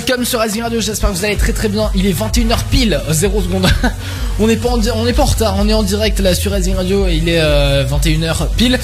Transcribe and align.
Welcome 0.00 0.24
sur 0.24 0.40
Azing 0.40 0.62
Radio, 0.62 0.80
j'espère 0.80 1.10
que 1.10 1.16
vous 1.16 1.24
allez 1.26 1.36
très 1.36 1.52
très 1.52 1.68
bien. 1.68 1.90
Il 1.94 2.06
est 2.06 2.18
21h 2.18 2.60
pile, 2.70 2.98
0 3.10 3.42
secondes. 3.42 3.66
on 4.40 4.46
n'est 4.46 4.56
pas 4.56 4.70
en 4.70 4.80
on 4.94 5.06
est 5.06 5.12
pas 5.12 5.24
en 5.24 5.26
retard, 5.26 5.56
on 5.58 5.68
est 5.68 5.74
en 5.74 5.82
direct 5.82 6.20
là 6.20 6.34
sur 6.34 6.54
Azing 6.54 6.74
Radio 6.74 7.06
et 7.06 7.16
il 7.16 7.28
est 7.28 7.38
21h 7.38 8.24
euh, 8.24 8.46
pile. 8.56 8.78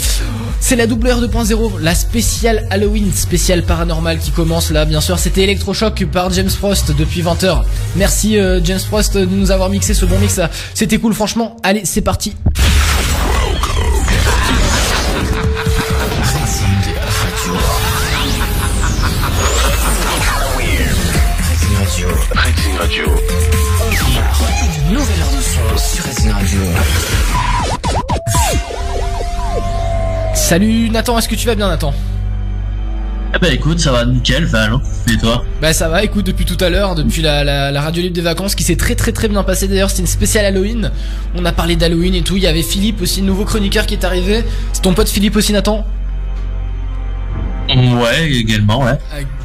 C'est 0.60 0.76
la 0.76 0.86
double 0.86 1.06
heure 1.06 1.22
2.0, 1.22 1.80
la 1.80 1.94
spéciale 1.94 2.66
Halloween, 2.68 3.14
spéciale 3.14 3.62
paranormal 3.62 4.18
qui 4.18 4.30
commence 4.30 4.70
là. 4.70 4.84
Bien 4.84 5.00
sûr, 5.00 5.18
c'était 5.18 5.44
Electroshock 5.44 6.04
par 6.04 6.30
James 6.34 6.50
Frost 6.50 6.94
depuis 6.94 7.22
20h. 7.22 7.62
Merci 7.96 8.38
euh, 8.38 8.60
James 8.62 8.78
Frost 8.78 9.16
de 9.16 9.24
nous 9.24 9.50
avoir 9.50 9.70
mixé 9.70 9.94
ce 9.94 10.04
bon 10.04 10.18
mix. 10.18 10.38
C'était 10.74 10.98
cool, 10.98 11.14
franchement. 11.14 11.56
Allez, 11.62 11.86
c'est 11.86 12.02
parti. 12.02 12.34
Radio. 22.86 23.04
Nouvelle 24.92 25.76
sur 25.76 26.04
Radio. 26.32 26.60
Salut 30.32 30.88
Nathan, 30.90 31.18
est-ce 31.18 31.28
que 31.28 31.34
tu 31.34 31.48
vas 31.48 31.56
bien 31.56 31.68
Nathan? 31.68 31.92
Eh 33.34 33.38
bah 33.40 33.48
écoute, 33.48 33.80
ça 33.80 33.90
va 33.90 34.04
nickel, 34.04 34.44
Val, 34.44 34.74
et 35.12 35.16
toi? 35.18 35.44
Bah 35.60 35.72
ça 35.72 35.88
va, 35.88 36.04
écoute, 36.04 36.26
depuis 36.26 36.44
tout 36.44 36.62
à 36.64 36.68
l'heure, 36.70 36.94
depuis 36.94 37.22
la, 37.22 37.42
la, 37.72 37.80
radio 37.80 38.04
libre 38.04 38.14
des 38.14 38.20
vacances 38.20 38.54
qui 38.54 38.62
s'est 38.62 38.76
très 38.76 38.94
très 38.94 39.10
très 39.10 39.26
bien 39.26 39.42
passé 39.42 39.66
d'ailleurs, 39.66 39.90
c'était 39.90 40.02
une 40.02 40.06
spéciale 40.06 40.44
Halloween, 40.44 40.92
on 41.34 41.44
a 41.44 41.50
parlé 41.50 41.74
d'Halloween 41.74 42.14
et 42.14 42.22
tout, 42.22 42.36
il 42.36 42.44
y 42.44 42.46
avait 42.46 42.62
Philippe 42.62 43.02
aussi, 43.02 43.20
nouveau 43.20 43.44
chroniqueur 43.44 43.86
qui 43.86 43.94
est 43.94 44.04
arrivé, 44.04 44.44
c'est 44.72 44.82
ton 44.82 44.94
pote 44.94 45.08
Philippe 45.08 45.34
aussi 45.34 45.52
Nathan? 45.52 45.84
Ouais, 47.68 48.30
également, 48.30 48.84
ouais. 48.84 48.96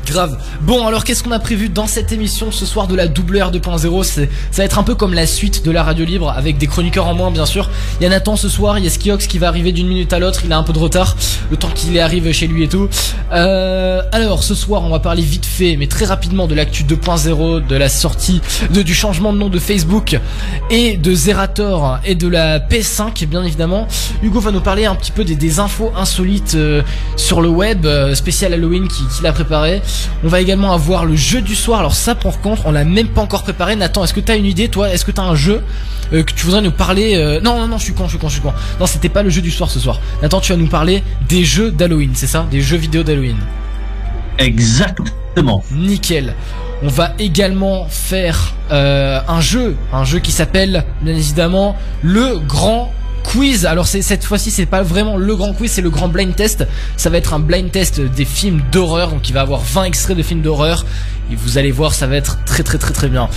Grave. 0.05 0.37
Bon, 0.61 0.85
alors 0.87 1.03
qu'est-ce 1.03 1.23
qu'on 1.23 1.31
a 1.31 1.39
prévu 1.39 1.69
dans 1.69 1.87
cette 1.87 2.11
émission 2.11 2.51
ce 2.51 2.65
soir 2.65 2.87
de 2.87 2.95
la 2.95 3.07
double 3.07 3.41
R 3.41 3.51
2.0 3.51 4.03
C'est, 4.03 4.29
ça 4.51 4.61
va 4.61 4.63
être 4.63 4.79
un 4.79 4.83
peu 4.83 4.95
comme 4.95 5.13
la 5.13 5.25
suite 5.25 5.63
de 5.63 5.71
la 5.71 5.83
radio 5.83 6.05
libre 6.05 6.33
avec 6.35 6.57
des 6.57 6.67
chroniqueurs 6.67 7.07
en 7.07 7.13
moins, 7.13 7.31
bien 7.31 7.45
sûr. 7.45 7.69
Il 7.99 8.03
y 8.03 8.05
a 8.05 8.09
Nathan 8.09 8.35
ce 8.35 8.49
soir, 8.49 8.77
il 8.77 8.83
y 8.83 8.87
a 8.87 8.89
Skiox 8.89 9.27
qui 9.27 9.37
va 9.37 9.47
arriver 9.47 9.71
d'une 9.71 9.87
minute 9.87 10.11
à 10.13 10.19
l'autre. 10.19 10.41
Il 10.45 10.51
a 10.53 10.57
un 10.57 10.63
peu 10.63 10.73
de 10.73 10.79
retard, 10.79 11.15
le 11.49 11.57
temps 11.57 11.69
qu'il 11.69 11.97
arrive 11.99 12.31
chez 12.31 12.47
lui 12.47 12.63
et 12.63 12.67
tout. 12.67 12.89
Euh, 13.31 14.01
alors, 14.11 14.43
ce 14.43 14.55
soir, 14.55 14.83
on 14.83 14.89
va 14.89 14.99
parler 14.99 15.21
vite 15.21 15.45
fait, 15.45 15.75
mais 15.77 15.87
très 15.87 16.05
rapidement 16.05 16.47
de 16.47 16.55
l'actu 16.55 16.83
2.0, 16.83 17.65
de 17.65 17.75
la 17.75 17.89
sortie, 17.89 18.41
de, 18.73 18.81
du 18.81 18.93
changement 18.93 19.33
de 19.33 19.37
nom 19.37 19.49
de 19.49 19.59
Facebook 19.59 20.19
et 20.69 20.97
de 20.97 21.13
Zerator 21.13 21.99
et 22.05 22.15
de 22.15 22.27
la 22.27 22.59
P5, 22.59 23.25
bien 23.25 23.43
évidemment. 23.43 23.87
Hugo 24.23 24.39
va 24.39 24.51
nous 24.51 24.61
parler 24.61 24.85
un 24.85 24.95
petit 24.95 25.11
peu 25.11 25.23
des, 25.23 25.35
des 25.35 25.59
infos 25.59 25.91
insolites 25.95 26.55
euh, 26.55 26.81
sur 27.17 27.41
le 27.41 27.49
web. 27.49 27.85
Euh, 27.85 28.15
spécial 28.15 28.53
Halloween 28.53 28.87
qu'il 28.87 29.25
a 29.25 29.33
préparé. 29.33 29.81
On 30.23 30.27
va 30.27 30.41
également 30.41 30.73
avoir 30.73 31.05
le 31.05 31.15
jeu 31.15 31.41
du 31.41 31.55
soir. 31.55 31.79
Alors 31.79 31.95
ça 31.95 32.15
pour 32.15 32.41
contre, 32.41 32.65
on 32.65 32.71
l'a 32.71 32.83
même 32.83 33.07
pas 33.07 33.21
encore 33.21 33.43
préparé. 33.43 33.75
Nathan, 33.75 34.03
est-ce 34.03 34.13
que 34.13 34.19
t'as 34.19 34.37
une 34.37 34.45
idée 34.45 34.69
toi? 34.69 34.89
Est-ce 34.89 35.05
que 35.05 35.11
t'as 35.11 35.23
un 35.23 35.35
jeu 35.35 35.63
euh, 36.13 36.23
que 36.23 36.33
tu 36.33 36.45
voudrais 36.45 36.61
nous 36.61 36.71
parler 36.71 37.15
euh, 37.15 37.39
Non, 37.41 37.57
non, 37.57 37.67
non, 37.67 37.77
je 37.77 37.85
suis 37.85 37.93
con, 37.93 38.05
je 38.05 38.11
suis 38.11 38.19
con, 38.19 38.27
je 38.27 38.33
suis 38.33 38.41
con. 38.41 38.53
Non, 38.79 38.85
c'était 38.85 39.09
pas 39.09 39.23
le 39.23 39.29
jeu 39.29 39.41
du 39.41 39.51
soir 39.51 39.69
ce 39.69 39.79
soir. 39.79 39.99
Nathan, 40.21 40.39
tu 40.39 40.51
vas 40.51 40.57
nous 40.57 40.67
parler 40.67 41.03
des 41.27 41.43
jeux 41.43 41.71
d'Halloween, 41.71 42.11
c'est 42.13 42.27
ça? 42.27 42.45
Des 42.51 42.61
jeux 42.61 42.77
vidéo 42.77 43.03
d'Halloween. 43.03 43.37
Exactement. 44.37 45.63
Nickel. 45.71 46.33
On 46.83 46.87
va 46.87 47.13
également 47.19 47.85
faire 47.89 48.55
euh, 48.71 49.19
un 49.27 49.39
jeu, 49.39 49.75
un 49.93 50.03
jeu 50.03 50.19
qui 50.19 50.31
s'appelle 50.31 50.83
bien 51.01 51.13
évidemment 51.13 51.75
le 52.01 52.39
Grand 52.39 52.91
quiz. 53.23 53.65
Alors 53.65 53.87
c'est 53.87 54.01
cette 54.01 54.23
fois-ci 54.23 54.51
c'est 54.51 54.65
pas 54.65 54.83
vraiment 54.83 55.17
le 55.17 55.35
grand 55.35 55.53
quiz, 55.53 55.71
c'est 55.71 55.81
le 55.81 55.89
grand 55.89 56.07
blind 56.07 56.35
test. 56.35 56.65
Ça 56.97 57.09
va 57.09 57.17
être 57.17 57.33
un 57.33 57.39
blind 57.39 57.71
test 57.71 58.01
des 58.01 58.25
films 58.25 58.61
d'horreur. 58.71 59.11
Donc 59.11 59.29
il 59.29 59.33
va 59.33 59.41
avoir 59.41 59.61
20 59.61 59.85
extraits 59.85 60.17
de 60.17 60.23
films 60.23 60.41
d'horreur 60.41 60.85
et 61.31 61.35
vous 61.35 61.57
allez 61.57 61.71
voir 61.71 61.93
ça 61.93 62.07
va 62.07 62.15
être 62.15 62.43
très 62.45 62.63
très 62.63 62.77
très 62.77 62.93
très 62.93 63.07
bien. 63.07 63.29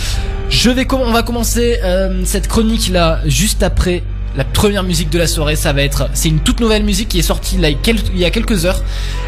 Je 0.50 0.70
vais 0.70 0.86
on 0.92 1.12
va 1.12 1.22
commencer 1.22 1.78
euh, 1.82 2.22
cette 2.24 2.48
chronique 2.48 2.90
là 2.90 3.20
juste 3.26 3.62
après 3.62 4.02
la 4.36 4.44
première 4.44 4.82
musique 4.82 5.10
de 5.10 5.18
la 5.18 5.26
soirée, 5.26 5.56
ça 5.56 5.72
va 5.72 5.82
être, 5.82 6.08
c'est 6.12 6.28
une 6.28 6.40
toute 6.40 6.60
nouvelle 6.60 6.82
musique 6.82 7.08
qui 7.08 7.20
est 7.20 7.22
sortie 7.22 7.56
là 7.56 7.70
il 7.70 8.18
y 8.18 8.24
a 8.24 8.30
quelques 8.30 8.64
heures. 8.64 8.82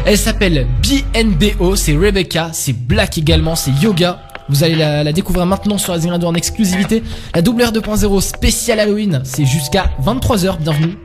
Elle 0.05 0.17
s'appelle 0.17 0.67
BNBO, 0.81 1.75
c'est 1.75 1.95
Rebecca, 1.95 2.49
c'est 2.53 2.73
Black 2.73 3.17
également, 3.17 3.55
c'est 3.55 3.71
Yoga. 3.71 4.26
Vous 4.49 4.63
allez 4.63 4.75
la, 4.75 5.11
découvrir 5.11 5.45
maintenant 5.45 5.77
sur 5.77 5.93
Azing 5.93 6.11
Radio 6.11 6.29
en 6.29 6.33
exclusivité. 6.33 7.03
La 7.35 7.41
double 7.41 7.63
R 7.63 7.71
2.0 7.71 8.21
spécial 8.21 8.79
Halloween, 8.79 9.21
c'est 9.23 9.45
jusqu'à 9.45 9.89
23h. 10.03 10.57
Bienvenue. 10.59 10.97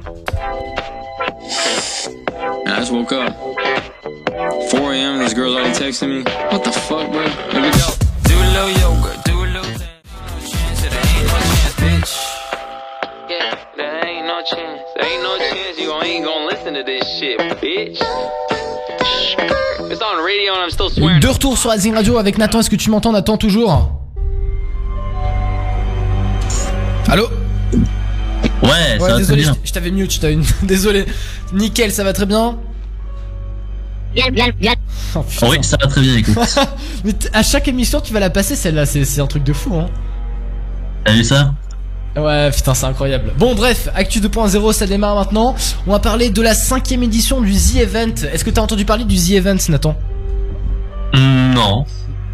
I 2.64 2.78
just 2.78 2.92
woke 2.92 3.12
up. 3.12 3.32
4 4.70 4.92
a.m. 4.92 5.18
This 5.18 5.34
girl's 5.34 5.54
already 5.54 5.72
texting 5.72 6.08
me. 6.08 6.22
What 6.50 6.62
the 6.64 6.72
fuck, 6.72 7.10
bro? 7.10 7.22
Here 7.50 7.60
we 7.60 7.70
go. 7.70 7.92
Do 8.24 8.34
a 8.34 8.46
little 8.52 8.70
yoga, 8.80 9.22
do 9.24 9.44
a 9.44 9.46
little 9.46 9.62
thing. 9.76 9.88
There 10.80 10.92
ain't 10.94 11.26
no 11.26 11.38
chance, 11.38 11.74
bitch. 11.76 12.12
Yeah, 13.28 13.58
there 13.76 14.06
ain't 14.06 14.26
no 14.26 14.42
chance. 14.42 14.80
There 14.94 15.04
ain't 15.04 15.22
no 15.22 15.38
chance 15.38 15.78
you 15.78 15.92
ain't 16.02 16.24
gonna 16.24 16.46
listen 16.46 16.74
to 16.74 16.82
this 16.84 17.18
shit, 17.18 17.38
bitch. 17.60 17.98
De 21.20 21.28
retour 21.28 21.58
sur 21.58 21.70
Azing 21.70 21.94
Radio 21.94 22.18
avec 22.18 22.38
Nathan, 22.38 22.60
est-ce 22.60 22.70
que 22.70 22.76
tu 22.76 22.90
m'entends 22.90 23.12
Nathan 23.12 23.36
toujours 23.36 23.90
Allô 27.08 27.28
Ouais, 28.62 28.98
ça 28.98 29.08
va 29.08 29.18
désolé, 29.18 29.42
très 29.42 29.52
bien. 29.52 29.60
je 29.64 29.72
t'avais 29.72 29.90
mute, 29.90 30.14
je 30.14 30.20
t'avais 30.20 30.38
désolé. 30.62 31.04
Nickel, 31.52 31.90
ça 31.92 32.04
va 32.04 32.12
très 32.12 32.26
bien 32.26 32.58
Bien, 34.14 34.28
bien, 34.30 34.48
bien. 34.58 34.74
Oh, 35.14 35.24
oui, 35.48 35.58
ça 35.62 35.76
va 35.80 35.88
très 35.88 36.00
bien, 36.00 36.16
écoute. 36.16 36.36
Mais 37.04 37.12
à 37.32 37.42
chaque 37.42 37.66
émission, 37.68 38.00
tu 38.00 38.12
vas 38.12 38.20
la 38.20 38.30
passer 38.30 38.56
celle-là, 38.56 38.86
c'est 38.86 39.20
un 39.20 39.26
truc 39.26 39.42
de 39.42 39.52
fou, 39.52 39.74
hein. 39.74 39.88
T'as 41.04 41.12
vu 41.12 41.24
ça? 41.24 41.54
Ouais, 42.16 42.50
putain, 42.50 42.74
c'est 42.74 42.86
incroyable. 42.86 43.32
Bon, 43.38 43.54
bref, 43.54 43.88
Actu 43.94 44.20
2.0, 44.20 44.72
ça 44.72 44.86
démarre 44.86 45.14
maintenant. 45.14 45.54
On 45.86 45.92
va 45.92 45.98
parler 45.98 46.30
de 46.30 46.42
la 46.42 46.54
cinquième 46.54 47.02
édition 47.02 47.40
du 47.40 47.52
The 47.54 47.76
Event. 47.76 48.14
Est-ce 48.32 48.44
que 48.44 48.50
t'as 48.50 48.60
entendu 48.60 48.84
parler 48.84 49.04
du 49.04 49.16
The 49.16 49.30
Event, 49.30 49.56
Nathan? 49.70 49.96
Non. 51.14 51.84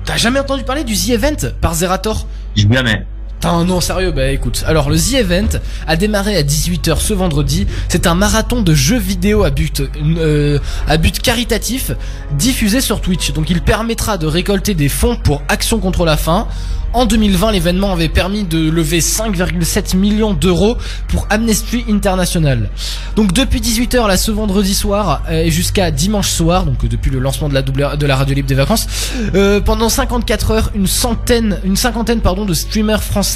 T'as 0.04 0.16
jamais 0.16 0.40
entendu 0.40 0.64
parler 0.64 0.84
du 0.84 0.94
The 0.94 1.10
Event 1.10 1.36
par 1.60 1.74
Zerator? 1.74 2.26
Jamais. 2.56 3.06
Putain, 3.40 3.64
non, 3.64 3.80
sérieux, 3.80 4.10
bah 4.10 4.32
écoute. 4.32 4.64
Alors, 4.66 4.90
le 4.90 4.96
The 4.96 5.14
Event 5.14 5.60
a 5.86 5.94
démarré 5.94 6.36
à 6.36 6.42
18h 6.42 6.98
ce 6.98 7.14
vendredi. 7.14 7.68
C'est 7.88 8.08
un 8.08 8.16
marathon 8.16 8.62
de 8.62 8.74
jeux 8.74 8.98
vidéo 8.98 9.44
à 9.44 9.50
but, 9.50 9.80
euh, 9.80 10.58
à 10.88 10.96
but 10.96 11.20
caritatif 11.20 11.92
diffusé 12.32 12.80
sur 12.80 13.00
Twitch. 13.00 13.32
Donc, 13.32 13.48
il 13.48 13.62
permettra 13.62 14.18
de 14.18 14.26
récolter 14.26 14.74
des 14.74 14.88
fonds 14.88 15.14
pour 15.14 15.42
Action 15.48 15.78
contre 15.78 16.04
la 16.04 16.16
faim 16.16 16.48
en 16.94 17.04
2020, 17.04 17.52
l'événement 17.52 17.92
avait 17.92 18.08
permis 18.08 18.44
de 18.44 18.70
lever 18.70 19.00
5,7 19.00 19.94
millions 19.94 20.32
d'euros 20.32 20.78
pour 21.08 21.26
Amnesty 21.28 21.84
International. 21.90 22.70
Donc 23.14 23.34
depuis 23.34 23.60
18h 23.60 24.08
là 24.08 24.16
ce 24.16 24.30
vendredi 24.30 24.74
soir 24.74 25.22
euh, 25.28 25.42
et 25.42 25.50
jusqu'à 25.50 25.90
dimanche 25.90 26.30
soir, 26.30 26.64
donc 26.64 26.86
depuis 26.88 27.10
le 27.10 27.18
lancement 27.18 27.50
de 27.50 27.54
la 27.54 27.60
double 27.60 27.98
de 27.98 28.06
la 28.06 28.16
radio 28.16 28.34
libre 28.34 28.48
des 28.48 28.54
vacances, 28.54 28.86
euh, 29.34 29.60
pendant 29.60 29.90
54 29.90 30.50
heures, 30.50 30.70
une 30.74 30.86
centaine, 30.86 31.60
une 31.62 31.76
cinquantaine 31.76 32.20
pardon 32.20 32.46
de 32.46 32.54
streamers 32.54 33.02
français 33.02 33.27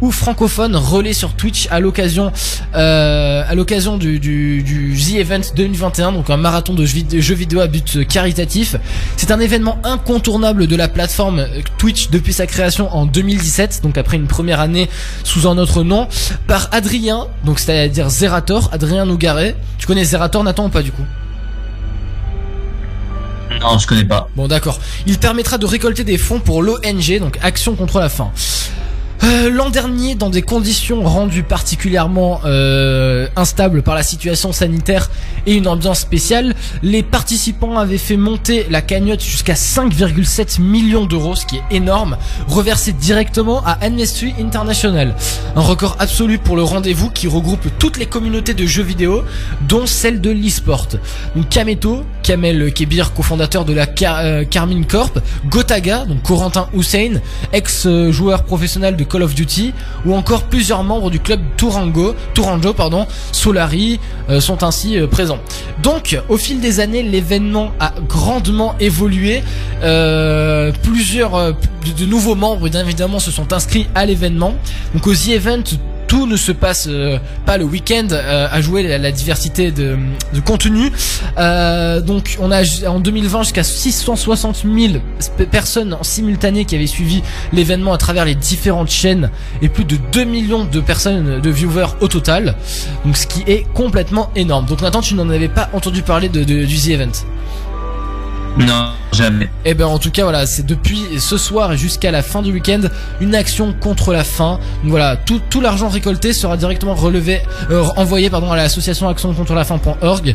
ou 0.00 0.10
francophones 0.10 0.76
relais 0.76 1.12
sur 1.12 1.34
Twitch 1.34 1.68
à 1.70 1.80
l'occasion 1.80 2.32
euh, 2.74 3.42
à 3.46 3.54
l'occasion 3.54 3.96
du, 3.96 4.18
du, 4.18 4.62
du 4.62 4.96
The 4.96 5.16
Event 5.16 5.40
2021, 5.56 6.12
donc 6.12 6.30
un 6.30 6.36
marathon 6.36 6.74
de 6.74 6.84
jeux 6.86 7.34
vidéo 7.34 7.60
à 7.60 7.66
but 7.66 8.06
caritatif. 8.06 8.76
C'est 9.16 9.30
un 9.30 9.40
événement 9.40 9.78
incontournable 9.84 10.66
de 10.66 10.76
la 10.76 10.88
plateforme 10.88 11.46
Twitch 11.78 12.10
depuis 12.10 12.32
sa 12.32 12.46
création 12.46 12.94
en 12.94 13.06
2017, 13.06 13.80
donc 13.82 13.98
après 13.98 14.16
une 14.16 14.26
première 14.26 14.60
année 14.60 14.88
sous 15.24 15.48
un 15.48 15.58
autre 15.58 15.82
nom, 15.82 16.08
par 16.46 16.68
Adrien, 16.72 17.26
donc 17.44 17.58
c'est-à-dire 17.58 18.08
Zerator, 18.08 18.70
Adrien 18.72 19.06
Nougaret. 19.06 19.56
Tu 19.78 19.86
connais 19.86 20.04
Zerator, 20.04 20.44
Nathan, 20.44 20.66
ou 20.66 20.70
pas 20.70 20.82
du 20.82 20.92
coup? 20.92 21.04
Non, 23.60 23.78
je 23.78 23.86
connais 23.86 24.04
pas. 24.04 24.28
Bon, 24.36 24.46
d'accord. 24.46 24.78
Il 25.06 25.18
permettra 25.18 25.58
de 25.58 25.66
récolter 25.66 26.04
des 26.04 26.18
fonds 26.18 26.40
pour 26.40 26.62
l'ONG, 26.62 27.18
donc 27.18 27.38
Action 27.42 27.74
contre 27.74 27.98
la 27.98 28.08
faim. 28.08 28.30
Euh, 29.24 29.50
l'an 29.50 29.70
dernier, 29.70 30.14
dans 30.14 30.30
des 30.30 30.42
conditions 30.42 31.02
rendues 31.02 31.42
particulièrement 31.42 32.40
euh, 32.44 33.26
instables 33.36 33.82
par 33.82 33.94
la 33.94 34.02
situation 34.02 34.52
sanitaire 34.52 35.10
et 35.46 35.54
une 35.54 35.66
ambiance 35.66 36.00
spéciale, 36.00 36.54
les 36.82 37.02
participants 37.02 37.78
avaient 37.78 37.98
fait 37.98 38.16
monter 38.16 38.66
la 38.70 38.80
cagnotte 38.80 39.22
jusqu'à 39.22 39.54
5,7 39.54 40.60
millions 40.60 41.04
d'euros, 41.04 41.34
ce 41.34 41.46
qui 41.46 41.56
est 41.56 41.76
énorme, 41.76 42.16
reversé 42.46 42.92
directement 42.92 43.62
à 43.64 43.72
Amnesty 43.84 44.34
International. 44.40 45.14
Un 45.56 45.62
record 45.62 45.96
absolu 45.98 46.38
pour 46.38 46.56
le 46.56 46.62
rendez-vous 46.62 47.10
qui 47.10 47.26
regroupe 47.26 47.66
toutes 47.78 47.98
les 47.98 48.06
communautés 48.06 48.54
de 48.54 48.66
jeux 48.66 48.82
vidéo, 48.82 49.24
dont 49.68 49.86
celle 49.86 50.20
de 50.20 50.30
l'e-sport. 50.30 50.86
Kameto, 51.50 52.04
Kamel 52.22 52.72
Kebir, 52.72 53.12
cofondateur 53.14 53.64
de 53.64 53.72
la 53.72 53.86
Carmine 53.86 54.86
Corp, 54.86 55.18
Gotaga, 55.46 56.04
donc 56.04 56.22
Corentin 56.22 56.68
Hussein, 56.72 57.20
ex-joueur 57.52 58.44
professionnel 58.44 58.96
de 58.96 59.04
Call 59.08 59.22
of 59.22 59.34
Duty, 59.34 59.72
ou 60.04 60.14
encore 60.14 60.44
plusieurs 60.44 60.84
membres 60.84 61.10
du 61.10 61.20
club 61.20 61.40
Tourango, 61.56 62.14
Tourango 62.34 62.72
pardon, 62.72 63.06
Solari 63.32 64.00
euh, 64.30 64.40
sont 64.40 64.62
ainsi 64.62 64.98
euh, 64.98 65.06
présents. 65.06 65.38
Donc, 65.82 66.18
au 66.28 66.36
fil 66.36 66.60
des 66.60 66.80
années, 66.80 67.02
l'événement 67.02 67.72
a 67.80 67.92
grandement 68.08 68.74
évolué. 68.80 69.42
Euh, 69.82 70.72
plusieurs 70.82 71.54
de 71.54 72.04
nouveaux 72.04 72.34
membres, 72.34 72.68
bien 72.68 72.82
évidemment, 72.82 73.18
se 73.18 73.30
sont 73.30 73.52
inscrits 73.52 73.86
à 73.94 74.06
l'événement. 74.06 74.54
Donc, 74.94 75.06
au 75.06 75.14
The 75.14 75.28
Event, 75.28 75.64
tout 76.08 76.26
ne 76.26 76.36
se 76.36 76.52
passe 76.52 76.86
euh, 76.88 77.18
pas 77.46 77.58
le 77.58 77.64
week-end 77.64 78.06
euh, 78.12 78.48
à 78.50 78.60
jouer 78.60 78.82
la, 78.82 78.98
la 78.98 79.12
diversité 79.12 79.70
de, 79.70 79.96
contenu. 80.44 80.90
Euh, 81.38 82.00
donc 82.00 82.36
on 82.40 82.50
a 82.50 82.62
en 82.88 82.98
2020 82.98 83.42
jusqu'à 83.44 83.62
660 83.62 84.64
000 84.64 84.94
sp- 85.20 85.46
personnes 85.50 85.92
en 85.94 86.02
simultané 86.02 86.64
qui 86.64 86.74
avaient 86.74 86.86
suivi 86.86 87.22
l'événement 87.52 87.92
à 87.92 87.98
travers 87.98 88.24
les 88.24 88.34
différentes 88.34 88.90
chaînes 88.90 89.30
et 89.62 89.68
plus 89.68 89.84
de 89.84 89.96
2 90.12 90.24
millions 90.24 90.64
de 90.64 90.80
personnes 90.80 91.40
de 91.40 91.50
viewers 91.50 91.88
au 92.00 92.08
total. 92.08 92.54
Donc 93.04 93.16
ce 93.16 93.26
qui 93.26 93.42
est 93.46 93.66
complètement 93.74 94.30
énorme. 94.34 94.64
Donc 94.66 94.80
Nathan, 94.80 95.00
tu 95.02 95.14
n'en 95.14 95.28
avais 95.28 95.48
pas 95.48 95.68
entendu 95.74 96.02
parler 96.02 96.28
de, 96.28 96.42
de- 96.42 96.64
du 96.64 96.76
The 96.76 96.88
Event. 96.88 97.12
Non, 98.58 98.90
jamais. 99.12 99.48
Et 99.64 99.74
ben 99.74 99.86
en 99.86 99.98
tout 99.98 100.10
cas 100.10 100.24
voilà, 100.24 100.44
c'est 100.46 100.66
depuis 100.66 101.20
ce 101.20 101.36
soir 101.36 101.76
jusqu'à 101.76 102.10
la 102.10 102.22
fin 102.22 102.42
du 102.42 102.52
week-end 102.52 102.80
une 103.20 103.34
action 103.36 103.72
contre 103.72 104.12
la 104.12 104.24
faim. 104.24 104.58
Donc 104.82 104.90
voilà, 104.90 105.16
tout, 105.16 105.60
l'argent 105.60 105.88
récolté 105.88 106.32
sera 106.32 106.56
directement 106.56 106.94
relevé, 106.94 107.40
euh, 107.70 107.84
envoyé 107.96 108.30
pardon 108.30 108.50
à 108.50 108.56
l'association 108.56 109.08
action 109.08 109.32
contre 109.32 109.54
la 109.54 109.64
faim.org, 109.64 110.34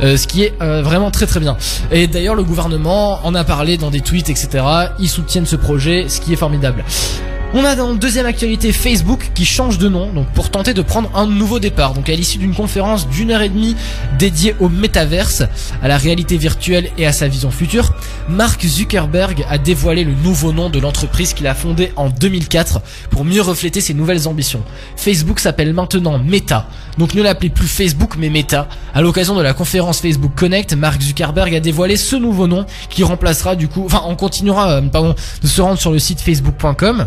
euh, 0.00 0.16
ce 0.16 0.26
qui 0.28 0.44
est 0.44 0.54
euh, 0.62 0.82
vraiment 0.82 1.10
très 1.10 1.26
très 1.26 1.40
bien. 1.40 1.56
Et 1.90 2.06
d'ailleurs 2.06 2.36
le 2.36 2.44
gouvernement 2.44 3.18
en 3.24 3.34
a 3.34 3.42
parlé 3.42 3.76
dans 3.76 3.90
des 3.90 4.00
tweets 4.00 4.30
etc. 4.30 4.64
Ils 5.00 5.08
soutiennent 5.08 5.46
ce 5.46 5.56
projet, 5.56 6.08
ce 6.08 6.20
qui 6.20 6.32
est 6.32 6.36
formidable. 6.36 6.84
On 7.56 7.64
a 7.64 7.76
dans 7.76 7.94
deuxième 7.94 8.26
actualité 8.26 8.72
Facebook 8.72 9.30
qui 9.32 9.44
change 9.44 9.78
de 9.78 9.88
nom 9.88 10.12
donc 10.12 10.26
pour 10.30 10.50
tenter 10.50 10.74
de 10.74 10.82
prendre 10.82 11.08
un 11.14 11.28
nouveau 11.28 11.60
départ. 11.60 11.94
Donc 11.94 12.08
à 12.08 12.14
l'issue 12.16 12.38
d'une 12.38 12.52
conférence 12.52 13.08
d'une 13.08 13.30
heure 13.30 13.42
et 13.42 13.48
demie 13.48 13.76
dédiée 14.18 14.56
au 14.58 14.68
métaverse, 14.68 15.44
à 15.80 15.86
la 15.86 15.96
réalité 15.96 16.36
virtuelle 16.36 16.90
et 16.98 17.06
à 17.06 17.12
sa 17.12 17.28
vision 17.28 17.52
future, 17.52 17.92
Mark 18.28 18.60
Zuckerberg 18.66 19.46
a 19.48 19.58
dévoilé 19.58 20.02
le 20.02 20.14
nouveau 20.14 20.52
nom 20.52 20.68
de 20.68 20.80
l'entreprise 20.80 21.32
qu'il 21.32 21.46
a 21.46 21.54
fondée 21.54 21.92
en 21.94 22.10
2004 22.10 22.80
pour 23.10 23.24
mieux 23.24 23.40
refléter 23.40 23.80
ses 23.80 23.94
nouvelles 23.94 24.26
ambitions. 24.26 24.64
Facebook 24.96 25.38
s'appelle 25.38 25.72
maintenant 25.74 26.18
Meta. 26.18 26.66
Donc 26.98 27.14
ne 27.14 27.22
l'appelez 27.22 27.50
plus 27.50 27.68
Facebook 27.68 28.16
mais 28.18 28.30
Meta. 28.30 28.68
À 28.94 29.00
l'occasion 29.00 29.36
de 29.36 29.42
la 29.42 29.54
conférence 29.54 30.00
Facebook 30.00 30.32
Connect, 30.34 30.74
Mark 30.74 31.00
Zuckerberg 31.00 31.54
a 31.54 31.60
dévoilé 31.60 31.96
ce 31.96 32.16
nouveau 32.16 32.48
nom 32.48 32.66
qui 32.90 33.04
remplacera 33.04 33.54
du 33.54 33.68
coup, 33.68 33.84
enfin 33.86 34.02
on 34.06 34.16
continuera 34.16 34.72
euh, 34.72 34.80
pardon 34.80 35.14
de 35.40 35.46
se 35.46 35.62
rendre 35.62 35.78
sur 35.78 35.92
le 35.92 36.00
site 36.00 36.20
facebook.com. 36.20 37.06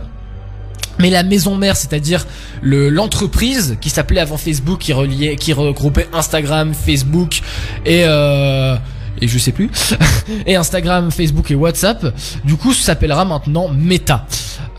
Mais 0.99 1.09
la 1.09 1.23
maison 1.23 1.55
mère, 1.55 1.75
c'est-à-dire 1.75 2.25
le 2.61 2.89
l'entreprise 2.89 3.77
qui 3.81 3.89
s'appelait 3.89 4.21
avant 4.21 4.37
Facebook, 4.37 4.79
qui 4.79 4.93
reliait, 4.93 5.35
qui 5.35 5.53
regroupait 5.53 6.07
Instagram, 6.13 6.73
Facebook 6.73 7.41
et 7.85 8.03
euh, 8.05 8.75
et 9.19 9.27
je 9.27 9.37
sais 9.37 9.51
plus 9.51 9.69
et 10.45 10.55
Instagram, 10.55 11.11
Facebook 11.11 11.51
et 11.51 11.55
WhatsApp, 11.55 12.13
du 12.43 12.55
coup 12.55 12.73
s'appellera 12.73 13.25
maintenant 13.25 13.69
Meta. 13.69 14.25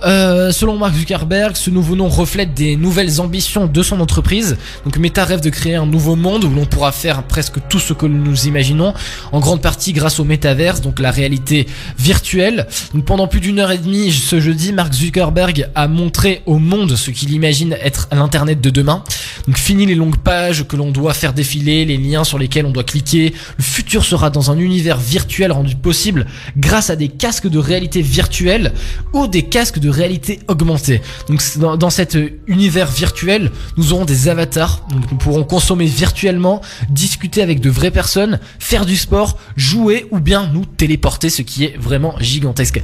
Euh, 0.04 0.52
selon 0.52 0.78
Mark 0.78 0.94
Zuckerberg, 0.94 1.56
ce 1.56 1.70
nouveau 1.70 1.96
nom 1.96 2.08
reflète 2.08 2.54
des 2.54 2.76
nouvelles 2.76 3.20
ambitions 3.20 3.66
de 3.66 3.82
son 3.82 4.00
entreprise. 4.00 4.56
Donc 4.84 4.96
Meta 4.98 5.24
rêve 5.24 5.40
de 5.40 5.50
créer 5.50 5.74
un 5.74 5.86
nouveau 5.86 6.14
monde 6.14 6.44
où 6.44 6.50
l'on 6.50 6.66
pourra 6.66 6.92
faire 6.92 7.24
presque 7.24 7.56
tout 7.68 7.80
ce 7.80 7.92
que 7.92 8.06
nous 8.06 8.46
imaginons, 8.46 8.94
en 9.32 9.40
grande 9.40 9.60
partie 9.60 9.92
grâce 9.92 10.20
au 10.20 10.24
métaverse, 10.24 10.80
donc 10.80 11.00
la 11.00 11.10
réalité 11.10 11.66
virtuelle. 11.98 12.68
Donc 12.94 13.04
pendant 13.04 13.26
plus 13.26 13.40
d'une 13.40 13.58
heure 13.58 13.72
et 13.72 13.78
demie 13.78 14.12
ce 14.12 14.40
jeudi, 14.40 14.72
Mark 14.72 14.92
Zuckerberg 14.92 15.68
a 15.74 15.88
montré 15.88 16.42
au 16.46 16.58
monde 16.58 16.94
ce 16.94 17.10
qu'il 17.10 17.32
imagine 17.32 17.76
être 17.82 18.08
l'internet 18.12 18.60
de 18.60 18.70
demain. 18.70 19.02
Donc 19.46 19.58
fini 19.58 19.86
les 19.86 19.94
longues 19.94 20.18
pages 20.18 20.66
que 20.66 20.76
l'on 20.76 20.90
doit 20.90 21.14
faire 21.14 21.32
défiler, 21.32 21.84
les 21.84 21.96
liens 21.96 22.24
sur 22.24 22.38
lesquels 22.38 22.66
on 22.66 22.70
doit 22.70 22.84
cliquer. 22.84 23.34
Le 23.56 23.64
futur 23.64 24.04
sera 24.04 24.30
dans 24.30 24.50
un 24.50 24.58
univers 24.58 24.98
virtuel 24.98 25.52
rendu 25.52 25.74
possible 25.74 26.26
grâce 26.56 26.90
à 26.90 26.96
des 26.96 27.08
casques 27.08 27.48
de 27.48 27.58
réalité 27.58 28.02
virtuelle 28.02 28.72
ou 29.12 29.26
des 29.26 29.42
casques 29.42 29.78
de 29.78 29.87
réalité 29.90 30.40
augmentée. 30.48 31.00
Donc 31.28 31.42
dans, 31.56 31.76
dans 31.76 31.90
cet 31.90 32.16
euh, 32.16 32.40
univers 32.46 32.90
virtuel, 32.90 33.50
nous 33.76 33.92
aurons 33.92 34.04
des 34.04 34.28
avatars, 34.28 34.82
donc 34.90 35.10
nous 35.10 35.16
pourrons 35.16 35.44
consommer 35.44 35.86
virtuellement, 35.86 36.60
discuter 36.90 37.42
avec 37.42 37.60
de 37.60 37.70
vraies 37.70 37.90
personnes, 37.90 38.38
faire 38.58 38.86
du 38.86 38.96
sport, 38.96 39.38
jouer 39.56 40.06
ou 40.10 40.20
bien 40.20 40.48
nous 40.52 40.64
téléporter, 40.64 41.30
ce 41.30 41.42
qui 41.42 41.64
est 41.64 41.76
vraiment 41.78 42.14
gigantesque. 42.20 42.80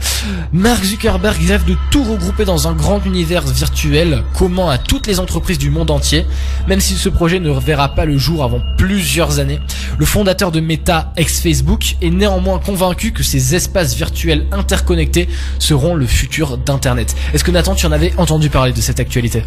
Mark 0.53 0.85
Zuckerberg 0.85 1.41
rêve 1.47 1.65
de 1.65 1.77
tout 1.91 2.05
regrouper 2.05 2.45
dans 2.45 2.69
un 2.69 2.73
grand 2.73 3.05
univers 3.05 3.47
virtuel 3.47 4.23
commun 4.37 4.71
à 4.71 4.79
toutes 4.79 5.07
les 5.07 5.21
entreprises 5.21 5.59
du 5.59 5.71
monde 5.71 5.91
entier, 5.91 6.25
même 6.69 6.81
si 6.81 6.95
ce 6.95 7.09
projet 7.09 7.41
ne 7.41 7.51
verra 7.51 7.95
pas 7.95 8.05
le 8.05 8.19
jour 8.19 8.45
avant 8.45 8.61
plusieurs 8.79 9.39
années. 9.39 9.61
Le 9.99 10.07
fondateur 10.07 10.53
de 10.53 10.61
Meta, 10.61 11.13
ex-Facebook, 11.17 11.97
est 12.03 12.11
néanmoins 12.11 12.59
convaincu 12.59 13.13
que 13.13 13.23
ces 13.23 13.55
espaces 13.55 13.95
virtuels 13.95 14.47
interconnectés 14.53 15.29
seront 15.59 15.95
le 15.95 16.07
futur 16.07 16.59
d'Internet. 16.59 16.94
Est-ce 17.33 17.45
que 17.45 17.51
Nathan, 17.51 17.75
tu 17.75 17.87
en 17.87 17.93
avais 17.93 18.13
entendu 18.17 18.49
parler 18.51 18.73
de 18.73 18.81
cette 18.81 19.01
actualité? 19.01 19.43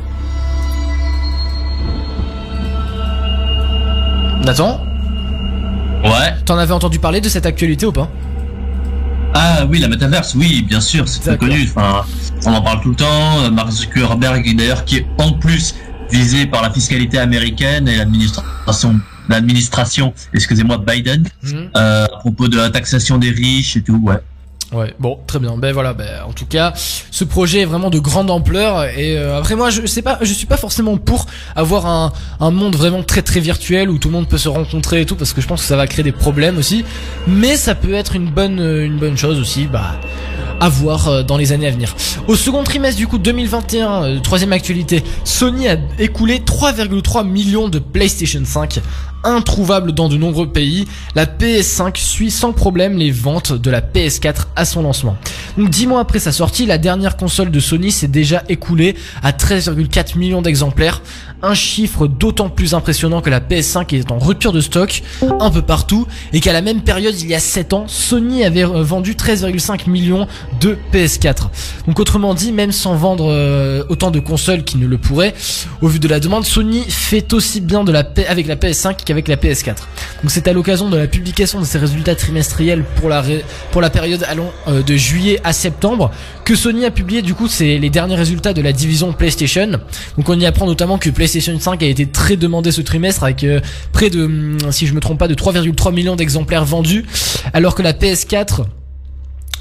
Nathan, 4.44 4.84
Ouais. 6.04 6.36
t'en 6.46 6.58
avais 6.58 6.72
entendu 6.74 7.00
parler 7.00 7.20
de 7.22 7.28
cette 7.30 7.46
actualité 7.46 7.86
ou 7.86 7.92
pas? 7.92 8.10
Ah 9.34 9.66
oui, 9.70 9.80
la 9.80 9.88
métaverse, 9.88 10.36
oui, 10.36 10.64
bien 10.68 10.80
sûr, 10.80 11.08
c'est 11.08 11.20
très 11.20 11.38
connu. 11.38 11.70
Enfin, 11.76 12.06
on 12.46 12.54
en 12.54 12.62
parle 12.62 12.82
tout 12.82 12.90
le 12.90 12.96
temps. 12.96 13.40
Euh, 13.42 13.52
Mark 13.52 13.70
Zuckerberg, 13.72 14.56
d'ailleurs, 14.56 14.86
qui 14.86 14.98
est 14.98 15.06
en 15.20 15.34
plus 15.34 15.76
visé 16.10 16.46
par 16.46 16.62
la 16.62 16.70
fiscalité 16.72 17.18
américaine 17.20 17.88
et 17.90 17.98
l'administration, 17.98 18.96
l'administration, 19.28 20.14
excusez-moi, 20.34 20.78
Biden, 20.78 21.28
euh, 21.76 22.06
à 22.06 22.18
propos 22.20 22.48
de 22.48 22.58
la 22.58 22.70
taxation 22.70 23.18
des 23.18 23.32
riches 23.32 23.76
et 23.76 23.82
tout. 23.82 24.00
Ouais. 24.02 24.16
Ouais, 24.74 24.94
bon, 25.00 25.18
très 25.28 25.40
bien. 25.40 25.56
Ben 25.58 25.72
voilà, 25.72 25.94
ben 25.94 26.24
en 26.28 26.34
tout 26.34 26.46
cas, 26.46 26.74
ce 26.76 27.24
projet 27.24 27.62
est 27.62 27.66
vraiment 27.66 27.90
de 27.90 28.00
grande 28.00 28.30
ampleur 28.30 28.84
et 28.84 29.18
euh, 29.18 29.38
après 29.38 29.56
moi 29.56 29.70
je 29.70 29.86
sais 29.86 30.02
pas, 30.02 30.20
je 30.22 30.34
suis 30.34 30.46
pas 30.46 30.58
forcément 30.58 30.98
pour 30.98 31.26
avoir 31.56 31.86
un, 31.86 32.12
un 32.42 32.52
monde 32.52 32.76
vraiment 32.76 33.02
très 33.02 33.22
très 33.22 33.40
virtuel 33.40 33.90
où 33.90 33.98
tout 33.98 34.10
le 34.10 34.16
monde 34.16 34.28
peut 34.28 34.38
se 34.38 34.50
rencontrer 34.50 35.02
et 35.02 35.06
tout 35.06 35.16
parce 35.16 35.32
que 35.32 35.40
je 35.40 35.48
pense 35.48 35.62
que 35.62 35.68
ça 35.68 35.78
va 35.78 35.88
créer 35.88 36.04
des 36.04 36.12
problèmes 36.12 36.58
aussi, 36.58 36.84
mais 37.28 37.56
ça 37.56 37.76
peut 37.76 37.94
être 37.94 38.16
une 38.16 38.30
bonne 38.30 38.60
une 38.60 38.98
bonne 38.98 39.18
chose 39.18 39.40
aussi, 39.40 39.68
bah 39.68 39.96
à 40.60 40.70
voir 40.70 41.08
euh, 41.08 41.24
dans 41.24 41.38
les 41.38 41.52
années 41.52 41.68
à 41.68 41.72
venir. 41.72 41.96
Au 42.28 42.36
second 42.36 42.64
trimestre 42.64 42.98
du 42.98 43.08
coup 43.08 43.18
2021, 43.18 44.04
euh, 44.04 44.20
troisième 44.20 44.54
actualité, 44.54 45.04
Sony 45.24 45.68
a 45.68 45.78
écoulé 46.00 46.40
3,3 46.40 47.28
millions 47.28 47.70
de 47.70 47.80
PlayStation 47.80 48.42
5 48.44 48.80
introuvable 49.24 49.92
dans 49.92 50.10
de 50.10 50.18
nombreux 50.18 50.48
pays, 50.48 50.88
la 51.16 51.26
PS5 51.26 51.98
suit 51.98 52.32
sans 52.32 52.54
problème 52.54 52.98
les 52.98 53.12
ventes 53.12 53.54
de 53.54 53.70
la 53.70 53.82
PS4 53.82 54.48
à 54.56 54.66
son 54.66 54.84
lancement. 54.84 55.18
Donc 55.58 55.70
10 55.70 55.88
mois 55.88 56.00
après 56.02 56.20
sa 56.20 56.32
sortie, 56.32 56.66
la 56.66 56.78
dernière 56.78 57.18
console 57.18 57.52
de 57.52 57.60
Sony 57.60 57.92
s'est 57.92 58.08
déjà 58.08 58.44
écoulée 58.50 58.96
à 59.24 59.32
13,4 59.32 60.18
millions 60.18 60.42
d'exemplaires, 60.42 61.02
un 61.42 61.54
chiffre 61.54 62.08
d'autant 62.08 62.50
plus 62.50 62.74
impressionnant 62.74 63.22
que 63.22 63.30
la 63.30 63.40
PS5 63.40 63.96
est 63.96 64.12
en 64.12 64.18
rupture 64.18 64.52
de 64.52 64.62
stock 64.62 65.04
un 65.40 65.52
peu 65.52 65.62
partout 65.62 66.08
et 66.34 66.40
qu'à 66.40 66.54
la 66.54 66.62
même 66.62 66.82
période 66.82 67.14
il 67.20 67.28
y 67.28 67.36
a 67.36 67.40
7 67.40 67.74
ans, 67.74 67.86
Sony 67.88 68.44
avait 68.44 68.64
euh, 68.64 68.82
vendu 68.82 69.14
13,5 69.14 69.90
millions 69.90 70.28
de 70.60 70.78
PS4. 70.94 71.50
Donc 71.88 72.00
autrement 72.00 72.34
dit, 72.34 72.52
même 72.52 72.72
sans 72.72 72.96
vendre 72.96 73.28
euh, 73.30 73.84
autant 73.90 74.12
de 74.12 74.20
consoles 74.20 74.64
qu'il 74.64 74.80
ne 74.80 74.88
le 74.88 74.98
pourrait, 74.98 75.34
au 75.82 75.88
vu 75.88 76.00
de 76.00 76.08
la 76.08 76.20
demande, 76.20 76.46
Sony 76.46 76.84
fait 76.88 77.34
aussi 77.34 77.62
bien 77.62 77.84
de 77.84 77.92
la 77.92 78.04
avec 78.28 78.48
la 78.48 78.56
PS5 78.56 78.98
qu'avec 79.06 79.28
la 79.28 79.36
PS4. 79.36 79.76
Donc 80.24 80.30
c'est 80.30 80.48
à 80.48 80.54
l'occasion 80.54 80.90
de 80.90 80.98
la 80.98 81.08
publication 81.08 81.60
de 81.60 81.66
ses 81.66 81.78
résultats 81.78 82.16
trimestriels 82.16 82.84
pour 82.96 83.10
la 83.10 83.24
pour 83.72 83.82
la 83.82 83.90
période 83.90 84.26
allons 84.28 84.52
euh, 84.68 84.82
de 84.82 84.96
juillet 84.96 85.40
à 85.44 85.54
septembre 85.54 86.12
que 86.46 86.56
Sony 86.56 86.86
a 86.86 86.92
publié 86.92 87.22
du 87.22 87.36
coup 87.36 87.48
les 87.60 87.90
derniers 87.90 88.16
résultats 88.16 88.54
de 88.54 88.62
la 88.62 88.72
division 88.72 89.14
PlayStation. 89.14 89.68
Donc 90.18 90.30
on 90.30 90.40
y 90.40 90.46
apprend 90.46 90.66
notamment 90.66 90.98
que 90.98 91.10
PlayStation 91.10 91.27
5 91.28 91.84
a 91.84 91.86
été 91.86 92.06
très 92.06 92.36
demandé 92.36 92.72
ce 92.72 92.82
trimestre 92.82 93.24
avec 93.24 93.44
euh, 93.44 93.60
près 93.92 94.10
de 94.10 94.26
hum, 94.26 94.58
si 94.72 94.88
je 94.88 94.94
me 94.94 95.00
trompe 95.00 95.20
pas 95.20 95.28
de 95.28 95.36
3,3 95.36 95.94
millions 95.94 96.16
d'exemplaires 96.16 96.66
vendus 96.66 97.06
alors 97.54 97.76
que 97.76 97.82
la 97.82 97.94
PS4 97.94 98.66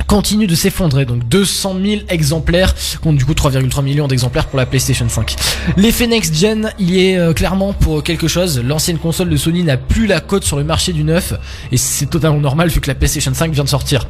continue 0.06 0.46
de 0.46 0.54
s'effondrer, 0.54 1.04
donc 1.04 1.26
200 1.28 1.76
000 1.82 2.02
exemplaires, 2.08 2.74
contre 3.02 3.18
du 3.18 3.24
coup 3.24 3.32
3,3 3.32 3.82
millions 3.82 4.08
d'exemplaires 4.08 4.46
pour 4.46 4.58
la 4.58 4.66
PlayStation 4.66 5.08
5. 5.08 5.36
L'effet 5.76 6.06
next-gen, 6.06 6.72
il 6.78 6.96
est 6.98 7.16
euh, 7.18 7.32
clairement 7.32 7.72
pour 7.72 8.02
quelque 8.02 8.28
chose, 8.28 8.60
l'ancienne 8.62 8.98
console 8.98 9.28
de 9.28 9.36
Sony 9.36 9.62
n'a 9.62 9.76
plus 9.76 10.06
la 10.06 10.20
cote 10.20 10.44
sur 10.44 10.56
le 10.56 10.64
marché 10.64 10.92
du 10.92 11.04
neuf, 11.04 11.34
et 11.72 11.76
c'est 11.76 12.06
totalement 12.06 12.40
normal 12.40 12.68
vu 12.68 12.80
que 12.80 12.88
la 12.88 12.94
PlayStation 12.94 13.32
5 13.34 13.52
vient 13.52 13.64
de 13.64 13.68
sortir. 13.68 14.06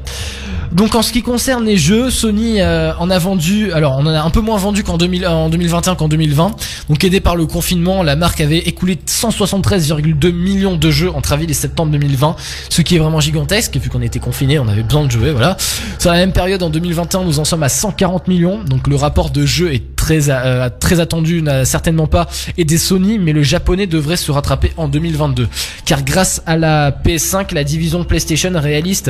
Donc 0.73 0.95
en 0.95 1.03
ce 1.03 1.13
qui 1.13 1.23
concerne 1.23 1.65
les 1.65 1.77
jeux, 1.77 2.11
Sony 2.11 2.61
euh, 2.61 2.93
en 2.99 3.09
a 3.11 3.19
vendu, 3.19 3.73
alors 3.73 3.97
on 3.99 4.07
en 4.07 4.15
a 4.15 4.21
un 4.21 4.31
peu 4.31 4.41
moins 4.41 4.59
vendu 4.59 4.83
qu'en 4.83 4.99
2000 4.99 5.27
en 5.27 5.49
2021 5.49 5.95
qu'en 5.95 6.09
2020. 6.09 6.57
Donc 6.89 7.05
aidé 7.05 7.21
par 7.21 7.37
le 7.37 7.47
confinement, 7.47 8.03
la 8.03 8.17
marque 8.17 8.41
avait 8.41 8.59
écoulé 8.59 8.99
173,2 9.07 10.33
millions 10.33 10.77
de 10.77 10.91
jeux 10.91 11.11
entre 11.11 11.33
avril 11.33 11.51
et 11.51 11.55
septembre 11.55 11.93
2020, 11.93 12.37
ce 12.69 12.83
qui 12.83 12.97
est 12.97 12.99
vraiment 12.99 13.21
gigantesque 13.21 13.77
vu 13.77 13.89
qu'on 13.89 14.03
était 14.03 14.19
confiné, 14.19 14.59
on 14.59 14.69
avait 14.69 14.83
besoin 14.83 15.05
de 15.05 15.11
jouer, 15.11 15.31
voilà. 15.31 15.57
Sur 15.99 16.11
la 16.11 16.17
même 16.19 16.33
période 16.33 16.63
en 16.63 16.71
2021, 16.71 17.25
nous 17.25 17.39
en 17.39 17.45
sommes 17.45 17.63
à 17.63 17.69
140 17.69 18.29
millions, 18.29 18.63
donc 18.63 18.87
le 18.87 18.97
rapport 18.97 19.31
de 19.31 19.45
jeux 19.47 19.73
est 19.73 19.97
très 19.97 20.31
euh, 20.31 20.69
très 20.79 21.01
attendu 21.01 21.43
n'a 21.43 21.65
certainement 21.65 22.07
pas 22.07 22.29
et 22.57 22.65
des 22.65 22.79
Sony, 22.79 23.19
mais 23.19 23.33
le 23.33 23.43
japonais 23.43 23.87
devrait 23.87 24.17
se 24.17 24.31
rattraper 24.31 24.73
en 24.77 24.89
2022. 24.89 25.49
Car 25.85 26.05
grâce 26.05 26.43
à 26.47 26.57
la 26.57 26.91
PS5, 26.91 27.53
la 27.55 27.65
division 27.65 28.05
PlayStation 28.05 28.53
réalise, 28.55 29.03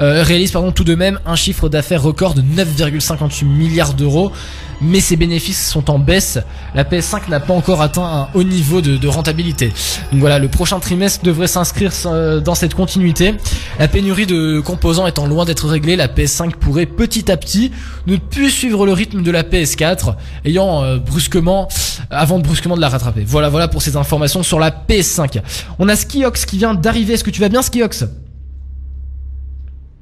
euh, 0.00 0.22
réalise 0.22 0.50
pardon, 0.50 0.72
tout 0.72 0.84
de 0.84 0.94
même 0.94 1.20
un 1.26 1.36
chiffre 1.36 1.68
d'affaires 1.68 2.02
record 2.02 2.34
de 2.34 2.42
9,58 2.42 3.44
milliards 3.44 3.94
d'euros 3.94 4.32
mais 4.80 5.00
ses 5.00 5.16
bénéfices 5.16 5.68
sont 5.68 5.90
en 5.90 5.98
baisse. 5.98 6.38
La 6.74 6.84
PS5 6.84 7.28
n'a 7.28 7.40
pas 7.40 7.54
encore 7.54 7.82
atteint 7.82 8.04
un 8.04 8.28
haut 8.34 8.42
niveau 8.42 8.80
de, 8.80 9.08
rentabilité. 9.08 9.72
Donc 10.12 10.20
voilà, 10.20 10.38
le 10.38 10.48
prochain 10.48 10.78
trimestre 10.78 11.24
devrait 11.24 11.46
s'inscrire 11.46 11.92
euh, 12.06 12.40
dans 12.40 12.54
cette 12.54 12.74
continuité. 12.74 13.34
La 13.78 13.88
pénurie 13.88 14.26
de 14.26 14.60
composants 14.60 15.06
étant 15.06 15.26
loin 15.26 15.44
d'être 15.44 15.66
réglée, 15.66 15.96
la 15.96 16.08
PS5 16.08 16.52
pourrait 16.52 16.86
petit 16.86 17.30
à 17.30 17.36
petit 17.36 17.72
ne 18.06 18.16
plus 18.16 18.50
suivre 18.50 18.86
le 18.86 18.92
rythme 18.92 19.22
de 19.22 19.30
la 19.30 19.42
PS4, 19.42 20.14
ayant 20.44 20.82
euh, 20.82 20.98
brusquement, 20.98 21.68
avant 22.10 22.38
de 22.38 22.44
brusquement 22.44 22.76
de 22.76 22.80
la 22.80 22.88
rattraper. 22.88 23.24
Voilà, 23.26 23.48
voilà 23.48 23.68
pour 23.68 23.82
ces 23.82 23.96
informations 23.96 24.42
sur 24.42 24.58
la 24.58 24.70
PS5. 24.70 25.40
On 25.78 25.88
a 25.88 25.96
Skiox 25.96 26.44
qui 26.46 26.58
vient 26.58 26.74
d'arriver. 26.74 27.14
Est-ce 27.14 27.24
que 27.24 27.30
tu 27.30 27.40
vas 27.40 27.48
bien, 27.48 27.62
Skiox? 27.62 28.04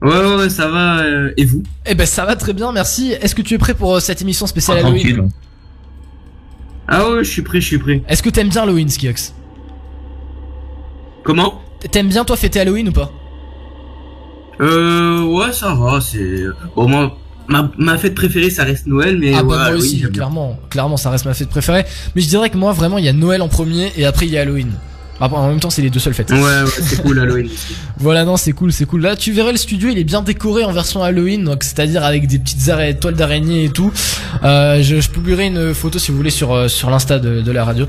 Ouais, 0.01 0.37
ouais, 0.37 0.49
ça 0.49 0.69
va. 0.69 1.01
Euh, 1.01 1.33
et 1.37 1.45
vous? 1.45 1.63
Eh 1.87 1.95
ben, 1.95 2.07
ça 2.07 2.25
va 2.25 2.37
très 2.37 2.53
bien, 2.53 2.71
merci. 2.73 3.13
Est-ce 3.13 3.35
que 3.35 3.43
tu 3.43 3.55
es 3.55 3.59
prêt 3.59 3.75
pour 3.75 3.97
euh, 3.97 4.01
cette 4.01 4.23
émission 4.23 4.47
spéciale 4.47 4.79
ah, 4.81 4.87
Halloween 4.87 5.29
Ah 6.87 7.11
ouais, 7.11 7.25
je 7.25 7.31
suis 7.31 7.43
prêt, 7.43 7.61
je 7.61 7.67
suis 7.67 7.79
prêt. 7.79 8.03
Est-ce 8.09 8.23
que 8.23 8.31
t'aimes 8.31 8.49
bien 8.49 8.63
Halloween, 8.63 8.89
Skiox? 8.89 9.35
Comment? 11.25 11.61
T'aimes 11.91 12.09
bien 12.09 12.25
toi 12.25 12.37
fêter 12.37 12.61
Halloween 12.61 12.89
ou 12.89 12.93
pas? 12.93 13.13
Euh, 14.61 15.23
ouais, 15.25 15.53
ça 15.53 15.75
va. 15.75 16.01
C'est 16.01 16.45
bon 16.75 16.89
moi. 16.89 17.19
Ma, 17.49 17.71
ma, 17.79 17.97
fête 17.97 18.15
préférée 18.15 18.51
ça 18.51 18.63
reste 18.63 18.87
Noël 18.87 19.17
mais 19.19 19.33
ah 19.35 19.43
bah 19.43 19.71
moi 19.71 19.71
aussi 19.71 20.03
clairement 20.03 20.59
clairement 20.69 20.99
ça 20.99 21.09
reste 21.09 21.25
ma 21.25 21.33
fête 21.33 21.49
préférée 21.49 21.87
mais 22.15 22.21
je 22.21 22.29
dirais 22.29 22.51
que 22.51 22.59
moi 22.59 22.75
vraiment 22.75 22.99
il 22.99 23.07
y 23.07 23.09
a 23.09 23.15
Noël 23.15 23.41
en 23.41 23.49
premier 23.49 23.91
et 23.97 24.05
après 24.05 24.27
il 24.27 24.33
y 24.33 24.37
a 24.37 24.43
Halloween 24.43 24.71
bah, 25.21 25.29
en 25.33 25.49
même 25.49 25.61
temps, 25.61 25.71
c'est 25.71 25.83
les 25.83 25.91
deux 25.91 25.99
seules 25.99 26.15
fêtes. 26.15 26.31
Ouais, 26.31 26.39
ouais 26.39 26.65
c'est 26.81 27.03
cool 27.03 27.19
Halloween. 27.19 27.49
voilà, 27.99 28.25
non, 28.25 28.37
c'est 28.37 28.53
cool, 28.53 28.73
c'est 28.73 28.85
cool. 28.85 29.03
Là, 29.03 29.17
tu 29.17 29.33
verrais 29.33 29.53
le 29.53 29.59
studio, 29.59 29.89
il 29.91 29.99
est 29.99 30.05
bien 30.05 30.23
décoré 30.23 30.65
en 30.65 30.73
version 30.73 31.03
Halloween, 31.03 31.45
donc 31.45 31.65
c'est-à-dire 31.65 32.05
avec 32.05 32.27
des 32.27 32.39
petites 32.39 33.01
toiles 33.01 33.15
d'araignée 33.15 33.65
et 33.65 33.71
tout. 33.71 33.93
Euh, 34.45 34.83
je, 34.83 35.01
je, 35.01 35.11
publierai 35.11 35.47
une 35.47 35.75
photo 35.75 35.99
si 35.99 36.11
vous 36.11 36.17
voulez 36.17 36.31
sur 36.31 36.53
euh, 36.53 36.69
sur 36.69 36.91
l'insta 36.91 37.19
de, 37.19 37.43
de, 37.43 37.53
la 37.53 37.65
radio. 37.65 37.87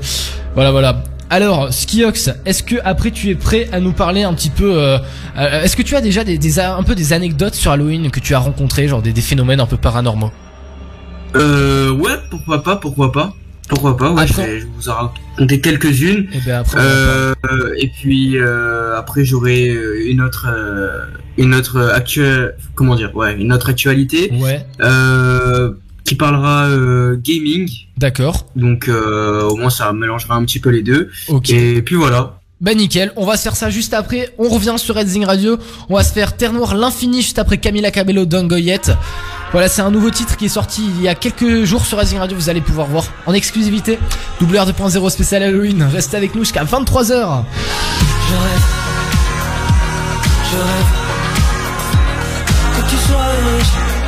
Voilà, 0.54 0.70
voilà. 0.72 1.04
Alors, 1.32 1.72
Skiox, 1.72 2.30
est-ce 2.44 2.64
que 2.64 2.74
après 2.84 3.12
tu 3.12 3.30
es 3.30 3.36
prêt 3.36 3.68
à 3.72 3.78
nous 3.78 3.92
parler 3.92 4.24
un 4.24 4.34
petit 4.34 4.50
peu 4.50 4.72
euh, 4.76 4.98
euh 5.38 5.62
Est-ce 5.62 5.76
que 5.76 5.82
tu 5.82 5.94
as 5.94 6.00
déjà 6.00 6.24
des, 6.24 6.38
des, 6.38 6.58
un 6.58 6.82
peu 6.82 6.96
des 6.96 7.12
anecdotes 7.12 7.54
sur 7.54 7.70
Halloween 7.70 8.10
que 8.10 8.18
tu 8.18 8.34
as 8.34 8.40
rencontré, 8.40 8.88
genre 8.88 9.02
des, 9.02 9.12
des 9.12 9.20
phénomènes 9.20 9.60
un 9.60 9.66
peu 9.66 9.76
paranormaux? 9.76 10.32
Euh, 11.36 11.92
ouais, 11.92 12.18
pourquoi 12.30 12.62
pas, 12.64 12.76
pourquoi 12.76 13.12
pas. 13.12 13.32
Pourquoi 13.70 13.96
pas, 13.96 14.12
ouais, 14.12 14.26
je, 14.26 14.66
vous 14.76 14.88
en 14.88 15.12
raconter 15.36 15.60
quelques-unes. 15.60 16.26
Et, 16.32 16.38
eh 16.38 16.40
ben 16.44 16.58
après, 16.58 16.78
euh, 16.80 17.34
et 17.78 17.86
puis 17.88 18.36
euh, 18.36 18.98
après 18.98 19.24
j'aurai 19.24 19.68
euh, 19.70 20.10
une 20.10 20.20
autre 20.20 20.48
euh, 20.52 21.06
une 21.38 21.54
autre 21.54 21.80
actuelle 21.94 22.56
comment 22.74 22.96
dire 22.96 23.14
ouais 23.14 23.36
une 23.36 23.52
autre 23.52 23.70
actualité 23.70 24.32
ouais. 24.32 24.66
qui 26.04 26.14
parlera 26.16 26.68
gaming. 27.16 27.70
D'accord. 27.96 28.46
Donc 28.56 28.88
au 28.88 29.56
moins 29.56 29.70
ça 29.70 29.92
mélangera 29.92 30.34
un 30.34 30.44
petit 30.44 30.58
peu 30.58 30.70
les 30.70 30.82
deux. 30.82 31.10
Ok. 31.28 31.50
Et 31.50 31.80
puis 31.82 31.94
voilà. 31.94 32.39
Bah 32.60 32.74
nickel, 32.74 33.10
on 33.16 33.24
va 33.24 33.38
se 33.38 33.42
faire 33.42 33.56
ça 33.56 33.70
juste 33.70 33.94
après, 33.94 34.34
on 34.36 34.50
revient 34.50 34.74
sur 34.76 34.94
Redzing 34.94 35.24
Radio, 35.24 35.56
on 35.88 35.94
va 35.94 36.04
se 36.04 36.12
faire 36.12 36.36
Terre 36.36 36.52
Noire 36.52 36.74
l'infini 36.74 37.22
juste 37.22 37.38
après 37.38 37.56
Camila 37.56 37.90
Cabello 37.90 38.26
Dongoyette. 38.26 38.92
Voilà, 39.52 39.66
c'est 39.66 39.80
un 39.80 39.90
nouveau 39.90 40.10
titre 40.10 40.36
qui 40.36 40.44
est 40.44 40.50
sorti 40.50 40.84
il 40.84 41.02
y 41.02 41.08
a 41.08 41.14
quelques 41.14 41.64
jours 41.64 41.86
sur 41.86 41.96
Racing 41.96 42.18
Radio. 42.18 42.36
Vous 42.36 42.50
allez 42.50 42.60
pouvoir 42.60 42.86
voir 42.86 43.04
en 43.26 43.32
exclusivité. 43.32 43.98
WR 44.42 44.66
2.0 44.70 45.08
spécial 45.08 45.42
Halloween. 45.42 45.82
Restez 45.90 46.18
avec 46.18 46.34
nous 46.34 46.42
jusqu'à 46.44 46.64
23h. 46.64 47.06
Je 47.08 48.34
rêve. 48.34 48.64
Je 50.52 50.56
rêve. 50.58 50.86
Que 52.76 52.90
tu 52.90 52.96
sois 52.96 53.99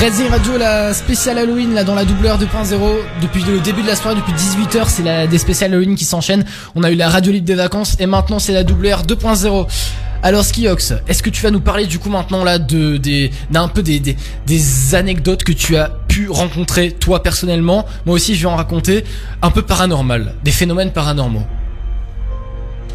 Radio, 0.00 0.56
la 0.56 0.94
spéciale 0.94 1.36
Halloween, 1.36 1.74
là, 1.74 1.84
dans 1.84 1.94
la 1.94 2.04
WR 2.04 2.38
2.0. 2.38 2.78
Depuis 3.20 3.42
le 3.42 3.60
début 3.60 3.82
de 3.82 3.86
la 3.86 3.94
soirée, 3.94 4.16
depuis 4.16 4.32
18h, 4.32 4.88
c'est 4.88 5.02
la, 5.02 5.26
des 5.26 5.36
spéciales 5.36 5.74
Halloween 5.74 5.94
qui 5.94 6.06
s'enchaînent. 6.06 6.46
On 6.74 6.82
a 6.82 6.90
eu 6.90 6.94
la 6.94 7.10
radio 7.10 7.30
libre 7.30 7.44
des 7.44 7.54
vacances 7.54 7.96
et 8.00 8.06
maintenant 8.06 8.38
c'est 8.38 8.54
la 8.54 8.62
WR 8.62 9.02
2.0. 9.02 9.66
Alors 10.22 10.42
Skiox, 10.42 10.94
est-ce 11.06 11.22
que 11.22 11.28
tu 11.28 11.42
vas 11.42 11.50
nous 11.50 11.60
parler 11.60 11.86
du 11.86 11.98
coup 11.98 12.08
maintenant 12.08 12.44
là 12.44 12.58
de 12.58 12.96
des 12.96 13.30
d'un 13.50 13.68
peu 13.68 13.82
des, 13.82 14.00
des, 14.00 14.16
des 14.46 14.94
anecdotes 14.94 15.44
que 15.44 15.52
tu 15.52 15.76
as 15.76 15.90
pu 16.08 16.30
rencontrer 16.30 16.92
toi 16.92 17.22
personnellement? 17.22 17.84
Moi 18.06 18.14
aussi 18.16 18.34
je 18.34 18.40
vais 18.40 18.52
en 18.52 18.56
raconter 18.56 19.04
un 19.42 19.50
peu 19.50 19.60
paranormal, 19.60 20.34
des 20.42 20.50
phénomènes 20.50 20.92
paranormaux. 20.92 21.44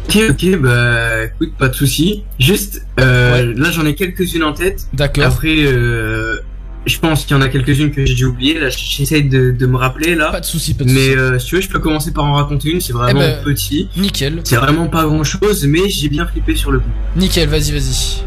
Ok, 0.08 0.18
ok, 0.30 0.56
bah 0.58 1.24
écoute, 1.24 1.52
pas 1.56 1.68
de 1.68 1.74
souci. 1.74 2.24
Juste, 2.40 2.84
euh, 2.98 3.54
là 3.56 3.70
j'en 3.70 3.86
ai 3.86 3.94
quelques-unes 3.94 4.44
en 4.44 4.52
tête. 4.52 4.86
D'accord. 4.92 5.24
Après, 5.24 5.56
euh, 5.58 6.40
je 6.86 6.98
pense 6.98 7.24
qu'il 7.24 7.36
y 7.36 7.38
en 7.38 7.42
a 7.42 7.48
quelques-unes 7.48 7.90
que 7.90 8.06
j'ai 8.06 8.14
dû 8.14 8.24
oublier. 8.24 8.58
Là, 8.58 8.68
j'essaie 8.70 9.22
de, 9.22 9.50
de, 9.50 9.66
me 9.66 9.76
rappeler 9.76 10.14
là. 10.14 10.30
Pas 10.30 10.40
de 10.40 10.46
souci, 10.46 10.74
pas 10.74 10.84
de 10.84 10.88
souci. 10.88 11.00
Mais 11.00 11.16
euh, 11.16 11.38
si 11.38 11.46
tu 11.46 11.54
veux, 11.56 11.60
je 11.60 11.68
peux 11.68 11.80
commencer 11.80 12.12
par 12.12 12.24
en 12.24 12.34
raconter 12.34 12.70
une. 12.70 12.80
C'est 12.80 12.92
vraiment 12.92 13.22
eh 13.22 13.36
ben, 13.36 13.42
petit. 13.42 13.88
Nickel. 13.96 14.40
C'est 14.44 14.56
vraiment 14.56 14.86
pas 14.86 15.04
grand-chose, 15.04 15.66
mais 15.66 15.88
j'ai 15.88 16.08
bien 16.08 16.26
flippé 16.26 16.54
sur 16.54 16.70
le 16.70 16.78
coup. 16.78 16.90
Nickel, 17.16 17.48
vas-y, 17.48 17.72
vas-y. 17.72 18.22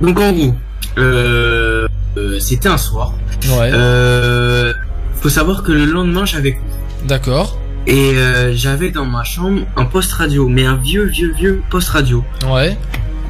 Donc 0.00 0.18
en 0.18 0.32
gros, 0.32 0.54
euh, 0.98 1.86
euh, 2.16 2.40
c'était 2.40 2.68
un 2.68 2.78
soir. 2.78 3.14
Ouais. 3.44 3.70
Euh, 3.72 4.72
faut 5.20 5.28
savoir 5.28 5.62
que 5.62 5.72
le 5.72 5.84
lendemain, 5.84 6.24
j'avais 6.24 6.52
cours. 6.52 7.06
D'accord. 7.06 7.58
Et 7.86 8.14
j'avais 8.52 8.90
dans 8.90 9.06
ma 9.06 9.24
chambre 9.24 9.62
un 9.76 9.84
poste 9.84 10.12
radio, 10.12 10.48
mais 10.48 10.64
un 10.64 10.76
vieux, 10.76 11.04
vieux, 11.04 11.32
vieux 11.32 11.62
poste 11.70 11.88
radio. 11.88 12.22
Ouais. 12.48 12.76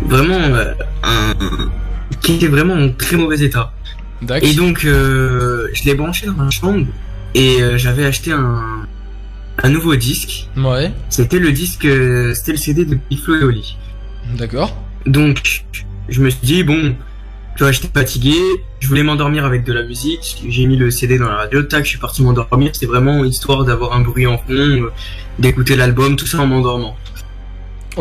Vraiment 0.04 0.38
un 1.02 1.34
qui 2.20 2.34
était 2.34 2.48
vraiment 2.48 2.74
en 2.74 2.90
très 2.90 3.16
mauvais 3.16 3.40
état. 3.40 3.72
Et 4.42 4.54
donc, 4.54 4.84
euh, 4.84 5.68
je 5.72 5.84
l'ai 5.84 5.94
branché 5.94 6.26
dans 6.26 6.32
ma 6.34 6.50
chambre 6.50 6.86
et 7.34 7.62
euh, 7.62 7.78
j'avais 7.78 8.04
acheté 8.04 8.32
un, 8.32 8.86
un 9.62 9.68
nouveau 9.68 9.96
disque. 9.96 10.48
Ouais. 10.56 10.92
C'était 11.08 11.38
le 11.38 11.52
disque, 11.52 11.84
euh, 11.84 12.34
c'était 12.34 12.52
le 12.52 12.58
CD 12.58 12.84
de 12.84 12.98
Big 13.08 13.18
Flo 13.18 13.36
et 13.36 13.44
Oli. 13.44 13.76
D'accord. 14.36 14.76
Donc, 15.06 15.64
je 16.08 16.20
me 16.20 16.30
suis 16.30 16.40
dit, 16.42 16.62
bon, 16.64 16.94
tu 17.56 17.62
vois, 17.62 17.72
j'étais 17.72 17.88
fatigué, 17.92 18.34
je 18.80 18.88
voulais 18.88 19.02
m'endormir 19.02 19.44
avec 19.44 19.64
de 19.64 19.72
la 19.72 19.82
musique, 19.82 20.42
j'ai 20.48 20.66
mis 20.66 20.76
le 20.76 20.90
CD 20.90 21.18
dans 21.18 21.28
la 21.28 21.36
radio, 21.36 21.62
tac, 21.62 21.84
je 21.84 21.90
suis 21.90 21.98
parti 21.98 22.22
m'endormir, 22.22 22.70
c'était 22.74 22.86
vraiment 22.86 23.24
histoire 23.24 23.64
d'avoir 23.64 23.94
un 23.94 24.00
bruit 24.00 24.26
en 24.26 24.38
fond, 24.38 24.88
d'écouter 25.38 25.76
l'album, 25.76 26.16
tout 26.16 26.26
ça 26.26 26.40
en 26.40 26.46
m'endormant. 26.46 26.96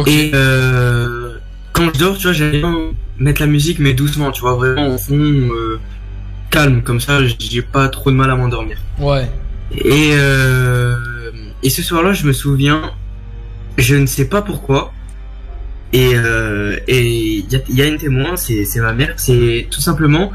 Et 0.06 0.32
euh, 0.34 1.38
quand 1.74 1.94
je 1.94 2.00
dors, 2.00 2.18
tu 2.18 2.24
vois, 2.24 2.34
j'aime 2.34 2.52
bien 2.52 2.78
mettre 3.18 3.42
la 3.42 3.48
musique, 3.48 3.80
mais 3.80 3.94
doucement, 3.94 4.32
tu 4.32 4.42
vois, 4.42 4.54
vraiment 4.56 4.96
au 4.96 4.98
fond, 4.98 5.50
calme, 6.50 6.82
comme 6.82 7.00
ça, 7.00 7.20
j'ai 7.26 7.62
pas 7.62 7.88
trop 7.90 8.12
de 8.12 8.16
mal 8.16 8.30
à 8.32 8.36
m'endormir. 8.36 8.78
Ouais. 9.00 9.30
Et, 9.72 10.12
euh, 10.14 10.96
et 11.64 11.70
ce 11.70 11.82
soir-là, 11.82 12.14
je 12.14 12.26
me 12.26 12.34
souviens, 12.34 12.92
je 13.78 13.96
ne 13.96 14.06
sais 14.06 14.26
pas 14.26 14.42
pourquoi, 14.42 14.94
et 15.94 16.12
euh, 16.14 16.78
et 16.88 17.08
il 17.08 17.52
y 17.52 17.56
a, 17.56 17.60
y 17.70 17.82
a, 17.82 17.88
une 17.88 17.98
témoin, 17.98 18.36
c'est 18.36 18.66
ma 18.78 18.94
mère, 18.94 19.14
c'est 19.18 19.68
tout 19.72 19.82
simplement, 19.82 20.32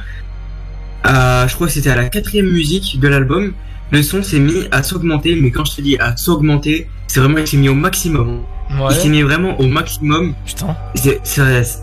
à, 1.03 1.47
je 1.49 1.55
crois 1.55 1.67
que 1.67 1.73
c'était 1.73 1.91
à 1.91 1.97
la 1.97 2.09
quatrième 2.09 2.51
musique 2.51 2.99
de 2.99 3.09
l'album, 3.09 3.53
le 3.91 4.03
son 4.03 4.23
s'est 4.23 4.41
mis 4.41 4.67
à 4.71 4.83
s'augmenter, 4.83 5.37
mais 5.37 5.51
quand 5.51 5.65
je 5.65 5.77
te 5.77 5.81
dis 5.81 5.97
à 5.99 6.17
s'augmenter, 6.17 6.89
c'est 7.07 7.21
vraiment 7.21 7.39
il 7.39 7.47
s'est 7.47 7.57
mis 7.57 7.69
au 7.69 7.75
maximum. 7.75 8.43
Il 8.71 8.95
s'est 8.95 9.09
mis 9.09 9.23
vraiment 9.23 9.59
au 9.61 9.67
maximum. 9.67 10.35
Putain. 10.45 10.77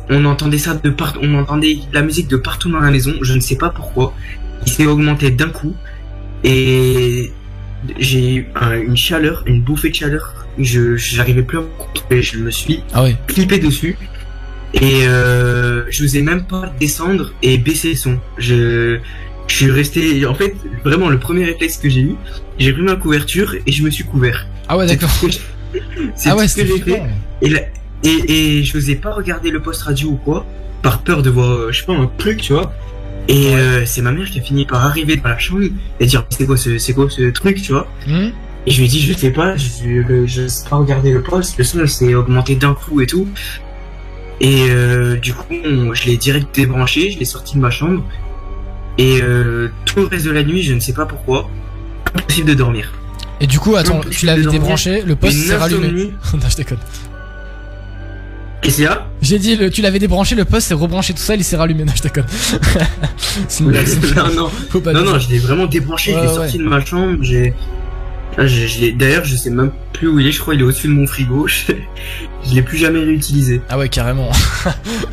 on 0.10 0.26
entendait 0.26 0.58
ça 0.58 0.74
de 0.74 0.90
partout, 0.90 1.20
on 1.24 1.40
entendait 1.40 1.80
la 1.94 2.02
musique 2.02 2.28
de 2.28 2.38
partout 2.38 2.70
dans 2.70 2.80
la 2.80 2.92
maison. 2.92 3.14
Je 3.22 3.34
ne 3.34 3.40
sais 3.40 3.56
pas 3.56 3.70
pourquoi. 3.70 4.14
Il 4.66 4.72
s'est 4.72 4.86
augmenté 4.86 5.32
d'un 5.32 5.50
coup 5.50 5.76
et 6.44 7.32
j'ai 8.00 8.36
eu 8.36 8.48
une 8.86 8.98
chaleur, 8.98 9.44
une 9.46 9.62
bouffée 9.62 9.90
de 9.90 9.96
chaleur. 9.96 10.34
Je 10.60 10.98
j'arrivais 10.98 11.44
plus 11.44 11.60
à 11.60 11.62
me 11.62 11.68
contrôler. 11.78 12.22
Je 12.22 12.38
me 12.38 12.52
suis 12.52 12.84
ah 12.94 13.06
clippé 13.28 13.60
dessus 13.60 13.98
et 14.74 15.06
euh, 15.06 15.84
je 15.90 16.04
n'osais 16.04 16.22
même 16.22 16.46
pas 16.46 16.74
descendre 16.80 17.32
et 17.42 17.58
baisser 17.58 17.90
le 17.90 17.96
son. 17.96 18.20
Je 18.38 19.00
je 19.52 19.58
suis 19.58 19.72
resté, 19.72 20.26
en 20.26 20.34
fait, 20.34 20.56
vraiment 20.86 21.10
le 21.10 21.20
premier 21.20 21.44
réflexe 21.44 21.76
que 21.76 21.90
j'ai 21.90 22.02
eu, 22.02 22.16
j'ai 22.58 22.72
pris 22.72 22.84
ma 22.84 22.96
couverture 22.96 23.54
et 23.54 23.72
je 23.72 23.84
me 23.84 23.90
suis 23.90 24.06
couvert. 24.06 24.48
Ah 24.70 24.78
ouais, 24.78 24.88
d'accord. 24.88 25.10
C'est 26.16 26.30
ah 26.30 26.36
ouais, 26.36 26.48
ce 26.48 26.56
que 26.56 26.66
j'ai 26.66 26.80
fait. 26.80 27.02
Et, 27.42 27.54
et, 28.04 28.60
et 28.60 28.64
je 28.64 28.78
n'osais 28.78 28.96
pas 28.96 29.14
regarder 29.14 29.52
le 29.52 29.62
poste 29.62 29.84
radio 29.84 30.10
ou 30.10 30.16
quoi, 30.16 30.46
par 30.82 31.02
peur 31.02 31.22
de 31.22 31.30
voir, 31.30 31.72
je 31.72 31.80
sais 31.80 31.86
pas, 31.86 31.94
un 31.94 32.10
truc, 32.18 32.42
tu 32.42 32.54
vois. 32.54 32.74
Et 33.28 33.56
euh, 33.56 33.86
c'est 33.86 34.02
ma 34.02 34.12
mère 34.12 34.30
qui 34.30 34.40
a 34.40 34.42
fini 34.42 34.66
par 34.66 34.86
arriver 34.86 35.16
dans 35.16 35.30
la 35.30 35.38
chambre 35.38 35.62
et 36.00 36.06
dire 36.06 36.26
c'est 36.30 36.46
quoi 36.46 36.58
ce 36.58 36.78
c'est 36.78 36.94
quoi 36.94 37.10
ce 37.10 37.30
truc, 37.30 37.62
tu 37.62 37.72
vois. 37.72 37.88
Hmm. 38.08 38.30
Et 38.66 38.72
je 38.72 38.78
lui 38.80 38.86
ai 38.86 38.90
dit 38.90 39.02
je 39.02 39.14
sais 39.14 39.32
pas, 39.32 39.56
je, 39.56 40.26
je, 40.26 40.48
sais 40.48 40.70
pas 40.70 40.78
regarder 40.78 41.12
le 41.12 41.22
poste, 41.22 41.58
le 41.58 41.64
son 41.64 41.86
s'est 41.88 42.14
augmenté 42.14 42.56
d'un 42.56 42.74
coup 42.74 43.02
et 43.02 43.08
tout. 43.08 43.28
Et 44.40 44.66
euh, 44.70 45.18
du 45.18 45.34
coup, 45.34 45.54
je 45.94 46.06
l'ai 46.06 46.18
direct 46.18 46.54
débranché, 46.54 47.12
je 47.12 47.20
l'ai 47.20 47.26
sorti 47.26 47.56
de 47.56 47.62
ma 47.62 47.70
chambre 47.70 48.04
Et 48.98 49.22
euh, 49.22 49.70
tout 49.86 50.00
le 50.00 50.08
reste 50.08 50.26
de 50.26 50.32
la 50.32 50.44
nuit, 50.44 50.64
je 50.64 50.74
ne 50.74 50.80
sais 50.80 50.94
pas 50.94 51.06
pourquoi, 51.06 51.48
impossible 52.16 52.50
de 52.50 52.56
dormir. 52.56 52.92
Et 53.42 53.48
du 53.48 53.60
coup, 53.60 53.76
attends, 53.76 54.02
tu 54.10 54.26
l'avais 54.26 54.46
débranché, 54.46 55.02
le 55.06 55.16
poste 55.16 55.38
s'est 55.38 55.56
rallumé. 55.58 56.14
non, 56.34 56.40
je 56.50 56.56
déconne. 56.56 56.78
Qu'est-ce 58.62 58.76
qu'il 58.76 58.84
y 58.84 58.88
a? 58.88 59.08
J'ai 59.24 59.40
dit, 59.40 59.56
le- 59.56 59.72
tu 59.72 59.82
l'avais 59.82 59.98
débranché, 59.98 60.36
le 60.36 60.46
poste 60.46 60.68
s'est 60.68 60.76
rebranché 60.76 61.14
tout 61.14 61.22
seul, 61.22 61.40
il 61.40 61.44
s'est 61.44 61.56
rallumé. 61.56 61.84
Non, 61.84 61.94
je 61.96 62.04
déconne. 62.04 62.26
Non, 63.62 63.72
non, 64.36 64.52
non, 64.94 65.04
non, 65.04 65.20
je 65.20 65.30
l'ai 65.30 65.40
vraiment 65.40 65.66
débranché, 65.66 66.12
je 66.14 66.20
l'ai 66.20 66.28
ouais. 66.28 66.34
sorti 66.34 66.58
de 66.60 66.64
ma 66.64 66.84
chambre, 66.86 67.18
j'ai... 67.22 67.56
D'ailleurs, 68.96 69.26
je 69.26 69.36
sais 69.36 69.50
même 69.50 69.72
plus 69.94 70.08
où 70.08 70.20
il 70.20 70.28
est, 70.28 70.32
je 70.32 70.40
crois 70.40 70.54
qu'il 70.54 70.62
est 70.62 70.66
au-dessus 70.66 70.88
de 70.88 70.94
mon 70.94 71.08
frigo, 71.08 71.48
je, 71.48 71.74
je 72.48 72.54
l'ai 72.54 72.62
plus 72.62 72.78
jamais 72.78 73.00
réutilisé. 73.00 73.62
Ah 73.70 73.78
ouais, 73.78 73.90
carrément. 73.90 74.30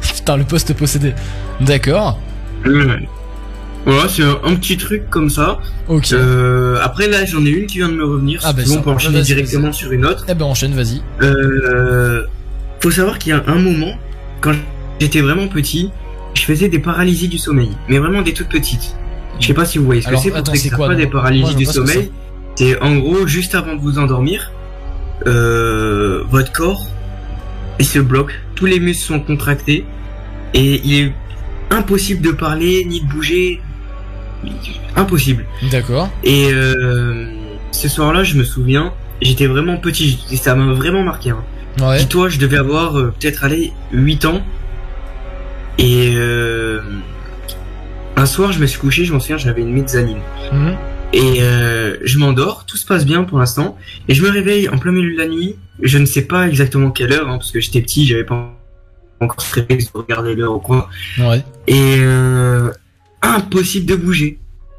Putain, 0.01 0.37
le 0.37 0.45
poste 0.45 0.73
possédé. 0.75 1.15
D'accord. 1.61 2.19
Voilà, 3.89 4.09
c'est 4.09 4.23
un, 4.23 4.39
un 4.45 4.55
petit 4.57 4.77
truc 4.77 5.09
comme 5.11 5.31
ça. 5.31 5.59
Ok. 5.89 6.13
Euh, 6.13 6.79
après, 6.83 7.09
là, 7.09 7.25
j'en 7.25 7.45
ai 7.45 7.49
une 7.51 7.67
qui 7.67 7.79
vient 7.79 7.89
de 7.89 7.95
me 7.95 8.05
revenir, 8.05 8.41
Ah, 8.45 8.53
bah, 8.53 8.65
ça- 8.65 8.75
on 8.79 8.83
peut 8.83 8.91
enchaîner 8.91 9.23
directement 9.23 9.73
sur 9.73 9.91
une 9.93 10.05
autre. 10.05 10.25
Eh 10.29 10.35
ben, 10.35 10.45
enchaîne, 10.45 10.75
vas-y. 10.75 11.01
Euh, 11.23 12.23
faut 12.81 12.91
savoir 12.91 13.19
qu'il 13.19 13.31
y 13.31 13.33
a 13.33 13.43
un 13.47 13.55
moment, 13.59 13.95
quand 14.41 14.53
j'étais 15.01 15.21
vraiment 15.23 15.49
petit, 15.49 15.91
je 16.35 16.43
faisais 16.43 16.69
des 16.69 16.79
paralysies 16.79 17.29
du 17.29 17.39
sommeil, 17.39 17.71
mais 17.89 17.99
vraiment 17.99 18.23
des 18.23 18.33
toutes 18.35 18.49
petites. 18.49 18.95
Je 19.41 19.47
sais 19.47 19.55
pas 19.55 19.65
si 19.65 19.79
vous 19.79 19.85
voyez 19.87 20.03
ce 20.03 20.09
que 20.09 20.17
c'est, 20.17 20.33
attends, 20.35 20.53
ceux 20.53 20.59
qui 20.61 20.69
c'est 20.69 20.75
quoi, 20.77 20.89
pas 20.89 20.95
des 20.95 21.07
paralysies 21.07 21.55
du 21.55 21.65
que 21.67 21.73
sommeil. 21.73 22.11
C'est 22.57 22.79
en 22.81 22.97
gros, 22.97 23.27
juste 23.27 23.55
avant 23.55 23.75
de 23.75 23.81
vous 23.81 23.99
endormir, 23.99 24.51
euh, 25.27 26.23
votre 26.31 26.53
corps, 26.53 26.87
il 27.79 27.87
se 27.87 27.99
bloque, 28.01 28.33
tous 28.55 28.67
les 28.67 28.81
muscles 28.81 29.07
sont 29.07 29.21
contractés, 29.21 29.85
et 30.55 30.81
il 30.85 30.95
est 31.01 31.13
impossible 31.71 32.21
de 32.23 32.33
parler, 32.33 32.85
ni 32.85 33.01
de 33.01 33.07
bouger, 33.07 33.61
impossible. 34.97 35.47
D'accord. 35.71 36.09
Et 36.25 36.49
euh, 36.53 37.27
ce 37.71 37.89
soir-là, 37.89 38.25
je 38.25 38.37
me 38.37 38.45
souviens, 38.45 38.93
j'étais 39.23 39.47
vraiment 39.47 39.77
petit, 39.77 40.25
et 40.31 40.37
ça 40.37 40.55
m'a 40.55 40.73
vraiment 40.73 41.03
marqué. 41.03 41.31
Hein. 41.31 41.45
Ouais. 41.81 41.99
Dis-toi, 41.99 42.29
je 42.29 42.39
devais 42.39 42.57
avoir 42.57 42.99
euh, 42.99 43.15
peut-être 43.19 43.45
aller 43.45 43.73
8 43.93 44.25
ans. 44.25 44.43
Et 45.79 46.15
euh, 46.17 46.81
un 48.17 48.27
soir, 48.27 48.53
je 48.53 48.59
me 48.59 48.67
suis 48.67 48.81
couché, 48.81 49.05
je 49.05 49.13
m'en 49.13 49.21
souviens, 49.21 49.39
j'avais 49.39 49.63
une 49.63 49.73
mezzanine. 49.73 50.19
Mhm. 50.53 50.77
Et 51.13 51.39
euh, 51.41 51.97
je 52.05 52.19
m'endors, 52.19 52.67
tout 52.67 52.77
se 52.77 52.85
passe 52.85 53.07
bien 53.07 53.25
pour 53.25 53.39
l'instant. 53.39 53.79
Et 54.09 54.15
je 54.15 54.23
me 54.23 54.31
réveille 54.31 54.69
en 54.69 54.79
plein 54.79 54.93
milieu 54.93 55.13
de 55.13 55.19
la 55.19 55.29
nuit. 55.29 55.57
Je 55.81 55.99
ne 55.99 56.05
sais 56.05 56.23
pas 56.23 56.49
exactement 56.49 56.91
quelle 56.91 57.13
heure, 57.13 57.29
hein, 57.29 57.39
parce 57.39 57.53
que 57.53 57.61
j'étais 57.61 57.81
petit, 57.81 58.07
j'avais 58.07 58.25
pas 58.25 58.55
encore 59.21 59.45
réflexe 59.53 59.93
de 59.93 59.99
regarder 59.99 60.35
l'heure 60.35 60.53
au 60.53 60.61
coin. 60.61 60.87
Ouais. 61.19 61.43
Et 61.67 61.97
euh, 62.01 62.71
impossible 63.23 63.87
de 63.87 63.97
bouger. 63.97 64.39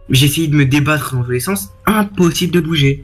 J'ai 0.09 0.25
essayé 0.25 0.47
de 0.47 0.55
me 0.55 0.65
débattre 0.65 1.15
dans 1.15 1.23
tous 1.23 1.31
les 1.31 1.39
sens, 1.39 1.69
impossible 1.85 2.53
de 2.53 2.59
bouger. 2.61 3.03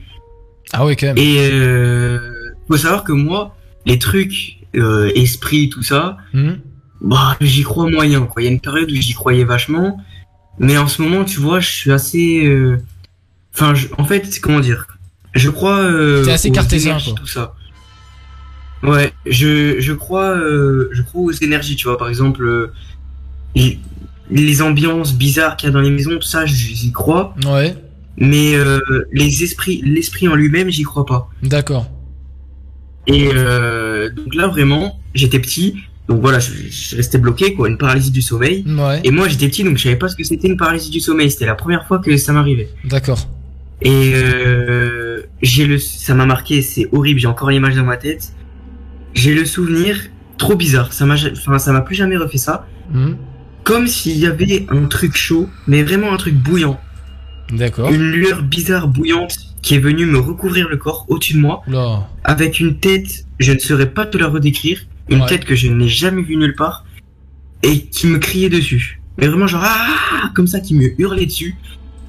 Ah 0.74 0.86
ouais, 0.86 0.96
quand 0.96 1.08
même. 1.08 1.18
Et 1.18 1.38
euh, 1.52 2.20
faut 2.68 2.78
savoir 2.78 3.04
que 3.04 3.12
moi, 3.12 3.56
les 3.86 4.00
trucs, 4.00 4.58
euh, 4.76 5.12
esprit, 5.16 5.70
tout 5.70 5.84
ça, 5.84 6.18
Mhm. 6.34 6.60
bah 7.02 7.38
j'y 7.42 7.62
crois 7.64 7.90
moyen. 7.90 8.22
Quoi. 8.26 8.42
Il 8.42 8.46
y 8.46 8.48
a 8.48 8.52
une 8.52 8.60
période 8.60 8.90
où 8.92 8.96
j'y 8.96 9.14
croyais 9.14 9.44
vachement, 9.44 9.98
mais 10.58 10.78
en 10.78 10.88
ce 10.88 11.02
moment, 11.02 11.24
tu 11.24 11.40
vois, 11.40 11.60
je 11.60 11.70
suis 11.70 11.92
assez. 11.92 12.46
euh, 12.46 12.78
Enfin, 13.54 13.74
je- 13.74 13.88
en 13.98 14.04
fait, 14.04 14.26
c'est 14.26 14.42
comment 14.42 14.60
dire? 14.60 14.86
Je 15.34 15.50
crois. 15.50 15.78
Euh, 15.80 16.26
T'es 16.26 16.32
assez 16.32 16.52
cartésien, 16.52 16.98
quoi. 17.00 17.14
Tout 17.14 17.26
ça. 17.28 17.56
Ouais, 18.84 19.14
je 19.26 19.80
je 19.80 19.94
crois 19.94 20.36
euh, 20.36 20.90
je 20.92 21.02
crois 21.02 21.22
aux 21.22 21.32
énergies. 21.32 21.76
Tu 21.78 21.88
vois, 21.88 21.98
par 21.98 22.10
exemple, 22.10 22.44
euh, 22.44 22.74
les, 24.30 24.62
ambiances 24.62 25.14
bizarres 25.14 25.58
qu'il 25.58 25.68
y 25.68 25.70
a 25.70 25.74
dans 25.74 25.82
les 25.82 25.90
maisons, 25.90 26.12
tout 26.16 26.22
ça, 26.22 26.46
j'y 26.46 26.92
crois. 26.92 27.36
Ouais. 27.46 27.76
Mais 28.18 28.56
euh, 28.56 28.80
les 29.12 29.44
esprits, 29.44 29.82
l'esprit 29.84 30.28
en 30.28 30.36
lui-même, 30.36 30.70
j'y 30.70 30.84
crois 30.84 31.06
pas. 31.06 31.30
D'accord. 31.44 31.90
Et 33.08 33.30
euh, 33.34 34.10
donc 34.10 34.34
là 34.34 34.48
vraiment, 34.48 35.00
j'étais 35.14 35.40
petit, 35.40 35.76
donc 36.08 36.22
voilà, 36.22 36.40
je, 36.40 36.52
je 36.70 36.96
restais 36.96 37.18
bloqué 37.18 37.54
quoi, 37.54 37.68
une 37.68 37.78
paralysie 37.78 38.12
du 38.12 38.22
sommeil. 38.22 38.66
Ouais. 38.68 39.02
Et 39.04 39.12
moi 39.12 39.28
j'étais 39.28 39.48
petit 39.48 39.64
donc 39.64 39.78
je 39.78 39.84
savais 39.84 39.96
pas 39.96 40.08
ce 40.08 40.16
que 40.16 40.24
c'était 40.24 40.48
une 40.48 40.58
paralysie 40.58 40.90
du 40.90 41.00
sommeil. 41.00 41.30
C'était 41.30 41.46
la 41.46 41.56
première 41.56 41.86
fois 41.88 42.00
que 42.00 42.16
ça 42.18 42.34
m'arrivait. 42.34 42.70
D'accord. 42.86 43.28
Et 43.82 44.14
euh, 44.16 45.22
j'ai 45.42 45.68
le, 45.68 45.78
ça 45.78 46.14
m'a 46.14 46.26
marqué, 46.26 46.62
c'est 46.62 46.88
horrible, 46.92 47.20
j'ai 47.20 47.28
encore 47.28 47.50
l'image 47.50 47.76
dans 47.76 47.84
ma 47.84 47.98
tête. 47.98 48.34
J'ai 49.14 49.34
le 49.34 49.46
souvenir 49.46 49.98
trop 50.38 50.56
bizarre. 50.56 50.94
Ça 50.94 51.06
m'a, 51.06 51.16
enfin 51.16 51.60
ça 51.60 51.72
m'a 51.72 51.82
plus 51.82 51.96
jamais 51.96 52.18
refait 52.18 52.38
ça. 52.38 52.66
Mhm. 52.92 53.18
Comme 53.66 53.88
s'il 53.88 54.18
y 54.18 54.26
avait 54.26 54.66
un 54.70 54.86
truc 54.86 55.16
chaud, 55.18 55.50
mais 55.68 55.84
vraiment 55.84 56.14
un 56.14 56.18
truc 56.18 56.36
bouillant, 56.36 56.80
D'accord. 57.52 57.92
une 57.92 58.12
lueur 58.12 58.42
bizarre 58.44 58.88
bouillante 58.88 59.36
qui 59.62 59.76
est 59.76 59.80
venue 59.80 60.06
me 60.06 60.20
recouvrir 60.20 60.70
le 60.70 60.78
corps 60.78 61.06
au-dessus 61.10 61.34
de 61.34 61.40
moi. 61.40 61.62
Oula. 61.68 62.08
avec 62.24 62.60
une 62.60 62.78
tête, 62.78 63.26
je 63.40 63.52
ne 63.52 63.60
saurais 63.60 63.90
pas 63.90 64.06
te 64.06 64.18
la 64.18 64.28
redécrire, 64.28 64.82
une 65.10 65.22
Ouais. 65.22 65.28
tête 65.28 65.46
que 65.46 65.56
je 65.56 65.68
n'ai 65.68 65.88
jamais 65.88 66.22
vue 66.22 66.38
nulle 66.38 66.56
part, 66.56 66.86
et 67.64 67.82
qui 67.88 68.08
me 68.08 68.20
criait 68.20 68.50
dessus. 68.50 69.02
Mais 69.18 69.28
vraiment 69.28 69.48
genre 69.48 69.64
ah 69.66 70.30
comme 70.36 70.48
ça, 70.48 70.60
qui 70.60 70.76
me 70.76 70.90
hurlait 71.02 71.26
dessus. 71.26 71.56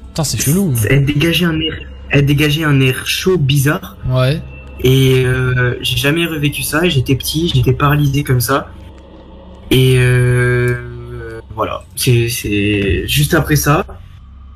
Putain, 0.08 0.24
c'est 0.24 0.40
chelou. 0.42 0.74
Elle 0.90 1.04
dégageait 1.06 1.46
un 1.46 1.58
air, 1.60 1.74
elle 2.10 2.26
dégageait 2.26 2.64
un 2.64 2.78
air 2.80 3.06
chaud 3.06 3.38
bizarre. 3.38 3.96
Ouais. 4.08 4.42
Et 4.82 5.22
euh, 5.24 5.76
j'ai 5.80 5.96
jamais 5.96 6.26
revécu 6.26 6.62
ça. 6.62 6.86
J'étais 6.88 7.14
petit, 7.16 7.50
j'étais 7.54 7.72
paralysé 7.72 8.22
comme 8.24 8.40
ça. 8.40 8.70
Et 9.70 9.94
euh, 9.98 10.76
voilà, 11.56 11.82
c'est 11.96 12.28
c'est 12.28 13.08
juste 13.08 13.34
après 13.34 13.56
ça, 13.56 13.84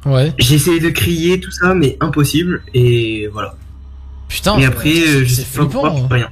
Ouais. 0.07 0.33
j'ai 0.39 0.55
essayé 0.55 0.79
de 0.81 0.91
crier 0.91 1.41
tout 1.41 1.51
ça, 1.51 1.75
mais 1.75 1.97
impossible. 2.01 2.63
Et 2.75 3.29
voilà. 3.33 3.55
Putain. 4.29 4.59
et 4.59 4.65
après, 4.65 4.93
c'est- 4.95 5.09
euh, 5.09 5.25
je 5.25 5.35
sais 5.35 5.43
flippant. 5.43 5.67
pourquoi, 5.91 6.07
rien. 6.17 6.29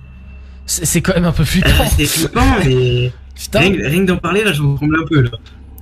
C'est 0.67 1.01
quand 1.01 1.15
même 1.15 1.25
un 1.25 1.33
peu 1.33 1.45
flippant. 1.45 1.69
Euh, 1.69 1.85
C'est 1.97 2.07
flippant, 2.07 2.47
mais 2.65 3.11
Putain. 3.35 3.61
Rien, 3.61 3.73
que- 3.73 3.83
rien 3.89 4.01
que 4.03 4.07
d'en 4.07 4.17
parler, 4.19 4.45
là, 4.45 4.53
j'en 4.53 4.75
tremble 4.77 4.97
un 5.03 5.07
peu, 5.07 5.21
là. 5.23 5.31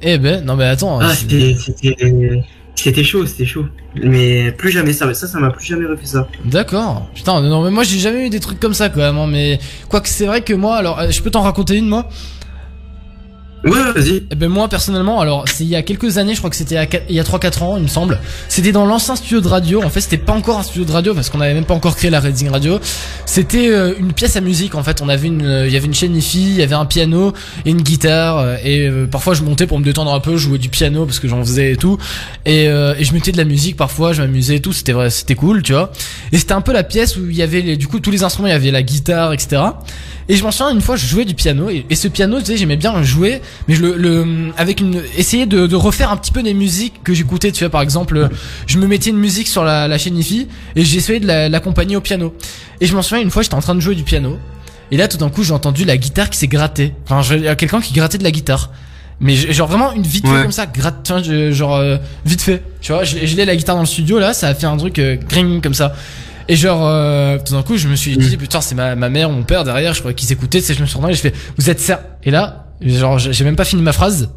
Eh 0.02 0.18
ben, 0.18 0.44
non 0.44 0.56
mais 0.56 0.64
attends. 0.64 0.98
Ah, 1.00 1.14
c'était, 1.14 1.54
c'était, 1.58 1.96
c'était 2.74 3.02
chaud, 3.04 3.24
c'était 3.26 3.46
chaud. 3.46 3.64
Mais 3.94 4.52
plus 4.52 4.70
jamais 4.70 4.92
ça, 4.92 5.12
ça, 5.14 5.26
ça 5.26 5.38
m'a 5.40 5.50
plus 5.50 5.64
jamais 5.66 5.86
refait 5.86 6.04
ça. 6.06 6.28
D'accord. 6.44 7.08
Putain, 7.14 7.40
non 7.40 7.64
mais 7.64 7.70
moi 7.70 7.82
j'ai 7.82 7.98
jamais 7.98 8.26
eu 8.26 8.30
des 8.30 8.40
trucs 8.40 8.60
comme 8.60 8.74
ça 8.74 8.90
quand 8.90 9.00
même. 9.00 9.16
hein, 9.16 9.26
mais 9.26 9.58
quoique 9.88 10.08
c'est 10.08 10.26
vrai 10.26 10.42
que 10.42 10.52
moi, 10.52 10.76
alors 10.76 10.98
euh, 11.00 11.10
je 11.10 11.22
peux 11.22 11.30
t'en 11.30 11.40
raconter 11.42 11.76
une 11.76 11.88
moi? 11.88 12.08
Ouais, 13.64 13.92
vas-y. 13.94 14.22
Eh 14.30 14.34
ben 14.36 14.48
moi 14.48 14.68
personnellement, 14.68 15.20
alors 15.20 15.44
c'est 15.48 15.64
il 15.64 15.70
y 15.70 15.74
a 15.74 15.82
quelques 15.82 16.18
années, 16.18 16.34
je 16.34 16.38
crois 16.38 16.50
que 16.50 16.56
c'était 16.56 16.76
il 16.76 16.78
y 16.78 16.80
a 16.80 16.86
quatre- 16.86 17.06
il 17.08 17.16
y 17.16 17.20
a 17.20 17.24
3-4 17.24 17.62
ans, 17.64 17.76
il 17.76 17.82
me 17.82 17.88
semble. 17.88 18.20
C'était 18.48 18.70
dans 18.70 18.86
l'ancien 18.86 19.16
studio 19.16 19.40
de 19.40 19.48
radio. 19.48 19.82
En 19.82 19.88
fait, 19.90 20.00
c'était 20.02 20.18
pas 20.18 20.34
encore 20.34 20.58
un 20.58 20.62
studio 20.62 20.84
de 20.84 20.92
radio 20.92 21.14
parce 21.14 21.30
qu'on 21.30 21.40
avait 21.40 21.54
même 21.54 21.64
pas 21.64 21.74
encore 21.74 21.96
créé 21.96 22.10
la 22.10 22.20
Reading 22.20 22.48
Radio. 22.50 22.78
C'était 23.24 23.68
euh, 23.70 23.94
une 23.98 24.12
pièce 24.12 24.36
à 24.36 24.40
musique. 24.40 24.76
En 24.76 24.84
fait, 24.84 25.02
on 25.02 25.08
avait 25.08 25.26
une, 25.26 25.44
euh, 25.44 25.66
il 25.66 25.72
y 25.72 25.76
avait 25.76 25.86
une 25.86 25.94
chaîne 25.94 26.14
IFI, 26.14 26.42
il 26.42 26.54
y 26.56 26.62
avait 26.62 26.76
un 26.76 26.86
piano 26.86 27.32
et 27.64 27.70
une 27.70 27.82
guitare. 27.82 28.38
euh, 28.38 28.56
et 28.62 28.86
euh, 28.86 29.06
parfois 29.06 29.34
je 29.34 29.42
montais 29.42 29.66
pour 29.66 29.80
me 29.80 29.84
détendre 29.84 30.14
un 30.14 30.20
peu, 30.20 30.36
jouais 30.36 30.58
du 30.58 30.68
piano 30.68 31.04
parce 31.04 31.18
que 31.18 31.26
j'en 31.26 31.42
faisais 31.42 31.72
et 31.72 31.76
tout. 31.76 31.98
Et, 32.44 32.68
euh, 32.68 32.94
et 32.98 33.02
je 33.04 33.12
mettais 33.14 33.32
de 33.32 33.38
la 33.38 33.44
musique 33.44 33.74
parfois, 33.76 34.12
je 34.12 34.22
m'amusais 34.22 34.56
et 34.56 34.60
tout. 34.60 34.72
C'était 34.72 34.92
vrai, 34.92 35.10
c'était 35.10 35.34
cool, 35.34 35.62
tu 35.64 35.72
vois. 35.72 35.90
Et 36.30 36.38
c'était 36.38 36.52
un 36.52 36.60
peu 36.60 36.72
la 36.72 36.84
pièce 36.84 37.16
où 37.16 37.28
il 37.28 37.34
y 37.36 37.42
avait 37.42 37.62
les, 37.62 37.76
du 37.76 37.88
coup 37.88 37.98
tous 37.98 38.12
les 38.12 38.22
instruments, 38.22 38.46
il 38.46 38.52
y 38.52 38.54
avait 38.54 38.70
la 38.70 38.82
guitare, 38.84 39.32
etc. 39.32 39.60
Et 40.28 40.34
je 40.36 40.42
m'en 40.42 40.50
souviens 40.50 40.72
une 40.74 40.80
fois, 40.80 40.96
je 40.96 41.06
jouais 41.06 41.24
du 41.24 41.34
piano 41.34 41.70
et, 41.70 41.86
et 41.88 41.94
ce 41.94 42.08
piano, 42.08 42.40
tu 42.40 42.46
sais, 42.46 42.56
j'aimais 42.56 42.76
bien 42.76 43.00
jouer, 43.04 43.40
mais 43.68 43.74
je 43.74 43.82
le, 43.82 43.96
le 43.96 44.26
avec 44.56 44.80
une 44.80 45.02
essayer 45.16 45.46
de, 45.46 45.66
de 45.66 45.76
refaire 45.76 46.10
un 46.10 46.16
petit 46.16 46.32
peu 46.32 46.42
des 46.42 46.54
musiques 46.54 47.02
que 47.04 47.14
j'écoutais. 47.14 47.52
Tu 47.52 47.64
vois, 47.64 47.70
par 47.70 47.82
exemple, 47.82 48.28
je 48.66 48.78
me 48.78 48.86
mettais 48.86 49.10
une 49.10 49.18
musique 49.18 49.48
sur 49.48 49.64
la, 49.64 49.88
la 49.88 49.98
chaîne 49.98 50.16
IFI 50.18 50.48
et 50.74 50.84
j'essayais 50.84 51.20
de 51.20 51.26
la- 51.26 51.48
l'accompagner 51.48 51.96
au 51.96 52.00
piano. 52.00 52.34
Et 52.80 52.86
je 52.86 52.94
m'en 52.94 53.02
souviens 53.02 53.22
une 53.22 53.30
fois, 53.30 53.42
j'étais 53.42 53.54
en 53.54 53.60
train 53.60 53.74
de 53.74 53.80
jouer 53.80 53.94
du 53.94 54.02
piano 54.04 54.38
et 54.90 54.96
là, 54.96 55.08
tout 55.08 55.16
d'un 55.16 55.30
coup, 55.30 55.42
j'ai 55.42 55.52
entendu 55.52 55.84
la 55.84 55.96
guitare 55.96 56.30
qui 56.30 56.38
s'est 56.38 56.46
grattée. 56.48 56.94
Enfin, 57.04 57.22
je- 57.22 57.34
il 57.34 57.42
y 57.42 57.48
a 57.48 57.56
quelqu'un 57.56 57.80
qui 57.80 57.92
grattait 57.92 58.18
de 58.18 58.24
la 58.24 58.30
guitare. 58.30 58.70
Mais 59.18 59.34
genre 59.34 59.66
vraiment 59.68 59.92
une 59.92 60.02
vite 60.02 60.26
fait 60.26 60.32
Ouais. 60.34 60.42
comme 60.42 60.52
ça, 60.52 60.66
gratte, 60.66 61.10
genre 61.52 61.76
euh, 61.76 61.96
vite 62.26 62.42
fait. 62.42 62.62
Tu 62.82 62.92
vois, 62.92 63.02
je, 63.02 63.16
je 63.24 63.34
l'ai 63.36 63.46
la 63.46 63.56
guitare 63.56 63.74
dans 63.76 63.80
le 63.82 63.86
studio 63.86 64.18
là, 64.18 64.34
ça 64.34 64.48
a 64.48 64.54
fait 64.54 64.66
un 64.66 64.76
truc 64.76 64.98
euh, 64.98 65.16
gring 65.28 65.62
comme 65.62 65.72
ça. 65.74 65.94
Et 66.48 66.54
genre, 66.54 66.82
euh, 66.86 67.38
tout 67.44 67.54
d'un 67.54 67.62
coup, 67.62 67.76
je 67.76 67.88
me 67.88 67.96
suis 67.96 68.16
dit, 68.16 68.36
putain, 68.36 68.60
c'est 68.60 68.74
ma, 68.76 68.94
ma 68.94 69.08
mère, 69.08 69.30
mon 69.30 69.42
père 69.42 69.64
derrière, 69.64 69.94
je 69.94 69.98
croyais 70.00 70.14
qu'ils 70.14 70.30
écoutaient, 70.32 70.60
tu 70.60 70.66
sais, 70.66 70.74
je 70.74 70.80
me 70.82 70.86
suis 70.86 70.94
retourné 70.96 71.12
et 71.14 71.16
je 71.16 71.20
fais, 71.22 71.32
vous 71.58 71.70
êtes 71.70 71.80
ser... 71.80 71.94
Et 72.22 72.30
là, 72.30 72.65
genre, 72.82 73.18
j'ai 73.18 73.44
même 73.44 73.56
pas 73.56 73.64
fini 73.64 73.82
ma 73.82 73.92
phrase. 73.92 74.30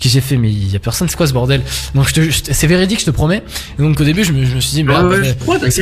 Que 0.00 0.08
j'ai 0.08 0.20
fait, 0.20 0.36
mais 0.36 0.48
il 0.52 0.70
y 0.70 0.76
a 0.76 0.78
personne, 0.78 1.08
c'est 1.08 1.16
quoi 1.16 1.26
ce 1.26 1.32
bordel? 1.32 1.60
Donc, 1.92 2.08
je 2.14 2.30
c'est 2.52 2.68
véridique, 2.68 3.00
je 3.00 3.04
te 3.06 3.10
promets. 3.10 3.42
Et 3.76 3.82
donc, 3.82 4.00
au 4.00 4.04
début, 4.04 4.22
je 4.22 4.30
me, 4.32 4.44
je 4.44 4.54
me 4.54 4.60
suis 4.60 4.70
dit, 4.74 4.84
ouais, 4.84 4.94
mais- 5.22 5.34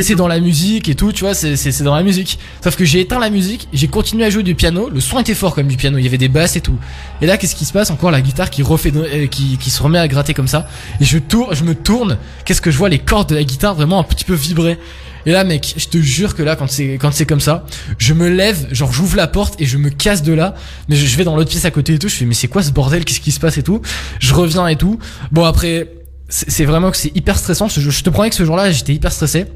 c'est 0.02 0.14
dans 0.14 0.26
la 0.26 0.40
musique 0.40 0.88
et 0.88 0.94
tout, 0.94 1.12
tu 1.12 1.22
vois, 1.24 1.34
c'est 1.34 1.54
c'est- 1.56 1.70
c'est 1.70 1.84
dans 1.84 1.94
la 1.94 2.02
musique. 2.02 2.38
Sauf 2.64 2.76
que 2.76 2.86
j'ai 2.86 3.00
éteint 3.00 3.18
la 3.18 3.28
musique, 3.28 3.68
j'ai 3.74 3.88
continué 3.88 4.24
à 4.24 4.30
jouer 4.30 4.42
du 4.42 4.54
piano, 4.54 4.88
le 4.88 5.00
son 5.00 5.18
était 5.20 5.34
fort 5.34 5.54
comme 5.54 5.66
du 5.66 5.76
piano, 5.76 5.98
il 5.98 6.04
y 6.04 6.06
avait 6.08 6.16
des 6.16 6.28
basses 6.30 6.56
et 6.56 6.62
tout. 6.62 6.78
Et 7.20 7.26
là, 7.26 7.36
qu'est-ce 7.36 7.54
qui 7.54 7.66
se 7.66 7.74
passe? 7.74 7.90
Encore 7.90 8.10
la 8.10 8.22
guitare 8.22 8.48
qui 8.48 8.62
refait, 8.62 8.90
euh, 8.96 9.26
qui, 9.26 9.58
qui 9.58 9.68
se 9.68 9.82
remet 9.82 9.98
à 9.98 10.08
gratter 10.08 10.32
comme 10.32 10.48
ça. 10.48 10.66
Et 10.98 11.04
je 11.04 11.18
tourne, 11.18 11.54
je 11.54 11.64
me 11.64 11.74
tourne, 11.74 12.16
qu'est-ce 12.46 12.62
que 12.62 12.70
je 12.70 12.78
vois? 12.78 12.88
Les 12.88 13.00
cordes 13.00 13.28
de 13.28 13.34
la 13.34 13.44
guitare 13.44 13.74
vraiment 13.74 14.00
un 14.00 14.04
petit 14.04 14.24
peu 14.24 14.32
vibrer. 14.32 14.78
Et 15.26 15.32
là, 15.32 15.44
mec, 15.44 15.74
je 15.76 15.86
te 15.86 15.98
jure 15.98 16.34
que 16.34 16.42
là, 16.42 16.56
quand 16.56 16.68
c'est 16.68 16.94
quand 16.94 17.10
c'est 17.12 17.26
comme 17.26 17.40
ça, 17.40 17.66
je 17.98 18.14
me 18.14 18.28
lève, 18.28 18.72
genre 18.72 18.92
j'ouvre 18.92 19.16
la 19.16 19.26
porte 19.26 19.60
et 19.60 19.66
je 19.66 19.76
me 19.76 19.90
casse 19.90 20.22
de 20.22 20.32
là. 20.32 20.54
Mais 20.88 20.96
je, 20.96 21.16
vais 21.16 21.24
dans 21.24 21.36
l'autre 21.36 21.50
pièce 21.50 21.64
à 21.64 21.70
côté 21.70 21.94
et 21.94 21.98
tout. 21.98 22.08
Je 22.08 22.14
fais 22.14 22.24
mais 22.24 22.34
c'est 22.34 22.48
quoi 22.48 22.62
ce 22.62 22.70
bordel? 22.70 23.04
Qu'est-ce 23.04 23.20
qui 23.20 23.32
se 23.32 23.40
passe 23.40 23.58
et 23.58 23.62
tout? 23.62 23.82
Je 24.20 24.32
reviens 24.32 24.68
et 24.68 24.76
tout. 24.76 24.98
Bon 25.32 25.44
après, 25.44 25.90
c'est 26.28 26.64
vraiment 26.64 26.90
que 26.90 26.96
c'est 26.96 27.14
hyper 27.16 27.38
stressant. 27.38 27.68
Je 27.68 28.02
te 28.02 28.10
promets 28.10 28.30
que 28.30 28.36
ce 28.36 28.44
jour-là, 28.44 28.70
j'étais 28.70 28.94
hyper 28.94 29.12
stressé. 29.12 29.46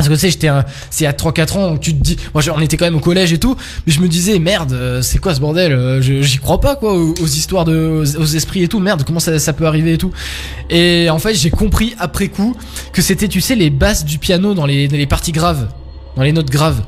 Parce 0.00 0.08
que 0.08 0.14
tu 0.14 0.20
sais, 0.20 0.30
j'étais 0.30 0.48
un, 0.48 0.64
c'est 0.88 1.04
à 1.04 1.12
3-4 1.12 1.58
ans, 1.58 1.68
donc 1.72 1.80
tu 1.80 1.92
te 1.94 2.02
dis, 2.02 2.16
moi 2.32 2.42
on 2.56 2.60
était 2.60 2.78
quand 2.78 2.86
même 2.86 2.96
au 2.96 3.00
collège 3.00 3.34
et 3.34 3.38
tout, 3.38 3.54
mais 3.86 3.92
je 3.92 4.00
me 4.00 4.08
disais, 4.08 4.38
merde, 4.38 4.72
euh, 4.72 5.02
c'est 5.02 5.18
quoi 5.18 5.34
ce 5.34 5.40
bordel 5.40 5.72
euh, 5.72 6.00
je- 6.00 6.22
J'y 6.22 6.38
crois 6.38 6.58
pas 6.60 6.74
quoi, 6.76 6.94
aux, 6.94 7.12
aux 7.12 7.26
histoires 7.26 7.66
de, 7.66 7.76
aux, 7.76 8.16
aux 8.20 8.24
esprits 8.24 8.62
et 8.62 8.68
tout, 8.68 8.80
merde, 8.80 9.02
comment 9.06 9.20
ça, 9.20 9.38
ça 9.38 9.52
peut 9.52 9.66
arriver 9.66 9.92
et 9.92 9.98
tout. 9.98 10.10
Et 10.70 11.08
en 11.10 11.18
fait, 11.18 11.34
j'ai 11.34 11.50
compris 11.50 11.94
après 11.98 12.28
coup 12.28 12.56
que 12.94 13.02
c'était, 13.02 13.28
tu 13.28 13.42
sais, 13.42 13.54
les 13.56 13.68
basses 13.68 14.04
du 14.06 14.18
piano 14.18 14.54
dans 14.54 14.64
les, 14.64 14.88
dans 14.88 14.96
les 14.96 15.06
parties 15.06 15.32
graves, 15.32 15.68
dans 16.16 16.22
les 16.22 16.32
notes 16.32 16.50
graves 16.50 16.82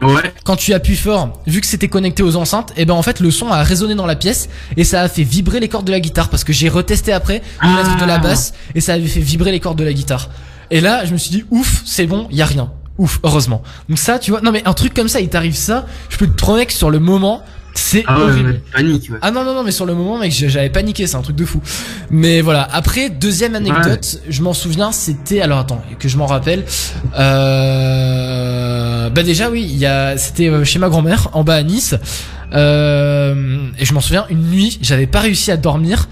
Ouais. 0.00 0.32
quand 0.44 0.56
tu 0.56 0.72
appuies 0.74 0.96
fort, 0.96 1.40
vu 1.46 1.60
que 1.60 1.66
c'était 1.66 1.86
connecté 1.86 2.24
aux 2.24 2.34
enceintes, 2.34 2.72
et 2.76 2.84
ben 2.84 2.94
en 2.94 3.02
fait 3.02 3.20
le 3.20 3.30
son 3.30 3.46
a 3.52 3.62
résonné 3.62 3.94
dans 3.94 4.04
la 4.06 4.16
pièce 4.16 4.48
et 4.76 4.82
ça 4.82 5.00
a 5.02 5.08
fait 5.08 5.22
vibrer 5.22 5.60
les 5.60 5.68
cordes 5.68 5.86
de 5.86 5.92
la 5.92 6.00
guitare 6.00 6.28
parce 6.28 6.42
que 6.42 6.52
j'ai 6.52 6.68
retesté 6.68 7.12
après 7.12 7.40
de 7.62 7.68
mettre 7.68 7.96
de 8.00 8.04
la 8.04 8.18
basse 8.18 8.52
et 8.74 8.80
ça 8.80 8.94
avait 8.94 9.06
fait 9.06 9.20
vibrer 9.20 9.52
les 9.52 9.60
cordes 9.60 9.78
de 9.78 9.84
la 9.84 9.92
guitare. 9.92 10.28
Et 10.72 10.80
là, 10.80 11.04
je 11.04 11.12
me 11.12 11.18
suis 11.18 11.30
dit 11.30 11.44
ouf, 11.50 11.82
c'est 11.84 12.06
bon, 12.06 12.26
y 12.32 12.42
a 12.42 12.46
rien. 12.46 12.72
Ouf, 12.98 13.20
heureusement. 13.22 13.62
Donc 13.88 13.98
ça, 13.98 14.18
tu 14.18 14.30
vois, 14.32 14.40
non 14.40 14.50
mais 14.52 14.62
un 14.66 14.72
truc 14.74 14.92
comme 14.94 15.08
ça, 15.08 15.20
il 15.20 15.28
t'arrive 15.28 15.54
ça, 15.54 15.86
je 16.08 16.16
peux 16.16 16.26
te 16.26 16.32
promettre 16.36 16.72
que 16.72 16.76
sur 16.78 16.90
le 16.90 16.98
moment, 16.98 17.42
c'est 17.74 18.04
Ah 18.06 18.18
horrible. 18.20 18.50
ouais, 18.50 18.62
panique, 18.74 19.08
ouais. 19.10 19.18
Ah 19.22 19.30
non 19.30 19.44
non 19.44 19.54
non 19.54 19.62
mais 19.64 19.70
sur 19.70 19.86
le 19.86 19.94
moment 19.94 20.18
mec 20.18 20.30
j'avais 20.30 20.68
paniqué 20.68 21.06
c'est 21.06 21.16
un 21.16 21.22
truc 21.22 21.36
de 21.36 21.46
fou 21.46 21.62
mais 22.10 22.42
voilà 22.42 22.68
après 22.70 23.08
deuxième 23.08 23.54
anecdote 23.54 24.20
je 24.28 24.42
m'en 24.42 24.52
souviens 24.52 24.92
c'était 24.92 25.40
alors 25.40 25.58
attends 25.60 25.82
que 25.98 26.06
je 26.06 26.18
m'en 26.18 26.26
rappelle 26.26 26.66
euh... 27.62 29.08
bah 29.10 29.22
déjà 29.22 29.48
oui 29.50 29.62
il 29.68 29.78
y 29.78 29.86
a 29.86 30.16
c'était 30.18 30.48
euh, 30.48 30.64
chez 30.64 30.78
ma 30.78 30.88
grand-mère 30.90 31.28
en 31.32 31.44
bas 31.44 31.54
à 31.56 31.62
Nice 31.62 31.94
euh... 32.52 33.66
et 33.78 33.84
je 33.86 33.94
m'en 33.94 34.00
souviens 34.00 34.26
une 34.28 34.42
nuit 34.50 34.78
j'avais 34.82 35.06
pas 35.06 35.20
réussi 35.20 35.50
à 35.50 35.56
dormir 35.56 36.08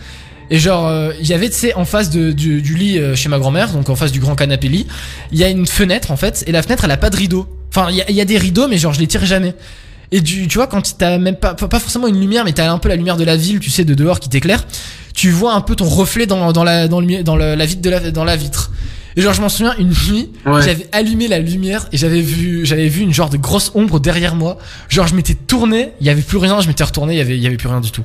et 0.51 0.59
genre 0.59 0.87
euh, 0.89 1.13
il 1.21 1.27
y 1.29 1.33
avait 1.33 1.49
tu 1.49 1.57
sais 1.57 1.75
en 1.75 1.85
face 1.85 2.11
de, 2.11 2.33
du, 2.33 2.61
du 2.63 2.75
lit 2.75 2.99
euh, 2.99 3.15
chez 3.15 3.29
ma 3.29 3.39
grand-mère 3.39 3.71
donc 3.73 3.89
en 3.89 3.95
face 3.97 4.13
du 4.13 4.21
grand 4.21 4.35
canapé 4.35 4.69
lit 4.69 4.87
il 5.33 5.39
y 5.39 5.45
a 5.45 5.49
une 5.49 5.67
fenêtre 5.67 6.11
en 6.11 6.17
fait 6.17 6.43
et 6.47 6.53
la 6.53 6.63
fenêtre 6.63 6.85
elle 6.85 6.91
a 6.91 6.97
pas 6.97 7.11
de 7.11 7.17
rideau 7.17 7.47
enfin 7.73 7.89
il 7.91 7.97
y 7.97 8.03
a, 8.03 8.11
y 8.11 8.21
a 8.21 8.25
des 8.25 8.37
rideaux 8.39 8.67
mais 8.69 8.77
genre 8.79 8.93
je 8.93 9.01
les 9.01 9.07
tire 9.07 9.25
jamais 9.25 9.55
et 10.13 10.21
du, 10.21 10.49
tu 10.49 10.59
vois, 10.59 10.67
quand 10.67 10.97
t'as 10.99 11.19
même 11.19 11.37
pas, 11.37 11.55
pas 11.55 11.79
forcément 11.79 12.09
une 12.09 12.19
lumière, 12.19 12.45
mais 12.45 12.51
t'as 12.51 12.69
un 12.69 12.79
peu 12.79 12.89
la 12.89 12.97
lumière 12.97 13.17
de 13.17 13.23
la 13.23 13.37
ville, 13.37 13.61
tu 13.61 13.71
sais, 13.71 13.85
de 13.85 13.95
dehors 13.95 14.19
qui 14.19 14.29
t'éclaire, 14.29 14.67
tu 15.15 15.31
vois 15.31 15.55
un 15.55 15.61
peu 15.61 15.77
ton 15.77 15.85
reflet 15.85 16.27
dans, 16.27 16.51
dans 16.51 16.65
la, 16.65 16.89
dans 16.89 16.99
le, 17.01 17.23
dans 17.23 17.37
le- 17.37 17.55
la 17.55 17.65
vitre 17.65 17.81
de 17.81 17.91
la, 17.91 18.11
dans 18.11 18.25
la 18.25 18.35
vitre. 18.35 18.73
Et 19.15 19.23
genre, 19.23 19.35
je 19.35 19.41
m'en 19.41 19.49
souviens, 19.49 19.73
une 19.79 19.91
nuit, 19.91 20.31
Ouais. 20.47 20.63
j'avais 20.63 20.89
allumé 20.91 21.29
la 21.29 21.39
lumière 21.39 21.87
et 21.93 21.97
j'avais 21.97 22.23
vu, 22.23 22.67
j'avais 22.67 22.89
vu 22.89 23.03
une 23.03 23.15
genre 23.15 23.31
de 23.31 23.37
grosse 23.37 23.71
ombre 23.77 24.01
derrière 24.01 24.35
moi. 24.35 24.59
Genre, 24.89 25.07
je 25.07 25.15
m'étais 25.15 25.35
tourné, 25.35 25.91
il 26.01 26.09
y 26.09 26.11
avait 26.11 26.23
plus 26.23 26.39
rien, 26.39 26.61
je 26.61 26.67
m'étais 26.67 26.83
retourné, 26.83 27.15
il 27.15 27.19
y 27.19 27.21
avait, 27.21 27.37
il 27.37 27.43
y 27.45 27.47
avait 27.47 27.57
plus 27.57 27.69
rien 27.69 27.81
du 27.81 27.93
tout. 27.93 28.03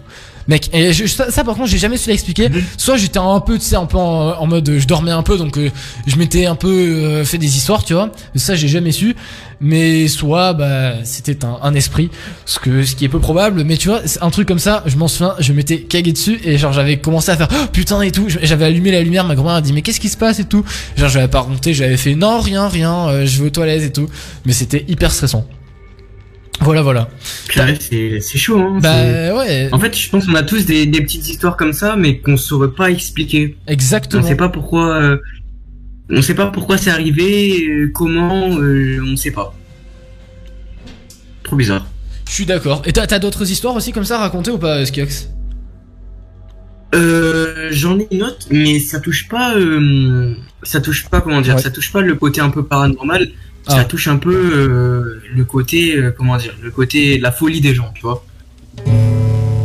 Mec, 0.47 0.69
et 0.73 0.93
je- 0.93 1.08
ça, 1.08 1.31
ça, 1.31 1.43
par 1.43 1.55
contre, 1.55 1.69
j'ai 1.69 1.77
jamais 1.79 1.97
su 1.97 2.08
l'expliquer. 2.10 2.49
Soit 2.77 2.97
j'étais 2.97 3.17
un 3.17 3.39
peu, 3.39 3.58
tu 3.58 3.65
sais, 3.65 3.75
un 3.75 3.86
peu 3.88 3.97
en, 3.97 4.39
en 4.39 4.45
mode, 4.47 4.77
je 4.77 4.86
dormais 4.86 5.10
un 5.12 5.23
peu, 5.23 5.38
donc 5.38 5.58
euh, 5.58 5.71
je 6.05 6.15
m'étais 6.17 6.45
un 6.45 6.55
peu 6.55 6.67
euh, 6.69 7.25
fait 7.25 7.39
des 7.39 7.58
histoires, 7.58 7.84
tu 7.84 7.93
vois. 7.95 8.12
Ça, 8.36 8.53
j'ai 8.55 8.67
jamais 8.67 8.91
su. 8.91 9.15
Mais 9.62 10.08
soit, 10.08 10.53
bah, 10.53 10.95
c'était 11.03 11.45
un, 11.45 11.58
un 11.63 11.73
esprit, 11.73 12.12
ce 12.45 12.60
que, 12.60 12.84
ce 12.84 12.95
qui 12.95 13.05
est 13.05 13.10
peu 13.10 13.19
probable. 13.19 13.63
Mais 13.63 13.77
tu 13.77 13.88
vois, 13.88 14.01
c'est 14.05 14.21
un 14.21 14.29
truc 14.29 14.47
comme 14.47 14.60
ça, 14.60 14.84
je 14.86 14.97
m'en 14.97 15.08
souviens, 15.08 15.34
je 15.39 15.51
m'étais 15.53 15.79
cagué 15.79 16.12
dessus 16.12 16.39
et 16.43 16.58
genre 16.58 16.73
j'avais 16.73 16.97
commencé 16.97 17.31
à 17.31 17.38
faire 17.38 17.47
oh, 17.51 17.65
putain 17.71 18.01
et 18.01 18.12
tout. 18.12 18.27
J'avais 18.27 18.65
allumé 18.65 18.91
la 18.91 19.01
lumière, 19.01 19.23
ma 19.23 19.34
grand-mère 19.34 19.53
a 19.55 19.62
dit 19.62 19.71
mais 19.73 19.81
qu'est-ce 19.81 20.01
qui 20.01 20.10
se 20.10 20.17
passe 20.17 20.39
et 20.39 20.43
tout? 20.45 20.63
Genre 20.97 21.08
j'avais 21.10 21.29
pas 21.29 21.39
remonté, 21.39 21.73
j'avais 21.73 21.97
fait 21.97 22.15
non 22.15 22.41
rien 22.41 22.67
rien, 22.67 23.08
euh, 23.08 23.25
je 23.25 23.39
vais 23.41 23.47
aux 23.47 23.49
toilettes 23.49 23.84
et 23.84 23.91
tout. 23.93 24.10
Mais 24.45 24.51
c'était 24.53 24.84
hyper 24.89 25.12
stressant. 25.12 25.45
Voilà 26.61 26.81
voilà. 26.81 27.09
Purée, 27.47 27.77
c'est 28.21 28.37
chaud, 28.37 28.59
hein. 28.59 28.79
Bah 28.81 29.35
ouais, 29.37 29.69
En 29.71 29.79
fait, 29.79 29.95
je 29.95 30.09
pense 30.09 30.25
qu'on 30.25 30.35
a 30.35 30.43
tous 30.43 30.65
des, 30.65 30.85
des 30.85 31.01
petites 31.01 31.27
histoires 31.27 31.57
comme 31.57 31.73
ça, 31.73 31.95
mais 31.95 32.19
qu'on 32.19 32.37
saurait 32.37 32.71
pas 32.71 32.89
expliquer. 32.89 33.55
On 33.67 33.71
exactement. 33.71 34.23
sait 34.23 34.35
pas 34.35 34.49
pourquoi. 34.49 34.95
euh, 35.01 35.17
on 36.09 36.21
sait 36.21 36.33
pas 36.35 36.47
pourquoi 36.47 36.77
c'est 36.77 36.89
arrivé, 36.91 37.65
euh, 37.67 37.91
comment, 37.93 38.57
euh, 38.59 38.99
on 39.05 39.15
sait 39.15 39.31
pas. 39.31 39.53
Trop 41.43 41.55
bizarre. 41.55 41.85
Je 42.27 42.31
suis 42.33 42.45
d'accord. 42.45 42.81
Et 42.85 42.93
t'as 42.93 43.05
t'as 43.05 43.19
d'autres 43.19 43.49
histoires 43.51 43.75
aussi 43.75 43.91
comme 43.91 44.05
ça 44.05 44.15
à 44.17 44.19
raconter 44.21 44.49
ou 44.51 44.57
pas, 44.57 44.83
Skiox? 44.85 45.29
Euh, 46.93 47.67
j'en 47.71 47.99
ai 47.99 48.07
une 48.11 48.23
autre, 48.23 48.47
mais 48.51 48.79
ça 48.79 48.99
touche 48.99 49.27
pas, 49.27 49.55
euh, 49.55 50.33
ça 50.63 50.79
touche 50.79 51.07
pas, 51.09 51.21
comment 51.21 51.41
dire, 51.41 51.55
Ouais. 51.55 51.61
ça 51.61 51.69
touche 51.69 51.91
pas 51.91 52.01
le 52.01 52.15
côté 52.15 52.39
un 52.41 52.49
peu 52.49 52.63
paranormal, 52.63 53.29
Ah. 53.67 53.78
ça 53.78 53.86
touche 53.86 54.08
un 54.08 54.17
peu 54.17 54.34
euh, 54.36 55.21
le 55.34 55.43
côté, 55.45 55.95
euh, 55.97 56.12
comment 56.12 56.38
dire, 56.38 56.56
le 56.62 56.69
côté, 56.71 57.17
la 57.17 57.32
folie 57.32 57.62
des 57.62 57.73
gens, 57.73 57.91
tu 57.95 58.01
vois. 58.04 58.23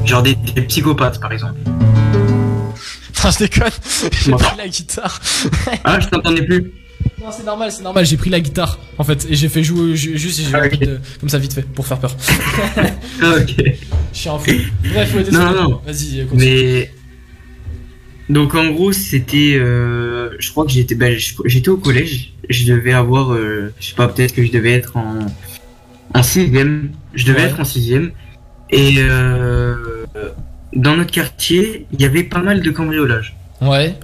Genre 0.06 0.22
des, 0.22 0.34
des 0.34 0.62
psychopathes, 0.62 1.20
par 1.20 1.32
exemple. 1.32 1.58
Enfin, 3.16 3.30
je 3.30 3.38
déconne. 3.44 3.70
J'ai 4.24 4.32
pris 4.32 4.56
la 4.56 4.68
guitare. 4.68 5.20
Ah, 5.84 6.00
je 6.00 6.08
t'entendais 6.08 6.42
plus. 6.42 6.72
Non, 7.20 7.26
c'est 7.30 7.44
normal, 7.44 7.70
c'est 7.70 7.82
normal. 7.82 8.06
J'ai 8.06 8.16
pris 8.16 8.30
la 8.30 8.40
guitare 8.40 8.78
en 8.96 9.04
fait 9.04 9.26
et 9.28 9.34
j'ai 9.34 9.48
fait 9.50 9.62
jouer 9.62 9.94
ju- 9.94 10.16
juste 10.16 10.40
j'ai 10.40 10.54
Ah, 10.54 10.68
de- 10.68 10.98
comme 11.20 11.28
ça 11.28 11.38
vite 11.38 11.52
fait 11.52 11.62
pour 11.62 11.86
faire 11.86 11.98
peur. 11.98 12.16
Ah, 13.22 13.34
ok. 13.38 13.54
Je 14.12 14.18
suis 14.18 14.28
un 14.30 14.38
fou. 14.38 14.50
Bref, 14.84 15.14
ouais, 15.14 15.20
Non, 15.24 15.24
désolé. 15.30 15.38
non, 15.60 15.68
non. 15.70 15.80
Vas-y, 15.86 16.26
continue. 16.26 16.44
Mais 16.44 16.90
donc 18.30 18.54
en 18.54 18.70
gros 18.70 18.92
c'était, 18.92 19.54
euh, 19.58 20.30
je 20.38 20.50
crois 20.50 20.64
que 20.64 20.70
j'étais, 20.72 20.94
ben, 20.94 21.14
j'étais 21.44 21.68
au 21.68 21.76
collège, 21.76 22.32
je 22.50 22.66
devais 22.72 22.92
avoir, 22.92 23.32
euh, 23.32 23.72
je 23.80 23.86
sais 23.88 23.94
pas, 23.94 24.08
peut-être 24.08 24.34
que 24.34 24.44
je 24.44 24.52
devais 24.52 24.72
être 24.72 24.96
en 24.96 25.18
en 26.12 26.22
sixième, 26.24 26.90
je 27.14 27.24
devais 27.24 27.42
Ouais. 27.42 27.48
être 27.50 27.60
en 27.60 27.64
sixième, 27.64 28.10
et 28.70 28.94
euh, 28.98 29.76
dans 30.74 30.96
notre 30.96 31.12
quartier 31.12 31.86
il 31.92 32.00
y 32.02 32.04
avait 32.04 32.24
pas 32.24 32.42
mal 32.42 32.60
de 32.62 32.70
cambriolages. 32.72 33.36
Ouais. 33.60 33.94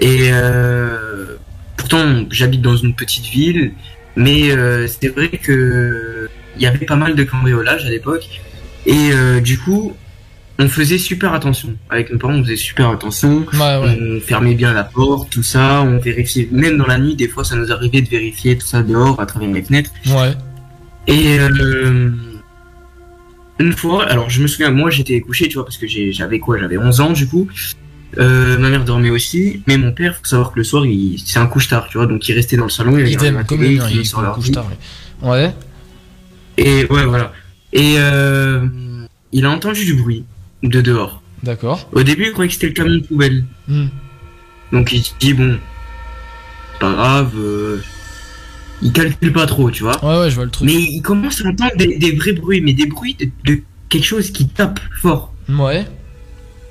Et 0.00 0.30
euh, 0.32 1.36
pourtant 1.76 2.24
j'habite 2.30 2.62
dans 2.62 2.76
une 2.76 2.94
petite 2.94 3.26
ville, 3.26 3.72
mais 4.16 4.50
euh, 4.50 4.86
c'est 4.88 5.08
vrai 5.08 5.28
que 5.28 6.30
il 6.56 6.62
y 6.62 6.66
avait 6.66 6.86
pas 6.86 6.96
mal 6.96 7.14
de 7.14 7.24
cambriolages 7.24 7.84
à 7.84 7.90
l'époque, 7.90 8.26
et 8.86 9.10
du 9.42 9.58
coup 9.58 9.94
on 10.60 10.68
faisait 10.68 10.98
super 10.98 11.32
attention. 11.32 11.74
Avec 11.88 12.12
nos 12.12 12.18
parents, 12.18 12.34
on 12.34 12.42
faisait 12.44 12.54
super 12.56 12.90
attention. 12.90 13.46
Ouais, 13.54 13.58
ouais. 13.58 13.98
On 14.00 14.20
fermait 14.20 14.54
bien 14.54 14.74
la 14.74 14.84
porte, 14.84 15.30
tout 15.30 15.42
ça. 15.42 15.80
On 15.82 15.98
vérifiait, 15.98 16.48
même 16.52 16.76
dans 16.76 16.86
la 16.86 16.98
nuit, 16.98 17.16
des 17.16 17.28
fois, 17.28 17.44
ça 17.44 17.56
nous 17.56 17.72
arrivait 17.72 18.02
de 18.02 18.08
vérifier 18.08 18.58
tout 18.58 18.66
ça 18.66 18.82
dehors, 18.82 19.18
à 19.20 19.26
travers 19.26 19.50
les 19.50 19.62
fenêtres. 19.62 19.90
Ouais. 20.08 20.34
Et 21.06 21.38
euh, 21.40 22.10
une 23.58 23.72
fois, 23.72 24.04
alors 24.06 24.28
je 24.28 24.42
me 24.42 24.46
souviens, 24.46 24.70
moi 24.70 24.90
j'étais 24.90 25.18
couché, 25.22 25.48
tu 25.48 25.54
vois, 25.54 25.64
parce 25.64 25.78
que 25.78 25.86
j'avais 25.88 26.38
quoi? 26.38 26.58
J'avais 26.58 26.76
11 26.76 27.00
ans, 27.00 27.12
du 27.12 27.26
coup. 27.26 27.48
Euh, 28.18 28.58
ma 28.58 28.68
mère 28.68 28.84
dormait 28.84 29.10
aussi, 29.10 29.62
mais 29.66 29.78
mon 29.78 29.92
père, 29.92 30.16
faut 30.16 30.24
savoir 30.24 30.52
que 30.52 30.58
le 30.58 30.64
soir, 30.64 30.84
il, 30.84 31.18
c'est 31.24 31.38
un 31.38 31.46
couche-tard, 31.46 31.88
tu 31.88 31.96
vois, 31.96 32.06
donc 32.06 32.28
il 32.28 32.34
restait 32.34 32.56
dans 32.56 32.64
le 32.64 32.70
salon, 32.70 32.98
il 32.98 33.16
la 33.16 33.44
comme 33.44 33.64
il 33.64 33.80
il 33.92 34.04
sur 34.04 34.18
est 34.18 34.22
l'ordi. 34.22 34.40
couche 34.48 34.52
tard. 34.52 34.66
lui. 34.68 35.28
Ouais. 35.28 35.54
Et 36.58 36.84
ouais, 36.90 37.06
voilà. 37.06 37.32
Et 37.72 37.94
euh, 37.98 38.66
il 39.32 39.46
a 39.46 39.50
entendu 39.50 39.84
du 39.84 39.94
bruit 39.94 40.24
de 40.62 40.80
dehors. 40.80 41.22
D'accord. 41.42 41.88
Au 41.92 42.02
début, 42.02 42.26
il 42.26 42.32
croyait 42.32 42.48
que 42.48 42.54
c'était 42.54 42.66
le 42.68 42.72
camion 42.72 42.94
de 42.96 43.00
poubelle. 43.06 43.44
Hmm. 43.68 43.86
Donc 44.72 44.92
il 44.92 45.02
se 45.02 45.12
dit 45.18 45.34
bon, 45.34 45.58
pas 46.78 46.92
grave, 46.92 47.32
euh, 47.38 47.82
il 48.82 48.92
calcule 48.92 49.32
pas 49.32 49.46
trop, 49.46 49.70
tu 49.70 49.82
vois. 49.82 50.02
Ouais, 50.04 50.20
ouais, 50.24 50.30
je 50.30 50.34
vois 50.36 50.44
le 50.44 50.50
truc. 50.50 50.66
Mais 50.68 50.74
il 50.80 51.02
commence 51.02 51.44
à 51.44 51.48
entendre 51.48 51.72
des, 51.76 51.98
des 51.98 52.12
vrais 52.12 52.32
bruits, 52.32 52.60
mais 52.60 52.72
des 52.72 52.86
bruits 52.86 53.16
de, 53.18 53.28
de 53.44 53.60
quelque 53.88 54.04
chose 54.04 54.30
qui 54.30 54.48
tape 54.48 54.80
fort. 55.00 55.32
Ouais. 55.48 55.86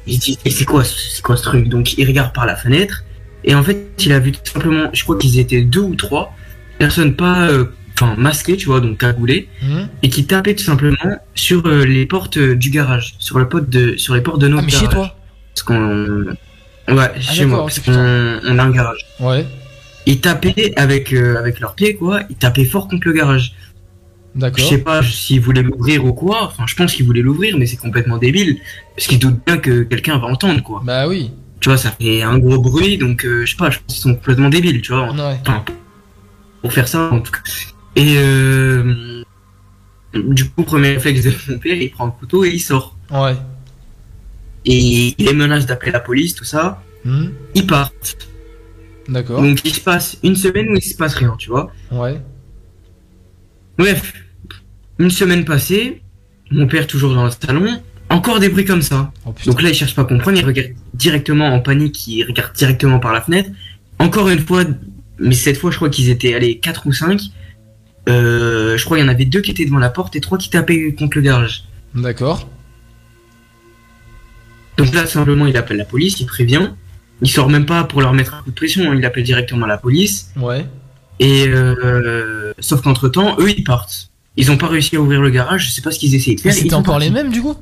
Il 0.07 0.17
dit 0.19 0.37
Et 0.45 0.49
c'est 0.49 0.65
quoi, 0.65 0.83
ce- 0.83 0.97
c'est 1.15 1.21
quoi 1.21 1.35
ce 1.37 1.43
truc? 1.43 1.67
Donc 1.67 1.97
il 1.97 2.07
regarde 2.07 2.33
par 2.33 2.45
la 2.45 2.55
fenêtre 2.55 3.03
et 3.43 3.53
en 3.55 3.63
fait 3.63 3.91
il 4.05 4.11
a 4.11 4.19
vu 4.19 4.31
tout 4.31 4.39
simplement, 4.43 4.89
je 4.93 5.03
crois 5.03 5.17
qu'ils 5.17 5.37
étaient 5.39 5.61
deux 5.61 5.81
ou 5.81 5.95
trois 5.95 6.33
personnes 6.77 7.15
pas, 7.15 7.47
euh, 7.49 7.65
enfin 8.01 8.15
masquées, 8.17 8.55
tu 8.57 8.67
vois, 8.67 8.79
donc 8.79 8.97
cagoulées, 8.97 9.49
Hmm. 9.61 9.83
et 10.03 10.09
qui 10.09 10.25
tapaient 10.25 10.55
tout 10.55 10.63
simplement 10.63 10.95
sur 11.35 11.65
euh, 11.67 11.83
les 11.85 12.05
portes 12.05 12.37
euh, 12.37 12.55
du 12.55 12.69
garage, 12.69 13.15
sur 13.19 13.39
le 13.39 13.47
pote 13.49 13.69
de, 13.69 13.97
sur 13.97 14.15
les 14.15 14.21
portes 14.21 14.39
de 14.39 14.47
notre 14.47 14.63
Ah, 14.63 14.65
mais 14.65 14.71
chez 14.71 14.87
toi 14.87 15.15
Parce 15.53 15.63
qu'on, 15.63 16.25
ouais, 16.95 17.11
chez 17.19 17.45
moi, 17.45 17.59
parce 17.59 17.79
qu'on 17.79 17.91
on 17.93 18.57
a 18.59 18.63
un 18.63 18.71
garage. 18.71 19.05
Ouais. 19.19 19.45
Ils 20.05 20.21
tapaient 20.21 20.73
avec 20.77 21.13
euh, 21.13 21.37
avec 21.37 21.59
leurs 21.59 21.75
pieds 21.75 21.95
quoi, 21.95 22.21
ils 22.29 22.35
tapaient 22.37 22.65
fort 22.65 22.87
contre 22.87 23.05
le 23.07 23.13
garage. 23.13 23.53
Je 24.35 24.39
D'accord. 24.41 24.63
sais 24.69 24.77
pas 24.77 25.01
s'ils 25.03 25.41
voulaient 25.41 25.61
l'ouvrir 25.63 26.05
ou 26.05 26.13
quoi, 26.13 26.43
enfin 26.45 26.63
je 26.67 26.75
pense 26.75 26.93
qu'ils 26.93 27.05
voulaient 27.05 27.21
l'ouvrir 27.21 27.57
mais 27.57 27.65
c'est 27.65 27.77
complètement 27.77 28.17
débile 28.17 28.57
parce 28.95 29.07
qu'ils 29.07 29.19
doutent 29.19 29.41
bien 29.45 29.57
que 29.57 29.81
quelqu'un 29.83 30.17
va 30.19 30.27
entendre 30.27 30.61
quoi. 30.63 30.81
Bah 30.85 31.07
oui. 31.07 31.31
Tu 31.59 31.67
vois 31.69 31.77
ça 31.77 31.91
fait 31.91 32.21
un 32.21 32.37
gros 32.37 32.59
bruit 32.59 32.97
donc 32.97 33.25
euh, 33.25 33.45
je 33.45 33.51
sais 33.51 33.57
pas, 33.57 33.69
je 33.69 33.79
pense 33.79 33.87
qu'ils 33.95 34.01
sont 34.03 34.15
complètement 34.15 34.49
débiles, 34.49 34.81
tu 34.81 34.93
vois. 34.93 35.11
Ouais. 35.11 35.37
Enfin 35.41 35.65
pour 36.61 36.71
faire 36.73 36.87
ça 36.87 37.09
en 37.11 37.19
tout 37.19 37.31
cas. 37.31 37.39
Et 37.95 38.15
euh, 38.17 39.23
du 40.13 40.49
coup 40.49 40.63
premier 40.63 40.89
réflexe 40.89 41.23
de 41.23 41.31
mon 41.51 41.59
père, 41.59 41.75
il 41.75 41.91
prend 41.91 42.05
le 42.05 42.11
couteau 42.11 42.43
et 42.45 42.49
il 42.49 42.59
sort. 42.59 42.97
Ouais. 43.11 43.35
Et 44.65 45.15
il 45.17 45.25
les 45.25 45.33
menace 45.33 45.65
d'appeler 45.65 45.91
la 45.91 45.99
police 45.99 46.35
tout 46.35 46.45
ça, 46.45 46.81
Hmm. 47.05 47.27
ils 47.55 47.65
partent. 47.65 48.27
D'accord. 49.07 49.41
Donc 49.41 49.61
il 49.63 49.73
se 49.73 49.79
passe 49.79 50.17
une 50.21 50.35
semaine 50.35 50.67
où 50.69 50.75
il 50.75 50.81
se 50.83 50.95
passe 50.97 51.15
rien, 51.15 51.33
tu 51.37 51.49
vois. 51.49 51.71
Ouais. 51.91 52.19
Bref, 53.77 54.13
une 54.99 55.09
semaine 55.09 55.45
passée, 55.45 56.01
mon 56.51 56.67
père 56.67 56.85
toujours 56.87 57.15
dans 57.15 57.23
le 57.25 57.31
salon, 57.31 57.81
encore 58.09 58.39
des 58.39 58.49
bruits 58.49 58.65
comme 58.65 58.81
ça. 58.81 59.11
Oh. 59.25 59.33
Donc 59.45 59.61
là, 59.61 59.69
il 59.69 59.75
cherche 59.75 59.95
pas 59.95 60.01
à 60.01 60.05
comprendre, 60.05 60.37
il 60.37 60.45
regarde, 60.45 60.71
directement 60.93 61.47
en 61.47 61.61
panique, 61.61 62.05
ils 62.07 62.23
regardent 62.25 62.53
directement 62.53 62.99
par 62.99 63.13
la 63.13 63.21
fenêtre. 63.21 63.49
Encore 63.99 64.27
une 64.29 64.39
fois, 64.39 64.65
mais 65.19 65.35
cette 65.35 65.57
fois, 65.57 65.71
je 65.71 65.77
crois 65.77 65.89
qu'ils 65.89 66.09
étaient 66.09 66.33
allés 66.33 66.59
4 66.59 66.85
ou 66.87 66.91
5. 66.91 67.21
Euh, 68.07 68.77
je 68.77 68.85
crois 68.85 68.97
qu'il 68.97 69.05
y 69.05 69.09
en 69.09 69.11
avait 69.11 69.25
deux 69.25 69.41
qui 69.41 69.51
étaient 69.51 69.65
devant 69.65 69.77
la 69.77 69.89
porte 69.89 70.15
et 70.15 70.21
trois 70.21 70.37
qui 70.37 70.49
tapaient 70.49 70.93
contre 70.93 71.17
le 71.17 71.21
garage. 71.23 71.65
D'accord. 71.93 72.47
Donc 74.77 74.93
là, 74.93 75.05
simplement, 75.05 75.45
il 75.45 75.57
appelle 75.57 75.77
la 75.77 75.85
police, 75.85 76.19
il 76.19 76.25
prévient. 76.25 76.71
Il 77.21 77.29
sort 77.29 77.49
même 77.49 77.65
pas 77.65 77.83
pour 77.83 78.01
leur 78.01 78.13
mettre 78.13 78.33
un 78.33 78.41
coup 78.43 78.51
de 78.51 78.55
pression, 78.55 78.89
hein. 78.89 78.95
il 78.97 79.03
appelle 79.05 79.23
directement 79.23 79.65
la 79.65 79.77
police. 79.77 80.31
Ouais. 80.37 80.65
Et 81.19 81.45
euh, 81.49 82.53
sauf 82.59 82.81
qu'entre 82.81 83.09
temps, 83.09 83.35
eux, 83.39 83.49
ils 83.51 83.63
partent. 83.65 84.09
Ils 84.37 84.51
ont 84.51 84.57
pas 84.57 84.67
réussi 84.67 84.95
à 84.95 85.01
ouvrir 85.01 85.21
le 85.21 85.29
garage, 85.29 85.67
je 85.67 85.71
sais 85.71 85.81
pas 85.81 85.91
ce 85.91 85.99
qu'ils 85.99 86.15
essayaient 86.15 86.35
de 86.37 86.41
faire. 86.41 86.53
Mais 86.53 86.57
c'était 86.57 86.75
encore 86.75 86.97
les 86.99 87.09
mêmes 87.09 87.29
du 87.29 87.41
coup? 87.41 87.55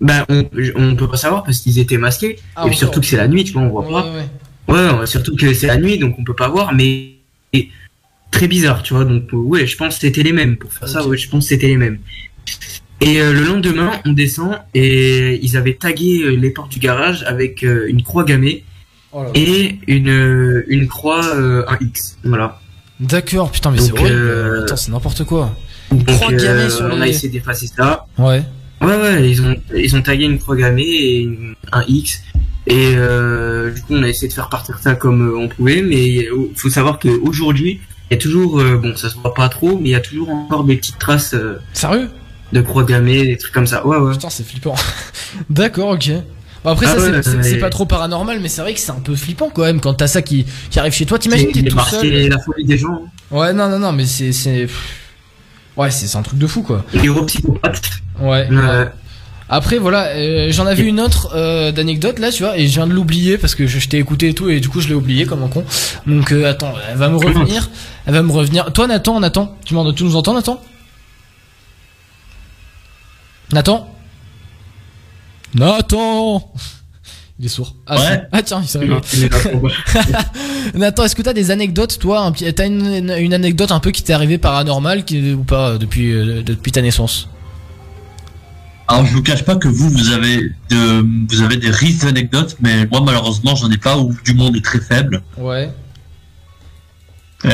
Bah, 0.00 0.24
on, 0.30 0.48
on 0.76 0.96
peut 0.96 1.08
pas 1.08 1.16
savoir 1.18 1.42
parce 1.44 1.58
qu'ils 1.58 1.78
étaient 1.78 1.98
masqués. 1.98 2.38
Ah, 2.56 2.64
et 2.64 2.70
puis 2.70 2.78
surtout 2.78 3.00
que 3.00 3.06
c'est 3.06 3.16
la 3.18 3.28
nuit, 3.28 3.44
tu 3.44 3.52
vois, 3.52 3.62
on 3.62 3.68
voit 3.68 3.84
Ouais, 3.84 3.90
pas. 3.92 4.12
ouais. 4.12 4.28
Ouais, 4.68 4.98
ouais, 5.00 5.06
surtout 5.06 5.36
que 5.36 5.52
c'est 5.52 5.66
la 5.66 5.76
nuit, 5.76 5.98
donc 5.98 6.16
on 6.18 6.24
peut 6.24 6.34
pas 6.36 6.48
voir, 6.48 6.72
mais 6.74 7.14
et 7.52 7.68
très 8.30 8.48
bizarre, 8.48 8.82
tu 8.82 8.94
vois. 8.94 9.04
Donc 9.04 9.24
euh, 9.32 9.36
ouais, 9.36 9.66
je 9.66 9.76
pense 9.76 9.94
que 9.96 10.00
c'était 10.02 10.22
les 10.22 10.32
mêmes 10.32 10.56
pour 10.56 10.72
faire 10.72 10.88
ça. 10.88 11.06
Ouais, 11.06 11.16
je 11.16 11.28
pense 11.28 11.44
que 11.44 11.48
c'était 11.50 11.68
les 11.68 11.76
mêmes. 11.76 11.98
Et 13.00 13.20
euh, 13.20 13.32
le 13.32 13.42
lendemain, 13.44 13.92
on 14.06 14.12
descend 14.12 14.58
et 14.74 15.38
ils 15.42 15.56
avaient 15.56 15.74
tagué 15.74 16.22
euh, 16.22 16.30
les 16.34 16.50
portes 16.50 16.72
du 16.72 16.80
garage 16.80 17.22
avec 17.24 17.62
euh, 17.62 17.86
une 17.88 18.02
croix 18.02 18.24
gammée 18.24 18.64
Oh 19.12 19.20
là 19.22 19.26
là. 19.26 19.30
et 19.36 19.78
une 19.86 20.64
une 20.66 20.86
croix 20.88 21.24
euh, 21.36 21.64
un 21.68 21.78
X. 21.80 22.18
Voilà. 22.24 22.60
D'accord, 23.00 23.52
putain, 23.52 23.70
mais 23.70 23.78
c'est 23.78 23.92
horrible. 23.92 24.62
Attends, 24.64 24.76
c'est 24.76 24.90
n'importe 24.90 25.24
quoi. 25.24 25.54
Donc, 25.92 26.04
croix 26.06 26.32
gammée 26.32 26.68
sur 26.68 26.84
on 26.86 27.00
a 27.00 27.06
essayé 27.08 27.28
d'effacer 27.32 27.68
ça. 27.68 28.06
Ouais. 28.18 28.42
Ouais, 28.80 28.96
ouais, 28.96 29.30
ils 29.30 29.40
ont, 29.42 29.56
ils 29.74 29.96
ont 29.96 30.02
tagué 30.02 30.24
une 30.24 30.38
croix 30.38 30.56
gammée 30.56 30.82
et 30.82 31.20
une- 31.20 31.54
un 31.72 31.84
X. 31.88 32.20
Et 32.66 32.92
euh, 32.96 33.70
du 33.72 33.80
coup, 33.82 33.94
on 33.94 34.02
a 34.02 34.08
essayé 34.08 34.28
de 34.28 34.32
faire 34.32 34.48
partir 34.48 34.78
ça 34.78 34.94
comme 34.94 35.32
on 35.38 35.48
pouvait, 35.48 35.80
mais 35.82 36.26
euh, 36.26 36.50
faut 36.54 36.68
savoir 36.68 36.98
qu'aujourd'hui, 36.98 37.80
il 38.10 38.14
y 38.14 38.16
a 38.16 38.20
toujours, 38.20 38.60
euh, 38.60 38.76
bon, 38.76 38.96
ça 38.96 39.08
se 39.10 39.16
voit 39.16 39.34
pas 39.34 39.48
trop, 39.48 39.76
mais 39.78 39.90
il 39.90 39.92
y 39.92 39.94
a 39.94 40.00
toujours 40.00 40.30
encore 40.30 40.64
des 40.64 40.76
petites 40.76 40.98
traces 40.98 41.34
euh, 41.34 41.60
Sérieux? 41.72 42.10
de 42.52 42.60
croix 42.62 42.84
gammée, 42.84 43.26
des 43.26 43.36
trucs 43.36 43.52
comme 43.52 43.66
ça. 43.66 43.86
Ouais, 43.86 43.98
ouais. 43.98 44.12
Putain, 44.12 44.30
c'est 44.30 44.46
flippant. 44.46 44.74
D'accord, 45.50 45.90
ok. 45.90 46.10
Bon, 46.64 46.70
après, 46.70 46.86
Ah 46.88 46.94
ça, 46.94 47.00
c'est- 47.00 47.10
ouais, 47.10 47.22
c'est 47.22 47.36
mais- 47.36 47.42
c'est 47.42 47.58
pas 47.58 47.70
trop 47.70 47.84
paranormal, 47.86 48.40
mais 48.40 48.48
c'est 48.48 48.62
vrai 48.62 48.74
que 48.74 48.80
c'est 48.80 48.90
un 48.90 48.94
peu 49.00 49.14
flippant 49.14 49.50
quand 49.54 49.62
même 49.62 49.80
quand 49.80 49.94
t'as 49.94 50.06
ça 50.08 50.22
qui, 50.22 50.46
qui 50.70 50.78
arrive 50.80 50.92
chez 50.92 51.06
toi. 51.06 51.18
T'imagines, 51.18 51.52
t'es 51.52 51.62
tout 51.62 51.76
marqué 51.76 51.96
seul. 51.98 52.28
la 52.28 52.38
folie 52.38 52.64
des 52.64 52.78
gens. 52.78 53.02
hein. 53.04 53.36
Ouais, 53.36 53.52
non, 53.52 53.68
non, 53.68 53.78
non, 53.78 53.92
mais 53.92 54.06
c'est. 54.06 54.30
Ouais, 55.76 55.90
c'est 55.92 56.06
c'est 56.08 56.16
un 56.18 56.22
truc 56.22 56.38
de 56.40 56.46
fou 56.48 56.62
quoi. 56.62 56.84
Les. 56.94 57.08
Ouais. 58.20 58.48
Après, 59.50 59.78
voilà, 59.78 60.08
euh, 60.08 60.52
j'en 60.52 60.66
avais 60.66 60.82
une 60.82 61.00
autre 61.00 61.30
euh, 61.34 61.72
d'anecdote 61.72 62.18
là, 62.18 62.30
tu 62.30 62.42
vois, 62.42 62.58
et 62.58 62.66
je 62.68 62.72
viens 62.74 62.86
de 62.86 62.92
l'oublier 62.92 63.38
parce 63.38 63.54
que 63.54 63.66
je, 63.66 63.78
je 63.78 63.88
t'ai 63.88 63.96
écouté 63.98 64.28
et 64.28 64.34
tout, 64.34 64.50
et 64.50 64.60
du 64.60 64.68
coup, 64.68 64.80
je 64.82 64.88
l'ai 64.88 64.94
oublié 64.94 65.24
comme 65.24 65.42
un 65.42 65.48
con. 65.48 65.64
Donc, 66.06 66.32
euh, 66.32 66.50
attends, 66.50 66.74
elle 66.90 66.98
va 66.98 67.08
me 67.08 67.16
revenir. 67.16 67.70
Elle 68.06 68.12
va 68.14 68.22
me 68.22 68.30
revenir. 68.30 68.70
Toi, 68.74 68.86
Nathan, 68.86 69.20
Nathan, 69.20 69.56
tu, 69.64 69.72
m'en- 69.74 69.90
tu 69.92 70.04
nous 70.04 70.16
entends, 70.16 70.34
Nathan? 70.34 70.60
Nathan? 73.52 73.88
Nathan 75.54 76.52
Il 77.40 77.46
est 77.46 77.48
sourd. 77.48 77.74
Ah, 77.86 77.96
Ouais. 77.98 78.22
ah 78.32 78.42
tiens, 78.42 78.60
il 78.62 78.68
s'est 78.68 78.78
réveillé. 78.80 79.00
Nathan, 80.74 81.04
est-ce 81.04 81.16
que 81.16 81.22
t'as 81.22 81.32
des 81.32 81.50
anecdotes, 81.50 81.98
toi 81.98 82.20
un 82.20 82.32
petit- 82.32 82.52
T'as 82.52 82.66
une, 82.66 83.32
anecdote 83.32 83.72
un 83.72 83.80
peu 83.80 83.92
qui 83.92 84.02
t'est 84.02 84.12
arrivée 84.12 84.36
paranormale 84.36 85.04
qui, 85.06 85.32
ou 85.32 85.44
pas 85.44 85.78
depuis, 85.78 86.12
depuis 86.44 86.72
ta 86.72 86.82
naissance? 86.82 87.28
Alors 88.90 89.04
je 89.04 89.12
vous 89.12 89.22
cache 89.22 89.44
pas 89.44 89.56
que 89.56 89.68
vous 89.68 89.90
vous 89.90 90.10
avez 90.10 90.50
de 90.70 91.04
vous 91.28 91.42
avez 91.42 91.56
des 91.58 91.70
risques 91.70 92.04
d'anecdotes, 92.04 92.56
mais 92.60 92.86
moi 92.86 93.02
malheureusement 93.04 93.54
j'en 93.54 93.70
ai 93.70 93.76
pas 93.76 93.98
ou 93.98 94.14
du 94.24 94.32
monde 94.34 94.56
est 94.56 94.64
très 94.64 94.80
faible. 94.80 95.22
Ouais. 95.36 95.70
Et 97.44 97.48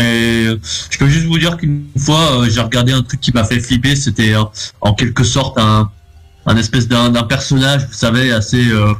euh, 0.47 0.57
je 0.91 0.97
peux 0.97 1.09
juste 1.09 1.27
vous 1.27 1.39
dire 1.39 1.57
qu'une 1.57 1.85
fois 1.99 2.41
euh, 2.43 2.49
j'ai 2.49 2.61
regardé 2.61 2.93
un 2.93 3.03
truc 3.03 3.21
qui 3.21 3.33
m'a 3.33 3.45
fait 3.45 3.61
flipper, 3.61 3.97
c'était 3.97 4.33
euh, 4.35 4.45
en 4.81 4.95
quelque 4.95 5.25
sorte 5.25 5.59
un 5.59 5.91
un 6.47 6.57
espèce 6.57 6.87
d'un 6.89 7.11
personnage, 7.25 7.87
vous 7.87 7.95
savez, 7.95 8.31
assez 8.31 8.69
euh, 8.71 8.93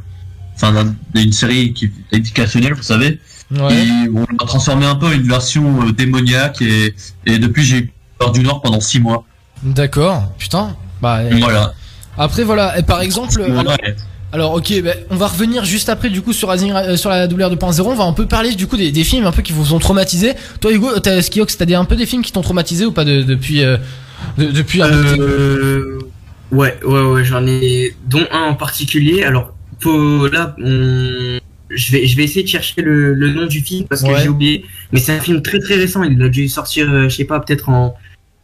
enfin 0.57 0.73
d'un- 0.73 0.95
d'une 1.15 1.33
série 1.33 1.73
qui 1.73 1.91
éducationnelle, 2.11 2.75
vous 2.75 2.83
savez. 2.83 3.21
Ouais. 3.51 3.85
Et 3.87 4.09
on 4.15 4.21
l'a 4.23 4.47
transformé 4.47 4.87
un 4.87 4.95
peu 4.97 5.07
en 5.07 5.13
une 5.13 5.29
version 5.29 5.87
euh, 5.87 5.93
démoniaque 5.93 6.61
et, 6.63 6.95
et 7.27 7.39
depuis 7.39 7.63
j'ai 7.65 7.77
eu 7.79 7.93
peur 8.19 8.33
du 8.33 8.41
Nord 8.41 8.61
pendant 8.63 8.81
six 8.81 8.99
mois. 8.99 9.25
D'accord. 9.63 10.33
Putain. 10.39 10.75
Bah, 11.01 11.19
euh, 11.19 11.37
Voilà. 11.39 11.75
Après 12.19 12.45
voilà, 12.45 12.79
et 12.79 12.83
par 12.83 13.01
exemple, 13.01 13.41
Ouais. 13.41 13.51
alors, 13.59 13.77
alors, 14.33 14.55
ok, 14.55 14.83
bah, 14.83 14.91
on 15.11 15.17
va 15.17 15.29
revenir 15.29 15.65
juste 15.65 15.89
après 15.89 16.11
du 16.11 16.21
coup 16.21 16.33
sur, 16.33 16.51
euh, 16.51 16.97
sur 16.97 17.09
la 17.11 17.27
WR 17.27 17.51
2.0. 17.51 17.83
On 17.83 17.95
va 17.95 18.05
un 18.05 18.13
peu 18.13 18.27
parler 18.27 18.53
du 18.55 18.67
coup 18.67 18.77
des, 18.77 18.91
des 18.91 19.05
films 19.05 19.27
un 19.27 19.33
peu 19.33 19.43
qui 19.43 19.53
vous 19.53 19.73
ont 19.75 19.79
traumatisé. 19.79 20.33
Toi 20.61 20.73
Hugo, 20.73 20.99
t'as 20.99 21.23
Skiox, 21.23 21.57
t'as 21.57 21.79
un 21.79 21.85
peu 21.85 21.95
des 21.97 22.07
films 22.07 22.23
qui 22.23 22.33
t'ont 22.33 22.41
traumatisé 22.43 22.85
ou 22.85 22.91
pas 22.93 23.05
de- 23.05 23.23
depuis 23.23 23.63
euh, 23.63 23.77
de- 24.39 24.47
depuis 24.51 24.83
un 24.83 24.89
peu 24.89 25.17
Euh, 25.21 25.99
ouais, 26.51 26.77
ouais, 26.85 27.03
ouais, 27.03 27.25
j'en 27.25 27.47
ai, 27.47 27.95
dont 28.09 28.27
un 28.33 28.43
en 28.49 28.55
particulier. 28.55 29.23
Alors, 29.23 29.55
là, 30.33 30.57
on, 30.59 31.39
je 31.71 31.93
vais, 31.93 32.07
je 32.07 32.17
vais 32.17 32.25
essayer 32.25 32.43
de 32.43 32.49
chercher 32.49 32.83
le, 32.83 33.15
le 33.15 33.33
nom 33.33 33.47
du 33.47 33.61
film 33.61 33.87
parce 33.89 34.03
que 34.03 34.09
Ouais. 34.09 34.21
j'ai 34.23 34.29
oublié. 34.29 34.65
Mais 34.93 34.99
c'est 34.99 35.13
un 35.13 35.21
film 35.21 35.43
très 35.43 35.61
très 35.61 35.75
récent. 35.77 36.03
Il 36.03 36.21
a 36.23 36.29
dû 36.29 36.49
sortir, 36.49 36.91
euh, 36.93 37.09
je 37.09 37.15
sais 37.17 37.25
pas, 37.25 37.39
peut-être 37.41 37.69
en, 37.69 37.95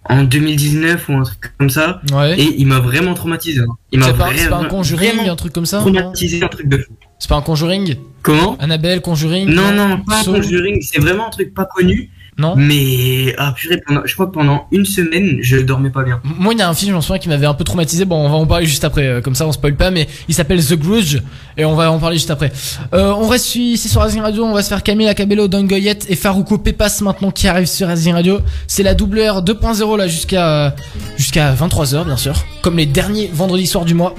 en 0.08 0.24
2019 0.24 1.08
ou 1.08 1.12
un 1.14 1.22
truc 1.22 1.52
comme 1.58 1.70
ça. 1.70 2.00
Ouais. 2.12 2.38
Et 2.40 2.60
il 2.60 2.66
m'a 2.66 2.80
vraiment 2.80 3.14
traumatisé. 3.14 3.60
hein. 3.60 3.66
Il 3.92 4.00
m'a 4.00 4.12
pas, 4.12 4.30
c'est 4.34 4.48
pas 4.48 4.56
un 4.56 4.58
vraiment, 4.60 4.68
Conjuring, 4.70 5.14
vraiment 5.16 5.32
un 5.32 5.36
truc 5.36 5.52
comme 5.52 5.66
ça 5.66 5.78
traumatisé, 5.80 6.42
un 6.42 6.48
truc 6.48 6.68
de 6.68 6.78
fou. 6.78 6.92
C'est 7.18 7.28
pas 7.28 7.36
un 7.36 7.42
Conjuring? 7.42 7.96
Comment? 8.22 8.56
Annabelle, 8.58 9.00
Conjuring? 9.02 9.48
Non, 9.48 9.72
non, 9.72 10.00
pas 10.00 10.24
Conjuring. 10.24 10.80
C'est 10.82 11.00
vraiment 11.00 11.26
un 11.26 11.30
truc 11.30 11.54
pas 11.54 11.66
connu. 11.66 12.10
Non 12.38 12.54
Mais 12.56 13.34
ah 13.38 13.52
purée, 13.56 13.80
pendant, 13.86 14.02
je 14.04 14.14
crois 14.14 14.26
que 14.26 14.32
pendant 14.32 14.66
une 14.70 14.84
semaine, 14.84 15.38
je 15.42 15.58
dormais 15.58 15.90
pas 15.90 16.02
bien. 16.02 16.20
Moi, 16.24 16.54
il 16.54 16.58
y 16.58 16.62
a 16.62 16.68
un 16.68 16.74
film, 16.74 16.92
j'en 16.92 17.00
souviens, 17.00 17.18
qui 17.18 17.28
m'avait 17.28 17.46
un 17.46 17.54
peu 17.54 17.64
traumatisé. 17.64 18.04
Bon, 18.04 18.16
on 18.24 18.28
va 18.28 18.36
en 18.36 18.46
parler 18.46 18.66
juste 18.66 18.84
après, 18.84 19.06
euh, 19.06 19.20
comme 19.20 19.34
ça 19.34 19.46
on 19.46 19.52
spoil 19.52 19.76
pas, 19.76 19.90
mais 19.90 20.08
il 20.28 20.34
s'appelle 20.34 20.64
The 20.64 20.74
Grudge, 20.74 21.18
et 21.56 21.64
on 21.64 21.74
va 21.74 21.90
en 21.90 21.98
parler 21.98 22.16
juste 22.16 22.30
après. 22.30 22.52
Euh, 22.94 23.12
on 23.12 23.28
reste 23.28 23.54
ici 23.54 23.88
sur 23.88 24.00
Racing 24.00 24.22
Radio, 24.22 24.44
on 24.44 24.52
va 24.52 24.62
se 24.62 24.68
faire 24.68 24.82
Camila 24.82 25.14
Cabello, 25.14 25.48
Dangoyette 25.48 26.06
et 26.08 26.16
Farouko 26.16 26.58
Pepas 26.58 27.00
maintenant 27.02 27.30
qui 27.30 27.48
arrivent 27.48 27.66
sur 27.66 27.88
Racing 27.88 28.14
Radio. 28.14 28.40
C'est 28.66 28.82
la 28.82 28.94
double 28.94 29.20
R 29.20 29.42
2.0 29.42 29.98
là 29.98 30.08
jusqu'à 30.08 30.48
euh, 30.48 30.70
jusqu'à 31.16 31.54
23h 31.54 32.04
bien 32.04 32.16
sûr, 32.16 32.34
comme 32.62 32.76
les 32.76 32.86
derniers 32.86 33.30
vendredis 33.32 33.66
soirs 33.66 33.84
du 33.84 33.94
mois. 33.94 34.14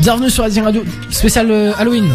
Bienvenue 0.00 0.30
sur 0.30 0.44
Racing 0.44 0.64
Radio, 0.64 0.84
spécial 1.10 1.50
euh, 1.50 1.72
Halloween. 1.78 2.08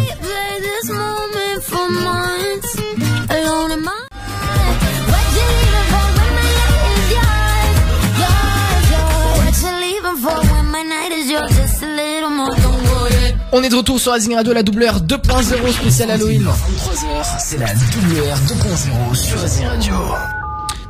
On 13.52 13.62
est 13.62 13.70
de 13.70 13.76
retour 13.76 13.98
sur 13.98 14.12
Racing 14.12 14.34
Radio, 14.34 14.52
la 14.52 14.62
double 14.62 14.84
R 14.84 15.00
2.0 15.00 15.72
spécial 15.72 16.10
Halloween. 16.10 16.42
23h, 16.42 17.38
c'est 17.40 17.58
la 17.58 17.66
WR 17.66 18.36
2.0 18.36 19.14
sur 19.14 19.40
Racing 19.40 19.66
Radio. 19.66 19.94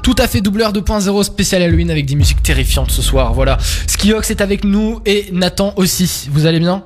Tout 0.03 0.17
à 0.19 0.27
fait 0.27 0.41
doubleur 0.41 0.73
2.0 0.73 1.23
spécial 1.23 1.63
Halloween 1.63 1.91
avec 1.91 2.07
des 2.07 2.17
musiques 2.17 2.43
terrifiantes 2.43 2.91
ce 2.91 3.03
soir. 3.03 3.33
Voilà. 3.33 3.59
Skiox 3.87 4.31
est 4.31 4.41
avec 4.41 4.65
nous 4.65 5.01
et 5.07 5.29
Nathan 5.33 5.73
aussi. 5.77 6.29
Vous 6.33 6.47
allez 6.47 6.59
bien? 6.59 6.83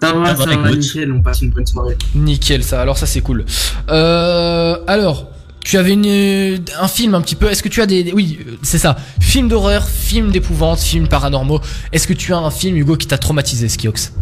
Ça 0.00 0.12
va, 0.12 0.22
Ah, 0.26 0.36
ça 0.36 0.44
bah, 0.46 0.56
va, 0.56 0.68
écoute. 0.68 0.78
nickel, 0.80 1.12
on 1.12 1.22
passe 1.22 1.42
une 1.42 1.50
bonne 1.50 1.66
soirée. 1.66 1.96
Nickel 2.14 2.62
ça. 2.62 2.80
Alors 2.80 2.96
ça 2.98 3.06
c'est 3.06 3.20
cool. 3.20 3.44
Euh, 3.90 4.76
alors. 4.86 5.28
Tu 5.64 5.78
avais 5.78 5.94
une, 5.94 6.62
un 6.78 6.88
film 6.88 7.14
un 7.14 7.22
petit 7.22 7.36
peu. 7.36 7.48
Est-ce 7.50 7.62
que 7.62 7.70
tu 7.70 7.80
as 7.80 7.86
des, 7.86 8.12
oui, 8.12 8.38
euh, 8.46 8.56
c'est 8.62 8.76
ça. 8.76 8.96
Film 9.18 9.48
d'horreur, 9.48 9.88
film 9.88 10.30
d'épouvante, 10.30 10.78
film 10.78 11.08
paranormaux. 11.08 11.58
Est-ce 11.90 12.06
que 12.06 12.12
tu 12.12 12.34
as 12.34 12.36
un 12.36 12.50
film 12.50 12.76
Hugo 12.76 12.98
qui 12.98 13.06
t'a 13.06 13.16
traumatisé, 13.16 13.70
Skiox? 13.70 14.12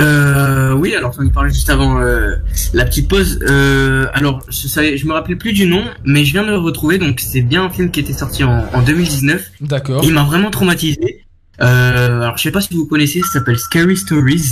Euh, 0.00 0.72
oui, 0.72 0.94
alors 0.94 1.12
j'en 1.12 1.22
ai 1.24 1.30
parlé 1.30 1.52
juste 1.52 1.68
avant 1.70 2.00
euh, 2.00 2.36
la 2.72 2.84
petite 2.84 3.08
pause. 3.08 3.38
Euh, 3.48 4.06
alors, 4.14 4.42
je 4.48 4.66
savais, 4.68 4.96
je 4.96 5.06
me 5.06 5.12
rappelais 5.12 5.36
plus 5.36 5.52
du 5.52 5.66
nom, 5.66 5.84
mais 6.04 6.24
je 6.24 6.32
viens 6.32 6.42
de 6.44 6.48
le 6.50 6.58
retrouver. 6.58 6.98
Donc, 6.98 7.20
c'est 7.20 7.42
bien 7.42 7.64
un 7.64 7.70
film 7.70 7.90
qui 7.90 8.00
était 8.00 8.12
sorti 8.12 8.44
en, 8.44 8.64
en 8.72 8.82
2019. 8.82 9.44
D'accord. 9.60 10.02
Il 10.04 10.12
m'a 10.14 10.24
vraiment 10.24 10.50
traumatisé. 10.50 11.24
Euh, 11.60 12.20
alors, 12.22 12.36
je 12.38 12.42
sais 12.42 12.50
pas 12.50 12.60
si 12.62 12.74
vous 12.74 12.86
connaissez, 12.86 13.20
ça 13.20 13.38
s'appelle 13.40 13.58
Scary 13.58 13.96
Stories. 13.96 14.44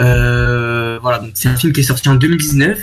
Euh, 0.00 0.98
voilà, 1.02 1.18
donc 1.18 1.30
c'est 1.34 1.48
un 1.48 1.56
film 1.56 1.72
qui 1.72 1.80
est 1.80 1.84
sorti 1.84 2.08
en 2.08 2.14
2019 2.14 2.78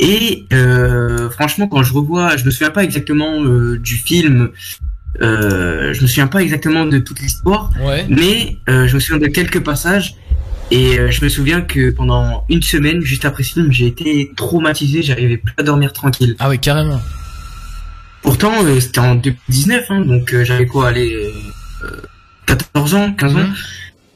et 0.00 0.44
euh, 0.52 1.30
franchement 1.30 1.66
quand 1.66 1.82
je 1.82 1.94
revois, 1.94 2.36
je 2.36 2.44
me 2.44 2.50
souviens 2.50 2.68
pas 2.70 2.84
exactement 2.84 3.40
du 3.42 3.94
film, 3.94 4.50
euh, 5.22 5.94
je 5.94 6.02
me 6.02 6.06
souviens 6.06 6.26
pas 6.26 6.42
exactement 6.42 6.84
de 6.84 6.98
toute 6.98 7.20
l'histoire, 7.20 7.70
Ouais. 7.82 8.04
mais 8.10 8.58
euh, 8.68 8.86
je 8.86 8.94
me 8.96 9.00
souviens 9.00 9.18
de 9.18 9.28
quelques 9.32 9.60
passages 9.64 10.16
et 10.70 10.98
euh, 10.98 11.10
je 11.10 11.24
me 11.24 11.28
souviens 11.28 11.62
que 11.62 11.90
pendant 11.90 12.44
une 12.48 12.62
semaine 12.62 13.00
juste 13.00 13.24
après 13.24 13.42
ce 13.42 13.54
film, 13.54 13.72
j'ai 13.72 13.86
été 13.86 14.32
traumatisé, 14.36 15.02
j'arrivais 15.02 15.38
plus 15.38 15.54
à 15.56 15.62
dormir 15.62 15.92
tranquille. 15.92 16.36
Ah 16.38 16.48
oui, 16.48 16.58
carrément. 16.58 17.00
Pourtant, 18.22 18.52
euh, 18.64 18.80
c'était 18.80 18.98
en 18.98 19.14
2019, 19.14 19.84
hein, 19.90 20.00
donc 20.00 20.34
euh, 20.34 20.44
j'avais 20.44 20.66
quoi, 20.66 20.88
aller 20.88 21.32
14 22.46 22.94
ans, 22.94 23.12
15 23.12 23.36
ans. 23.36 23.38
Mhm. 23.38 23.54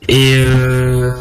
Et 0.09 0.35
euh, 0.37 1.12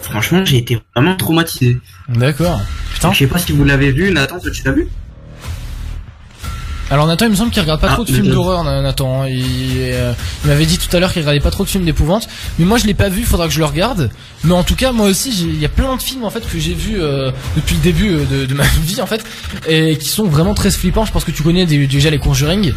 franchement, 0.00 0.44
j'ai 0.44 0.58
été 0.58 0.78
vraiment 0.94 1.16
traumatisé. 1.16 1.78
D'accord. 2.08 2.60
Putain. 2.94 3.12
Je 3.12 3.18
sais 3.18 3.26
pas 3.26 3.38
si 3.38 3.52
vous 3.52 3.64
l'avez 3.64 3.90
vu, 3.90 4.12
Nathan, 4.12 4.38
toi 4.38 4.50
tu 4.50 4.62
l'as 4.64 4.72
vu? 4.72 4.88
Alors 6.92 7.06
Nathan, 7.06 7.24
il 7.24 7.30
me 7.30 7.36
semble 7.36 7.50
qu'il 7.50 7.62
regarde 7.62 7.80
pas 7.80 7.88
Ah, 7.90 7.94
trop 7.94 8.04
de 8.04 8.10
films 8.12 8.26
je- 8.26 8.30
d'horreur, 8.32 8.64
Nathan. 8.64 9.22
hein. 9.22 9.26
Il, 9.28 9.40
euh, 9.78 10.12
il 10.44 10.48
m'avait 10.48 10.66
dit 10.66 10.76
tout 10.76 10.94
à 10.94 11.00
l'heure 11.00 11.10
qu'il 11.10 11.22
regardait 11.22 11.40
pas 11.40 11.50
trop 11.50 11.64
de 11.64 11.68
films 11.70 11.86
d'épouvante, 11.86 12.28
mais 12.58 12.66
moi 12.66 12.76
je 12.76 12.84
l'ai 12.86 12.92
pas 12.92 13.08
vu. 13.08 13.22
Faudra 13.22 13.46
que 13.48 13.52
je 13.54 13.60
le 13.60 13.64
regarde. 13.64 14.10
Mais 14.44 14.52
en 14.52 14.62
tout 14.62 14.74
cas, 14.76 14.92
moi 14.92 15.06
aussi, 15.06 15.30
il 15.30 15.58
y 15.58 15.64
a 15.64 15.70
plein 15.70 15.96
de 15.96 16.02
films 16.02 16.22
en 16.24 16.28
fait 16.30 16.46
que 16.46 16.58
j'ai 16.58 16.74
vus 16.74 17.00
euh, 17.00 17.30
depuis 17.56 17.76
le 17.76 17.80
début 17.80 18.10
euh, 18.10 18.24
de, 18.30 18.44
de 18.44 18.52
ma 18.54 18.64
vie 18.84 19.00
en 19.00 19.06
fait, 19.06 19.24
et 19.66 19.96
qui 19.96 20.08
sont 20.10 20.24
vraiment 20.26 20.52
très 20.52 20.70
flippants. 20.70 21.06
Je 21.06 21.12
pense 21.12 21.24
que 21.24 21.30
tu 21.30 21.42
connais 21.42 21.64
des- 21.64 21.86
déjà 21.86 22.10
les 22.10 22.18
Conjuring. 22.18 22.74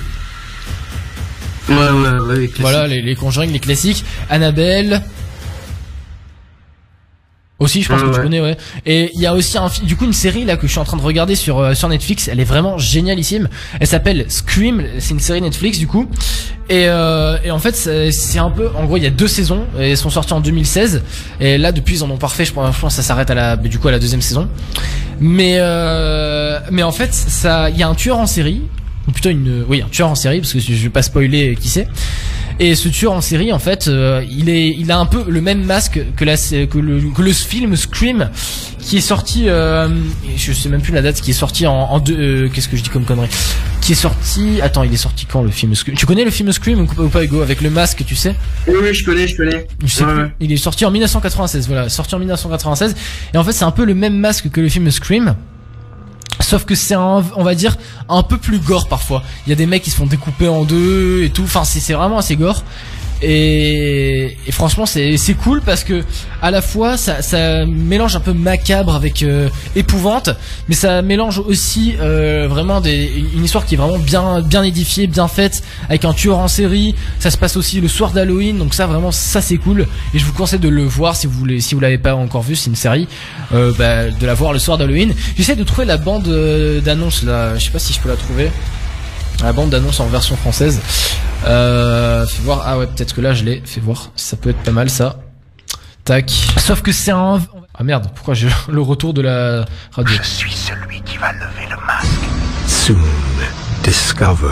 Ouais, 1.67 1.75
ouais, 1.75 2.19
ouais. 2.37 2.49
Voilà, 2.59 2.87
les, 2.87 3.01
les 3.01 3.15
Conjuring, 3.15 3.51
les 3.51 3.59
classiques. 3.59 4.05
Annabelle. 4.29 5.01
Aussi, 7.57 7.81
je 7.81 7.87
pense 7.87 8.01
que 8.01 8.13
tu 8.13 8.19
connais, 8.19 8.41
ouais. 8.41 8.57
Et 8.85 9.11
il 9.13 9.21
y 9.21 9.25
a 9.25 9.33
aussi 9.33 9.57
un, 9.57 9.67
du 9.83 9.95
coup, 9.95 10.03
une 10.03 10.11
série 10.11 10.43
là 10.43 10.57
que 10.57 10.67
je 10.67 10.71
suis 10.71 10.79
en 10.79 10.83
train 10.83 10.97
de 10.97 11.01
regarder 11.01 11.35
sur 11.35 11.59
euh, 11.59 11.73
sur 11.73 11.87
Netflix. 11.87 12.27
Elle 12.27 12.41
est 12.41 12.45
vraiment 12.45 12.77
génialissime. 12.77 13.47
Elle 13.79 13.87
s'appelle 13.87 14.25
Scream. 14.27 14.83
C'est 14.99 15.11
une 15.11 15.21
série 15.21 15.41
Netflix 15.41 15.79
du 15.79 15.87
coup. 15.87 16.09
Et, 16.67 16.87
euh, 16.87 17.37
et 17.45 17.51
en 17.51 17.59
fait, 17.59 17.73
c'est 17.73 18.11
c'est 18.11 18.39
un 18.39 18.49
peu, 18.49 18.69
en 18.75 18.83
gros, 18.83 18.97
il 18.97 19.03
y 19.03 19.07
a 19.07 19.09
deux 19.11 19.29
saisons. 19.29 19.65
Et 19.79 19.91
elles 19.91 19.97
sont 19.97 20.09
sorties 20.09 20.33
en 20.33 20.41
2016. 20.41 21.01
Et 21.39 21.57
là, 21.57 21.71
depuis, 21.71 21.95
ils 21.95 22.03
en 22.03 22.09
ont 22.09 22.17
parfait. 22.17 22.43
Je 22.43 22.51
pense, 22.51 22.75
je 22.75 22.81
pense 22.81 22.93
que 22.93 23.01
ça 23.01 23.07
s'arrête 23.07 23.29
à 23.29 23.35
la, 23.35 23.55
du 23.55 23.79
coup, 23.79 23.87
à 23.87 23.91
la 23.91 23.99
deuxième 23.99 24.21
saison. 24.21 24.49
Mais 25.21 25.55
euh, 25.59 26.59
mais 26.71 26.83
en 26.83 26.91
fait, 26.91 27.13
ça, 27.13 27.69
il 27.69 27.77
y 27.77 27.83
a 27.83 27.87
un 27.87 27.95
tueur 27.95 28.17
en 28.17 28.25
série. 28.25 28.63
Ou 29.07 29.11
plutôt 29.11 29.29
une, 29.29 29.63
oui, 29.67 29.81
un 29.81 29.89
tueur 29.89 30.09
en 30.09 30.15
série 30.15 30.39
parce 30.39 30.53
que 30.53 30.59
je 30.59 30.73
vais 30.73 30.89
pas 30.89 31.03
spoiler 31.03 31.55
qui 31.59 31.69
c'est. 31.69 31.87
Et 32.59 32.73
ce 32.75 32.87
tueur 32.87 33.11
en 33.11 33.19
série, 33.21 33.51
en 33.51 33.59
fait, 33.59 33.87
euh, 33.89 34.23
il 34.31 34.47
est, 34.49 34.69
il 34.69 34.89
a 34.89 34.97
un 34.97 35.05
peu 35.05 35.25
le 35.27 35.41
même 35.41 35.63
masque 35.65 35.99
que 36.15 36.23
la, 36.23 36.37
que 36.37 36.77
le, 36.79 37.01
que 37.13 37.21
le 37.21 37.33
film 37.33 37.75
Scream, 37.75 38.29
qui 38.79 38.97
est 38.97 39.01
sorti, 39.01 39.49
euh, 39.49 39.89
je 40.37 40.53
sais 40.53 40.69
même 40.69 40.81
plus 40.81 40.93
la 40.93 41.01
date, 41.01 41.19
qui 41.19 41.31
est 41.31 41.33
sorti 41.35 41.67
en, 41.67 41.73
en 41.73 41.99
deux, 41.99 42.15
euh, 42.17 42.49
qu'est-ce 42.49 42.69
que 42.69 42.77
je 42.77 42.81
dis 42.83 42.89
comme 42.89 43.03
connerie, 43.03 43.27
qui 43.81 43.91
est 43.91 43.95
sorti, 43.95 44.61
attends, 44.61 44.83
il 44.83 44.93
est 44.93 44.97
sorti 44.97 45.25
quand 45.25 45.43
le 45.43 45.49
film 45.51 45.75
Scream? 45.75 45.97
Tu 45.97 46.05
connais 46.05 46.23
le 46.23 46.31
film 46.31 46.49
Scream 46.53 46.79
ou 46.79 46.85
pas, 46.85 47.01
ou 47.03 47.09
pas 47.09 47.23
Hugo 47.25 47.41
avec 47.41 47.59
le 47.61 47.69
masque, 47.69 48.03
tu 48.07 48.15
sais? 48.15 48.33
Oui, 48.67 48.75
oui, 48.81 48.93
je 48.93 49.03
connais, 49.03 49.27
je 49.27 49.35
connais. 49.35 49.67
je 49.83 49.87
sais 49.93 50.05
Ouais, 50.05 50.13
plus. 50.13 50.21
ouais. 50.23 50.29
Il 50.39 50.51
est 50.53 50.57
sorti 50.57 50.85
en 50.85 50.91
1996, 50.91 51.67
voilà, 51.67 51.89
sorti 51.89 52.15
en 52.15 52.19
1996. 52.19 52.95
Et 53.33 53.37
en 53.37 53.43
fait, 53.43 53.51
c'est 53.51 53.65
un 53.65 53.71
peu 53.71 53.83
le 53.83 53.95
même 53.95 54.15
masque 54.17 54.49
que 54.49 54.61
le 54.61 54.69
film 54.69 54.89
Scream. 54.91 55.35
Sauf 56.41 56.65
que 56.65 56.75
c'est 56.75 56.95
un, 56.95 57.23
on 57.35 57.43
va 57.43 57.55
dire, 57.55 57.77
un 58.09 58.23
peu 58.23 58.37
plus 58.37 58.59
gore 58.59 58.87
parfois. 58.87 59.23
Il 59.45 59.49
y 59.49 59.53
a 59.53 59.55
des 59.55 59.65
mecs 59.65 59.83
qui 59.83 59.89
se 59.89 59.95
font 59.95 60.05
découper 60.05 60.47
en 60.47 60.63
deux 60.63 61.23
et 61.23 61.29
tout. 61.29 61.43
Enfin, 61.43 61.63
c'est 61.63 61.79
c'est 61.79 61.93
vraiment 61.93 62.17
assez 62.17 62.35
gore. 62.35 62.63
Et, 63.21 64.37
et 64.45 64.51
franchement, 64.51 64.85
c'est 64.85 65.17
cool 65.43 65.61
parce 65.61 65.83
que 65.83 66.03
à 66.41 66.51
la 66.51 66.61
fois 66.61 66.97
ça, 66.97 67.21
ça 67.21 67.65
mélange 67.65 68.15
un 68.15 68.19
peu 68.19 68.33
macabre 68.33 68.93
avec 68.93 69.23
euh, 69.23 69.49
épouvante, 69.75 70.29
mais 70.67 70.75
ça 70.75 71.01
mélange 71.01 71.39
aussi 71.39 71.95
euh, 71.99 72.47
vraiment 72.49 72.81
des, 72.81 73.09
une 73.33 73.45
histoire 73.45 73.65
qui 73.65 73.75
est 73.75 73.77
vraiment 73.77 73.97
bien 73.97 74.41
bien 74.41 74.63
édifiée, 74.63 75.07
bien 75.07 75.27
faite, 75.27 75.63
avec 75.87 76.03
un 76.05 76.13
tueur 76.13 76.39
en 76.39 76.47
série. 76.47 76.93
Ça 77.19 77.31
se 77.31 77.37
passe 77.37 77.55
aussi 77.55 77.79
le 77.79 77.87
soir 77.87 78.11
d'Halloween, 78.11 78.57
donc 78.57 78.73
ça 78.73 78.85
vraiment 78.85 79.11
ça 79.11 79.41
c'est 79.41 79.57
cool. 79.57 79.87
Et 80.13 80.19
je 80.19 80.25
vous 80.25 80.33
conseille 80.33 80.59
de 80.59 80.69
le 80.69 80.83
voir 80.83 81.15
si 81.15 81.25
vous 81.27 81.33
voulez, 81.33 81.61
si 81.61 81.73
vous 81.73 81.81
l'avez 81.81 81.97
pas 81.97 82.15
encore 82.15 82.41
vu, 82.41 82.55
c'est 82.55 82.69
une 82.69 82.75
série, 82.75 83.07
euh, 83.53 83.71
bah, 83.77 84.09
de 84.09 84.25
la 84.25 84.33
voir 84.33 84.51
le 84.53 84.59
soir 84.59 84.77
d'Halloween. 84.77 85.13
J'essaie 85.37 85.55
de 85.55 85.63
trouver 85.63 85.85
la 85.85 85.97
bande 85.97 86.27
euh, 86.27 86.81
d'annonce 86.81 87.23
là, 87.23 87.57
je 87.57 87.65
sais 87.65 87.71
pas 87.71 87.79
si 87.79 87.93
je 87.93 87.99
peux 87.99 88.09
la 88.09 88.17
trouver. 88.17 88.51
La 89.43 89.53
bande 89.53 89.69
d'annonce 89.69 89.99
en 89.99 90.07
version 90.07 90.35
française. 90.35 90.81
Euh, 91.45 92.25
fais 92.25 92.41
voir. 92.41 92.63
Ah 92.65 92.77
ouais, 92.77 92.87
peut-être 92.87 93.13
que 93.13 93.21
là 93.21 93.33
je 93.33 93.43
l'ai. 93.43 93.61
Fais 93.65 93.81
voir. 93.81 94.11
Ça 94.15 94.35
peut 94.37 94.49
être 94.49 94.63
pas 94.63 94.71
mal 94.71 94.89
ça. 94.89 95.19
Tac. 96.03 96.31
Sauf 96.57 96.81
que 96.81 96.91
c'est 96.91 97.11
un. 97.11 97.39
Ah 97.77 97.83
merde. 97.83 98.09
Pourquoi 98.15 98.33
j'ai 98.33 98.47
le 98.69 98.81
retour 98.81 99.13
de 99.13 99.21
la 99.21 99.65
radio 99.91 100.15
Je 100.21 100.27
suis 100.27 100.51
celui 100.53 101.01
qui 101.01 101.17
va 101.17 101.31
lever 101.33 101.67
le 101.69 101.75
masque. 101.85 102.07
Soon, 102.67 102.97
discover 103.83 104.47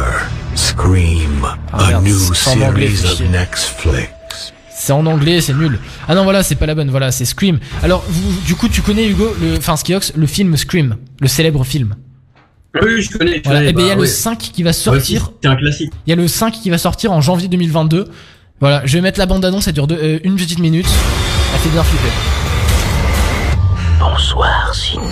Scream, 0.55 1.47
Ah, 1.71 1.85
a 1.85 1.87
merde, 1.89 2.03
new 2.05 2.33
c'est 2.33 2.49
en 2.51 2.61
anglais, 2.61 2.89
series 2.89 3.15
fais 3.17 3.23
of. 3.25 3.31
Netflix. 3.31 4.53
C'est 4.75 4.93
en 4.93 5.05
anglais, 5.05 5.39
c'est 5.41 5.53
nul. 5.53 5.79
Ah 6.07 6.13
non, 6.15 6.23
voilà, 6.23 6.43
c'est 6.43 6.55
pas 6.55 6.65
la 6.65 6.75
bonne. 6.75 6.89
Voilà, 6.91 7.11
c'est 7.11 7.25
Scream. 7.25 7.59
Alors, 7.83 8.03
vous, 8.07 8.33
du 8.41 8.55
coup, 8.55 8.67
tu 8.69 8.81
connais 8.81 9.07
Hugo, 9.07 9.33
le, 9.41 9.57
enfin 9.57 9.77
Skiox, 9.77 10.13
le 10.15 10.27
film 10.27 10.55
Scream, 10.57 10.97
le 11.21 11.27
célèbre 11.27 11.63
film. 11.63 11.95
Oui, 12.81 13.01
je 13.01 13.15
connais. 13.17 13.37
Je 13.37 13.43
Voilà. 13.43 13.59
connais, 13.59 13.69
Et 13.69 13.73
ben 13.73 13.81
il 13.81 13.87
y 13.87 13.91
a 13.91 13.93
bah, 13.93 13.95
le 13.95 14.01
ouais. 14.01 14.07
5 14.07 14.37
qui 14.39 14.63
va 14.63 14.69
Ouais, 14.69 14.73
sortir. 14.73 15.31
C'est 15.41 15.49
un 15.49 15.55
classique. 15.55 15.91
Il 16.07 16.09
y 16.09 16.13
a 16.13 16.15
le 16.15 16.27
5 16.27 16.51
qui 16.53 16.69
va 16.69 16.77
sortir 16.77 17.11
en 17.11 17.21
janvier 17.21 17.47
2022. 17.47 18.07
Voilà, 18.59 18.81
je 18.85 18.93
vais 18.93 19.01
mettre 19.01 19.19
la 19.19 19.25
bande 19.25 19.41
d'annonce, 19.41 19.67
elle 19.67 19.73
dure 19.73 19.87
deux- 19.87 19.99
euh, 20.01 20.19
une 20.23 20.35
petite 20.35 20.59
minute. 20.59 20.87
Elle 21.53 21.59
fait 21.59 21.69
bien 21.69 21.83
flipper. 21.83 22.09
Bonsoir, 23.99 24.73
Sidney. 24.73 25.07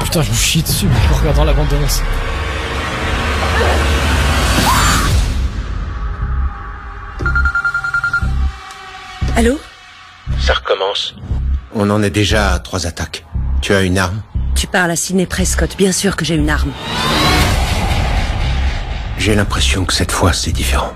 Putain, 0.00 0.22
je 0.22 0.30
me 0.30 0.34
chie 0.34 0.62
dessus 0.62 0.86
en 1.12 1.16
regardant 1.18 1.44
la 1.44 1.52
bande 1.52 1.68
d'annonce. 1.68 2.02
Allô? 9.36 9.60
Ça 10.40 10.54
recommence. 10.54 11.14
On 11.74 11.90
en 11.90 12.02
est 12.02 12.10
déjà 12.10 12.52
à 12.54 12.58
trois 12.58 12.86
attaques. 12.86 13.26
Tu 13.60 13.74
as 13.74 13.82
une 13.82 13.98
arme? 13.98 14.22
Tu 14.54 14.66
parles 14.66 14.90
à 14.90 14.96
Sidney 14.96 15.26
Prescott, 15.26 15.76
bien 15.76 15.92
sûr 15.92 16.16
que 16.16 16.24
j'ai 16.24 16.36
une 16.36 16.48
arme. 16.48 16.72
J'ai 19.18 19.34
l'impression 19.34 19.84
que 19.84 19.92
cette 19.92 20.10
fois 20.10 20.32
c'est 20.32 20.52
différent. 20.52 20.92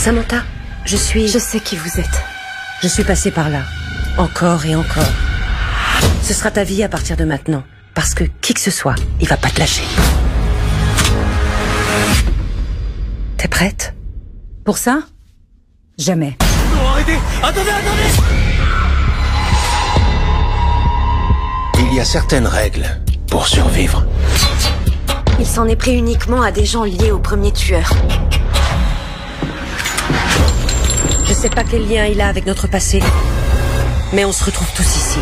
Samantha, 0.00 0.44
je 0.86 0.96
suis... 0.96 1.28
Je 1.28 1.38
sais 1.38 1.60
qui 1.60 1.76
vous 1.76 2.00
êtes. 2.00 2.22
Je 2.82 2.88
suis 2.88 3.04
passée 3.04 3.30
par 3.30 3.50
là. 3.50 3.60
Encore 4.16 4.64
et 4.64 4.74
encore. 4.74 5.12
Ce 6.22 6.32
sera 6.32 6.50
ta 6.50 6.64
vie 6.64 6.82
à 6.82 6.88
partir 6.88 7.18
de 7.18 7.24
maintenant. 7.26 7.64
Parce 7.92 8.14
que 8.14 8.24
qui 8.40 8.54
que 8.54 8.60
ce 8.60 8.70
soit, 8.70 8.94
il 9.20 9.28
va 9.28 9.36
pas 9.36 9.50
te 9.50 9.60
lâcher. 9.60 9.82
T'es 13.36 13.46
prête? 13.46 13.94
Pour 14.64 14.78
ça? 14.78 15.00
Jamais. 15.98 16.38
Il 21.78 21.94
y 21.94 22.00
a 22.00 22.04
certaines 22.06 22.46
règles 22.46 22.86
pour 23.28 23.46
survivre. 23.46 24.06
Il 25.38 25.46
s'en 25.46 25.68
est 25.68 25.76
pris 25.76 25.94
uniquement 25.94 26.40
à 26.40 26.52
des 26.52 26.64
gens 26.64 26.84
liés 26.84 27.10
au 27.10 27.18
premier 27.18 27.52
tueur. 27.52 27.92
Je 31.40 31.44
sais 31.48 31.54
pas 31.54 31.64
quel 31.64 31.88
lien 31.88 32.04
il 32.04 32.20
a 32.20 32.28
avec 32.28 32.44
notre 32.44 32.66
passé. 32.66 33.00
Mais 34.12 34.26
on 34.26 34.30
se 34.30 34.44
retrouve 34.44 34.68
tous 34.76 34.82
ici. 34.82 35.18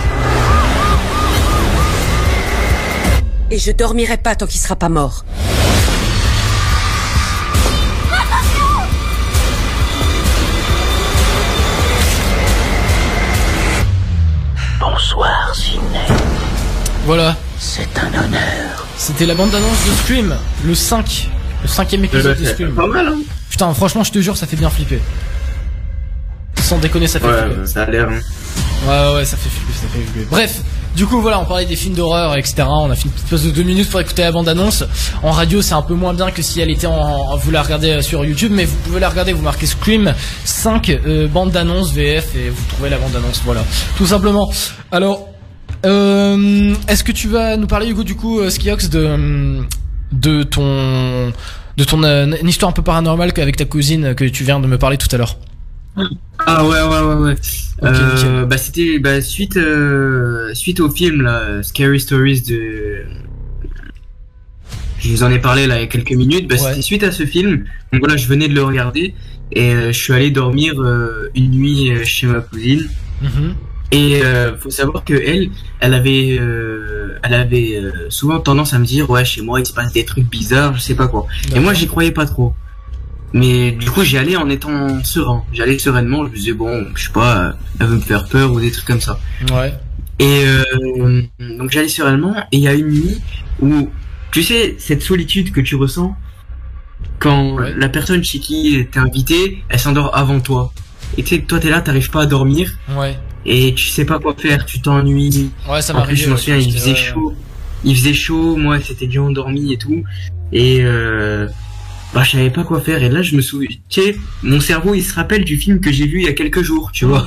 Et 3.52 3.58
je 3.60 3.70
dormirai 3.70 4.16
pas 4.16 4.34
tant 4.34 4.46
qu'il 4.48 4.58
sera 4.58 4.74
pas 4.74 4.88
mort. 4.88 5.24
Bonsoir, 14.80 15.54
Sidney. 15.54 16.06
Voilà, 17.04 17.36
C'est 17.58 17.88
un 17.98 18.08
honneur. 18.08 18.86
c'était 18.96 19.26
la 19.26 19.34
bande 19.34 19.50
d'annonce 19.50 19.86
de 19.86 19.92
Scream, 20.02 20.36
le 20.64 20.74
5. 20.74 21.30
Le 21.62 21.68
cinquième 21.68 22.04
épisode 22.04 22.38
de 22.38 22.44
C'est 22.44 22.52
Scream. 22.52 22.74
pas 22.74 22.86
mal, 22.86 23.08
hein 23.08 23.18
Putain, 23.50 23.72
franchement, 23.74 24.04
je 24.04 24.12
te 24.12 24.20
jure, 24.20 24.36
ça 24.36 24.46
fait 24.46 24.56
bien 24.56 24.70
flipper. 24.70 25.00
Sans 26.68 26.78
déconner, 26.78 27.06
ça 27.06 27.18
fait 27.20 27.26
flipper. 27.26 27.60
Ouais, 27.60 27.66
ça 27.66 27.82
a 27.82 27.90
l'air. 27.90 28.08
hein. 28.10 28.20
Ouais, 28.86 29.16
ouais, 29.16 29.24
ça 29.24 29.36
fait 29.36 29.48
flipper, 29.48 29.72
ça 29.74 29.86
fait 29.88 30.00
flipper. 30.12 30.26
Bref, 30.30 30.60
du 30.94 31.06
coup, 31.06 31.20
voilà, 31.20 31.40
on 31.40 31.44
parlait 31.44 31.64
des 31.66 31.76
films 31.76 31.94
d'horreur, 31.94 32.36
etc. 32.36 32.64
On 32.68 32.90
a 32.90 32.94
fait 32.94 33.04
une 33.06 33.10
petite 33.10 33.26
pause 33.28 33.44
de 33.44 33.50
deux 33.50 33.62
minutes 33.62 33.88
pour 33.90 34.00
écouter 34.00 34.22
la 34.22 34.32
bande-annonce. 34.32 34.84
En 35.22 35.30
radio, 35.30 35.62
c'est 35.62 35.74
un 35.74 35.82
peu 35.82 35.94
moins 35.94 36.12
bien 36.14 36.30
que 36.30 36.42
si 36.42 36.60
elle 36.60 36.70
était 36.70 36.86
en, 36.86 37.36
vous 37.36 37.50
la 37.50 37.62
regardez 37.62 37.90
euh, 37.90 38.02
sur 38.02 38.24
YouTube, 38.24 38.52
mais 38.54 38.64
vous 38.66 38.76
pouvez 38.84 39.00
la 39.00 39.08
regarder, 39.08 39.32
vous 39.32 39.42
marquez 39.42 39.66
Scream 39.66 40.12
5 40.44 40.90
euh, 40.90 41.26
bande-annonce 41.28 41.92
VF 41.92 42.34
et 42.36 42.50
vous 42.50 42.62
trouvez 42.68 42.90
la 42.90 42.98
bande-annonce, 42.98 43.40
voilà. 43.44 43.62
Tout 43.96 44.06
simplement. 44.06 44.50
Alors, 44.92 45.28
Euh, 45.86 46.74
Est-ce 46.88 47.04
que 47.04 47.12
tu 47.12 47.28
vas 47.28 47.56
nous 47.56 47.68
parler 47.68 47.88
Hugo 47.88 48.02
du 48.02 48.16
coup, 48.16 48.40
euh, 48.40 48.50
Skiox, 48.50 48.88
de 48.90 49.60
de 50.10 50.42
ton 50.42 51.32
de 51.76 51.84
ton 51.84 52.02
euh, 52.02 52.26
une 52.42 52.48
histoire 52.48 52.70
un 52.70 52.72
peu 52.72 52.82
paranormale 52.82 53.30
avec 53.36 53.56
ta 53.56 53.64
cousine 53.64 54.14
que 54.16 54.24
tu 54.24 54.42
viens 54.44 54.58
de 54.58 54.66
me 54.66 54.76
parler 54.78 54.96
tout 54.96 55.06
à 55.12 55.18
l'heure? 55.18 55.36
Ah 56.38 56.64
ouais 56.64 56.82
ouais 56.82 57.00
ouais 57.00 57.14
ouais. 57.14 57.34
Euh, 57.84 58.44
bah 58.44 58.58
c'était 58.58 58.98
bah, 58.98 59.20
suite 59.20 59.56
euh, 59.56 60.52
suite 60.54 60.80
au 60.80 60.90
film 60.90 61.22
là, 61.22 61.62
Scary 61.62 62.00
Stories 62.00 62.42
de 62.42 63.04
je 64.98 65.10
vous 65.10 65.22
en 65.22 65.30
ai 65.30 65.38
parlé 65.38 65.66
là 65.66 65.76
il 65.76 65.80
y 65.80 65.84
a 65.84 65.86
quelques 65.86 66.12
minutes. 66.12 66.48
Bah, 66.48 66.56
Ouais. 66.56 66.70
C'était 66.70 66.82
suite 66.82 67.02
à 67.04 67.12
ce 67.12 67.24
film. 67.24 67.64
Donc 67.92 68.00
voilà, 68.00 68.16
je 68.16 68.26
venais 68.26 68.48
de 68.48 68.54
le 68.54 68.62
regarder 68.64 69.14
et 69.52 69.72
euh, 69.72 69.92
je 69.92 69.98
suis 69.98 70.12
allé 70.12 70.30
dormir 70.30 70.74
une 71.34 71.50
nuit 71.50 72.04
chez 72.04 72.26
ma 72.26 72.40
cousine. 72.40 72.88
Mhm. 73.22 73.54
Et 73.90 74.22
euh, 74.22 74.56
faut 74.56 74.70
savoir 74.70 75.04
que 75.04 75.14
elle, 75.14 75.48
elle 75.80 75.94
avait, 75.94 76.38
elle 77.22 77.34
avait 77.34 77.80
souvent 78.10 78.38
tendance 78.40 78.74
à 78.74 78.78
me 78.78 78.84
dire 78.84 79.08
ouais 79.08 79.24
chez 79.24 79.40
moi 79.40 79.60
il 79.60 79.66
se 79.66 79.72
passe 79.72 79.92
des 79.92 80.04
trucs 80.04 80.28
bizarres, 80.28 80.74
je 80.76 80.80
sais 80.80 80.94
pas 80.94 81.08
quoi. 81.08 81.26
Et 81.54 81.60
moi 81.60 81.74
j'y 81.74 81.86
croyais 81.86 82.12
pas 82.12 82.26
trop. 82.26 82.54
Mais 83.34 83.72
du 83.72 83.90
coup 83.90 84.02
j'y 84.02 84.16
allais 84.16 84.36
en 84.36 84.48
étant 84.48 85.02
serein. 85.04 85.44
J'allais 85.52 85.78
sereinement, 85.78 86.24
je 86.26 86.30
me 86.30 86.34
disais 86.36 86.52
bon, 86.52 86.86
je 86.94 87.04
sais 87.06 87.12
pas, 87.12 87.54
elle 87.78 87.86
veut 87.86 87.96
me 87.96 88.00
faire 88.00 88.26
peur 88.26 88.52
ou 88.52 88.60
des 88.60 88.70
trucs 88.70 88.86
comme 88.86 89.00
ça. 89.00 89.18
Ouais. 89.52 89.74
Et 90.18 90.44
euh, 90.46 91.22
donc 91.58 91.70
j'allais 91.70 91.88
sereinement 91.88 92.34
et 92.50 92.56
il 92.56 92.60
y 92.60 92.68
a 92.68 92.74
une 92.74 92.88
nuit 92.88 93.20
où 93.60 93.90
tu 94.32 94.42
sais 94.42 94.76
cette 94.78 95.02
solitude 95.02 95.52
que 95.52 95.60
tu 95.60 95.76
ressens 95.76 96.16
quand 97.18 97.56
Ouais. 97.56 97.74
la 97.76 97.88
personne 97.88 98.24
chez 98.24 98.38
qui 98.38 98.86
t'es 98.90 98.98
invité, 98.98 99.62
elle 99.68 99.78
s'endort 99.78 100.16
avant 100.16 100.40
toi. 100.40 100.72
Et 101.16 101.22
tu 101.22 101.36
sais 101.36 101.42
toi 101.42 101.58
t'es 101.60 101.70
là, 101.70 101.80
t'arrives 101.80 102.10
pas 102.10 102.22
à 102.22 102.26
dormir 102.26 102.72
Ouais. 102.96 103.16
et 103.44 103.74
tu 103.74 103.86
sais 103.88 104.04
pas 104.04 104.18
quoi 104.18 104.34
faire, 104.36 104.64
tu 104.64 104.80
t'ennuies. 104.80 105.50
Ouais, 105.68 105.82
ça 105.82 105.94
En 105.96 106.02
plus, 106.02 106.16
je 106.16 106.28
m'en 106.30 106.36
souviens, 106.36 106.56
il 106.56 106.72
faisait 106.72 106.94
chaud. 106.96 107.32
Il 107.84 107.94
faisait 107.96 108.14
chaud, 108.14 108.56
moi, 108.56 108.78
c'était 108.80 109.06
déjà 109.06 109.22
endormi 109.22 109.72
et 109.72 109.76
tout. 109.78 110.02
Et 110.52 110.78
euh, 110.82 111.46
bah, 112.14 112.22
je 112.22 112.32
savais 112.32 112.50
pas 112.50 112.64
quoi 112.64 112.80
faire. 112.80 113.02
Et 113.02 113.08
là, 113.08 113.22
je 113.22 113.36
me 113.36 113.40
souviens, 113.40 113.68
tu 113.88 114.02
sais, 114.02 114.16
mon 114.42 114.60
cerveau, 114.60 114.94
il 114.94 115.02
se 115.02 115.14
rappelle 115.14 115.44
du 115.44 115.56
film 115.56 115.80
que 115.80 115.92
j'ai 115.92 116.06
vu 116.06 116.20
il 116.20 116.24
y 116.24 116.28
a 116.28 116.32
quelques 116.32 116.62
jours, 116.62 116.90
tu 116.92 117.04
vois. 117.04 117.26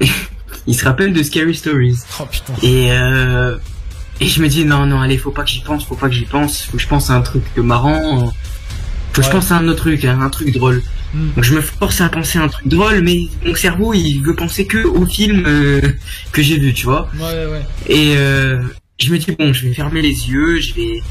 il 0.66 0.74
se 0.74 0.84
rappelle 0.84 1.12
de 1.12 1.22
Scary 1.22 1.54
Stories. 1.54 1.98
Oh 2.20 2.24
putain. 2.30 2.54
Et 2.62 2.90
euh, 2.90 3.56
et 4.20 4.26
je 4.26 4.42
me 4.42 4.48
dis 4.48 4.64
non, 4.64 4.86
non, 4.86 5.00
allez, 5.00 5.18
faut 5.18 5.30
pas 5.30 5.42
que 5.42 5.50
j'y 5.50 5.60
pense, 5.60 5.84
faut 5.84 5.96
pas 5.96 6.08
que 6.08 6.14
j'y 6.14 6.24
pense. 6.24 6.62
Faut 6.62 6.76
que 6.76 6.82
je 6.82 6.88
pense 6.88 7.10
à 7.10 7.14
un 7.14 7.20
truc 7.20 7.44
marrant. 7.56 8.32
Faut 9.12 9.20
que 9.20 9.26
je 9.26 9.30
pense 9.30 9.52
à 9.52 9.56
un 9.56 9.68
autre 9.68 9.80
truc, 9.80 10.04
hein, 10.04 10.18
un 10.20 10.30
truc 10.30 10.52
drôle. 10.52 10.82
Hmm. 11.14 11.30
Donc 11.36 11.44
je 11.44 11.54
me 11.54 11.60
force 11.60 12.00
à 12.00 12.08
penser 12.08 12.38
à 12.38 12.42
un 12.42 12.48
truc 12.48 12.66
drôle, 12.66 13.00
mais 13.02 13.28
mon 13.44 13.54
cerveau, 13.54 13.94
il 13.94 14.20
veut 14.20 14.34
penser 14.34 14.66
que 14.66 14.78
au 14.78 15.06
film 15.06 15.44
euh, 15.46 15.80
que 16.32 16.42
j'ai 16.42 16.58
vu, 16.58 16.74
tu 16.74 16.86
vois. 16.86 17.08
Ouais, 17.16 17.46
ouais. 17.46 17.62
Et 17.88 18.16
euh, 18.16 18.60
je 18.98 19.12
me 19.12 19.18
dis 19.18 19.30
bon, 19.38 19.52
je 19.52 19.68
vais 19.68 19.74
fermer 19.74 20.02
les 20.02 20.28
yeux, 20.28 20.60
je 20.60 20.74
vais, 20.74 21.02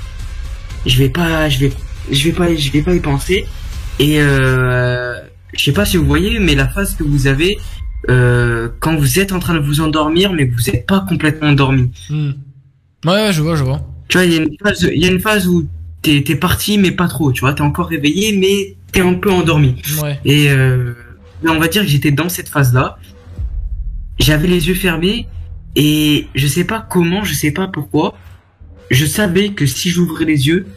je 0.85 0.97
vais 0.97 1.09
pas, 1.09 1.47
je 1.47 1.59
vais, 1.59 1.71
je 2.11 2.23
vais 2.25 2.33
pas, 2.33 2.53
je 2.53 2.71
vais 2.71 2.81
pas 2.81 2.93
y 2.93 2.99
penser. 2.99 3.45
Et 3.99 4.19
euh, 4.19 5.15
je 5.53 5.63
sais 5.63 5.73
pas 5.73 5.85
si 5.85 5.97
vous 5.97 6.05
voyez, 6.05 6.39
mais 6.39 6.55
la 6.55 6.67
phase 6.67 6.95
que 6.95 7.03
vous 7.03 7.27
avez 7.27 7.57
euh, 8.09 8.69
quand 8.79 8.95
vous 8.95 9.19
êtes 9.19 9.31
en 9.31 9.39
train 9.39 9.53
de 9.53 9.59
vous 9.59 9.81
endormir, 9.81 10.33
mais 10.33 10.49
que 10.49 10.53
vous 10.53 10.69
êtes 10.69 10.85
pas 10.85 11.05
complètement 11.07 11.49
endormi. 11.49 11.91
Hmm. 12.09 12.31
Ouais, 13.05 13.31
je 13.31 13.41
vois, 13.41 13.55
je 13.55 13.63
vois. 13.63 13.81
Tu 14.09 14.17
vois, 14.17 14.25
il 14.25 14.33
y 14.33 14.37
a 14.37 14.41
une 14.41 14.57
phase, 14.61 14.89
il 14.93 15.01
y 15.01 15.05
a 15.05 15.11
une 15.11 15.19
phase 15.19 15.47
où 15.47 15.67
t'es, 16.01 16.23
t'es 16.25 16.35
parti, 16.35 16.77
mais 16.77 16.91
pas 16.91 17.07
trop. 17.07 17.31
Tu 17.31 17.41
vois, 17.41 17.53
t'es 17.53 17.61
encore 17.61 17.87
réveillé, 17.87 18.37
mais 18.37 18.75
t'es 18.91 19.01
un 19.01 19.13
peu 19.13 19.31
endormi. 19.31 19.81
Ouais. 20.01 20.19
Et 20.25 20.49
euh, 20.49 20.93
on 21.45 21.59
va 21.59 21.67
dire 21.67 21.83
que 21.83 21.87
j'étais 21.87 22.11
dans 22.11 22.29
cette 22.29 22.49
phase-là. 22.49 22.97
J'avais 24.19 24.47
les 24.47 24.67
yeux 24.67 24.75
fermés 24.75 25.27
et 25.75 26.27
je 26.35 26.47
sais 26.47 26.65
pas 26.65 26.85
comment, 26.87 27.23
je 27.23 27.33
sais 27.33 27.51
pas 27.51 27.67
pourquoi. 27.67 28.15
Je 28.91 29.05
savais 29.05 29.49
que 29.49 29.65
si 29.65 29.89
j'ouvrais 29.89 30.25
les 30.25 30.47
yeux, 30.47 30.67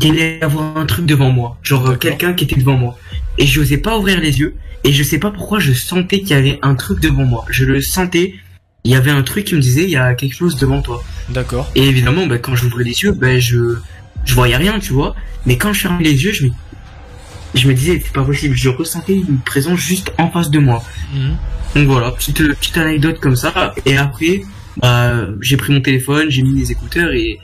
il 0.00 0.10
allait 0.10 0.38
y 0.40 0.44
avoir 0.44 0.76
un 0.76 0.86
truc 0.86 1.06
devant 1.06 1.30
moi, 1.30 1.58
genre 1.62 1.82
D'accord. 1.82 1.98
quelqu'un 1.98 2.32
qui 2.32 2.44
était 2.44 2.56
devant 2.56 2.76
moi. 2.76 2.98
Et 3.38 3.46
je 3.46 3.60
n'osais 3.60 3.78
pas 3.78 3.98
ouvrir 3.98 4.20
les 4.20 4.38
yeux 4.40 4.56
et 4.84 4.92
je 4.92 5.02
sais 5.02 5.18
pas 5.18 5.30
pourquoi 5.30 5.58
je 5.58 5.72
sentais 5.72 6.20
qu'il 6.20 6.30
y 6.30 6.34
avait 6.34 6.58
un 6.62 6.74
truc 6.74 7.00
devant 7.00 7.24
moi. 7.24 7.44
Je 7.50 7.64
le 7.64 7.80
sentais. 7.80 8.34
Il 8.84 8.90
y 8.90 8.96
avait 8.96 9.10
un 9.10 9.22
truc 9.22 9.44
qui 9.44 9.54
me 9.54 9.60
disait 9.60 9.84
il 9.84 9.90
y 9.90 9.96
a 9.96 10.14
quelque 10.14 10.34
chose 10.34 10.56
devant 10.56 10.82
toi. 10.82 11.04
D'accord. 11.28 11.70
Et 11.76 11.84
évidemment, 11.84 12.26
bah, 12.26 12.38
quand 12.38 12.56
j'ouvrais 12.56 12.84
les 12.84 13.02
yeux, 13.02 13.12
ben 13.12 13.40
je 13.40 13.76
je 14.24 14.34
voyais 14.34 14.56
rien, 14.56 14.78
tu 14.80 14.92
vois. 14.92 15.14
Mais 15.46 15.56
quand 15.56 15.72
je 15.72 15.82
fermais 15.82 16.04
les 16.04 16.24
yeux, 16.24 16.32
je 16.32 16.46
me 16.46 16.50
je 17.54 17.68
me 17.68 17.74
disais 17.74 18.02
c'est 18.04 18.12
pas 18.12 18.24
possible. 18.24 18.56
Je 18.56 18.70
ressentais 18.70 19.14
une 19.14 19.38
présence 19.38 19.78
juste 19.78 20.12
en 20.18 20.30
face 20.30 20.50
de 20.50 20.58
moi. 20.58 20.82
Mhm. 21.14 21.36
Donc 21.76 21.86
voilà, 21.86 22.10
petite 22.10 22.38
petite 22.38 22.76
anecdote 22.76 23.20
comme 23.20 23.36
ça. 23.36 23.74
Et 23.86 23.96
après, 23.96 24.42
bah, 24.78 25.28
j'ai 25.40 25.56
pris 25.56 25.72
mon 25.72 25.80
téléphone, 25.80 26.28
j'ai 26.28 26.42
mis 26.42 26.52
mes 26.52 26.70
écouteurs 26.70 27.12
et 27.12 27.38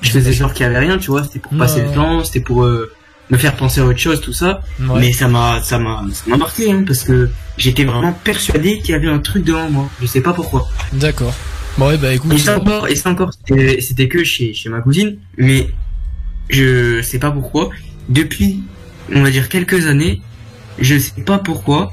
je 0.00 0.10
faisais 0.10 0.32
genre 0.32 0.52
qu'il 0.52 0.64
y 0.64 0.68
avait 0.68 0.78
rien, 0.78 0.98
tu 0.98 1.10
vois. 1.10 1.24
C'était 1.24 1.38
pour 1.38 1.56
passer 1.56 1.82
le 1.82 1.92
temps, 1.92 2.24
c'était 2.24 2.40
pour 2.40 2.64
euh, 2.64 2.92
me 3.30 3.36
faire 3.36 3.56
penser 3.56 3.80
à 3.80 3.84
autre 3.84 3.98
chose, 3.98 4.20
tout 4.20 4.32
ça. 4.32 4.62
Ouais. 4.80 5.00
Mais 5.00 5.12
ça 5.12 5.28
m'a 5.28 5.62
ça 5.62 5.78
m'a 5.78 6.04
ça 6.12 6.24
m'a 6.28 6.36
marqué 6.36 6.70
hein, 6.70 6.84
parce 6.86 7.02
que 7.02 7.30
j'étais 7.56 7.84
vraiment 7.84 8.12
persuadé 8.12 8.78
qu'il 8.78 8.90
y 8.90 8.94
avait 8.94 9.08
un 9.08 9.18
truc 9.18 9.44
devant 9.44 9.70
moi. 9.70 9.88
Je 10.00 10.06
sais 10.06 10.20
pas 10.20 10.32
pourquoi. 10.32 10.68
D'accord. 10.92 11.34
Bon, 11.78 11.88
ouais, 11.88 11.96
bah 11.96 12.12
écoute. 12.12 12.32
Et 12.32 12.38
ça 12.38 12.58
encore, 12.58 12.88
et 12.88 12.96
ça 12.96 13.10
encore, 13.10 13.30
c'était 13.32 13.80
c'était 13.80 14.08
que 14.08 14.24
chez, 14.24 14.52
chez 14.52 14.68
ma 14.68 14.80
cousine, 14.80 15.18
mais 15.36 15.70
je 16.48 17.00
sais 17.02 17.18
pas 17.18 17.30
pourquoi. 17.30 17.70
Depuis, 18.08 18.62
on 19.14 19.22
va 19.22 19.30
dire 19.30 19.48
quelques 19.48 19.86
années, 19.86 20.20
je 20.80 20.98
sais 20.98 21.22
pas 21.22 21.38
pourquoi, 21.38 21.92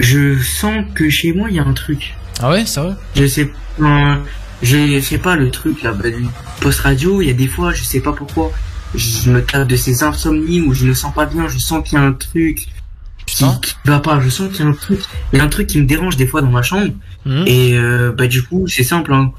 je 0.00 0.40
sens 0.42 0.84
que 0.94 1.08
chez 1.08 1.32
moi 1.32 1.48
il 1.48 1.56
y 1.56 1.58
a 1.60 1.64
un 1.64 1.74
truc. 1.74 2.14
Ah 2.40 2.50
ouais, 2.50 2.66
ça 2.66 2.82
va 2.82 2.96
Je 3.14 3.26
sais 3.26 3.50
pas, 3.78 4.18
je 4.62 5.00
sais 5.00 5.18
pas 5.18 5.36
le 5.36 5.50
truc 5.50 5.82
là, 5.82 5.92
du 5.92 6.26
post 6.60 6.80
radio, 6.80 7.22
il 7.22 7.28
y 7.28 7.30
a 7.30 7.34
des 7.34 7.48
fois, 7.48 7.72
je 7.72 7.84
sais 7.84 8.00
pas 8.00 8.12
pourquoi, 8.12 8.52
je 8.94 9.30
me 9.30 9.42
tape 9.42 9.68
de 9.68 9.76
ces 9.76 10.02
insomnies 10.02 10.60
où 10.60 10.74
je 10.74 10.86
me 10.86 10.94
sens 10.94 11.14
pas 11.14 11.26
bien, 11.26 11.48
je 11.48 11.58
sens 11.58 11.86
qu'il 11.86 11.98
y 11.98 12.00
a 12.00 12.04
un 12.04 12.12
truc 12.12 12.68
qui, 13.26 13.44
va 13.84 14.00
pas, 14.00 14.20
je 14.20 14.28
sens 14.28 14.50
qu'il 14.50 14.64
y 14.64 14.68
a 14.68 14.70
un 14.70 14.74
truc, 14.74 15.00
il 15.32 15.38
y 15.38 15.40
a 15.40 15.44
un 15.44 15.48
truc 15.48 15.66
qui 15.66 15.78
me 15.78 15.86
dérange 15.86 16.16
des 16.16 16.26
fois 16.26 16.40
dans 16.40 16.50
ma 16.50 16.62
chambre. 16.62 16.92
Mhm. 17.24 17.44
Et 17.46 17.74
euh, 17.74 18.12
bah 18.12 18.26
du 18.26 18.42
coup, 18.42 18.66
c'est 18.66 18.84
simple. 18.84 19.12
Hein. 19.12 19.32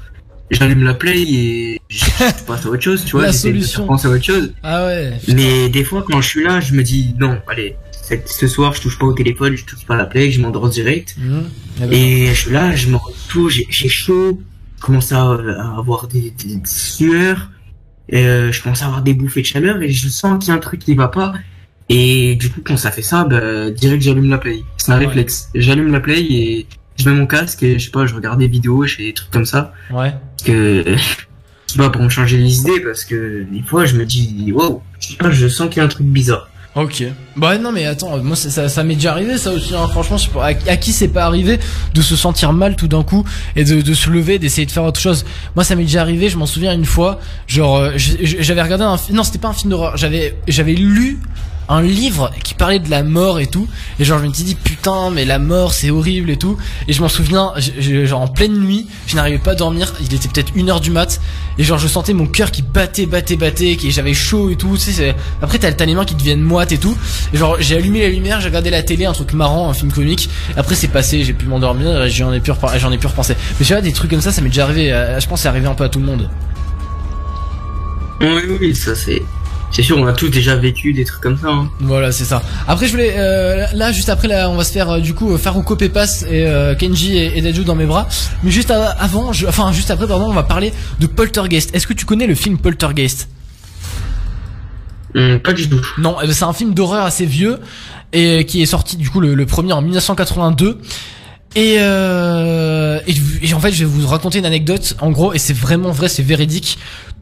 J'allume 0.50 0.82
la 0.82 0.94
play 0.94 1.22
et 1.22 1.80
je 1.88 2.04
passe 2.46 2.66
à 2.66 2.68
autre 2.68 2.82
chose, 2.82 3.04
tu 3.04 3.12
vois. 3.12 3.22
La 3.22 3.32
solution. 3.32 3.86
penser 3.86 4.08
à 4.08 4.10
autre 4.10 4.24
chose. 4.24 4.52
Ah 4.62 4.86
ouais. 4.86 5.12
Mais 5.28 5.68
des 5.68 5.84
fois, 5.84 6.04
quand 6.08 6.20
je 6.20 6.28
suis 6.28 6.44
là, 6.44 6.60
je 6.60 6.74
me 6.74 6.82
dis 6.82 7.14
non, 7.18 7.38
allez, 7.46 7.76
ce 8.26 8.48
soir, 8.48 8.72
je 8.74 8.80
touche 8.80 8.98
pas 8.98 9.06
au 9.06 9.12
téléphone, 9.12 9.56
je 9.56 9.64
touche 9.64 9.84
pas 9.86 9.94
à 9.94 9.98
la 9.98 10.06
play, 10.06 10.30
je 10.30 10.40
m'endors 10.40 10.68
direct. 10.68 11.16
Ben, 11.78 11.92
Et 11.92 12.26
je 12.26 12.34
suis 12.34 12.50
là, 12.50 12.74
je 12.74 12.88
me 12.88 12.96
retrouve, 12.96 13.50
j'ai 13.50 13.66
j'ai 13.70 13.88
chaud, 13.88 14.40
je 14.80 14.86
commence 14.86 15.12
à, 15.12 15.20
à 15.22 15.76
avoir 15.78 16.08
des, 16.08 16.30
des, 16.30 16.56
des 16.56 16.60
sueurs, 16.64 17.50
euh, 18.12 18.50
je 18.50 18.62
commence 18.62 18.82
à 18.82 18.86
avoir 18.86 19.02
des 19.02 19.12
bouffées 19.14 19.42
de 19.42 19.46
chaleur 19.46 19.82
et 19.82 19.90
je 19.90 20.08
sens 20.08 20.38
qu'il 20.42 20.48
y 20.48 20.52
a 20.52 20.56
un 20.56 20.60
truc 20.60 20.80
qui 20.80 20.94
va 20.94 21.08
pas. 21.08 21.34
Et 21.88 22.36
du 22.36 22.50
coup, 22.50 22.60
quand 22.64 22.76
ça 22.76 22.90
fait 22.90 23.02
ça, 23.02 23.24
bah, 23.24 23.70
direct, 23.70 24.02
j'allume 24.02 24.30
la 24.30 24.38
play. 24.38 24.62
C'est 24.76 24.92
un 24.92 24.98
Ouais. 24.98 25.06
réflexe. 25.06 25.50
J'allume 25.54 25.92
la 25.92 26.00
play 26.00 26.20
et 26.22 26.66
je 26.96 27.08
mets 27.08 27.14
mon 27.16 27.26
casque 27.26 27.62
et 27.62 27.78
je 27.78 27.84
sais 27.86 27.90
pas, 27.90 28.06
je 28.06 28.14
regarde 28.14 28.38
des 28.38 28.48
vidéos, 28.48 28.84
je 28.86 28.96
fais 28.96 29.02
des 29.04 29.12
trucs 29.14 29.30
comme 29.30 29.44
ça. 29.44 29.72
Ouais. 29.90 30.12
Parce 30.36 30.42
que, 30.44 30.84
je 31.66 31.72
sais 31.72 31.78
pas, 31.78 31.90
pour 31.90 32.02
me 32.02 32.08
changer 32.08 32.38
les 32.38 32.58
idées, 32.60 32.80
parce 32.80 33.04
que 33.04 33.44
des 33.50 33.62
fois, 33.62 33.84
je 33.86 33.96
me 33.96 34.06
dis, 34.06 34.50
wow, 34.52 34.82
je 35.00 35.08
sais 35.08 35.16
pas, 35.16 35.30
je 35.30 35.46
sens 35.48 35.68
qu'il 35.68 35.78
y 35.78 35.80
a 35.80 35.84
un 35.84 35.88
truc 35.88 36.06
bizarre. 36.06 36.48
Ok. 36.76 37.02
Bah 37.36 37.58
non 37.58 37.72
mais 37.72 37.84
attends, 37.84 38.18
moi 38.18 38.36
ça, 38.36 38.48
ça, 38.48 38.68
ça 38.68 38.84
m'est 38.84 38.94
déjà 38.94 39.10
arrivé 39.10 39.38
ça 39.38 39.50
aussi. 39.50 39.74
Hein. 39.74 39.88
Franchement, 39.88 40.16
pas, 40.32 40.46
à, 40.46 40.76
qui 40.76 40.92
c'est 40.92 41.08
pas 41.08 41.24
arrivé 41.24 41.58
de 41.94 42.00
se 42.00 42.14
sentir 42.14 42.52
mal 42.52 42.76
tout 42.76 42.86
d'un 42.86 43.02
coup 43.02 43.24
et 43.56 43.64
de, 43.64 43.94
se 43.94 44.08
lever, 44.08 44.38
d'essayer 44.38 44.66
de 44.66 44.70
faire 44.70 44.84
autre 44.84 45.00
chose. 45.00 45.24
Moi 45.56 45.64
ça 45.64 45.74
m'est 45.74 45.82
déjà 45.82 46.02
arrivé. 46.02 46.28
Je 46.28 46.36
m'en 46.36 46.46
souviens 46.46 46.72
une 46.72 46.84
fois, 46.84 47.18
genre 47.48 47.78
euh, 47.78 47.90
j'avais 47.96 48.62
regardé 48.62 48.84
un, 48.84 48.96
non 49.12 49.24
c'était 49.24 49.38
pas 49.38 49.48
un 49.48 49.52
film 49.52 49.70
d'horreur. 49.70 49.96
J'avais 49.96 50.36
j'avais 50.46 50.74
lu 50.74 51.18
un 51.70 51.82
livre 51.82 52.32
qui 52.42 52.54
parlait 52.54 52.80
de 52.80 52.90
la 52.90 53.02
mort 53.04 53.38
et 53.38 53.46
tout 53.46 53.68
et 53.98 54.04
genre 54.04 54.18
je 54.18 54.26
me 54.26 54.34
suis 54.34 54.44
dit 54.44 54.56
putain 54.56 55.10
mais 55.10 55.24
la 55.24 55.38
mort 55.38 55.72
c'est 55.72 55.90
horrible 55.90 56.28
et 56.30 56.36
tout. 56.36 56.58
Et 56.88 56.92
je 56.92 57.00
m'en 57.00 57.08
souviens 57.08 57.52
genre 58.04 58.20
en 58.20 58.28
pleine 58.28 58.58
nuit 58.58 58.86
je 59.06 59.16
n'arrivais 59.16 59.38
pas 59.38 59.52
à 59.52 59.54
dormir 59.54 59.94
il 60.00 60.12
était 60.12 60.28
peut-être 60.28 60.52
une 60.56 60.68
heure 60.68 60.80
du 60.80 60.90
mat 60.90 61.20
et 61.58 61.64
genre 61.64 61.78
je 61.78 61.88
sentais 61.88 62.12
mon 62.12 62.26
cœur 62.26 62.50
qui 62.50 62.62
battait 62.62 63.06
battait 63.06 63.36
battait 63.36 63.76
qui 63.76 63.90
j'avais 63.92 64.14
chaud 64.14 64.50
et 64.50 64.56
tout 64.56 64.76
tu 64.76 64.90
après 65.40 65.58
t'as 65.58 65.84
les 65.84 65.94
mains 65.94 66.04
qui 66.04 66.14
deviennent 66.14 66.42
moites 66.42 66.72
et 66.72 66.78
tout. 66.78 66.96
Et 67.32 67.36
genre 67.36 67.56
j'ai 67.60 67.76
allumé 67.76 68.02
la 68.02 68.08
lumière 68.08 68.40
j'ai 68.40 68.48
regardé 68.48 68.70
la 68.70 68.82
télé 68.82 69.06
un 69.06 69.12
truc 69.12 69.32
marrant 69.32 69.70
un 69.70 69.74
film 69.74 69.92
comique. 69.92 70.28
Après 70.56 70.74
c'est 70.74 70.88
passé 70.88 71.22
j'ai 71.24 71.32
pu 71.32 71.46
m'endormir 71.46 72.08
j'en 72.08 72.32
ai 72.32 72.40
pu 72.40 72.50
j'en 72.78 72.90
ai 72.90 72.98
pu 72.98 73.06
repenser. 73.06 73.36
Mais 73.58 73.64
tu 73.64 73.72
vois 73.72 73.80
des 73.80 73.92
trucs 73.92 74.10
comme 74.10 74.20
ça 74.20 74.32
ça 74.32 74.40
m'est 74.40 74.48
déjà 74.48 74.64
arrivé 74.64 74.92
euh, 74.92 75.20
je 75.20 75.26
pense 75.28 75.38
que 75.38 75.42
c'est 75.42 75.48
arrivé 75.48 75.66
un 75.66 75.74
peu 75.74 75.84
à 75.84 75.88
tout 75.88 76.00
le 76.00 76.06
monde. 76.06 76.28
Oui, 78.20 78.42
oui, 78.60 78.74
ça 78.74 78.94
c'est, 78.94 79.22
c'est 79.70 79.82
sûr, 79.82 79.96
on 79.98 80.06
a 80.06 80.12
tous 80.12 80.28
déjà 80.28 80.56
vécu 80.56 80.92
des 80.92 81.04
trucs 81.04 81.20
comme 81.20 81.38
ça. 81.38 81.48
Hein. 81.48 81.70
Voilà, 81.80 82.10
c'est 82.12 82.24
ça. 82.24 82.42
Après, 82.66 82.86
je 82.86 82.90
voulais, 82.92 83.14
euh, 83.16 83.66
là, 83.74 83.92
juste 83.92 84.08
après, 84.08 84.26
là, 84.28 84.50
on 84.50 84.56
va 84.56 84.64
se 84.64 84.72
faire, 84.72 84.90
euh, 84.90 85.00
du 85.00 85.14
coup, 85.14 85.32
euh, 85.32 85.38
Faruko 85.38 85.76
Pepas 85.76 86.24
et 86.28 86.46
euh, 86.46 86.74
Kenji 86.74 87.16
et, 87.16 87.38
et 87.38 87.42
Daju 87.42 87.62
dans 87.64 87.74
mes 87.76 87.86
bras. 87.86 88.08
Mais 88.42 88.50
juste 88.50 88.70
à- 88.70 88.90
avant, 88.90 89.32
je, 89.32 89.46
enfin, 89.46 89.72
juste 89.72 89.90
après, 89.90 90.06
pardon, 90.06 90.26
on 90.28 90.32
va 90.34 90.42
parler 90.42 90.72
de 90.98 91.06
Poltergeist. 91.06 91.74
Est-ce 91.74 91.86
que 91.86 91.92
tu 91.94 92.04
connais 92.06 92.26
le 92.26 92.34
film 92.34 92.58
Poltergeist? 92.58 93.28
Hum, 95.14 95.40
pas 95.40 95.52
du 95.52 95.68
tout. 95.68 95.84
Non, 95.98 96.16
eh 96.22 96.26
ben, 96.26 96.32
c'est 96.32 96.44
un 96.44 96.52
film 96.52 96.72
d'horreur 96.74 97.04
assez 97.04 97.26
vieux 97.26 97.58
et 98.12 98.44
qui 98.46 98.62
est 98.62 98.66
sorti, 98.66 98.96
du 98.96 99.10
coup, 99.10 99.20
le, 99.20 99.34
le 99.34 99.46
premier 99.46 99.72
en 99.72 99.82
1982. 99.82 100.78
Et, 101.56 101.76
euh, 101.80 103.00
et, 103.08 103.14
et 103.42 103.54
en 103.54 103.60
fait, 103.60 103.72
je 103.72 103.80
vais 103.84 103.90
vous 103.90 104.06
raconter 104.06 104.38
une 104.38 104.46
anecdote, 104.46 104.96
en 105.00 105.10
gros, 105.10 105.32
et 105.32 105.38
c'est 105.38 105.52
vraiment 105.56 105.90
vrai, 105.90 106.08
c'est 106.08 106.22
véridique. 106.22 106.78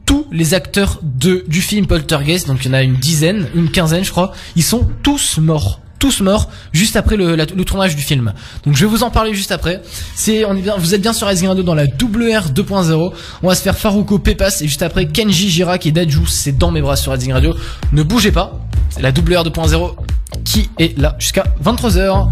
Tous 0.09 0.25
les 0.31 0.55
acteurs 0.55 0.99
de 1.03 1.45
du 1.47 1.61
film 1.61 1.85
Poltergeist, 1.85 2.47
donc 2.47 2.65
il 2.65 2.69
y 2.69 2.71
en 2.71 2.73
a 2.73 2.81
une 2.81 2.95
dizaine, 2.95 3.45
une 3.53 3.69
quinzaine, 3.69 4.03
je 4.03 4.09
crois, 4.09 4.31
ils 4.55 4.63
sont 4.63 4.89
tous 5.03 5.37
morts 5.37 5.81
tous 5.99 6.21
morts 6.21 6.49
juste 6.71 6.95
après 6.95 7.15
le, 7.15 7.35
le 7.35 7.65
tournage 7.65 7.95
du 7.95 8.01
film. 8.01 8.33
Donc 8.65 8.75
je 8.75 8.85
vais 8.85 8.89
vous 8.89 9.03
en 9.03 9.11
parler 9.11 9.35
juste 9.35 9.51
après. 9.51 9.81
C'est 10.15 10.45
on 10.45 10.55
est 10.55 10.61
bien, 10.61 10.77
vous 10.77 10.95
êtes 10.95 11.01
bien 11.01 11.13
sur 11.13 11.27
Rising 11.27 11.49
Radio 11.49 11.61
dans 11.61 11.75
la 11.75 11.83
WR 11.83 12.49
2.0. 12.51 13.13
On 13.43 13.47
va 13.47 13.53
se 13.53 13.61
faire 13.61 13.77
Faruko 13.77 14.17
Pepas 14.17 14.61
et 14.61 14.67
juste 14.67 14.81
après 14.81 15.05
Kenji 15.05 15.49
Girac 15.51 15.85
et 15.85 15.91
Daju. 15.91 16.25
C'est 16.25 16.57
dans 16.57 16.71
mes 16.71 16.81
bras 16.81 16.95
sur 16.95 17.11
Rising 17.11 17.33
Radio. 17.33 17.53
Ne 17.91 18.01
bougez 18.01 18.31
pas. 18.31 18.59
C'est 18.89 19.01
la 19.01 19.09
WR 19.09 19.43
2.0 19.43 19.95
qui 20.43 20.69
est 20.79 20.97
là 20.97 21.17
jusqu'à 21.19 21.43
23h. 21.63 22.29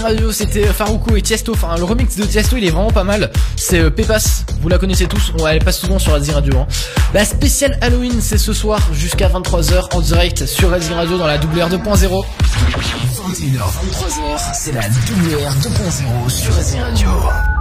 Radio, 0.00 0.32
c'était 0.32 0.64
Faruko 0.64 1.16
et 1.16 1.22
Tiesto. 1.22 1.52
Enfin, 1.52 1.76
le 1.76 1.84
remix 1.84 2.16
de 2.16 2.24
Tiesto, 2.24 2.56
il 2.56 2.64
est 2.64 2.70
vraiment 2.70 2.90
pas 2.90 3.04
mal. 3.04 3.30
C'est 3.56 3.80
euh, 3.80 3.90
Pepas, 3.90 4.44
vous 4.60 4.68
la 4.68 4.78
connaissez 4.78 5.06
tous. 5.06 5.32
On, 5.38 5.46
elle 5.46 5.62
passe 5.62 5.78
souvent 5.78 5.98
sur 5.98 6.12
Radio. 6.12 6.56
Hein. 6.56 6.66
La 7.14 7.24
spéciale 7.24 7.78
Halloween, 7.80 8.20
c'est 8.20 8.38
ce 8.38 8.52
soir 8.52 8.80
jusqu'à 8.92 9.28
23h 9.28 9.94
en 9.94 10.00
direct 10.00 10.46
sur 10.46 10.70
Radio 10.70 11.18
dans 11.18 11.26
la 11.26 11.36
WR 11.36 11.68
2.0. 11.68 12.24
21h, 13.28 13.58
23h, 13.58 14.54
c'est 14.54 14.72
la 14.72 14.80
WR 14.80 15.52
2.0 15.56 16.30
sur 16.30 16.54
Radio. 16.54 17.51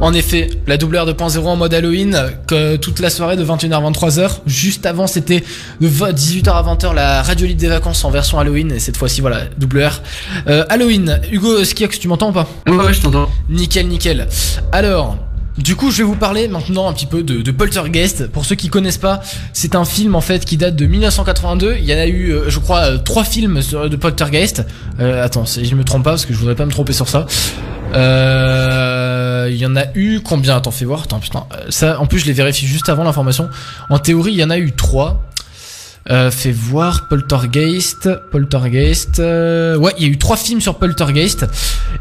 En 0.00 0.14
effet, 0.14 0.48
la 0.66 0.76
WR 0.76 1.06
2.0 1.06 1.38
en 1.44 1.56
mode 1.56 1.74
Halloween, 1.74 2.18
que 2.46 2.76
toute 2.76 3.00
la 3.00 3.10
soirée 3.10 3.36
de 3.36 3.44
21h 3.44 3.74
à 3.74 3.90
23h. 3.90 4.30
Juste 4.46 4.86
avant, 4.86 5.06
c'était 5.06 5.44
de 5.80 5.88
18h 5.88 6.48
à 6.50 6.62
20h 6.62 6.94
la 6.94 7.22
radio 7.22 7.46
libre 7.46 7.60
des 7.60 7.68
vacances 7.68 8.02
en 8.04 8.10
version 8.10 8.38
Halloween. 8.38 8.72
Et 8.72 8.78
cette 8.78 8.96
fois-ci, 8.96 9.20
voilà, 9.20 9.42
WR. 9.60 10.00
Euh, 10.48 10.64
Halloween, 10.70 11.20
Hugo 11.30 11.62
Skiox, 11.64 11.98
tu 11.98 12.08
m'entends 12.08 12.30
ou 12.30 12.32
pas? 12.32 12.48
Ouais, 12.66 12.76
ouais, 12.76 12.94
je 12.94 13.02
t'entends. 13.02 13.28
Nickel, 13.50 13.88
nickel. 13.88 14.26
Alors, 14.72 15.18
du 15.58 15.76
coup, 15.76 15.90
je 15.90 15.98
vais 15.98 16.04
vous 16.04 16.16
parler 16.16 16.48
maintenant 16.48 16.88
un 16.88 16.94
petit 16.94 17.06
peu 17.06 17.22
de, 17.22 17.42
de 17.42 17.50
Poltergeist. 17.50 18.28
Pour 18.28 18.46
ceux 18.46 18.54
qui 18.54 18.68
connaissent 18.68 18.96
pas, 18.96 19.20
c'est 19.52 19.74
un 19.74 19.84
film 19.84 20.14
en 20.14 20.22
fait 20.22 20.46
qui 20.46 20.56
date 20.56 20.76
de 20.76 20.86
1982. 20.86 21.76
Il 21.78 21.84
y 21.84 21.94
en 21.94 21.98
a 21.98 22.06
eu, 22.06 22.30
euh, 22.30 22.48
je 22.48 22.58
crois, 22.58 22.92
euh, 22.92 22.98
trois 22.98 23.24
films 23.24 23.60
de 23.90 23.96
Poltergeist. 23.96 24.64
Euh, 24.98 25.22
attends, 25.22 25.44
si 25.44 25.66
je 25.66 25.74
me 25.74 25.84
trompe 25.84 26.04
pas 26.04 26.12
parce 26.12 26.24
que 26.24 26.32
je 26.32 26.38
voudrais 26.38 26.54
pas 26.54 26.64
me 26.64 26.70
tromper 26.70 26.94
sur 26.94 27.08
ça. 27.08 27.26
Euh, 27.94 28.99
Il 29.50 29.56
y 29.58 29.66
en 29.66 29.76
a 29.76 29.84
eu 29.94 30.20
combien? 30.20 30.56
Attends, 30.56 30.70
fais 30.70 30.84
voir. 30.84 31.02
Attends, 31.02 31.20
putain. 31.20 31.44
Euh, 31.52 31.66
Ça, 31.70 32.00
en 32.00 32.06
plus, 32.06 32.18
je 32.20 32.26
les 32.26 32.32
vérifie 32.32 32.66
juste 32.66 32.88
avant 32.88 33.04
l'information. 33.04 33.48
En 33.88 33.98
théorie, 33.98 34.32
il 34.32 34.38
y 34.38 34.44
en 34.44 34.50
a 34.50 34.58
eu 34.58 34.72
trois. 34.72 35.22
Euh, 36.08 36.30
fais 36.30 36.50
voir 36.50 37.08
Poltergeist, 37.08 38.08
Poltergeist. 38.30 39.20
euh, 39.20 39.76
ouais, 39.76 39.92
il 39.98 40.06
y 40.06 40.06
a 40.08 40.12
eu 40.12 40.16
trois 40.16 40.38
films 40.38 40.62
sur 40.62 40.76
Poltergeist 40.76 41.44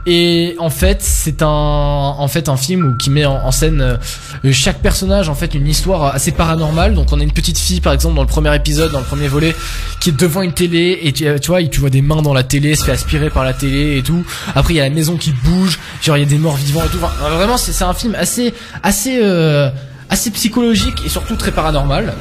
et 0.06 0.56
en 0.58 0.70
fait 0.70 1.02
c'est 1.02 1.42
un 1.42 1.48
en 1.48 2.28
fait 2.30 2.48
un 2.48 2.56
film 2.56 2.86
où, 2.86 2.98
qui 2.98 3.10
met 3.10 3.26
en, 3.26 3.52
scène 3.52 3.82
euh, 3.82 4.52
chaque 4.54 4.80
personnage 4.80 5.28
en 5.28 5.36
fait 5.36 5.54
une 5.54 5.68
histoire 5.68 6.16
assez 6.16 6.32
paranormale. 6.32 6.94
Donc 6.94 7.12
on 7.12 7.20
a 7.20 7.24
une 7.24 7.34
petite 7.34 7.58
fille 7.58 7.82
par 7.82 7.92
exemple 7.92 8.16
dans 8.16 8.22
le 8.22 8.28
premier 8.28 8.56
épisode, 8.56 8.92
dans 8.94 9.00
le 9.00 9.06
premier 9.06 9.28
volet, 9.28 9.54
qui 10.00 10.10
est 10.12 10.18
devant 10.18 10.44
une 10.44 10.54
télé 10.54 11.00
et 11.04 11.12
tu, 11.12 11.28
euh, 11.28 11.38
tu 11.38 11.48
vois, 11.48 11.62
tu 11.64 11.82
vois 11.82 11.90
des 11.90 12.02
mains 12.02 12.22
dans 12.22 12.34
la 12.34 12.44
télé, 12.44 12.76
se 12.76 12.86
fait 12.86 12.94
aspirer 12.94 13.30
par 13.30 13.44
la 13.44 13.54
télé 13.54 13.98
et 13.98 14.02
tout. 14.02 14.26
Après 14.56 14.74
il 14.74 14.78
y 14.78 14.82
a 14.82 14.84
la 14.84 14.96
maison 14.96 15.18
qui 15.18 15.34
bouge, 15.44 15.78
genre 16.02 16.16
il 16.16 16.22
y 16.22 16.26
a 16.26 16.30
des 16.30 16.38
morts 16.38 16.56
vivants 16.56 16.86
et 16.86 16.90
tout. 16.90 17.00
Enfin, 17.04 17.30
vraiment 17.32 17.58
c'est 17.58 17.74
c'est 17.74 17.84
un 17.84 17.94
film 17.94 18.16
assez 18.16 18.54
assez 18.82 19.20
euh, 19.22 19.70
assez 20.10 20.32
psychologique 20.32 21.06
et 21.06 21.10
surtout 21.10 21.36
très 21.36 21.52
paranormal. 21.52 22.14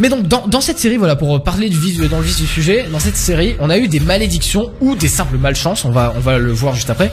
Mais 0.00 0.08
donc 0.08 0.28
dans, 0.28 0.60
cette 0.60 0.78
série, 0.78 0.96
voilà, 0.96 1.16
pour 1.16 1.42
parler 1.42 1.68
du 1.68 1.78
vif, 1.78 2.08
dans 2.08 2.18
le 2.18 2.24
vif 2.24 2.36
du 2.36 2.46
sujet, 2.46 2.86
dans 2.90 3.00
cette 3.00 3.16
série, 3.16 3.56
on 3.58 3.68
a 3.68 3.78
eu 3.78 3.88
des 3.88 4.00
malédictions 4.00 4.70
ou 4.80 4.94
des 4.94 5.08
simples 5.08 5.38
malchances, 5.38 5.84
on 5.84 5.90
va, 5.90 6.14
on 6.16 6.20
va 6.20 6.38
le 6.38 6.52
voir 6.52 6.74
juste 6.74 6.90
après. 6.90 7.10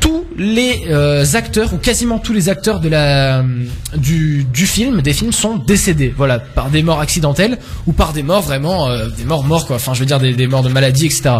Tous 0.00 0.24
les 0.38 0.84
euh, 0.88 1.24
acteurs, 1.34 1.74
ou 1.74 1.76
quasiment 1.76 2.18
tous 2.18 2.32
les 2.32 2.48
acteurs 2.48 2.80
de 2.80 2.88
la, 2.88 3.42
du, 3.96 4.44
du 4.44 4.66
film, 4.66 5.02
des 5.02 5.12
films, 5.12 5.32
sont 5.32 5.56
décédés, 5.56 6.14
voilà, 6.16 6.38
par 6.38 6.70
des 6.70 6.82
morts 6.82 7.00
accidentelles 7.00 7.58
ou 7.86 7.92
par 7.92 8.14
des 8.14 8.22
morts 8.22 8.42
vraiment, 8.42 8.88
euh, 8.88 9.08
des 9.08 9.24
morts 9.24 9.44
morts 9.44 9.66
quoi, 9.66 9.76
enfin 9.76 9.92
je 9.92 10.00
veux 10.00 10.06
dire 10.06 10.20
des, 10.20 10.32
des 10.32 10.46
morts 10.46 10.62
de 10.62 10.70
maladie, 10.70 11.06
etc. 11.06 11.30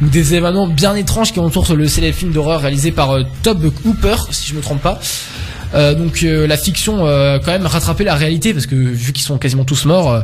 Ou 0.00 0.06
des 0.06 0.34
événements 0.34 0.68
bien 0.68 0.94
étranges 0.94 1.32
qui 1.32 1.40
entourent 1.40 1.74
le 1.74 1.88
célèbre 1.88 2.16
film 2.16 2.32
d'horreur 2.32 2.62
réalisé 2.62 2.90
par 2.90 3.10
euh, 3.10 3.24
Tob 3.42 3.70
Hooper, 3.84 4.16
si 4.30 4.48
je 4.48 4.54
me 4.54 4.62
trompe 4.62 4.80
pas. 4.80 4.98
Euh, 5.74 5.94
donc 5.94 6.22
euh, 6.22 6.46
la 6.46 6.56
fiction 6.56 7.06
euh, 7.06 7.38
quand 7.38 7.50
même 7.50 7.66
rattraper 7.66 8.04
la 8.04 8.14
réalité 8.14 8.54
parce 8.54 8.66
que 8.66 8.74
vu 8.74 9.12
qu'ils 9.12 9.24
sont 9.24 9.38
quasiment 9.38 9.64
tous 9.64 9.84
morts, 9.86 10.10
euh, 10.10 10.20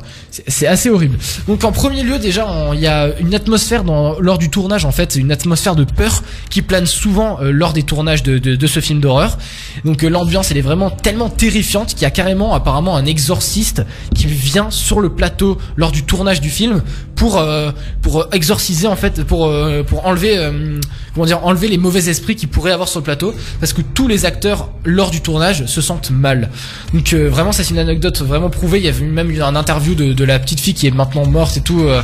c'est 0.46 0.66
assez 0.66 0.90
horrible. 0.90 1.18
Donc 1.48 1.64
en 1.64 1.72
premier 1.72 2.02
lieu 2.02 2.18
déjà 2.18 2.46
il 2.72 2.80
y 2.80 2.86
a 2.86 3.08
une 3.18 3.34
atmosphère 3.34 3.82
lors 3.84 4.38
du 4.38 4.50
tournage 4.50 4.84
en 4.84 4.92
fait, 4.92 5.16
une 5.16 5.32
atmosphère 5.32 5.74
de 5.74 5.84
peur 5.84 6.22
qui 6.50 6.62
plane 6.62 6.86
souvent 6.86 7.38
lors 7.42 7.72
des 7.72 7.82
tournages 7.82 8.22
de, 8.22 8.38
de, 8.38 8.66
ce 8.66 8.80
film 8.80 9.00
d'horreur. 9.00 9.38
Donc 9.84 10.02
l'ambiance 10.02 10.50
elle 10.50 10.58
est 10.58 10.62
vraiment 10.62 10.90
tellement 10.90 11.28
terrifiante 11.28 11.90
qu'il 11.90 12.02
y 12.02 12.06
a 12.06 12.10
carrément 12.10 12.54
apparemment 12.54 12.96
un 12.96 13.06
exorciste 13.06 13.82
qui 14.14 14.26
vient 14.26 14.70
sur 14.70 15.00
le 15.00 15.10
plateau 15.10 15.58
lors 15.76 15.92
du 15.92 16.04
tournage 16.04 16.40
du 16.40 16.50
film 16.50 16.82
pour 17.20 17.36
euh, 17.36 17.70
pour 18.00 18.28
exorciser 18.32 18.86
en 18.88 18.96
fait 18.96 19.24
pour 19.24 19.46
euh, 19.46 19.82
pour 19.82 20.06
enlever 20.06 20.38
euh, 20.38 20.80
comment 21.14 21.26
dire 21.26 21.44
enlever 21.44 21.68
les 21.68 21.76
mauvais 21.76 22.08
esprits 22.08 22.34
qui 22.34 22.46
pourraient 22.46 22.72
avoir 22.72 22.88
sur 22.88 23.00
le 23.00 23.04
plateau 23.04 23.34
parce 23.60 23.74
que 23.74 23.82
tous 23.82 24.08
les 24.08 24.24
acteurs 24.24 24.70
lors 24.86 25.10
du 25.10 25.20
tournage 25.20 25.66
se 25.66 25.82
sentent 25.82 26.10
mal. 26.10 26.48
Donc 26.94 27.12
euh, 27.12 27.28
vraiment 27.28 27.52
ça 27.52 27.62
c'est 27.62 27.72
une 27.74 27.78
anecdote 27.78 28.22
vraiment 28.22 28.48
prouvée. 28.48 28.78
Il 28.78 28.86
y 28.86 28.88
avait 28.88 29.04
même 29.04 29.30
eu 29.30 29.42
un 29.42 29.54
interview 29.54 29.94
de, 29.94 30.14
de 30.14 30.24
la 30.24 30.38
petite 30.38 30.60
fille 30.60 30.72
qui 30.72 30.86
est 30.86 30.92
maintenant 30.92 31.26
morte 31.26 31.58
et 31.58 31.60
tout 31.60 31.82
euh, 31.82 32.00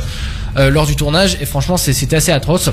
euh, 0.57 0.69
lors 0.69 0.85
du 0.85 0.95
tournage 0.95 1.35
et 1.41 1.45
franchement 1.47 1.77
c'est- 1.77 1.93
c'était 1.93 2.17
assez 2.17 2.31
atroce. 2.31 2.69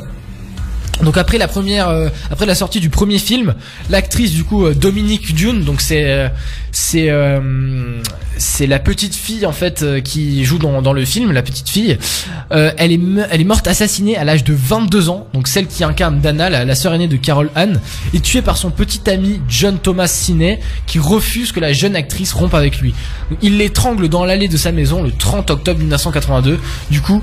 Donc 1.03 1.19
après 1.19 1.39
la 1.39 1.49
première, 1.49 1.89
euh, 1.89 2.09
après 2.31 2.47
la 2.47 2.55
sortie 2.55 2.81
du 2.81 2.89
premier 2.89 3.19
film, 3.19 3.55
l'actrice 3.91 4.33
du 4.33 4.45
coup 4.45 4.65
euh, 4.65 4.75
Dominique 4.75 5.35
Dune, 5.35 5.65
donc 5.65 5.81
c'est 5.81 6.05
euh, 6.09 6.29
c'est 6.71 7.11
euh, 7.11 8.01
c'est 8.37 8.67
la 8.67 8.79
petite 8.79 9.15
fille 9.15 9.45
en 9.45 9.53
fait 9.53 9.83
euh, 9.83 10.01
qui 10.01 10.45
joue 10.45 10.59
dans, 10.59 10.83
dans 10.83 10.93
le 10.93 11.05
film, 11.05 11.33
la 11.33 11.43
petite 11.43 11.69
fille, 11.69 11.99
elle 12.51 12.93
est 12.93 13.01
elle 13.31 13.41
est 13.41 13.45
morte 13.45 13.67
assassinée 13.67 14.17
à 14.17 14.25
l'âge 14.25 14.45
de 14.45 14.55
22 14.55 15.09
ans, 15.09 15.27
donc 15.35 15.49
celle 15.49 15.67
qui 15.67 15.83
incarne 15.83 16.21
Dana, 16.21 16.49
la, 16.49 16.65
la 16.65 16.75
sœur 16.75 16.95
aînée 16.95 17.09
de 17.09 17.17
Carol 17.17 17.51
Anne, 17.55 17.81
est 18.15 18.23
tuée 18.23 18.43
par 18.43 18.57
son 18.57 18.71
petit 18.71 19.09
ami 19.11 19.41
John 19.49 19.79
Thomas 19.79 20.07
Sinney 20.07 20.61
qui 20.87 20.99
refuse 21.01 21.51
que 21.51 21.61
la 21.61 21.73
jeune 21.73 21.97
actrice 21.97 22.33
rompe 22.33 22.55
avec 22.55 22.79
lui. 22.79 22.95
Il 23.43 23.59
l'étrangle 23.59 24.09
dans 24.09 24.25
l'allée 24.25 24.49
de 24.49 24.57
sa 24.57 24.71
maison 24.71 25.03
le 25.03 25.11
30 25.11 25.51
octobre 25.51 25.81
1982. 25.81 26.61
Du 26.91 27.01
coup, 27.01 27.23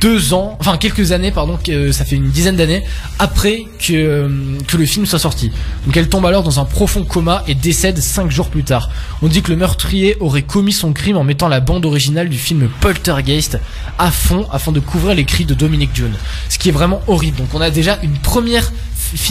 deux 0.00 0.34
ans, 0.34 0.56
enfin 0.60 0.76
quelques 0.76 1.12
années, 1.12 1.30
pardon, 1.30 1.58
ça 1.92 2.04
fait 2.04 2.16
une 2.16 2.30
dizaine 2.30 2.56
d'années 2.56 2.81
après 3.18 3.66
que 3.78 3.92
euh, 3.92 4.28
que 4.66 4.76
le 4.76 4.86
film 4.86 5.06
soit 5.06 5.18
sorti. 5.18 5.50
Donc 5.86 5.96
elle 5.96 6.08
tombe 6.08 6.26
alors 6.26 6.42
dans 6.42 6.60
un 6.60 6.64
profond 6.64 7.04
coma 7.04 7.42
et 7.48 7.54
décède 7.54 7.98
cinq 7.98 8.30
jours 8.30 8.48
plus 8.48 8.64
tard. 8.64 8.90
On 9.22 9.28
dit 9.28 9.42
que 9.42 9.50
le 9.50 9.56
meurtrier 9.56 10.16
aurait 10.20 10.42
commis 10.42 10.72
son 10.72 10.92
crime 10.92 11.16
en 11.16 11.24
mettant 11.24 11.48
la 11.48 11.60
bande 11.60 11.84
originale 11.86 12.28
du 12.28 12.38
film 12.38 12.68
Poltergeist 12.80 13.58
à 13.98 14.10
fond 14.10 14.46
afin 14.52 14.72
de 14.72 14.80
couvrir 14.80 15.14
les 15.14 15.24
cris 15.24 15.44
de 15.44 15.54
Dominic 15.54 15.92
Dune. 15.92 16.14
Ce 16.48 16.58
qui 16.58 16.68
est 16.68 16.72
vraiment 16.72 17.02
horrible. 17.06 17.38
Donc 17.38 17.48
on 17.54 17.60
a 17.60 17.70
déjà 17.70 17.98
une 18.02 18.16
première 18.18 18.72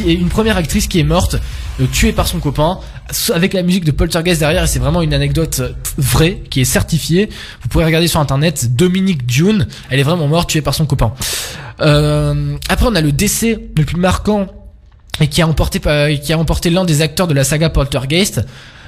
une 0.05 0.29
première 0.29 0.57
actrice 0.57 0.87
qui 0.87 0.99
est 0.99 1.03
morte, 1.03 1.37
euh, 1.79 1.85
tuée 1.91 2.11
par 2.11 2.27
son 2.27 2.39
copain, 2.39 2.79
avec 3.33 3.53
la 3.53 3.63
musique 3.63 3.85
de 3.85 3.91
Poltergeist 3.91 4.39
derrière, 4.39 4.63
et 4.63 4.67
c'est 4.67 4.79
vraiment 4.79 5.01
une 5.01 5.13
anecdote 5.13 5.59
euh, 5.59 5.73
vraie, 5.97 6.41
qui 6.49 6.61
est 6.61 6.65
certifiée. 6.65 7.29
Vous 7.61 7.69
pouvez 7.69 7.85
regarder 7.85 8.07
sur 8.07 8.19
internet, 8.19 8.75
Dominique 8.75 9.25
Dune, 9.25 9.67
elle 9.89 9.99
est 9.99 10.03
vraiment 10.03 10.27
morte, 10.27 10.49
tuée 10.49 10.61
par 10.61 10.73
son 10.73 10.85
copain. 10.85 11.13
Euh, 11.81 12.55
après, 12.69 12.85
on 12.87 12.95
a 12.95 13.01
le 13.01 13.11
décès 13.11 13.59
le 13.75 13.85
plus 13.85 13.97
marquant 13.97 14.47
et 15.19 15.27
qui 15.27 15.41
a 15.41 15.47
emporté 15.47 15.79
qui 16.19 16.33
a 16.33 16.37
emporté 16.37 16.69
l'un 16.69 16.85
des 16.85 17.01
acteurs 17.01 17.27
de 17.27 17.33
la 17.33 17.43
saga 17.43 17.69
Poltergeist. 17.69 18.41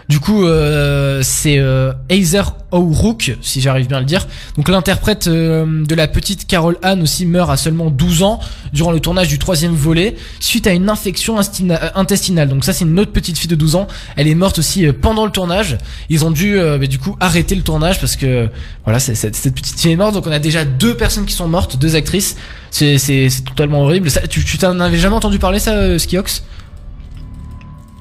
Du 0.10 0.20
coup, 0.20 0.46
euh, 0.46 1.22
c'est 1.24 1.58
euh, 1.58 1.94
Heather 2.10 2.56
O'Rourke, 2.72 3.38
si 3.42 3.62
j'arrive 3.62 3.88
bien 3.88 3.98
à 3.98 4.00
le 4.02 4.06
dire. 4.06 4.28
Donc 4.58 4.68
l'interprète 4.68 5.28
euh, 5.28 5.86
de 5.86 5.96
la 5.96 6.08
petite 6.08 6.46
Carol 6.46 6.78
Anne 6.82 7.02
aussi 7.02 7.26
meurt 7.26 7.50
à 7.50 7.58
seulement 7.58 7.90
12 7.90 8.24
ans 8.24 8.40
durant 8.74 8.92
le 8.92 9.00
tournage 9.00 9.28
du 9.28 9.40
troisième 9.40 9.74
volet 9.74 10.16
suite 10.40 10.68
à 10.68 10.74
une 10.74 10.90
infection 10.90 11.38
euh, 11.40 11.76
intestinale. 11.96 12.50
Donc 12.50 12.66
ça, 12.66 12.74
c'est 12.74 12.86
une 12.86 13.00
autre 13.00 13.12
petite 13.12 13.38
fille 13.38 13.48
de 13.48 13.56
12 13.56 13.76
ans. 13.76 13.88
Elle 14.16 14.28
est 14.28 14.36
morte 14.36 14.60
aussi 14.60 14.86
pendant 14.92 15.26
le 15.26 15.32
tournage. 15.32 15.78
Ils 16.10 16.26
ont 16.26 16.32
dû 16.32 16.58
bah, 16.58 16.88
du 16.88 17.00
coup 17.00 17.16
arrêter 17.20 17.56
le 17.56 17.62
tournage 17.62 18.00
parce 18.00 18.16
que 18.16 18.50
voilà, 18.84 19.00
cette, 19.00 19.32
petite 19.54 19.80
fille 19.80 19.92
est 19.92 19.96
morte. 19.96 20.14
Donc 20.14 20.28
on 20.28 20.32
a 20.32 20.40
déjà 20.40 20.66
deux 20.66 20.96
personnes 20.96 21.26
qui 21.26 21.34
sont 21.34 21.48
mortes, 21.48 21.78
deux 21.78 21.96
actrices. 21.96 22.36
C'est 22.72 23.30
totalement 23.46 23.84
horrible. 23.84 24.10
Tu 24.30 24.58
t'en 24.58 24.80
avais 24.80 24.98
jamais 24.98 25.16
entendu 25.16 25.40
parler 25.40 25.60
ça, 25.60 25.98
Skiox 25.98 26.44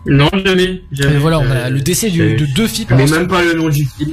Non, 0.07 0.29
jamais. 0.45 0.83
jamais. 0.93 1.17
Voilà, 1.19 1.39
on 1.41 1.51
a 1.51 1.55
Euh, 1.55 1.69
le 1.71 1.81
décès 1.81 2.11
du- 2.11 2.35
de 2.37 2.47
deux 2.47 2.67
filles 2.67 2.87
ce- 2.89 2.95
même 2.95 3.29
pas 3.29 3.43
le 3.43 3.55
nom 3.55 3.69
du 3.69 3.85
film. 3.87 4.13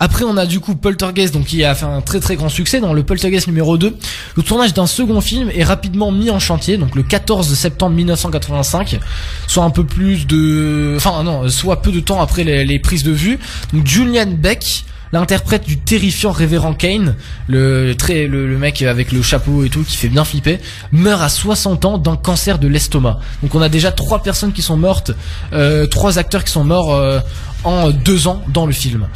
Après, 0.00 0.24
on 0.24 0.36
a 0.36 0.44
du 0.44 0.58
coup 0.58 0.74
Poltergeist, 0.74 1.32
donc 1.32 1.46
qui 1.46 1.62
a 1.62 1.72
fait 1.76 1.86
un 1.86 2.00
très 2.00 2.18
très 2.18 2.34
grand 2.34 2.48
succès 2.48 2.80
dans 2.80 2.92
le 2.92 3.04
Poltergeist 3.04 3.46
numéro 3.46 3.78
2. 3.78 3.94
Le 4.36 4.42
tournage 4.42 4.74
d'un 4.74 4.88
second 4.88 5.20
film 5.20 5.50
est 5.54 5.62
rapidement 5.62 6.10
mis 6.10 6.30
en 6.30 6.40
chantier, 6.40 6.76
donc 6.78 6.96
le 6.96 7.04
14 7.04 7.54
septembre 7.54 7.94
1985, 7.94 8.98
soit 9.46 9.62
un 9.62 9.70
peu 9.70 9.84
plus 9.84 10.26
de, 10.26 10.94
enfin 10.96 11.22
non, 11.22 11.48
soit 11.48 11.80
peu 11.80 11.92
de 11.92 12.00
temps 12.00 12.20
après 12.20 12.42
les, 12.42 12.64
les 12.64 12.80
prises 12.80 13.04
de 13.04 13.12
vue. 13.12 13.38
Donc 13.72 13.86
Julian 13.86 14.26
Beck, 14.36 14.84
l'interprète 15.14 15.64
du 15.64 15.78
terrifiant 15.78 16.32
révérend 16.32 16.74
Kane, 16.74 17.14
le, 17.46 17.94
le 17.94 18.58
mec 18.58 18.82
avec 18.82 19.12
le 19.12 19.22
chapeau 19.22 19.64
et 19.64 19.68
tout 19.68 19.84
qui 19.84 19.96
fait 19.96 20.08
bien 20.08 20.24
flipper, 20.24 20.58
meurt 20.90 21.22
à 21.22 21.28
60 21.28 21.84
ans 21.84 21.98
d'un 21.98 22.16
cancer 22.16 22.58
de 22.58 22.66
l'estomac. 22.66 23.20
Donc 23.40 23.54
on 23.54 23.62
a 23.62 23.68
déjà 23.68 23.92
trois 23.92 24.24
personnes 24.24 24.52
qui 24.52 24.60
sont 24.60 24.76
mortes, 24.76 25.12
euh, 25.52 25.86
trois 25.86 26.18
acteurs 26.18 26.42
qui 26.42 26.50
sont 26.50 26.64
morts 26.64 26.92
euh, 26.92 27.20
en 27.62 27.90
deux 27.90 28.26
ans 28.26 28.42
dans 28.48 28.66
le 28.66 28.72
film. 28.72 29.06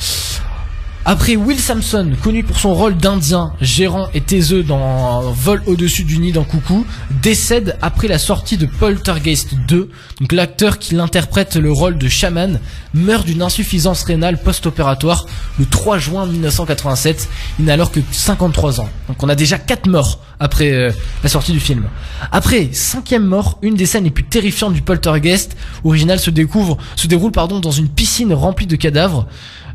Après 1.11 1.37
Will 1.37 1.59
Sampson, 1.59 2.13
connu 2.23 2.45
pour 2.45 2.59
son 2.59 2.75
rôle 2.75 2.95
d'Indien, 2.95 3.55
gérant 3.63 4.09
et 4.13 4.21
taiseux 4.21 4.63
dans 4.63 5.23
Vol 5.33 5.63
au-dessus 5.65 6.05
du 6.05 6.19
nid 6.19 6.33
dans 6.33 6.45
Coucou, 6.45 6.85
décède 7.23 7.79
après 7.81 8.09
la 8.09 8.19
sortie 8.19 8.59
de 8.59 8.67
Poltergeist 8.67 9.55
2. 9.69 9.89
Donc 10.21 10.33
l'acteur 10.33 10.79
qui 10.79 10.95
l'interprète 10.95 11.57
le 11.57 11.73
rôle 11.73 11.97
de 11.97 12.09
chaman 12.09 12.61
meurt 12.93 13.25
d'une 13.25 13.41
insuffisance 13.41 14.03
rénale 14.03 14.37
post-opératoire 14.37 15.25
le 15.59 15.65
3 15.65 15.97
juin 15.97 16.27
1987. 16.27 17.27
Il 17.59 17.65
n'a 17.65 17.73
alors 17.73 17.91
que 17.91 18.01
53 18.11 18.83
ans. 18.83 18.89
Donc 19.09 19.23
on 19.23 19.31
a 19.31 19.35
déjà 19.35 19.57
4 19.57 19.87
morts 19.87 20.21
après 20.41 20.73
euh, 20.73 20.91
la 21.23 21.31
sortie 21.31 21.53
du 21.53 21.61
film. 21.61 21.85
Après, 22.33 22.69
cinquième 22.73 23.25
mort, 23.25 23.59
une 23.63 23.77
des 23.77 23.87
scènes 23.87 24.05
les 24.05 24.11
plus 24.11 24.25
terrifiantes 24.25 24.75
du 24.75 24.83
Poltergeist 24.83 25.57
original 25.85 26.21
se 26.21 26.31
découvre, 26.31 26.77
se 26.97 27.07
déroule 27.07 27.33
pardon 27.33 27.61
dans 27.61 27.71
une 27.71 27.89
piscine 27.89 28.35
remplie 28.35 28.67
de 28.67 28.77
cadavres. 28.77 29.27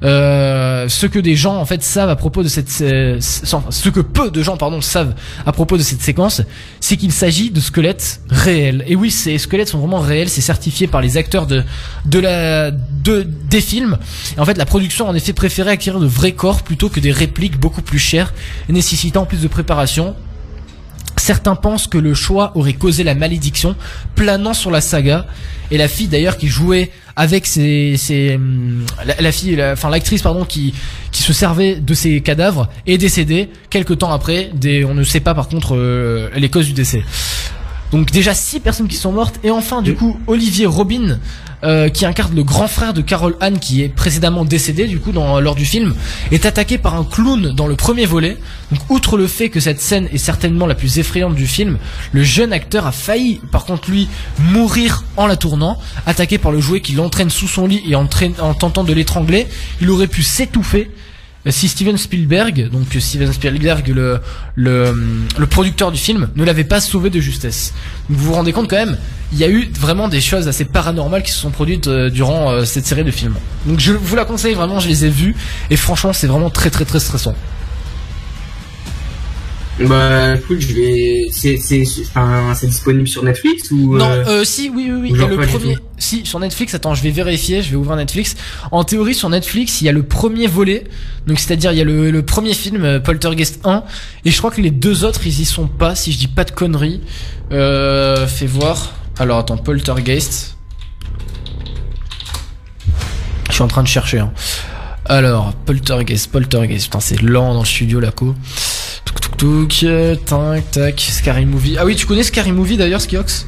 Euh, 0.04 0.90
ce 0.90 1.06
que 1.06 1.20
des 1.20 1.36
gens 1.36 1.56
en 1.56 1.66
fait 1.66 1.82
savent 1.84 2.10
à 2.10 2.16
propos 2.16 2.44
de 2.44 2.48
cette 2.48 2.70
euh, 2.82 3.20
ce 3.22 3.90
que 3.90 4.00
peu 4.00 4.32
de 4.32 4.44
gens 4.44 4.58
pardon 4.58 4.82
savent 4.82 5.14
à 5.46 5.52
propos 5.52 5.78
de 5.78 5.84
cette 5.84 6.02
séquence 6.02 6.42
c'est 6.82 6.98
qu'il 6.98 7.12
s'agit 7.12 7.52
de 7.52 7.60
squelettes 7.60 8.22
réels. 8.30 8.84
Et 8.88 8.96
oui 8.96 9.12
ces 9.12 9.38
squelettes 9.38 9.70
sont 9.70 9.80
vraiment 9.80 10.00
réels 10.00 10.30
c'est 10.30 10.42
certifié 10.42 10.88
par 10.88 11.02
les 11.02 11.18
acteurs 11.18 11.48
de 11.48 11.64
de 12.06 12.20
la 12.20 12.72
de 12.72 13.26
des 13.50 13.62
films. 13.62 13.98
Et 14.36 14.40
en 14.40 14.46
fait 14.46 14.58
la 14.58 14.66
production 14.66 15.08
en 15.08 15.16
effet 15.16 15.34
préféré 15.34 15.72
acquérir 15.72 16.00
de 16.00 16.08
vrais 16.08 16.34
corps 16.34 16.64
plutôt 16.64 16.90
que 16.90 17.00
des 17.00 17.12
répliques 17.12 17.58
beaucoup 17.60 17.82
plus 17.82 18.00
chères 18.00 18.34
nécessitant 18.70 19.26
plus 19.26 19.42
de 19.42 19.48
préparation 19.48 20.16
Certains 21.18 21.56
pensent 21.56 21.88
que 21.88 21.98
le 21.98 22.14
choix 22.14 22.52
aurait 22.56 22.74
causé 22.74 23.04
la 23.04 23.16
malédiction 23.16 23.76
planant 24.16 24.54
sur 24.54 24.72
la 24.72 24.82
saga 24.82 25.26
et 25.72 25.78
la 25.78 25.88
fille 25.88 26.08
d'ailleurs 26.08 26.38
qui 26.38 26.48
jouait 26.48 26.92
avec 27.16 27.46
ses, 27.46 27.96
ses 27.98 28.36
hum, 28.36 28.84
la, 29.06 29.16
la 29.22 29.32
fille 29.32 29.56
la- 29.56 29.74
enfin 29.74 29.90
l'actrice 29.90 30.22
pardon 30.24 30.44
qui 30.44 30.74
qui 31.12 31.22
se 31.22 31.32
servait 31.32 31.76
de 31.76 31.94
ces 31.94 32.22
cadavres 32.22 32.68
est 32.88 32.98
décédée 32.98 33.50
quelques 33.70 34.00
temps 34.00 34.12
après 34.12 34.50
des 34.56 34.84
on 34.84 34.96
ne 34.96 35.04
sait 35.04 35.20
pas 35.20 35.36
par 35.36 35.48
contre 35.48 35.76
euh, 35.76 36.30
les 36.36 36.50
causes 36.50 36.66
du 36.66 36.74
décès. 36.74 37.04
Donc 37.92 38.10
déjà 38.12 38.34
six 38.34 38.60
personnes 38.60 38.88
qui 38.88 38.96
sont 38.96 39.12
mortes 39.12 39.40
et 39.44 39.52
enfin 39.52 39.84
du 39.84 39.94
coup 39.94 40.20
Olivier 40.26 40.66
Robin 40.66 41.20
euh, 41.64 41.90
qui 41.90 42.06
incarne 42.06 42.36
le 42.36 42.44
grand 42.44 42.68
frère 42.68 42.94
de 42.94 43.02
Carol 43.02 43.36
Anne 43.40 43.60
qui 43.60 43.84
est 43.84 43.90
précédemment 43.90 44.46
décédé 44.46 44.88
du 44.88 45.00
coup 45.00 45.12
dans, 45.12 45.40
lors 45.40 45.56
du 45.56 45.66
film 45.66 45.96
est 46.32 46.46
attaqué 46.46 46.78
par 46.78 46.96
un 46.96 47.04
clown 47.04 47.54
dans 47.56 47.68
le 47.68 47.76
premier 47.76 48.06
volet. 48.06 48.38
Donc 48.72 48.82
outre 48.90 49.18
le 49.18 49.28
fait 49.28 49.50
que 49.50 49.60
cette 49.60 49.80
scène 49.80 50.10
est 50.12 50.18
certainement 50.18 50.66
la 50.66 50.76
plus 50.76 51.00
effrayante 51.00 51.36
du 51.36 51.48
film, 51.48 51.78
le 52.12 52.24
jeune 52.24 52.54
acteur 52.54 52.88
a 52.88 52.92
failli 52.92 53.40
par 53.52 53.66
contre 53.66 53.90
lui 53.90 54.10
mourir 54.40 55.04
en 55.18 55.28
la 55.28 55.36
tournant, 55.36 55.80
attaqué 56.06 56.38
par 56.38 56.52
le 56.52 56.60
jouet 56.60 56.82
qui 56.82 56.94
l'entraîne 56.94 57.30
sous 57.30 57.48
son 57.48 57.68
lit 57.68 57.84
et 57.88 57.96
en 57.96 58.08
tentant 58.08 58.84
de 58.84 58.94
l'étrangler, 58.94 59.48
il 59.82 59.90
aurait 59.90 60.08
pu 60.08 60.24
s'étouffer 60.24 60.90
si 61.52 61.68
Steven 61.68 61.98
Spielberg, 61.98 62.70
donc 62.70 62.88
Steven 63.00 63.32
Spielberg, 63.34 63.88
le, 63.90 64.20
le, 64.56 64.94
le 65.38 65.46
producteur 65.46 65.92
du 65.92 66.00
film, 66.00 66.30
ne 66.36 66.44
l'avait 66.44 66.64
pas 66.64 66.80
sauvé 66.80 67.10
de 67.10 67.20
justesse. 67.20 67.74
Vous 68.10 68.28
vous 68.28 68.34
rendez 68.34 68.54
compte 68.54 68.70
quand 68.70 68.78
même, 68.78 68.98
il 69.34 69.40
y 69.40 69.44
a 69.44 69.50
eu 69.50 69.70
vraiment 69.80 70.08
des 70.08 70.22
choses 70.22 70.48
assez 70.48 70.64
paranormales 70.66 71.24
qui 71.24 71.32
se 71.32 71.40
sont 71.40 71.52
produites 71.52 71.88
euh, 71.88 72.10
durant 72.10 72.52
euh, 72.52 72.66
cette 72.66 72.86
série 72.86 73.04
de 73.04 73.12
films. 73.12 73.36
Donc 73.66 73.80
je 73.80 73.92
vous 73.92 74.16
la 74.16 74.26
conseille 74.26 74.54
vraiment, 74.54 74.80
je 74.80 74.88
les 74.88 75.06
ai 75.06 75.10
vus, 75.10 75.36
et 75.70 75.76
franchement 75.76 76.14
c'est 76.14 76.28
vraiment 76.28 76.50
très 76.50 76.70
très 76.70 76.86
très 76.86 77.00
stressant. 77.00 77.36
Bah, 79.80 80.36
écoute, 80.36 80.60
je 80.60 80.74
vais. 80.74 81.28
C'est, 81.32 81.58
enfin, 82.10 82.54
c'est 82.54 82.68
disponible 82.68 83.08
sur 83.08 83.24
Netflix 83.24 83.72
ou. 83.72 83.98
Non, 83.98 84.06
euh, 84.06 84.24
euh, 84.28 84.44
si, 84.44 84.70
oui, 84.70 84.90
oui, 84.92 85.00
oui. 85.02 85.12
ou 85.12 85.16
Il 85.16 85.22
y 85.22 85.24
a 85.24 85.30
genre 85.30 85.30
le 85.30 85.48
premier. 85.48 85.78
Si, 85.98 86.26
sur 86.26 86.40
Netflix. 86.40 86.76
Attends, 86.76 86.94
je 86.94 87.02
vais 87.02 87.10
vérifier. 87.10 87.64
Je 87.64 87.72
vais 87.72 87.76
ouvrir 87.76 87.96
Netflix. 87.96 88.36
En 88.72 88.84
théorie, 88.84 89.16
sur 89.16 89.30
Netflix, 89.30 89.82
il 89.82 89.86
y 89.86 89.90
a 89.90 89.92
le 89.92 90.04
premier 90.04 90.46
volet. 90.46 90.84
Donc, 91.26 91.40
c'est-à-dire, 91.40 91.72
il 91.72 91.78
y 91.80 91.82
a 91.82 91.86
le, 91.86 92.12
le 92.12 92.22
premier 92.24 92.54
film, 92.54 92.84
euh, 92.84 93.00
Poltergeist 93.00 93.62
1. 93.66 93.84
Et 94.26 94.32
je 94.32 94.38
crois 94.38 94.52
que 94.52 94.62
les 94.62 94.72
deux 94.72 95.06
autres, 95.06 95.26
ils 95.26 95.40
y 95.42 95.46
sont 95.46 95.68
pas, 95.68 95.96
si 95.96 96.12
je 96.12 96.20
dis 96.20 96.28
pas 96.28 96.44
de 96.44 96.52
conneries. 96.52 97.02
Euh, 97.52 98.28
fais 98.28 98.46
voir. 98.48 98.94
Alors, 99.18 99.40
attends, 99.40 99.58
Poltergeist. 99.58 100.56
Je 103.50 103.54
suis 103.54 103.64
en 103.64 103.68
train 103.68 103.84
de 103.84 103.88
chercher, 103.88 104.20
hein. 104.20 104.34
Alors, 105.06 105.54
Poltergeist, 105.66 106.32
Poltergeist. 106.32 106.86
Putain, 106.86 107.00
c'est 107.00 107.22
lent 107.22 107.54
dans 107.54 107.62
le 107.62 107.66
studio, 107.66 108.00
la 108.00 108.12
co. 108.12 108.36
Touk. 109.44 109.84
euh, 109.84 110.16
Tac, 110.16 110.72
tac. 110.72 111.00
Scary 111.02 111.46
Movie. 111.46 111.76
Ah 111.78 111.86
oui, 111.86 111.96
tu 111.98 112.06
connais 112.06 112.24
Scary 112.24 112.54
Movie 112.54 112.78
d'ailleurs, 112.78 113.02
Skiox 113.02 113.46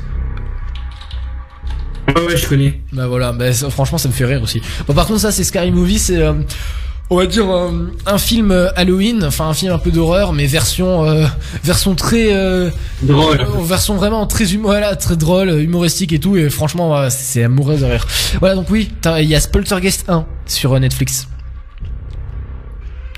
Ouais, 2.09 2.21
ouais, 2.27 2.37
je 2.37 2.47
connais. 2.47 2.81
Bah 2.91 3.07
voilà, 3.07 3.31
bah, 3.31 3.53
ça- 3.53 3.69
franchement 3.69 3.97
ça 3.97 4.09
me 4.09 4.13
fait 4.13 4.25
rire 4.25 4.41
aussi. 4.43 4.61
Bon 4.87 4.93
par 4.93 5.07
contre 5.07 5.21
ça 5.21 5.31
c'est 5.31 5.43
Scary 5.45 5.71
Movie, 5.71 5.97
c'est 5.97 6.17
euh, 6.21 6.33
on 7.09 7.15
va 7.17 7.25
dire 7.25 7.49
euh, 7.49 7.91
un 8.05 8.17
film 8.17 8.51
Halloween, 8.75 9.23
enfin 9.23 9.47
un 9.47 9.53
film 9.53 9.71
un 9.73 9.79
peu 9.79 9.89
d'horreur 9.89 10.31
mais 10.33 10.45
version 10.45 11.03
euh, 11.05 11.25
version 11.63 11.95
très 11.95 12.29
Drôle. 13.01 13.43
version 13.63 13.95
vraiment 13.95 14.27
très 14.27 14.53
hum- 14.53 14.61
voilà, 14.63 14.95
très 14.97 15.15
drôle, 15.15 15.49
humoristique 15.61 16.11
et 16.13 16.19
tout 16.19 16.35
et 16.37 16.49
franchement 16.51 17.09
c'est 17.09 17.47
mourir 17.47 17.79
de 17.79 17.85
rire. 17.85 18.05
Voilà 18.39 18.53
donc 18.55 18.67
oui, 18.69 18.91
il 19.19 19.29
y 19.29 19.35
a 19.35 19.39
Poltergeist 19.39 20.05
1 20.09 20.25
sur 20.45 20.79
Netflix. 20.79 21.27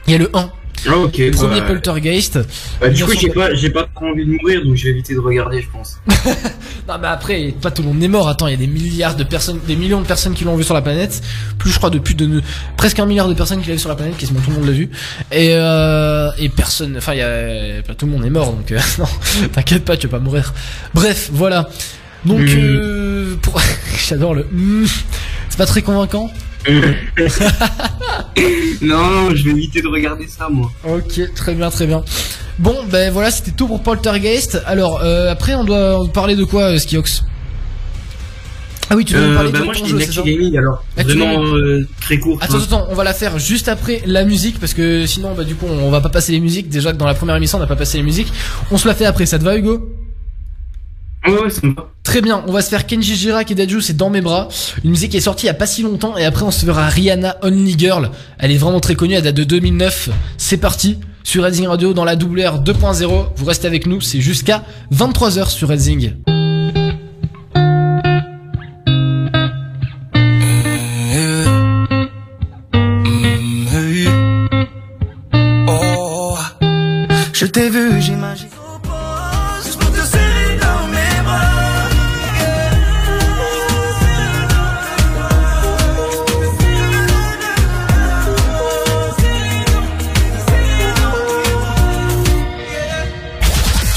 Il 0.08 0.14
y 0.14 0.16
a 0.16 0.20
le 0.20 0.30
1, 0.34 0.50
Ah, 0.88 0.98
ok. 0.98 1.18
le 1.18 1.32
premier 1.32 1.62
bah, 1.62 1.68
Poltergeist. 1.68 2.40
bah, 2.80 2.90
du 2.90 3.04
coup, 3.04 3.12
1900 3.12 3.20
j'ai 3.22 3.30
pas, 3.30 3.54
j'ai 3.54 3.70
pas 3.70 3.88
trop 3.96 4.06
envie 4.08 4.26
de 4.26 4.32
mourir, 4.32 4.64
donc 4.64 4.76
je 4.76 4.84
vais 4.84 4.90
éviter 4.92 5.14
de 5.14 5.20
regarder, 5.20 5.62
je 5.62 5.70
pense. 5.70 6.00
Non 6.88 6.94
mais 7.02 7.08
après, 7.10 7.54
pas 7.62 7.70
tout 7.70 7.82
le 7.82 7.90
monde 7.90 8.02
est 8.02 8.08
mort. 8.08 8.30
Attends, 8.30 8.48
il 8.48 8.52
y 8.52 8.54
a 8.54 8.58
des 8.58 8.68
milliards 8.68 9.18
de 9.18 9.26
personnes, 9.26 9.60
des 9.68 9.76
millions 9.76 10.00
de 10.00 10.06
personnes 10.08 10.34
qui 10.34 10.46
l'ont 10.46 10.56
vu 10.56 10.64
sur 10.64 10.74
la 10.74 10.82
planète. 10.82 11.22
Plus 11.58 11.70
je 11.70 11.78
crois 11.78 11.90
de 11.90 12.00
plus 12.00 12.16
de 12.16 12.42
presque 12.78 13.00
un 13.00 13.06
milliard 13.06 13.28
de 13.28 13.34
personnes 13.34 13.62
qui 13.62 13.68
l'ont 13.68 13.74
vu 13.74 13.80
sur 13.80 13.90
la 13.90 13.96
planète, 13.96 14.16
quasiment 14.16 14.40
tout 14.40 14.52
le 14.52 14.56
monde 14.56 14.68
l'a 14.68 14.72
vu. 14.72 14.90
Et 15.34 15.50
euh, 15.52 16.30
et 16.38 16.48
personne, 16.48 16.96
enfin 16.98 17.14
il 17.14 17.18
y 17.20 17.22
a 17.22 17.84
pas 17.86 17.94
tout 17.94 18.06
le 18.06 18.14
monde 18.14 18.24
est 18.24 18.30
mort 18.30 18.54
donc 18.54 18.72
euh, 18.72 18.80
non, 19.00 19.06
t'inquiète 19.52 19.84
pas, 19.84 19.98
tu 19.98 20.08
vas 20.08 20.18
pas 20.18 20.24
mourir. 20.24 20.54
Bref, 20.94 21.30
voilà. 21.34 21.68
Donc 22.26 22.40
Mm. 22.40 22.58
euh, 22.58 23.36
pour 23.42 23.60
j'adore 24.08 24.34
le 24.34 24.46
mm. 24.50 24.86
c'est 25.50 25.58
pas 25.58 25.66
très 25.66 25.82
convaincant. 25.82 26.32
non, 28.82 29.30
je 29.34 29.44
vais 29.46 29.52
éviter 29.52 29.82
de 29.82 29.88
regarder 29.88 30.28
ça, 30.28 30.50
moi. 30.50 30.70
Ok, 30.86 31.22
très 31.36 31.54
bien, 31.54 31.70
très 31.70 31.88
bien. 31.88 32.04
Bon, 32.60 32.76
ben 32.90 33.12
voilà, 33.12 33.32
c'était 33.32 33.52
tout 33.52 33.68
pour 33.68 33.82
Poltergeist. 33.84 34.62
Alors 34.66 35.02
euh, 35.04 35.32
après, 35.32 35.56
on 35.56 35.64
doit 35.64 36.00
parler 36.14 36.36
de 36.36 36.44
quoi, 36.44 36.74
euh, 36.74 36.78
Skiox? 36.78 37.24
Ah 38.90 38.96
oui, 38.96 39.04
tu 39.06 39.16
veux 39.16 39.22
Euh, 39.22 39.36
parler 39.36 39.52
bah, 39.52 39.60
de 39.60 39.64
moi, 39.66 39.76
ton 39.76 39.86
jeu, 39.86 40.00
c'est 40.00 40.24
Gaming, 40.24 40.58
alors. 40.58 40.84
Vraiment, 40.96 41.44
euh, 41.56 41.86
très 42.00 42.20
court. 42.20 42.40
Attends, 42.42 42.56
hein. 42.56 42.62
attends, 42.64 42.88
on 42.90 42.96
va 42.96 43.04
la 43.04 43.14
faire 43.14 43.38
juste 43.38 43.68
après 43.68 44.02
la 44.06 44.24
musique 44.24 44.60
parce 44.60 44.74
que 44.74 45.06
sinon, 45.06 45.34
bah 45.36 45.44
du 45.44 45.56
coup, 45.56 45.66
on 45.70 45.90
va 45.90 46.02
pas 46.02 46.10
passer 46.10 46.32
les 46.32 46.40
musiques. 46.40 46.70
Déjà 46.70 46.94
que 46.94 46.98
dans 46.98 47.06
la 47.06 47.14
première 47.14 47.36
émission, 47.36 47.58
on 47.58 47.62
n'a 47.62 47.68
pas 47.68 47.76
passé 47.76 47.98
les 47.98 48.04
musiques. 48.04 48.32
On 48.72 48.78
se 48.78 48.88
la 48.88 48.96
fait 48.96 49.06
après. 49.06 49.26
Ça 49.26 49.40
te 49.40 49.44
va, 49.44 49.58
Hugo? 49.58 49.90
Ouais, 51.26 51.42
ouais, 51.42 51.50
ça 51.50 51.66
me 51.66 51.74
va. 51.74 51.90
Très 52.04 52.22
bien. 52.22 52.44
On 52.48 52.54
va 52.54 52.62
se 52.62 52.70
faire 52.70 52.86
Kenji 52.86 53.16
Girac 53.16 53.52
et 53.52 53.56
Daju, 53.56 53.82
c'est 53.82 53.98
dans 53.98 54.10
mes 54.10 54.22
bras. 54.22 54.48
Une 54.84 54.92
musique 54.92 55.12
qui 55.12 55.18
est 55.18 55.22
sortie 55.22 55.46
il 55.46 55.48
y 55.48 55.52
a 55.52 55.54
pas 55.54 55.68
si 55.68 55.82
longtemps 55.82 56.18
et 56.18 56.26
après 56.26 56.44
on 56.44 56.52
se 56.52 56.66
fera 56.66 56.88
Rihanna 56.88 57.38
Only 57.42 57.78
Girl. 57.78 58.12
Elle 58.40 58.52
est 58.52 58.58
vraiment 58.58 58.80
très 58.80 58.96
connue. 58.96 59.14
Elle 59.16 59.24
date 59.24 59.36
de 59.36 59.44
2009. 59.44 60.10
C'est 60.38 60.58
parti 60.58 61.00
sur 61.24 61.44
Redzing 61.44 61.68
Radio 61.68 61.94
dans 61.94 62.06
la 62.06 62.16
WR 62.16 62.64
2.0. 62.64 63.26
Vous 63.36 63.46
restez 63.46 63.68
avec 63.68 63.88
nous. 63.88 64.00
C'est 64.00 64.22
jusqu'à 64.22 64.64
23h 64.94 65.50
sur 65.50 65.68
Redzing. 65.68 66.14
Oh, 75.70 76.38
je 77.34 77.46
t'ai 77.46 77.70
vu, 77.70 78.02
j'imagine. 78.02 78.48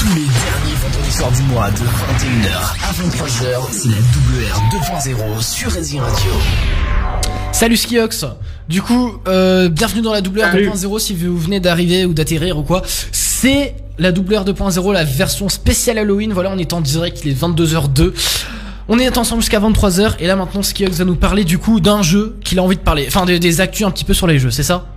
Tous 0.01 0.07
les 0.07 0.13
derniers 0.15 0.75
vendredis 0.81 1.11
soirs 1.11 1.31
du 1.31 1.43
mois 1.43 1.69
de 1.69 1.77
21h 1.77 2.73
à 2.81 2.91
23h, 2.91 3.67
c'est 3.69 3.89
la 3.89 3.97
WR 3.97 4.59
2.0 5.35 5.43
sur 5.43 5.71
Racing 5.71 5.99
Radio. 5.99 6.31
Salut 7.51 7.77
Skiox 7.77 8.25
Du 8.67 8.81
coup, 8.81 9.19
euh, 9.27 9.69
bienvenue 9.69 10.01
dans 10.01 10.11
la 10.11 10.21
doubleur 10.21 10.49
Salut. 10.51 10.69
2.0 10.69 10.97
si 10.97 11.13
vous 11.13 11.37
venez 11.37 11.59
d'arriver 11.59 12.05
ou 12.05 12.15
d'atterrir 12.15 12.57
ou 12.57 12.63
quoi. 12.63 12.81
C'est 13.11 13.75
la 13.99 14.11
doubleur 14.11 14.43
2.0, 14.43 14.91
la 14.91 15.03
version 15.03 15.49
spéciale 15.49 15.99
Halloween. 15.99 16.33
Voilà, 16.33 16.49
on 16.51 16.57
est 16.57 16.73
en 16.73 16.81
direct, 16.81 17.21
il 17.23 17.29
est 17.29 17.39
22h02. 17.39 18.13
On 18.87 18.97
est 18.97 19.15
ensemble 19.19 19.43
jusqu'à 19.43 19.59
23h 19.59 20.15
et 20.19 20.25
là 20.25 20.35
maintenant 20.35 20.63
Skiox 20.63 20.97
va 20.97 21.05
nous 21.05 21.13
parler 21.15 21.43
du 21.43 21.59
coup 21.59 21.79
d'un 21.79 22.01
jeu 22.01 22.39
qu'il 22.43 22.57
a 22.57 22.63
envie 22.63 22.75
de 22.75 22.81
parler. 22.81 23.05
Enfin, 23.07 23.27
des, 23.27 23.37
des 23.37 23.61
actus 23.61 23.85
un 23.85 23.91
petit 23.91 24.05
peu 24.05 24.15
sur 24.15 24.25
les 24.25 24.39
jeux, 24.39 24.49
c'est 24.49 24.63
ça? 24.63 24.87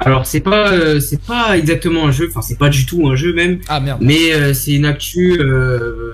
Alors 0.00 0.26
c'est 0.26 0.40
pas 0.40 0.72
euh, 0.72 1.00
c'est 1.00 1.22
pas 1.22 1.56
exactement 1.56 2.06
un 2.06 2.12
jeu, 2.12 2.26
enfin 2.28 2.42
c'est 2.42 2.58
pas 2.58 2.68
du 2.68 2.84
tout 2.84 3.08
un 3.08 3.16
jeu 3.16 3.32
même, 3.32 3.60
Ah 3.68 3.80
merde. 3.80 3.98
mais 4.02 4.32
euh, 4.34 4.52
c'est 4.52 4.72
une 4.74 4.84
actu 4.84 5.38
euh, 5.40 6.12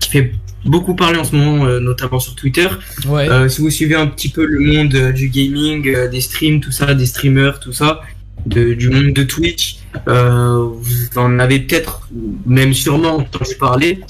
qui 0.00 0.10
fait 0.10 0.32
beaucoup 0.64 0.94
parler 0.94 1.18
en 1.18 1.24
ce 1.24 1.36
moment, 1.36 1.66
euh, 1.66 1.78
notamment 1.80 2.18
sur 2.20 2.34
Twitter. 2.34 2.68
Ouais. 3.06 3.28
Euh, 3.28 3.48
si 3.48 3.60
vous 3.60 3.68
suivez 3.70 3.96
un 3.96 4.06
petit 4.06 4.30
peu 4.30 4.46
le 4.46 4.60
monde 4.60 4.94
euh, 4.94 5.12
du 5.12 5.28
gaming, 5.28 5.86
euh, 5.94 6.08
des 6.08 6.20
streams, 6.22 6.60
tout 6.60 6.70
ça, 6.72 6.94
des 6.94 7.04
streamers, 7.06 7.60
tout 7.60 7.72
ça, 7.72 8.00
de- 8.46 8.72
du 8.74 8.88
monde 8.88 9.12
de 9.12 9.24
Twitch, 9.24 9.76
euh, 10.08 10.68
vous 10.72 11.18
en 11.18 11.38
avez 11.38 11.60
peut-être, 11.60 12.08
même 12.46 12.72
sûrement 12.72 13.16
entendu 13.16 13.56
parler. 13.60 14.00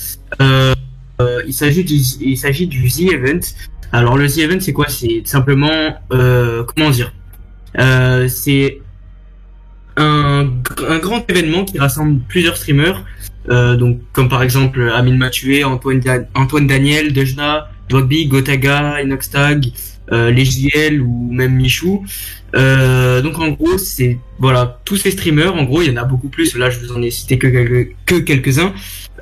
Euh, 0.41 0.75
euh, 1.21 1.43
il 1.47 1.55
s'agit 1.55 1.83
du, 1.85 1.95
il 2.21 2.37
s'agit 2.37 2.67
du 2.69 2.89
The 2.89 3.13
Event. 3.15 3.41
Alors 3.91 4.17
le 4.17 4.29
The 4.29 4.39
Event, 4.39 4.61
c'est 4.61 4.73
quoi? 4.73 4.87
C'est 4.89 5.23
simplement, 5.25 5.97
euh, 6.13 6.63
comment 6.65 6.91
dire? 6.91 7.13
Euh, 7.79 8.29
C'est 8.29 8.82
un, 9.97 10.51
un 10.89 10.99
grand 10.99 11.29
événement 11.31 11.65
qui 11.65 11.79
rassemble 11.79 12.21
plusieurs 12.29 12.57
streamers, 12.57 13.05
euh, 13.51 13.77
donc 13.77 13.99
comme 14.13 14.29
par 14.29 14.43
exemple 14.43 14.91
Amine 14.95 15.17
Mathieu, 15.17 15.65
Antoine, 15.67 16.01
Da- 16.01 16.25
Antoine 16.35 16.67
Daniel, 16.67 17.13
Dejna, 17.13 17.69
Rugby, 17.91 18.27
Gotaga, 18.27 19.03
Inoxtag, 19.03 19.67
euh, 20.13 20.31
les 20.31 20.45
JL 20.45 21.01
ou 21.01 21.29
même 21.33 21.55
Michou. 21.55 22.05
Euh, 22.55 23.21
donc 23.23 23.39
en 23.39 23.49
gros, 23.51 23.79
c'est 23.79 24.19
voilà 24.39 24.81
tous 24.85 24.97
ces 24.97 25.11
streamers. 25.11 25.55
En 25.55 25.65
gros, 25.65 25.83
il 25.83 25.91
y 25.93 25.99
en 25.99 26.01
a 26.03 26.05
beaucoup 26.05 26.29
plus. 26.29 26.57
Là, 26.57 26.71
je 26.71 26.79
vous 26.81 26.93
en 26.93 27.03
ai 27.03 27.11
cité 27.11 27.39
que 27.39 27.47
quelques 27.47 27.95
que 28.07 28.15
quelques-uns. 28.17 28.73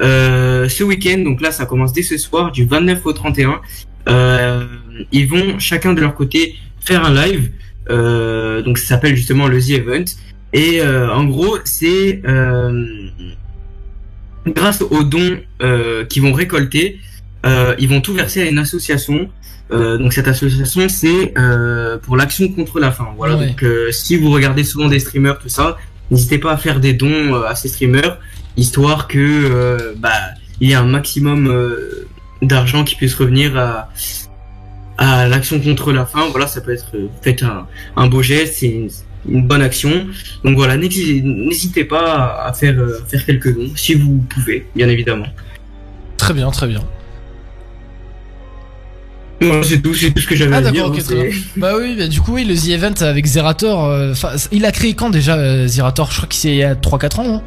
Euh, 0.00 0.68
ce 0.68 0.82
week-end, 0.84 1.18
donc 1.18 1.40
là, 1.40 1.50
ça 1.50 1.66
commence 1.66 1.92
dès 1.92 2.02
ce 2.02 2.16
soir, 2.16 2.52
du 2.52 2.64
29 2.64 3.04
au 3.06 3.12
31. 3.12 3.60
Euh, 4.08 4.66
ils 5.12 5.28
vont 5.28 5.58
chacun 5.58 5.92
de 5.92 6.00
leur 6.00 6.14
côté 6.14 6.54
faire 6.80 7.04
un 7.04 7.14
live. 7.14 7.50
Euh, 7.90 8.62
donc 8.62 8.78
ça 8.78 8.86
s'appelle 8.86 9.14
justement 9.16 9.46
le 9.48 9.60
The 9.60 9.70
Event. 9.70 10.04
Et 10.52 10.80
euh, 10.80 11.12
en 11.12 11.24
gros, 11.24 11.58
c'est 11.64 12.22
euh, 12.26 12.86
grâce 14.46 14.82
aux 14.82 15.04
dons 15.04 15.38
euh, 15.62 16.04
qu'ils 16.04 16.22
vont 16.22 16.32
récolter, 16.32 16.98
euh, 17.46 17.74
ils 17.78 17.88
vont 17.88 18.00
tout 18.00 18.14
verser 18.14 18.42
à 18.42 18.46
une 18.46 18.58
association. 18.58 19.30
Euh, 19.70 19.96
donc 19.98 20.12
cette 20.12 20.26
association, 20.26 20.88
c'est 20.88 21.32
euh, 21.38 21.98
pour 21.98 22.16
l'action 22.16 22.48
contre 22.48 22.80
la 22.80 22.90
faim. 22.90 23.08
Voilà. 23.16 23.36
Ouais. 23.36 23.48
Donc 23.48 23.62
euh, 23.62 23.92
si 23.92 24.16
vous 24.16 24.30
regardez 24.30 24.64
souvent 24.64 24.88
des 24.88 24.98
streamers, 24.98 25.38
tout 25.38 25.48
ça, 25.48 25.76
n'hésitez 26.10 26.38
pas 26.38 26.52
à 26.52 26.56
faire 26.56 26.80
des 26.80 26.92
dons 26.92 27.34
euh, 27.34 27.44
à 27.44 27.54
ces 27.54 27.68
streamers, 27.68 28.18
histoire 28.56 29.06
que 29.06 29.18
euh, 29.18 29.94
bah 29.96 30.10
il 30.60 30.68
y 30.68 30.72
ait 30.72 30.74
un 30.74 30.84
maximum 30.84 31.46
euh, 31.46 32.08
d'argent 32.42 32.82
qui 32.82 32.96
puisse 32.96 33.14
revenir 33.14 33.56
à 33.56 33.88
à 34.98 35.28
l'action 35.28 35.60
contre 35.60 35.92
la 35.92 36.04
faim. 36.04 36.26
Voilà, 36.32 36.46
ça 36.48 36.60
peut 36.60 36.72
être 36.72 36.90
euh, 36.94 37.06
fait 37.22 37.42
un, 37.42 37.66
un 37.96 38.06
beau 38.08 38.22
geste, 38.22 38.56
c'est 38.58 38.88
une, 39.28 39.46
bonne 39.46 39.62
action. 39.62 40.06
Donc 40.44 40.56
voilà, 40.56 40.76
n'hésitez 40.76 41.84
pas 41.84 42.42
à 42.44 42.52
faire 42.52 42.78
euh, 42.78 43.00
faire 43.08 43.24
quelques 43.26 43.54
dons 43.54 43.70
si 43.76 43.94
vous 43.94 44.18
pouvez, 44.28 44.66
bien 44.74 44.88
évidemment. 44.88 45.26
Très 46.16 46.34
bien, 46.34 46.50
très 46.50 46.66
bien. 46.66 46.80
Voilà, 49.42 49.62
c'est 49.62 49.80
tout, 49.80 49.94
c'est 49.94 50.10
tout 50.10 50.20
ce 50.20 50.26
que 50.26 50.36
j'avais 50.36 50.54
Ah 50.54 50.58
à 50.58 50.60
dire. 50.60 50.72
d'accord, 50.72 50.90
ok, 50.90 50.98
hein, 50.98 51.02
très 51.02 51.32
Bah 51.56 51.72
oui, 51.78 51.96
bah, 51.96 52.08
du 52.08 52.20
coup 52.20 52.34
oui, 52.34 52.44
le 52.44 52.54
The 52.54 52.68
Event 52.68 52.92
avec 53.00 53.24
Zerator, 53.24 53.86
euh, 53.86 54.12
il 54.52 54.66
a 54.66 54.72
créé 54.72 54.92
quand 54.94 55.08
déjà 55.08 55.36
euh, 55.36 55.66
Zerator? 55.66 56.10
Je 56.10 56.16
crois 56.18 56.28
qu'il 56.28 56.40
c'est 56.40 56.50
il 56.50 56.56
y 56.56 56.62
a 56.62 56.74
3-4 56.74 57.20
ans, 57.20 57.24
non? 57.24 57.42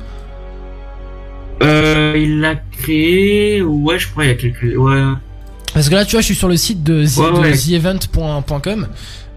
Euh, 1.62 2.16
il 2.18 2.40
l'a 2.40 2.56
créé, 2.56 3.62
ouais, 3.62 4.00
je 4.00 4.08
crois 4.10 4.26
il 4.26 4.30
y 4.30 4.32
a 4.32 4.36
quelques, 4.36 4.76
ouais. 4.76 5.04
Parce 5.74 5.88
que 5.90 5.96
là, 5.96 6.04
tu 6.06 6.12
vois, 6.14 6.22
je 6.22 6.26
suis 6.26 6.36
sur 6.36 6.48
le 6.48 6.58
site 6.58 6.84
de, 6.84 7.06
The- 7.06 7.18
Ouais, 7.18 7.32
de 7.32 7.38
ouais. 7.40 7.52
theevent.com. 7.54 8.88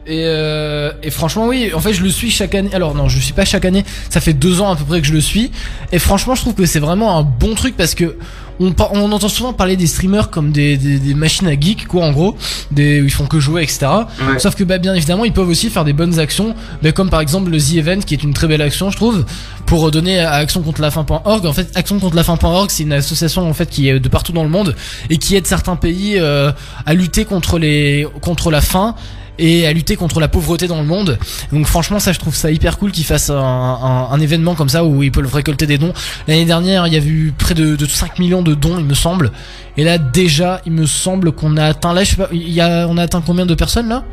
Et, 0.07 0.23
euh, 0.25 0.93
et 1.03 1.11
franchement, 1.11 1.49
oui, 1.49 1.73
en 1.75 1.81
fait, 1.81 1.93
je 1.93 2.03
le 2.03 2.11
suis 2.11 2.31
chaque 2.31 2.55
année. 2.55 2.71
Alors, 2.73 2.95
non, 2.95 3.09
je 3.09 3.17
le 3.17 3.23
suis 3.23 3.33
pas 3.33 3.45
chaque 3.45 3.65
année. 3.65 3.85
Ça 4.09 4.21
fait 4.21 4.33
deux 4.33 4.61
ans 4.61 4.71
à 4.71 4.77
peu 4.77 4.85
près 4.85 5.01
que 5.01 5.07
je 5.07 5.13
le 5.13 5.21
suis. 5.21 5.51
Et 5.91 5.99
franchement, 5.99 6.37
je 6.37 6.43
trouve 6.43 6.55
que 6.55 6.65
c'est 6.65 6.79
vraiment 6.79 7.19
un 7.19 7.23
bon 7.23 7.55
truc 7.55 7.77
parce 7.77 7.95
que 7.95 8.17
on, 8.61 8.73
on 8.93 9.13
entend 9.13 9.29
souvent 9.29 9.53
parler 9.53 9.77
des 9.77 9.87
streamers 9.87 10.31
comme 10.31 10.51
des, 10.53 10.77
des, 10.77 10.99
des 10.99 11.15
machines 11.15 11.49
à 11.49 11.59
geek, 11.61 11.89
quoi, 11.89 12.05
en 12.05 12.13
gros. 12.13 12.37
Des, 12.71 13.03
où 13.03 13.05
ils 13.05 13.11
font 13.11 13.27
que 13.27 13.41
jouer, 13.41 13.65
etc. 13.65 13.87
Ouais. 14.21 14.39
Sauf 14.39 14.55
que, 14.55 14.63
bah, 14.63 14.79
bien 14.79 14.95
évidemment, 14.95 15.25
ils 15.25 15.33
peuvent 15.33 15.49
aussi 15.49 15.71
faire 15.71 15.85
des 15.85 15.93
bonnes 15.93 16.21
actions. 16.21 16.55
Bah, 16.83 16.93
comme 16.93 17.11
par 17.11 17.21
exemple 17.21 17.51
le 17.51 17.59
The 17.59 17.75
Event, 17.75 17.99
qui 17.99 18.15
est 18.15 18.23
une 18.23 18.33
très 18.33 18.47
belle 18.47 18.63
action, 18.63 18.91
je 18.91 18.97
trouve, 18.97 19.25
pour 19.67 19.91
donner 19.91 20.21
à 20.21 20.35
Action 20.35 20.63
contre 20.63 20.81
la 20.81 20.93
faim.org. 20.93 21.47
En 21.47 21.53
fait, 21.53 21.69
Action 21.75 21.99
contre 21.99 22.15
la 22.15 22.23
c'est 22.69 22.83
une 22.85 22.93
association, 22.93 23.49
en 23.49 23.55
fait, 23.55 23.69
qui 23.69 23.89
est 23.89 23.99
de 23.99 24.09
partout 24.09 24.33
dans 24.33 24.45
le 24.45 24.49
monde 24.51 24.77
et 25.11 25.19
qui 25.19 25.35
aide 25.35 25.47
certains 25.47 25.77
pays, 25.77 26.15
euh, 26.17 26.53
à 26.87 26.95
lutter 26.95 27.25
contre 27.25 27.59
les, 27.59 28.07
contre 28.21 28.51
la 28.51 28.61
faim 28.61 28.95
et 29.39 29.67
à 29.67 29.73
lutter 29.73 29.97
contre 29.97 30.21
la 30.21 30.29
pauvreté 30.29 30.67
dans 30.67 30.81
le 30.81 30.87
monde. 30.87 31.19
Donc 31.53 31.67
franchement 31.67 31.99
ça 31.99 32.13
je 32.13 32.19
trouve 32.19 32.35
ça 32.35 32.51
hyper 32.51 32.79
cool 32.79 32.93
qu'ils 32.93 33.05
fassent 33.05 33.31
un, 33.31 34.19
événement 34.21 34.55
comme 34.55 34.69
ça 34.69 34.85
où 34.85 35.03
ils 35.03 35.13
peuvent 35.13 35.33
récolter 35.33 35.67
des 35.67 35.79
dons. 35.79 35.93
L'année 36.27 36.45
dernière 36.45 36.87
il 36.87 36.93
y 36.93 36.97
a 36.97 37.01
eu 37.01 37.33
près 37.37 37.55
de, 37.55 37.77
de 37.77 37.87
5 37.87 38.19
millions 38.19 38.43
de 38.43 38.55
dons 38.55 38.79
il 38.79 38.85
me 38.85 38.95
semble. 38.95 39.31
Et 39.77 39.85
là 39.85 39.99
déjà 39.99 40.61
il 40.67 40.73
me 40.73 40.87
semble 40.87 41.33
qu'on 41.33 41.57
a 41.57 41.65
atteint 41.65 41.93
là 41.93 42.05
je 42.05 42.11
sais 42.11 42.17
pas 42.17 42.29
il 42.33 42.51
y 42.51 42.61
a 42.61 42.87
on 42.89 42.97
a 42.97 43.03
atteint 43.03 43.23
combien 43.25 43.47
de 43.47 43.55
personnes 43.55 43.89
là? 43.89 44.05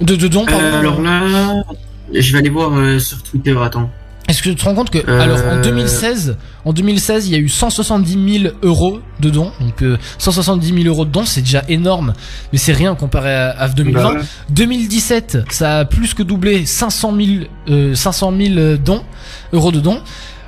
De, 0.00 0.14
de 0.16 0.28
dons 0.28 0.44
pardon? 0.44 0.62
Euh, 0.62 0.80
alors 0.80 1.00
là, 1.00 1.64
je 2.12 2.32
vais 2.32 2.38
aller 2.38 2.50
voir 2.50 2.72
euh, 2.74 2.98
sur 2.98 3.22
Twitter, 3.22 3.56
attends. 3.62 3.90
Est-ce 4.28 4.42
que 4.42 4.48
tu 4.50 4.56
te 4.56 4.64
rends 4.64 4.74
compte 4.74 4.90
que 4.90 4.98
Euh, 4.98 5.20
alors 5.20 5.38
en 5.52 5.60
2016, 5.62 6.36
en 6.64 6.72
2016, 6.72 7.28
il 7.28 7.32
y 7.32 7.36
a 7.36 7.38
eu 7.38 7.48
170 7.48 8.40
000 8.42 8.54
euros 8.62 9.00
de 9.20 9.30
dons. 9.30 9.52
Donc 9.60 9.82
euh, 9.82 9.96
170 10.18 10.82
000 10.82 10.88
euros 10.88 11.04
de 11.04 11.10
dons, 11.10 11.24
c'est 11.24 11.42
déjà 11.42 11.62
énorme, 11.68 12.12
mais 12.52 12.58
c'est 12.58 12.72
rien 12.72 12.94
comparé 12.96 13.32
à, 13.32 13.50
à 13.50 13.68
2020. 13.68 14.02
Bah 14.02 14.12
ouais. 14.14 14.20
2017, 14.50 15.38
ça 15.50 15.78
a 15.80 15.84
plus 15.84 16.12
que 16.14 16.22
doublé, 16.24 16.66
500 16.66 17.14
000, 17.16 17.28
euh, 17.70 17.94
500 17.94 18.32
000 18.36 18.76
dons, 18.84 19.02
euros 19.52 19.70
de 19.70 19.80
dons. 19.80 20.00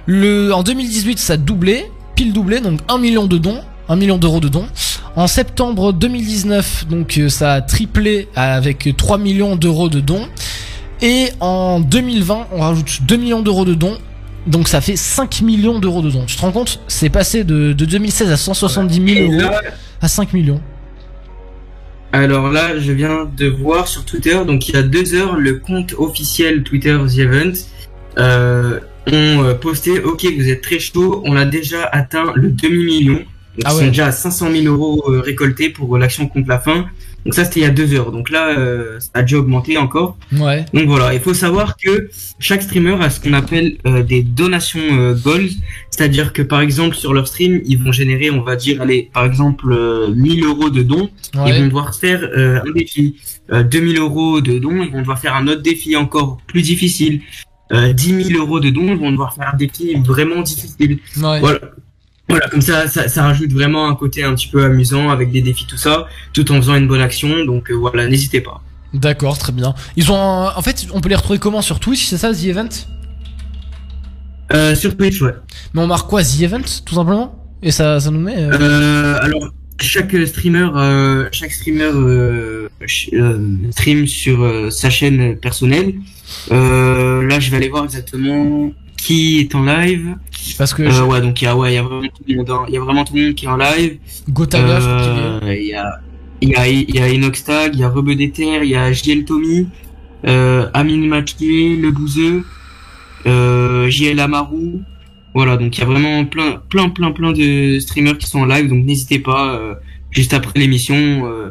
Le, 0.07 0.53
en 0.53 0.63
2018, 0.63 1.19
ça 1.19 1.35
a 1.35 1.37
doublé, 1.37 1.85
pile 2.17 2.33
doublé, 2.33 2.61
donc 2.61 2.81
1 2.89 2.99
million 2.99 3.27
de 3.27 3.39
dons, 3.39 3.61
1 3.89 3.97
million 3.97 4.19
d'euros 4.19 4.41
de 4.41 4.49
dons. 4.49 4.67
En 5.17 5.27
septembre 5.27 5.93
2019, 5.93 6.87
donc 6.89 7.19
euh, 7.19 7.29
ça 7.29 7.55
a 7.55 7.61
triplé 7.61 8.29
avec 8.35 8.89
3 8.97 9.19
millions 9.19 9.55
d'euros 9.57 9.89
de 9.89 10.01
dons. 10.01 10.27
Et 11.01 11.29
en 11.41 11.81
2020, 11.81 12.49
on 12.53 12.61
rajoute 12.61 13.01
2 13.03 13.17
millions 13.17 13.43
d'euros 13.43 13.65
de 13.65 13.75
dons. 13.75 13.99
Donc 14.47 14.69
ça 14.69 14.81
fait 14.81 14.97
5 14.97 15.43
millions 15.43 15.79
d'euros 15.79 16.03
de 16.03 16.11
dons. 16.11 16.25
Tu 16.27 16.37
te 16.37 16.41
rends 16.41 16.53
compte? 16.53 16.81
C'est 16.89 17.11
passé 17.11 17.45
de, 17.45 17.73
de 17.73 17.85
2016 17.85 18.31
à 18.31 18.37
170 18.37 18.95
000 18.95 19.07
Et 19.09 19.23
euros 19.23 19.51
là, 19.51 19.61
à 20.01 20.09
5 20.09 20.33
millions. 20.33 20.61
Alors 22.13 22.51
là, 22.51 22.79
je 22.79 22.93
viens 22.93 23.29
de 23.37 23.47
voir 23.47 23.87
sur 23.87 24.05
Twitter, 24.05 24.39
donc 24.47 24.69
il 24.69 24.75
y 24.75 24.79
a 24.79 24.83
deux 24.83 25.15
heures, 25.15 25.37
le 25.37 25.57
compte 25.57 25.95
officiel 25.99 26.63
Twitter 26.63 26.97
The 27.07 27.19
Event 27.19 27.53
euh, 28.19 28.81
ont 29.07 29.45
euh, 29.45 29.55
posté 29.55 30.01
Ok, 30.03 30.27
vous 30.39 30.49
êtes 30.49 30.63
très 30.63 30.79
chaud, 30.79 31.23
on 31.27 31.37
a 31.37 31.45
déjà 31.45 31.85
atteint 31.85 32.33
le 32.35 32.49
demi-million. 32.51 33.15
Donc 33.19 33.27
Ah 33.65 33.71
ils 33.73 33.75
ouais. 33.75 33.81
sont 33.83 33.89
déjà 33.89 34.07
à 34.07 34.13
500 34.13 34.51
000 34.53 34.75
euros 34.75 35.05
euh, 35.09 35.21
récoltés 35.21 35.69
pour 35.69 35.99
l'action 35.99 36.27
contre 36.29 36.49
la 36.49 36.59
faim. 36.59 36.87
Donc 37.29 37.35
ça, 37.35 37.45
c'était 37.45 37.61
il 37.61 37.65
y 37.65 37.67
a 37.67 37.71
deux 37.71 37.93
heures. 37.93 38.11
Donc 38.11 38.31
là, 38.31 38.59
euh, 38.59 38.99
ça 39.01 39.11
a 39.13 39.21
déjà 39.23 39.37
augmenté 39.37 39.77
encore. 39.77 40.17
Ouais. 40.33 40.65
Donc 40.73 40.87
voilà, 40.87 41.13
il 41.13 41.21
faut 41.21 41.35
savoir 41.35 41.77
que 41.77 42.09
chaque 42.39 42.63
streamer 42.63 42.97
a 43.03 43.11
ce 43.11 43.21
qu'on 43.21 43.35
appelle 43.35 43.77
euh, 43.87 44.03
des 44.03 44.23
donations 44.23 44.81
euh, 44.81 45.15
goals, 45.15 45.51
c'est-à-dire 45.91 46.33
que 46.33 46.41
par 46.41 46.63
exemple 46.63 46.97
sur 46.97 47.13
leur 47.13 47.29
stream, 47.29 47.61
ils 47.67 47.77
vont 47.77 47.93
générer, 47.93 48.31
on 48.31 48.41
va 48.41 48.57
dire, 48.57 48.81
allez, 48.81 49.11
par 49.13 49.27
exemple, 49.27 49.71
euh, 49.71 50.09
1000 50.15 50.43
euros 50.43 50.71
de 50.71 50.81
dons, 50.83 51.11
ils 51.35 51.41
Ouais. 51.41 51.59
vont 51.61 51.67
devoir 51.67 51.95
faire 51.95 52.27
euh, 52.35 52.61
un 52.67 52.73
défi, 52.73 53.17
euh, 53.53 53.63
2000 53.63 53.99
euros 53.99 54.41
de 54.41 54.59
dons, 54.59 54.83
ils 54.83 54.91
vont 54.91 55.01
devoir 55.01 55.19
faire 55.19 55.35
un 55.35 55.47
autre 55.49 55.61
défi 55.61 55.97
encore 55.97 56.39
plus 56.47 56.63
difficile, 56.63 57.21
euh, 57.73 57.93
10 57.93 58.25
000 58.31 58.41
euros 58.43 58.59
de 58.59 58.71
dons, 58.71 58.89
ils 58.91 58.97
vont 58.99 59.11
devoir 59.11 59.35
faire 59.35 59.51
un 59.53 59.57
défi 59.59 59.95
vraiment 59.97 60.41
difficile. 60.41 60.99
Ouais. 61.19 61.41
Voilà. 61.41 61.61
Voilà, 62.29 62.47
comme 62.49 62.61
ça, 62.61 62.87
ça, 62.89 63.09
ça 63.09 63.23
rajoute 63.23 63.53
vraiment 63.53 63.89
un 63.89 63.95
côté 63.95 64.23
un 64.23 64.35
petit 64.35 64.49
peu 64.49 64.63
amusant 64.65 65.09
avec 65.11 65.31
des 65.31 65.41
défis, 65.41 65.67
tout 65.67 65.79
ça, 65.79 66.07
tout 66.35 66.51
en 66.53 66.57
faisant 66.57 66.75
une 66.75 66.87
bonne 66.87 67.01
action. 67.01 67.45
Donc 67.45 67.71
euh, 67.71 67.75
voilà, 67.75 68.07
n'hésitez 68.07 68.41
pas. 68.41 68.63
D'accord, 68.93 69.39
très 69.39 69.53
bien. 69.53 69.75
Ils 69.97 70.11
ont, 70.13 70.17
un- 70.17 70.55
en 70.55 70.63
fait, 70.63 70.87
on 70.93 71.01
peut 71.01 71.09
les 71.09 71.15
retrouver 71.15 71.39
comment? 71.39 71.63
Sur 71.63 71.81
Twitch, 71.81 72.05
c'est 72.07 72.19
ça, 72.19 72.33
The 72.33 72.45
Event? 72.45 72.69
Euh, 74.53 74.75
sur 74.75 74.97
Twitch, 74.97 75.21
ouais. 75.21 75.35
Mais 75.75 75.81
on 75.83 75.87
marque 75.87 76.09
quoi, 76.09 76.23
The 76.23 76.41
Event, 76.41 76.63
tout 76.85 76.95
simplement? 76.95 77.35
Et 77.63 77.71
ça, 77.71 78.01
ça 78.01 78.11
nous 78.11 78.21
met. 78.21 78.37
euh, 78.37 78.51
Euh, 78.59 79.19
alors 79.21 79.51
chaque 79.81 80.15
streamer, 80.27 80.69
euh, 80.75 81.29
chaque 81.33 81.53
streamer 81.53 81.91
euh, 81.93 82.69
stream 83.71 84.07
sur 84.07 84.73
sa 84.73 84.91
chaîne 84.91 85.37
personnelle. 85.37 85.95
Euh, 86.51 87.27
là, 87.27 87.41
je 87.41 87.51
vais 87.51 87.57
aller 87.59 87.69
voir 87.69 87.85
exactement 87.85 88.71
qui 88.99 89.39
est 89.41 89.55
en 89.55 89.63
live. 89.65 90.17
Parce 90.59 90.75
que 90.75 90.83
Euh, 90.83 90.91
je- 90.91 91.03
ouais, 91.03 91.21
donc 91.21 91.41
il 91.41 91.45
y 91.47 91.49
a 91.49 91.57
ouais, 91.57 91.73
il 91.73 91.75
y 91.77 91.79
a 91.79 91.83
vraiment 91.83 92.03
tout 92.03 92.23
le 92.29 92.37
monde, 92.37 92.53
il 92.69 92.75
y 92.75 92.77
a 92.77 92.81
vraiment 92.81 93.05
tout 93.05 93.15
le 93.15 93.23
monde 93.27 93.35
qui 93.35 93.45
est 93.47 93.49
en 93.49 93.57
live. 93.57 93.99
Qu'il 94.27 94.61
Euh, 94.61 95.41
il 95.59 95.67
y 95.69 95.75
a 95.75 96.01
Il 96.41 96.51
y 96.51 96.55
a, 96.55 96.69
il 96.69 96.95
y 96.95 97.01
a 97.01 97.09
Enoxtag, 97.13 97.75
il 97.75 97.81
y 97.81 97.83
a 97.83 97.89
Rebeu 97.89 98.15
Terres, 98.31 98.63
il 98.63 98.71
y 98.71 98.77
a 98.77 98.93
JL 98.93 99.25
Tommy, 99.25 99.67
euh, 100.25 100.69
Amine 100.73 101.09
Mathieu, 101.09 101.77
Le 101.81 101.91
Bouzeux, 101.91 102.45
euh, 103.27 103.89
JL 103.91 104.21
Amarou. 104.21 104.81
Voilà, 105.35 105.57
donc 105.57 105.77
il 105.77 105.81
y 105.81 105.83
a 105.83 105.87
vraiment 105.87 106.25
plein, 106.27 106.63
plein, 106.69 106.91
plein, 106.91 107.11
plein 107.11 107.33
de 107.33 107.79
streamers 107.81 108.19
qui 108.19 108.27
sont 108.29 108.41
en 108.41 108.47
live, 108.47 108.69
donc 108.69 108.85
n'hésitez 108.85 109.19
pas, 109.19 109.55
euh, 109.57 109.75
juste 110.11 110.33
après 110.33 110.59
l'émission, 110.61 110.95
euh, 110.97 111.51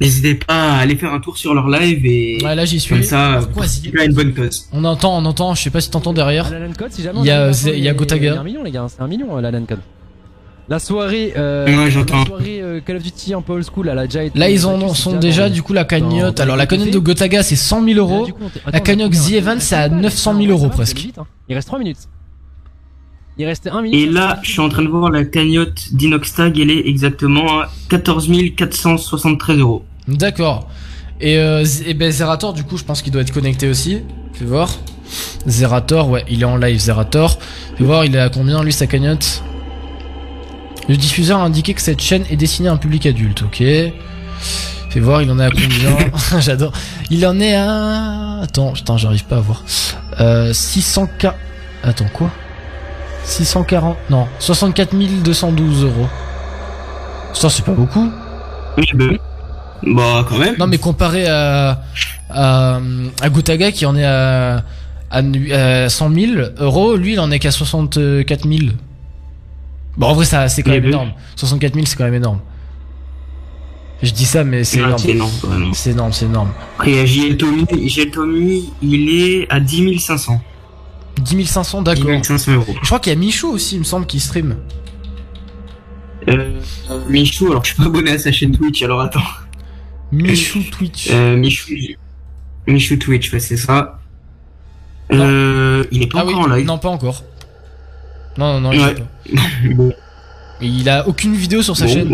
n'hésitez 0.00 0.34
pas 0.34 0.72
à 0.74 0.78
aller 0.78 0.96
faire 0.96 1.12
un 1.12 1.20
tour 1.20 1.36
sur 1.38 1.54
leur 1.54 1.68
live 1.68 2.04
et 2.04 2.38
Ouais, 2.44 2.54
là 2.54 2.64
j'y 2.64 2.80
suis. 2.80 2.94
comme 2.94 3.02
ça, 3.04 3.40
quoi, 3.54 3.66
c'est 3.66 3.86
une 3.86 4.12
bonne 4.14 4.34
cause. 4.34 4.66
On 4.72 4.84
entend, 4.84 5.16
on 5.18 5.24
entend, 5.24 5.54
je 5.54 5.62
sais 5.62 5.70
pas 5.70 5.80
si 5.80 5.90
t'entends 5.90 6.12
derrière. 6.12 6.50
L'Alan 6.50 6.72
Code, 6.76 6.92
si 6.92 7.02
jamais 7.02 7.20
Il 7.20 7.26
y 7.26 7.30
a, 7.30 7.50
il 7.66 7.78
y 7.78 7.88
a 7.88 7.94
Gotaga. 7.94 8.40
un 8.40 8.44
million, 8.44 8.62
les 8.62 8.70
gars, 8.70 8.86
c'est 8.88 9.00
un 9.02 9.06
million, 9.08 9.36
euh, 9.36 9.40
l'Alan 9.40 9.64
Code. 9.68 9.80
La 10.68 10.78
soirée, 10.78 11.34
euh, 11.36 11.66
Ouais, 11.66 11.90
j'entends. 11.90 12.20
la 12.20 12.24
soirée 12.26 12.60
euh, 12.62 12.80
Call 12.80 12.96
of 12.96 13.02
Duty 13.02 13.34
un 13.34 13.42
peu 13.42 13.52
old 13.54 13.64
school, 13.64 13.88
elle 13.88 13.98
a 13.98 14.06
déjà 14.06 14.22
été. 14.24 14.38
Là 14.38 14.48
ils 14.48 14.64
en 14.64 14.94
c'est 14.94 15.02
sont 15.02 15.18
déjà 15.18 15.50
du 15.50 15.60
coup 15.62 15.72
la 15.72 15.84
cagnotte. 15.84 16.36
dans- 16.36 16.42
Alors 16.44 16.56
la 16.56 16.66
cagnotte 16.66 16.90
de 16.90 16.98
Gotaga 17.00 17.42
c'est 17.42 17.56
100 17.56 17.84
000 17.84 17.98
euros. 17.98 18.26
Coup, 18.26 18.32
t- 18.52 18.60
La 18.72 18.80
cagnotte 18.80 19.12
The 19.12 19.32
Event 19.32 19.56
c'est 19.58 19.74
à 19.74 19.88
900 19.88 20.36
000 20.38 20.50
euros 20.52 20.68
presque. 20.68 20.96
Vite, 20.98 21.18
hein. 21.18 21.26
Il 21.48 21.56
reste 21.56 21.66
3 21.66 21.80
minutes. 21.80 21.98
Il 23.38 23.46
restait 23.46 23.70
1 23.70 23.82
minute. 23.82 23.98
Et 23.98 24.06
là, 24.06 24.38
je 24.42 24.50
suis 24.50 24.60
en 24.60 24.68
train 24.68 24.82
de 24.82 24.88
voir 24.88 25.10
la 25.10 25.24
cagnotte 25.24 25.94
d'Inoxtag, 25.94 26.58
elle 26.58 26.70
est 26.70 26.86
exactement 26.86 27.60
à 27.60 27.70
14 27.88 28.30
473 28.56 29.58
euros. 29.58 29.84
D'accord. 30.06 30.68
Et, 31.20 31.38
euh, 31.38 31.64
et 31.86 31.94
ben 31.94 32.10
Zerator 32.10 32.52
du 32.52 32.64
coup 32.64 32.76
je 32.76 32.82
pense 32.82 33.00
qu'il 33.00 33.12
doit 33.12 33.22
être 33.22 33.32
connecté 33.32 33.68
aussi. 33.68 34.00
Fais 34.34 34.44
voir. 34.44 34.70
Zerator, 35.46 36.08
ouais, 36.10 36.24
il 36.28 36.42
est 36.42 36.46
en 36.46 36.56
live 36.56 36.78
Zerator. 36.78 37.38
Fais 37.76 37.84
voir, 37.84 38.04
il 38.04 38.14
est 38.16 38.20
à 38.20 38.28
combien 38.28 38.62
lui 38.62 38.72
sa 38.72 38.86
cagnotte? 38.86 39.42
Le 40.88 40.96
diffuseur 40.96 41.38
a 41.38 41.44
indiqué 41.44 41.74
que 41.74 41.80
cette 41.80 42.00
chaîne 42.00 42.24
est 42.30 42.36
destinée 42.36 42.68
à 42.68 42.72
un 42.72 42.76
public 42.76 43.06
adulte, 43.06 43.42
ok. 43.42 43.58
Fais 43.58 45.00
voir, 45.00 45.22
il 45.22 45.30
en 45.30 45.38
est 45.38 45.44
à 45.44 45.50
combien? 45.50 45.96
J'adore. 46.40 46.72
Il 47.10 47.26
en 47.26 47.38
est 47.40 47.54
à... 47.54 48.40
Attends, 48.42 48.72
putain, 48.72 48.96
j'arrive 48.96 49.24
pas 49.24 49.36
à 49.36 49.40
voir. 49.40 49.64
Euh, 50.20 50.52
600k... 50.52 51.34
Attends, 51.84 52.08
quoi? 52.12 52.30
640... 53.24 53.96
Non, 54.10 54.26
64 54.38 54.94
212 55.22 55.84
euros. 55.84 56.08
Ça, 57.32 57.48
c'est 57.48 57.64
pas 57.64 57.72
beaucoup. 57.72 58.10
Oui, 58.78 58.84
ben, 58.94 59.18
bah 59.86 60.24
quand 60.28 60.38
même. 60.38 60.56
Non, 60.58 60.66
mais 60.66 60.78
comparé 60.78 61.26
à, 61.26 61.82
à, 62.30 62.78
à 63.20 63.28
Gotaga 63.30 63.72
qui 63.72 63.84
en 63.86 63.96
est 63.96 64.04
à, 64.04 64.64
à, 65.10 65.22
nu- 65.22 65.52
à 65.52 65.88
100 65.88 66.10
000 66.14 66.32
euros, 66.58 66.96
lui 66.96 67.14
il 67.14 67.20
en 67.20 67.30
est 67.30 67.38
qu'à 67.38 67.50
64 67.50 68.48
000. 68.48 68.72
Bon, 69.96 70.06
en 70.06 70.14
vrai, 70.14 70.24
ça, 70.24 70.48
c'est 70.48 70.62
quand 70.62 70.70
Mais 70.70 70.76
même 70.76 70.84
oui. 70.86 70.90
énorme. 70.90 71.12
64 71.36 71.74
000, 71.74 71.86
c'est 71.86 71.96
quand 71.96 72.04
même 72.04 72.14
énorme. 72.14 72.40
Je 74.02 74.10
dis 74.10 74.24
ça, 74.24 74.42
mais 74.42 74.64
c'est 74.64 74.78
Ouais, 74.80 74.84
énorme. 74.86 74.98
c'est 75.02 75.10
énorme. 75.10 75.30
C'est 75.74 75.90
énorme, 75.90 76.12
Tommy, 77.36 77.88
JL 77.88 78.10
Tommy, 78.10 78.70
il 78.82 79.08
est 79.10 79.46
à 79.50 79.60
10 79.60 79.98
500. 80.00 80.40
10 81.20 81.46
500, 81.46 81.82
d'accord. 81.82 82.04
10 82.10 82.24
500 82.24 82.52
euros. 82.54 82.74
Je 82.80 82.86
crois 82.86 82.98
qu'il 83.00 83.12
y 83.12 83.16
a 83.16 83.18
Michou 83.18 83.48
aussi, 83.48 83.76
il 83.76 83.80
me 83.80 83.84
semble, 83.84 84.06
qui 84.06 84.20
stream. 84.20 84.56
Euh, 86.28 86.60
Michou, 87.08 87.48
alors 87.50 87.64
je 87.64 87.72
suis 87.72 87.76
pas 87.76 87.86
abonné 87.88 88.12
à 88.12 88.18
sa 88.18 88.30
chaîne 88.32 88.52
Twitch, 88.56 88.82
alors 88.82 89.00
attends. 89.00 89.20
Michou 90.12 90.60
Twitch. 90.70 91.08
Euh, 91.10 91.36
Michou, 91.36 91.72
Michou 92.66 92.96
Twitch, 92.96 93.32
ouais, 93.32 93.40
c'est 93.40 93.56
ça. 93.56 93.98
Euh, 95.12 95.84
il 95.90 96.02
est 96.02 96.06
pas 96.06 96.20
Ah 96.20 96.24
oui, 96.26 96.34
encore 96.34 96.46
en 96.50 96.54
live. 96.54 96.66
non, 96.66 96.78
pas 96.78 96.88
encore. 96.88 97.24
Non, 98.38 98.60
non, 98.60 98.60
non, 98.60 98.72
il 98.72 98.80
Ouais. 98.80 98.90
est 98.92 99.34
pas. 99.34 99.74
Bon. 99.74 99.92
Et 100.60 100.66
il 100.66 100.88
a 100.88 101.08
aucune 101.08 101.34
vidéo 101.34 101.60
sur 101.62 101.76
sa 101.76 101.86
Bon, 101.86 101.92
chaîne. 101.92 102.12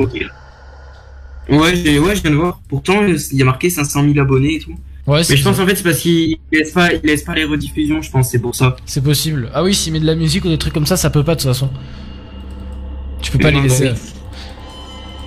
Ouais, 1.50 1.76
j'ai- 1.76 1.98
ouais, 1.98 2.16
je 2.16 2.22
viens 2.22 2.30
de 2.30 2.36
voir. 2.36 2.60
Pourtant, 2.68 3.04
il 3.06 3.36
y 3.36 3.42
a 3.42 3.44
marqué 3.44 3.68
500 3.70 4.04
000 4.04 4.18
abonnés 4.18 4.54
et 4.56 4.58
tout. 4.58 4.74
Ouais, 5.08 5.22
Mais 5.28 5.36
je 5.36 5.42
pense 5.42 5.58
en 5.58 5.66
fait 5.66 5.74
c'est 5.74 5.82
parce 5.82 5.98
qu'il 6.00 6.36
laisse 6.52 6.70
pas, 6.70 6.92
il 6.92 7.00
laisse 7.02 7.22
pas 7.22 7.34
les 7.34 7.44
rediffusions, 7.44 8.02
je 8.02 8.10
pense, 8.10 8.30
c'est 8.30 8.38
pour 8.38 8.54
ça. 8.54 8.76
C'est 8.84 9.02
possible. 9.02 9.50
Ah 9.54 9.62
oui, 9.62 9.74
s'il 9.74 9.92
met 9.94 10.00
de 10.00 10.06
la 10.06 10.14
musique 10.14 10.44
ou 10.44 10.48
des 10.48 10.58
trucs 10.58 10.74
comme 10.74 10.84
ça, 10.86 10.96
ça 10.98 11.08
peut 11.08 11.24
pas 11.24 11.34
de 11.34 11.40
toute 11.40 11.48
façon. 11.48 11.70
Tu 13.22 13.32
peux 13.32 13.38
pas 13.38 13.50
Non, 13.50 13.62
les 13.62 13.68
laisser. 13.68 13.88
oui. 13.90 13.98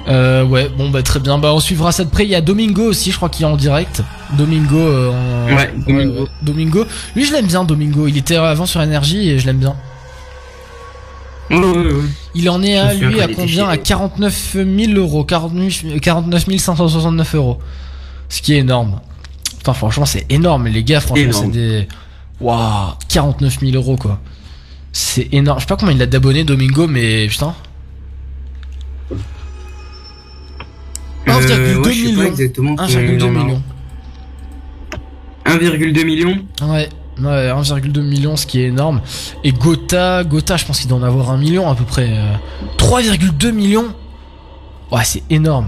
Euh, 0.07 0.43
ouais, 0.45 0.69
bon 0.69 0.89
bah 0.89 1.01
très 1.03 1.19
bien. 1.19 1.37
Bah 1.39 1.51
on 1.53 1.59
suivra 1.59 1.91
ça 1.91 2.03
de 2.03 2.09
près. 2.09 2.23
Il 2.25 2.29
y 2.29 2.35
a 2.35 2.41
Domingo 2.41 2.83
aussi, 2.83 3.11
je 3.11 3.17
crois 3.17 3.29
qu'il 3.29 3.43
est 3.45 3.49
en 3.49 3.57
direct. 3.57 4.01
Domingo. 4.37 4.77
euh, 4.77 5.09
en- 5.11 5.55
Ouais, 5.55 5.73
Domingo. 5.87 6.27
Domingo. 6.43 6.85
Lui, 7.15 7.25
je 7.25 7.33
l'aime 7.33 7.47
bien, 7.47 7.63
Domingo. 7.63 8.07
Il 8.07 8.17
était 8.17 8.35
avant 8.35 8.65
sur 8.67 8.81
énergie 8.83 9.29
et 9.29 9.39
je 9.39 9.45
l'aime 9.47 9.57
bien. 9.59 9.75
Ouais, 11.49 11.57
ouais, 11.57 11.77
ouais. 11.93 11.93
Il 12.33 12.49
en 12.49 12.63
est 12.63 12.77
à 12.77 12.93
lui 12.93 13.19
à 13.19 13.27
combien? 13.27 13.67
À 13.67 13.77
49 13.77 14.53
000 14.53 14.93
euros. 14.93 15.23
49 15.23 15.99
49 16.01 16.45
569 16.57 17.35
euros. 17.35 17.57
Ce 18.29 18.41
qui 18.41 18.53
est 18.53 18.59
énorme. 18.59 19.01
Putain, 19.61 19.73
franchement, 19.75 20.05
c'est 20.05 20.25
énorme. 20.31 20.65
Les 20.69 20.83
gars, 20.83 20.99
franchement, 21.01 21.31
c'est 21.33 21.51
des. 21.51 21.87
Waouh, 22.39 22.93
49 23.09 23.59
000 23.59 23.73
euros 23.75 23.95
quoi. 23.95 24.19
C'est 24.91 25.31
énorme. 25.31 25.59
Je 25.59 25.65
sais 25.65 25.67
pas 25.67 25.75
combien 25.77 25.93
il 25.93 26.01
a 26.01 26.07
d'abonnés, 26.07 26.43
Domingo, 26.43 26.87
mais 26.87 27.27
putain. 27.27 27.53
1,2 31.27 31.51
Euh, 31.51 31.81
ouais, 31.83 31.93
je 31.93 31.99
sais 31.99 32.03
pas 32.05 32.09
millions. 32.09 32.23
exactement 32.23 32.75
combien 32.75 32.97
1,2 32.99 33.13
il 33.13 33.23
en 33.23 33.27
a. 33.27 33.29
millions. 33.29 33.61
1,2 35.45 36.03
million 36.05 36.37
Ouais, 36.63 36.89
ouais, 37.19 37.51
1,2 37.51 38.01
million, 38.01 38.35
ce 38.35 38.47
qui 38.47 38.61
est 38.61 38.65
énorme. 38.69 39.01
Et 39.43 39.51
Gotha, 39.51 40.23
Gotha, 40.23 40.57
je 40.57 40.65
pense 40.65 40.79
qu'il 40.79 40.89
doit 40.89 40.97
en 40.97 41.03
avoir 41.03 41.29
un 41.29 41.37
million 41.37 41.69
à 41.69 41.75
peu 41.75 41.83
près. 41.83 42.09
euh, 42.09 42.33
3,2 42.77 43.51
millions 43.51 43.93
Ouais, 44.91 45.03
c'est 45.03 45.21
énorme. 45.29 45.67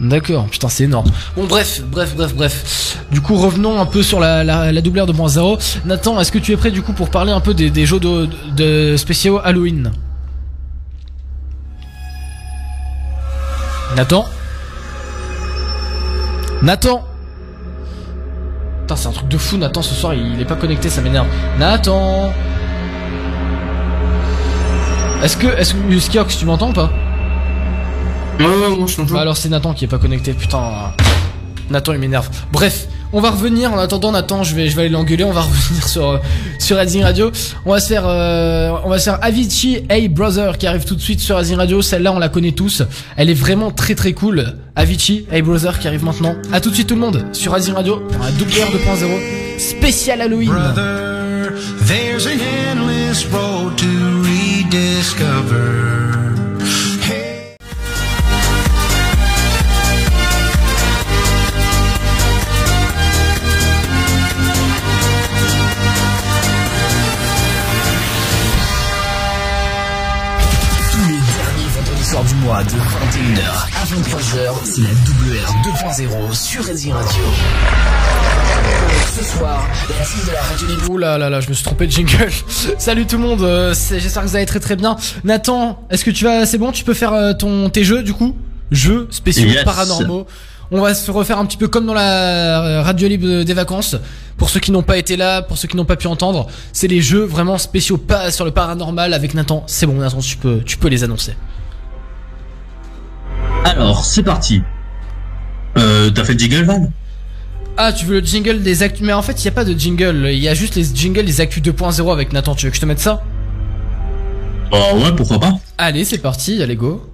D'accord, 0.00 0.46
putain, 0.46 0.68
c'est 0.68 0.84
énorme. 0.84 1.10
Bon, 1.34 1.44
bref, 1.46 1.82
bref, 1.84 2.14
bref, 2.14 2.32
bref. 2.34 2.98
Du 3.10 3.20
coup, 3.20 3.36
revenons 3.36 3.80
un 3.80 3.86
peu 3.86 4.02
sur 4.04 4.20
la, 4.20 4.44
la, 4.44 4.70
la 4.70 4.80
doubleur 4.80 5.06
de 5.06 5.12
2.0. 5.12 5.80
Nathan, 5.86 6.20
est-ce 6.20 6.30
que 6.30 6.38
tu 6.38 6.52
es 6.52 6.56
prêt 6.56 6.70
du 6.70 6.82
coup 6.82 6.92
pour 6.92 7.10
parler 7.10 7.32
un 7.32 7.40
peu 7.40 7.52
des, 7.52 7.68
des 7.70 7.84
jeux 7.84 7.98
de, 7.98 8.28
de 8.56 8.96
spéciaux 8.96 9.40
Halloween? 9.42 9.90
Nathan? 13.96 14.24
Nathan? 16.62 17.04
Putain, 18.82 18.96
c'est 18.96 19.08
un 19.08 19.12
truc 19.12 19.28
de 19.28 19.38
fou, 19.38 19.56
Nathan, 19.56 19.82
ce 19.82 19.94
soir, 19.94 20.14
il 20.14 20.40
est 20.40 20.44
pas 20.44 20.54
connecté, 20.54 20.88
ça 20.88 21.00
m'énerve. 21.00 21.26
Nathan? 21.58 22.32
Est-ce 25.24 25.36
que, 25.36 25.48
est-ce 25.48 25.74
que, 25.74 25.98
Skiox, 25.98 26.38
tu 26.38 26.44
m'entends 26.46 26.70
ou 26.70 26.72
pas? 26.72 26.90
Ouais, 28.38 28.46
ouais, 28.46 28.76
moi 28.76 28.86
je 28.86 28.96
t'entends. 28.96 29.14
Bah 29.14 29.20
alors 29.20 29.36
c'est 29.36 29.48
Nathan 29.48 29.74
qui 29.74 29.84
est 29.84 29.88
pas 29.88 29.98
connecté, 29.98 30.32
putain. 30.32 30.92
Nathan 31.70 31.92
il 31.92 31.98
m'énerve. 31.98 32.28
Bref, 32.52 32.86
on 33.12 33.20
va 33.20 33.30
revenir. 33.30 33.72
En 33.72 33.78
attendant, 33.78 34.12
Nathan, 34.12 34.42
je 34.42 34.54
vais, 34.54 34.68
je 34.68 34.76
vais 34.76 34.82
aller 34.82 34.90
l'engueuler. 34.90 35.24
On 35.24 35.32
va 35.32 35.40
revenir 35.42 35.86
sur 35.86 36.10
euh, 36.10 36.18
sur 36.58 36.78
Rising 36.78 37.02
Radio. 37.02 37.30
On 37.66 37.72
va 37.72 37.80
se 37.80 37.88
faire, 37.88 38.04
euh, 38.06 38.70
on 38.84 38.88
va 38.88 38.98
se 38.98 39.04
faire 39.04 39.18
Avicii, 39.22 39.84
Hey 39.90 40.08
Brother, 40.08 40.56
qui 40.56 40.66
arrive 40.66 40.84
tout 40.84 40.94
de 40.94 41.00
suite 41.00 41.20
sur 41.20 41.36
Rising 41.36 41.56
Radio. 41.56 41.82
Celle-là, 41.82 42.12
on 42.12 42.18
la 42.18 42.28
connaît 42.28 42.52
tous. 42.52 42.82
Elle 43.16 43.28
est 43.28 43.34
vraiment 43.34 43.70
très 43.70 43.94
très 43.94 44.12
cool. 44.12 44.54
Avicii, 44.76 45.26
Hey 45.30 45.42
Brother, 45.42 45.78
qui 45.78 45.88
arrive 45.88 46.04
maintenant. 46.04 46.34
À 46.52 46.60
tout 46.60 46.70
de 46.70 46.74
suite 46.74 46.88
tout 46.88 46.94
le 46.94 47.00
monde 47.00 47.26
sur 47.32 47.52
Rising 47.52 47.74
Radio 47.74 48.00
pour 48.00 48.24
un 48.24 48.30
double 48.30 48.52
R 48.52 48.70
2.0 48.74 49.58
spécial 49.58 50.22
Halloween. 50.22 50.50
Brother, 50.50 51.52
there's 51.86 52.26
an 52.26 52.38
endless 52.70 53.26
road 53.26 53.76
to 53.76 54.22
rediscover. 54.22 56.37
Mois 72.48 72.64
de 72.64 72.70
21h 72.70 73.42
à 73.76 73.84
23h, 73.84 74.54
c'est 74.64 74.80
la 74.80 74.88
WR 74.88 75.52
2.0 76.30 76.34
sur 76.34 76.64
Resi 76.64 76.90
Radio. 76.90 77.22
Ce 79.14 79.22
soir, 79.22 79.68
la 79.90 80.04
team 80.06 80.26
de 80.26 80.32
la 80.32 80.40
radio 80.40 80.66
libre. 80.66 80.90
Ouh 80.90 80.96
là 80.96 81.18
là 81.18 81.28
là, 81.28 81.40
je 81.42 81.50
me 81.50 81.52
suis 81.52 81.62
trompé 81.62 81.86
de 81.86 81.92
jingle. 81.92 82.30
Salut 82.78 83.06
tout 83.06 83.16
le 83.18 83.22
monde, 83.22 83.42
euh, 83.42 83.74
j'espère 83.74 84.22
que 84.22 84.28
vous 84.28 84.36
allez 84.36 84.46
très 84.46 84.60
très 84.60 84.76
bien. 84.76 84.96
Nathan, 85.24 85.82
est-ce 85.90 86.06
que 86.06 86.10
tu 86.10 86.24
vas, 86.24 86.46
c'est 86.46 86.56
bon, 86.56 86.72
tu 86.72 86.84
peux 86.84 86.94
faire 86.94 87.12
euh, 87.12 87.34
ton 87.34 87.68
tes 87.68 87.84
jeux 87.84 88.02
du 88.02 88.14
coup, 88.14 88.34
jeux 88.70 89.08
spéciaux 89.10 89.46
Yes. 89.46 89.64
paranormaux. 89.64 90.26
On 90.70 90.80
va 90.80 90.94
se 90.94 91.10
refaire 91.10 91.38
un 91.38 91.44
petit 91.44 91.58
peu 91.58 91.68
comme 91.68 91.84
dans 91.84 91.92
la 91.94 92.62
euh, 92.62 92.82
radio 92.82 93.08
libre 93.08 93.42
des 93.42 93.54
vacances. 93.54 93.94
Pour 94.38 94.48
ceux 94.48 94.60
qui 94.60 94.72
n'ont 94.72 94.82
pas 94.82 94.96
été 94.96 95.18
là, 95.18 95.42
pour 95.42 95.58
ceux 95.58 95.68
qui 95.68 95.76
n'ont 95.76 95.84
pas 95.84 95.96
pu 95.96 96.06
entendre, 96.06 96.46
c'est 96.72 96.88
les 96.88 97.02
jeux 97.02 97.24
vraiment 97.24 97.58
spéciaux 97.58 97.98
pas 97.98 98.30
sur 98.30 98.46
le 98.46 98.52
paranormal 98.52 99.12
avec 99.12 99.34
Nathan. 99.34 99.64
C'est 99.66 99.84
bon, 99.84 99.94
Nathan, 99.96 100.20
tu 100.20 100.38
peux, 100.38 100.62
tu 100.64 100.78
peux 100.78 100.88
les 100.88 101.04
annoncer. 101.04 101.34
Alors, 103.64 104.04
c'est 104.04 104.22
parti. 104.22 104.62
Euh, 105.76 106.10
t'as 106.10 106.24
fait 106.24 106.32
le 106.34 106.38
jingle, 106.38 106.64
Van? 106.64 106.90
Ah, 107.76 107.92
tu 107.92 108.06
veux 108.06 108.20
le 108.20 108.26
jingle 108.26 108.62
des 108.62 108.82
actus? 108.82 109.06
Mais 109.06 109.12
en 109.12 109.22
fait, 109.22 109.42
il 109.42 109.44
y 109.44 109.48
a 109.48 109.52
pas 109.52 109.64
de 109.64 109.78
jingle. 109.78 110.28
Il 110.30 110.38
y 110.38 110.48
a 110.48 110.54
juste 110.54 110.74
les 110.74 110.84
jingles 110.84 111.24
des 111.24 111.40
actus 111.40 111.62
2.0 111.62 112.12
avec 112.12 112.32
Nathan. 112.32 112.54
Tu 112.54 112.66
veux 112.66 112.70
que 112.70 112.76
je 112.76 112.80
te 112.80 112.86
mette 112.86 112.98
ça? 113.00 113.22
Bah 114.70 114.94
ouais, 114.96 115.12
pourquoi 115.16 115.38
pas. 115.38 115.52
Allez, 115.78 116.04
c'est 116.04 116.18
parti. 116.18 116.62
Allez 116.62 116.76
go. 116.76 117.08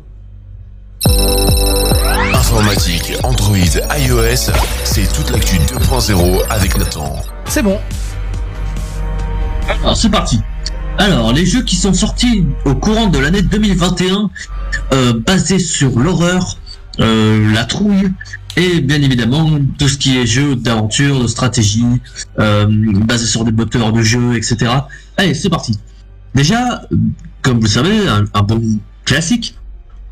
Informatique, 2.32 3.12
Android, 3.22 3.56
iOS, 3.98 4.50
c'est 4.84 5.12
toute 5.12 5.30
l'actu 5.30 5.56
2.0 5.56 6.42
avec 6.50 6.78
Nathan. 6.78 7.16
C'est 7.46 7.62
bon. 7.62 7.78
Alors 9.82 9.96
c'est 9.96 10.10
parti. 10.10 10.40
Alors 10.98 11.32
les 11.32 11.44
jeux 11.44 11.62
qui 11.62 11.76
sont 11.76 11.92
sortis 11.92 12.46
au 12.64 12.74
courant 12.74 13.06
de 13.06 13.18
l'année 13.18 13.42
2021, 13.42 14.30
euh, 14.92 15.12
basés 15.26 15.58
sur 15.58 15.98
l'horreur, 15.98 16.58
euh, 17.00 17.52
la 17.52 17.64
trouille 17.64 18.10
et 18.56 18.80
bien 18.80 19.02
évidemment 19.02 19.58
tout 19.78 19.88
ce 19.88 19.98
qui 19.98 20.16
est 20.16 20.26
jeu 20.26 20.54
d'aventure, 20.54 21.20
de 21.20 21.26
stratégie, 21.26 21.84
euh, 22.38 22.66
basé 22.68 23.26
sur 23.26 23.44
des 23.44 23.50
moteurs 23.50 23.92
de 23.92 24.02
jeu, 24.02 24.36
etc. 24.36 24.70
Allez 25.16 25.34
c'est 25.34 25.50
parti. 25.50 25.78
Déjà, 26.34 26.82
comme 27.42 27.60
vous 27.60 27.66
savez, 27.66 28.06
un, 28.08 28.24
un 28.32 28.42
bon 28.42 28.62
classique, 29.04 29.56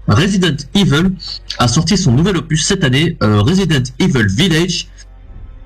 Resident 0.08 0.56
Evil 0.74 1.12
a 1.58 1.68
sorti 1.68 1.96
son 1.96 2.12
nouvel 2.12 2.36
opus 2.36 2.66
cette 2.66 2.82
année, 2.82 3.16
euh, 3.22 3.40
Resident 3.40 3.82
Evil 3.98 4.26
Village, 4.26 4.88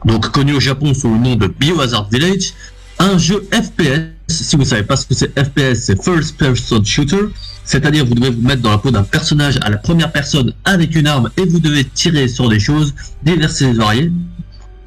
donc 0.04 0.30
connu 0.30 0.52
au 0.54 0.60
Japon 0.60 0.92
sous 0.92 1.08
le 1.08 1.18
nom 1.18 1.36
de 1.36 1.46
Biohazard 1.46 2.08
Village, 2.10 2.52
un 2.98 3.16
jeu 3.16 3.48
FPS. 3.50 4.15
Si 4.29 4.57
vous 4.57 4.64
savez 4.64 4.83
pas 4.83 4.97
ce 4.97 5.07
que 5.07 5.14
c'est 5.14 5.39
FPS, 5.39 5.85
c'est 5.85 6.03
First 6.03 6.37
Person 6.37 6.85
Shooter. 6.85 7.29
C'est-à-dire 7.64 8.05
vous 8.05 8.14
devez 8.14 8.31
vous 8.31 8.43
mettre 8.43 8.62
dans 8.62 8.70
la 8.70 8.79
peau 8.79 8.91
d'un 8.91 9.03
personnage 9.03 9.59
à 9.62 9.70
la 9.70 9.77
première 9.77 10.12
personne 10.12 10.53
avec 10.64 10.95
une 10.95 11.07
arme 11.07 11.31
et 11.37 11.45
vous 11.45 11.61
devez 11.61 11.85
tirer 11.85 12.29
sur 12.29 12.49
des 12.49 12.61
choses 12.61 12.95
diverses 13.24 13.62
et 13.62 13.72
variées. 13.72 14.12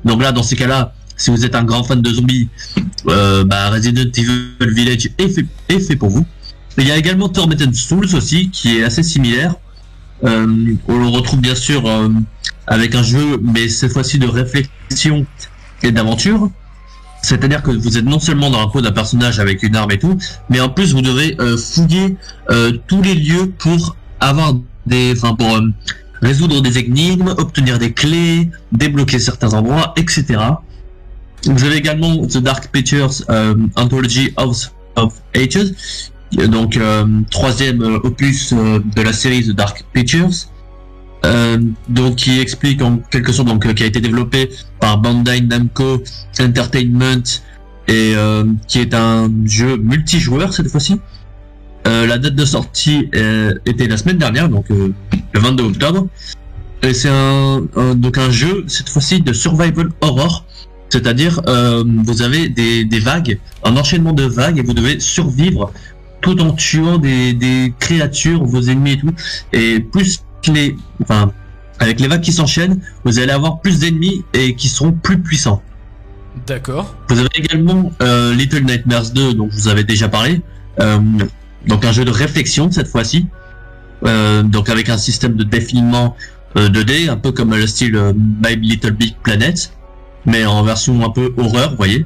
Donc 0.05 0.21
là, 0.21 0.31
dans 0.31 0.43
ces 0.43 0.55
cas-là, 0.55 0.93
si 1.17 1.29
vous 1.31 1.45
êtes 1.45 1.55
un 1.55 1.63
grand 1.63 1.83
fan 1.83 2.01
de 2.01 2.09
zombies, 2.09 2.47
euh, 3.07 3.43
bah, 3.43 3.69
Resident 3.69 4.09
Evil 4.15 4.55
Village 4.61 5.09
est 5.17 5.27
fait, 5.27 5.45
est 5.67 5.79
fait 5.79 5.95
pour 5.95 6.09
vous. 6.09 6.25
Il 6.77 6.87
y 6.87 6.91
a 6.91 6.97
également 6.97 7.27
Tormented 7.27 7.75
Souls 7.75 8.15
aussi, 8.15 8.49
qui 8.49 8.77
est 8.77 8.83
assez 8.83 9.03
similaire. 9.03 9.55
Euh, 10.23 10.75
on 10.87 10.97
le 10.97 11.07
retrouve 11.07 11.41
bien 11.41 11.55
sûr 11.55 11.85
euh, 11.85 12.09
avec 12.67 12.95
un 12.95 13.03
jeu, 13.03 13.37
mais 13.41 13.67
cette 13.67 13.91
fois-ci 13.91 14.17
de 14.19 14.27
réflexion 14.27 15.25
et 15.83 15.91
d'aventure. 15.91 16.49
C'est-à-dire 17.21 17.61
que 17.61 17.71
vous 17.71 17.97
êtes 17.97 18.05
non 18.05 18.19
seulement 18.19 18.49
dans 18.49 18.61
la 18.61 18.67
peau 18.67 18.81
d'un 18.81 18.91
personnage 18.91 19.39
avec 19.39 19.63
une 19.63 19.75
arme 19.75 19.91
et 19.91 19.99
tout, 19.99 20.17
mais 20.49 20.59
en 20.59 20.69
plus 20.69 20.93
vous 20.93 21.01
devez 21.01 21.35
euh, 21.39 21.57
fouiller 21.57 22.15
euh, 22.49 22.71
tous 22.87 23.01
les 23.01 23.15
lieux 23.15 23.51
pour 23.57 23.95
avoir 24.19 24.55
des, 24.85 25.13
enfin 25.15 25.35
pour 25.35 25.55
euh, 25.55 25.61
résoudre 26.21 26.61
des 26.61 26.79
énigmes, 26.79 27.33
obtenir 27.37 27.77
des 27.77 27.93
clés, 27.93 28.49
débloquer 28.71 29.19
certains 29.19 29.53
endroits, 29.53 29.93
etc. 29.97 30.39
Vous 31.45 31.63
avez 31.63 31.77
également 31.77 32.25
The 32.25 32.39
Dark 32.39 32.69
Pictures 32.71 33.11
Anthology 33.77 34.33
of 34.35 34.69
Ages, 35.33 35.71
donc 36.49 36.77
troisième 37.31 37.81
opus 38.03 38.51
de 38.51 39.01
la 39.01 39.13
série 39.13 39.45
The 39.45 39.51
Dark 39.51 39.85
Pictures. 39.93 40.49
Donc 41.87 42.17
qui 42.17 42.41
explique 42.41 42.81
en 42.81 42.97
quelque 42.97 43.31
sorte 43.31 43.47
donc 43.47 43.73
qui 43.73 43.83
a 43.83 43.85
été 43.85 44.01
développé 44.01 44.49
par 44.79 44.97
Bandai 44.99 45.41
Namco 45.41 46.03
Entertainment 46.39 47.23
et 47.87 48.13
euh, 48.15 48.45
qui 48.67 48.79
est 48.79 48.93
un 48.93 49.29
jeu 49.45 49.77
multijoueur 49.77 50.53
cette 50.53 50.69
fois-ci. 50.69 50.99
Euh, 51.87 52.05
la 52.05 52.17
date 52.17 52.35
de 52.35 52.45
sortie 52.45 53.09
euh, 53.15 53.53
était 53.65 53.87
la 53.87 53.97
semaine 53.97 54.17
dernière 54.17 54.49
donc 54.49 54.69
euh, 54.71 54.93
le 55.33 55.39
22 55.39 55.63
octobre. 55.63 56.07
Et 56.83 56.93
c'est 56.93 57.09
un, 57.09 57.61
un- 57.75 57.95
donc 57.95 58.17
un 58.17 58.31
jeu 58.31 58.63
cette 58.67 58.89
fois-ci 58.89 59.21
de 59.21 59.33
survival 59.33 59.89
horror. 60.01 60.45
C'est-à-dire 60.89 61.41
euh, 61.47 61.83
vous 62.05 62.21
avez 62.21 62.49
des, 62.49 62.83
des 62.85 62.99
vagues 62.99 63.39
un 63.63 63.75
enchaînement 63.77 64.13
de 64.13 64.23
vagues 64.23 64.57
et 64.59 64.61
vous 64.61 64.73
devez 64.73 64.99
survivre 64.99 65.71
tout 66.21 66.39
en 66.41 66.51
tuant 66.53 66.97
des, 66.97 67.33
des 67.33 67.73
créatures 67.79 68.43
vos 68.43 68.61
ennemis 68.61 68.91
et 68.93 68.97
tout. 68.97 69.13
Et 69.53 69.79
plus 69.79 70.19
les 70.47 70.75
enfin 71.01 71.31
avec 71.79 71.99
les 71.99 72.07
vagues 72.07 72.21
qui 72.21 72.33
s'enchaînent 72.33 72.79
vous 73.03 73.19
allez 73.19 73.31
avoir 73.31 73.59
plus 73.61 73.79
d'ennemis 73.79 74.23
et 74.33 74.55
qui 74.55 74.67
seront 74.67 74.91
plus 74.91 75.19
puissants 75.19 75.61
D'accord. 76.47 76.95
vous 77.09 77.19
avez 77.19 77.29
également 77.35 77.91
euh, 78.01 78.33
Little 78.33 78.63
Nightmares 78.63 79.11
2, 79.11 79.33
dont 79.33 79.49
je 79.51 79.55
vous 79.55 79.67
avais 79.67 79.83
déjà 79.83 80.07
parlé. 80.07 80.41
Euh, 80.79 80.99
donc 81.67 81.85
un 81.85 81.91
jeu 81.91 82.05
de 82.05 82.11
réflexion 82.11 82.71
cette 82.71 82.87
fois-ci. 82.87 83.27
Euh, 84.05 84.43
donc 84.43 84.69
avec 84.69 84.89
un 84.89 84.97
système 84.97 85.35
de 85.35 85.43
défilement 85.43 86.15
euh, 86.57 86.69
2D, 86.69 87.09
un 87.09 87.17
peu 87.17 87.31
comme 87.31 87.53
le 87.53 87.67
style 87.67 88.13
My 88.15 88.55
Little 88.55 88.91
Big 88.91 89.15
Planet, 89.23 89.71
mais 90.25 90.45
en 90.45 90.63
version 90.63 91.05
un 91.05 91.09
peu 91.09 91.33
horreur, 91.37 91.71
vous 91.71 91.77
voyez. 91.77 92.05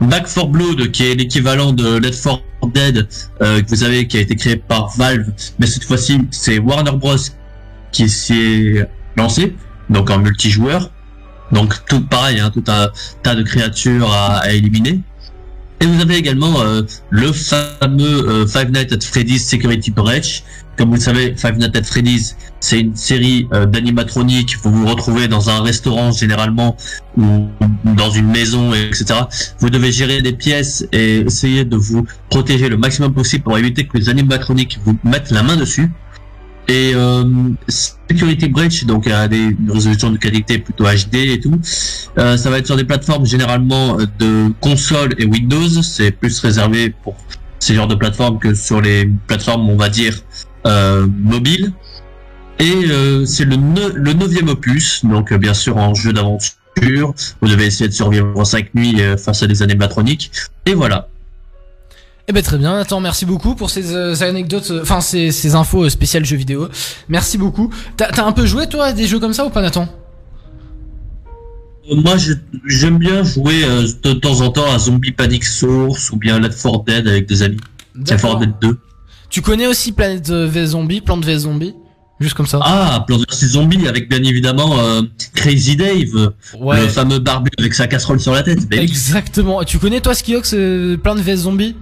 Back 0.00 0.26
4 0.32 0.48
Blood, 0.48 0.90
qui 0.90 1.06
est 1.06 1.14
l'équivalent 1.14 1.72
de 1.72 1.96
Left 1.96 2.22
4 2.22 2.42
Dead, 2.72 3.08
que 3.38 3.68
vous 3.68 3.76
savez, 3.76 4.06
qui 4.06 4.18
a 4.18 4.20
été 4.20 4.36
créé 4.36 4.56
par 4.56 4.90
Valve, 4.96 5.30
mais 5.58 5.66
cette 5.66 5.84
fois-ci 5.84 6.20
c'est 6.30 6.58
Warner 6.58 6.92
Bros 6.92 7.16
qui 7.94 8.10
s'est 8.10 8.86
lancé, 9.16 9.56
donc 9.88 10.10
en 10.10 10.18
multijoueur. 10.18 10.90
Donc 11.52 11.86
tout 11.86 12.02
pareil, 12.02 12.40
hein, 12.40 12.50
tout 12.52 12.64
un 12.66 12.90
tas 13.22 13.34
de 13.34 13.42
créatures 13.42 14.12
à, 14.12 14.38
à 14.38 14.52
éliminer. 14.52 15.00
Et 15.80 15.86
vous 15.86 16.00
avez 16.00 16.16
également 16.16 16.60
euh, 16.62 16.82
le 17.10 17.32
fameux 17.32 18.28
euh, 18.28 18.46
Five 18.46 18.70
Nights 18.70 18.92
at 18.92 19.00
Freddy's 19.04 19.46
Security 19.46 19.90
Breach. 19.90 20.42
Comme 20.78 20.88
vous 20.88 20.94
le 20.94 21.00
savez, 21.00 21.34
Five 21.36 21.58
Nights 21.58 21.76
at 21.76 21.82
Freddy's, 21.82 22.36
c'est 22.58 22.80
une 22.80 22.96
série 22.96 23.46
euh, 23.52 23.66
d'animatroniques. 23.66 24.56
Vous 24.62 24.72
vous 24.72 24.86
retrouvez 24.86 25.28
dans 25.28 25.50
un 25.50 25.62
restaurant 25.62 26.10
généralement 26.10 26.76
ou 27.18 27.48
dans 27.84 28.10
une 28.10 28.28
maison, 28.28 28.72
etc. 28.72 29.20
Vous 29.58 29.68
devez 29.68 29.92
gérer 29.92 30.22
des 30.22 30.32
pièces 30.32 30.86
et 30.92 31.18
essayer 31.18 31.64
de 31.64 31.76
vous 31.76 32.06
protéger 32.30 32.68
le 32.68 32.76
maximum 32.76 33.12
possible 33.12 33.44
pour 33.44 33.58
éviter 33.58 33.86
que 33.86 33.98
les 33.98 34.08
animatroniques 34.08 34.78
vous 34.84 34.96
mettent 35.04 35.30
la 35.30 35.42
main 35.42 35.56
dessus. 35.56 35.90
Et 36.68 36.92
euh, 36.94 37.24
Security 37.68 38.48
Breach, 38.48 38.84
donc 38.86 39.06
à 39.06 39.28
des 39.28 39.36
une 39.36 39.70
résolution 39.70 40.10
de 40.10 40.16
qualité 40.16 40.58
plutôt 40.58 40.84
HD 40.84 41.14
et 41.16 41.40
tout. 41.40 41.60
Euh, 42.18 42.36
ça 42.38 42.48
va 42.50 42.58
être 42.58 42.66
sur 42.66 42.76
des 42.76 42.84
plateformes 42.84 43.26
généralement 43.26 43.98
euh, 43.98 44.06
de 44.18 44.52
console 44.60 45.14
et 45.18 45.26
Windows. 45.26 45.82
C'est 45.82 46.10
plus 46.10 46.38
réservé 46.40 46.90
pour 47.02 47.16
ces 47.58 47.74
genres 47.74 47.86
de 47.88 47.94
plateformes 47.94 48.38
que 48.38 48.54
sur 48.54 48.80
les 48.80 49.10
plateformes, 49.26 49.68
on 49.68 49.76
va 49.76 49.88
dire, 49.90 50.18
euh, 50.66 51.06
mobiles. 51.22 51.72
Et 52.58 52.72
euh, 52.90 53.26
c'est 53.26 53.44
le, 53.44 53.56
ne- 53.56 53.92
le 53.92 54.12
neuvième 54.14 54.48
opus, 54.48 55.04
donc 55.04 55.32
euh, 55.32 55.38
bien 55.38 55.54
sûr 55.54 55.76
en 55.76 55.92
jeu 55.94 56.12
d'aventure. 56.12 56.48
Vous 57.40 57.48
devez 57.48 57.66
essayer 57.66 57.88
de 57.88 57.94
survivre 57.94 58.44
5 58.44 58.74
nuits 58.74 59.00
euh, 59.00 59.16
face 59.16 59.42
à 59.42 59.46
des 59.46 59.62
animatroniques. 59.62 60.30
Et 60.66 60.74
voilà. 60.74 61.08
Eh 62.26 62.32
ben 62.32 62.42
très 62.42 62.56
bien, 62.56 62.74
Nathan, 62.76 63.00
merci 63.00 63.26
beaucoup 63.26 63.54
pour 63.54 63.68
ces 63.68 63.94
euh, 63.94 64.14
anecdotes, 64.22 64.70
euh, 64.70 64.80
enfin 64.82 65.02
ces, 65.02 65.30
ces 65.30 65.54
infos 65.54 65.84
euh, 65.84 65.88
spéciales 65.90 66.24
jeux 66.24 66.38
vidéo. 66.38 66.68
Merci 67.08 67.36
beaucoup. 67.36 67.68
T'as 67.98 68.24
un 68.24 68.32
peu 68.32 68.46
joué 68.46 68.66
toi 68.66 68.86
à 68.86 68.92
des 68.94 69.06
jeux 69.06 69.18
comme 69.20 69.34
ça 69.34 69.44
ou 69.44 69.50
pas 69.50 69.60
Nathan? 69.60 69.86
Moi, 71.94 72.14
j'aime 72.66 72.96
bien 72.96 73.22
jouer 73.24 73.62
euh, 73.64 73.86
de 74.02 74.14
temps 74.14 74.40
en 74.40 74.48
temps 74.50 74.72
à 74.72 74.78
Zombie 74.78 75.12
Panic 75.12 75.44
Source 75.44 76.10
ou 76.12 76.16
bien 76.16 76.38
Left 76.38 76.60
4 76.62 76.84
Dead 76.84 77.06
avec 77.08 77.26
des 77.28 77.42
amis. 77.42 77.58
Left 77.94 78.22
4 78.22 78.38
Dead 78.38 78.52
2. 78.62 78.78
Tu 79.28 79.42
connais 79.42 79.66
aussi 79.66 79.92
Planète 79.92 80.30
V 80.30 80.66
Zombie, 80.66 81.02
Plante 81.02 81.26
V 81.26 81.36
Zombie? 81.40 81.74
Juste 82.20 82.34
comme 82.36 82.46
ça. 82.46 82.58
Ah, 82.62 83.04
Plants 83.06 83.18
vs 83.18 83.48
Zombies 83.48 83.86
avec 83.86 84.08
bien 84.08 84.22
évidemment 84.22 84.78
euh, 84.78 85.02
Crazy 85.34 85.76
Dave, 85.76 86.32
Ouais. 86.58 86.80
le 86.80 86.88
fameux 86.88 87.18
barbu 87.18 87.50
avec 87.58 87.74
sa 87.74 87.86
casserole 87.86 88.20
sur 88.20 88.32
la 88.32 88.42
tête. 88.42 88.66
Ben. 88.68 88.80
Exactement. 88.80 89.62
Tu 89.64 89.78
connais 89.78 90.00
toi 90.00 90.14
Skiox 90.14 90.54
euh, 90.54 90.96
Plante 90.96 91.18
V 91.18 91.36
Zombie? 91.36 91.76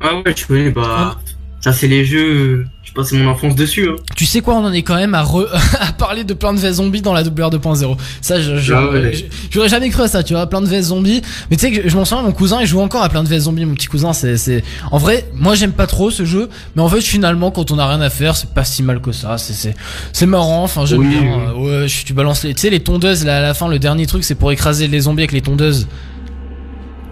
Ah 0.00 0.14
ouais, 0.16 0.34
je 0.36 0.46
connais, 0.46 0.70
bah. 0.70 1.18
Ça, 1.62 1.74
c'est 1.74 1.88
les 1.88 2.06
jeux. 2.06 2.64
J'ai 2.82 2.92
passé 2.94 3.18
mon 3.18 3.28
enfance 3.30 3.54
dessus, 3.54 3.86
hein. 3.90 3.96
Tu 4.16 4.24
sais 4.24 4.40
quoi, 4.40 4.54
on 4.54 4.64
en 4.64 4.72
est 4.72 4.82
quand 4.82 4.94
même 4.96 5.14
à, 5.14 5.22
re- 5.22 5.46
à 5.78 5.92
parler 5.92 6.24
de 6.24 6.32
Plante 6.32 6.56
V 6.56 6.72
Zombie 6.72 7.02
dans 7.02 7.12
la 7.12 7.22
WR 7.22 7.50
2.0. 7.50 7.96
Ça, 8.22 8.40
je- 8.40 8.56
je- 8.56 8.72
Ah 8.72 8.86
ouais. 8.90 9.12
je- 9.12 9.24
j'aurais 9.50 9.68
jamais 9.68 9.90
cru 9.90 10.02
à 10.04 10.08
ça, 10.08 10.22
tu 10.22 10.32
vois, 10.32 10.46
Plante 10.46 10.64
V 10.64 10.80
Zombie. 10.80 11.20
Mais 11.50 11.56
tu 11.58 11.66
sais 11.66 11.70
que 11.70 11.82
je, 11.82 11.88
je 11.90 11.96
m'en 11.98 12.06
souviens, 12.06 12.24
mon 12.24 12.32
cousin, 12.32 12.62
il 12.62 12.66
joue 12.66 12.80
encore 12.80 13.02
à 13.02 13.10
Plante 13.10 13.28
V 13.28 13.38
Zombie, 13.40 13.66
mon 13.66 13.74
petit 13.74 13.88
cousin. 13.88 14.14
C'est, 14.14 14.38
c'est, 14.38 14.64
en 14.90 14.96
vrai, 14.96 15.28
moi 15.34 15.54
j'aime 15.54 15.72
pas 15.72 15.86
trop 15.86 16.10
ce 16.10 16.24
jeu, 16.24 16.48
mais 16.76 16.80
en 16.82 16.88
fait 16.88 17.02
finalement, 17.02 17.50
quand 17.50 17.70
on 17.70 17.78
a 17.78 17.86
rien 17.86 18.00
à 18.00 18.08
faire, 18.08 18.36
c'est 18.36 18.54
pas 18.54 18.64
si 18.64 18.82
mal 18.82 19.02
que 19.02 19.12
ça. 19.12 19.36
C'est, 19.36 19.52
c'est, 19.52 19.74
c'est 20.14 20.26
marrant. 20.26 20.64
Enfin, 20.64 20.86
j'aime 20.86 21.00
Oui, 21.00 21.08
bien. 21.08 21.20
oui. 21.20 21.28
euh, 21.68 21.82
Ouais, 21.82 21.88
je- 21.88 22.06
tu 22.06 22.14
balances 22.14 22.42
les, 22.44 22.54
tu 22.54 22.62
sais, 22.62 22.70
les 22.70 22.80
tondeuses 22.80 23.26
là 23.26 23.36
à 23.36 23.40
la 23.42 23.52
fin, 23.52 23.68
le 23.68 23.78
dernier 23.78 24.06
truc, 24.06 24.24
c'est 24.24 24.34
pour 24.34 24.50
écraser 24.50 24.88
les 24.88 25.00
zombies 25.00 25.20
avec 25.24 25.32
les 25.32 25.42
tondeuses. 25.42 25.86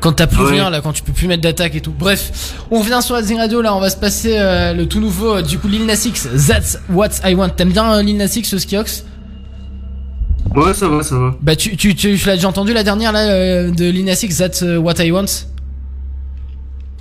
Quand 0.01 0.13
t'as 0.13 0.27
plus 0.29 0.43
Ouais. 0.45 0.53
rien 0.53 0.71
là, 0.71 0.81
quand 0.81 0.93
tu 0.93 1.03
peux 1.03 1.13
plus 1.13 1.27
mettre 1.27 1.43
d'attaque 1.43 1.75
et 1.75 1.81
tout. 1.81 1.93
Bref, 1.97 2.55
on 2.71 2.79
revient 2.81 3.01
sur 3.03 3.15
la 3.15 3.23
Zing 3.23 3.39
Radio 3.39 3.61
là, 3.63 3.75
on 3.75 3.81
va 3.81 3.91
se 3.91 3.97
passer 3.97 4.37
euh, 4.39 4.73
le 4.73 4.87
tout 4.87 5.01
nouveau 5.01 5.37
euh, 5.37 5.43
du 5.43 5.59
coup 5.59 5.67
Lil 5.69 5.87
Nas 5.87 6.05
X, 6.07 6.29
That's 6.47 6.79
What 6.89 7.09
I 7.25 7.35
Want. 7.35 7.51
T'aimes 7.51 7.73
bien 7.73 7.93
euh, 7.95 8.03
Lil 8.03 8.17
Nas 8.17 8.27
X, 8.37 8.49
ce 8.49 8.59
Skiox 8.59 9.05
Ouais, 10.55 10.73
ça 10.73 10.89
va, 10.89 11.03
ça 11.03 11.19
va. 11.19 11.37
Bah 11.43 11.57
tu, 11.57 11.77
tu, 11.77 11.95
tu, 11.95 12.17
tu 12.17 12.27
l'as 12.27 12.37
déjà 12.37 12.49
entendu 12.49 12.73
la 12.73 12.83
dernière 12.85 13.13
là 13.13 13.29
euh, 13.29 13.71
de 13.71 13.91
Lil 13.91 14.05
Nas 14.05 14.21
X, 14.23 14.37
That's 14.39 14.63
euh, 14.63 14.79
What 14.79 15.05
I 15.05 15.11
Want? 15.11 15.27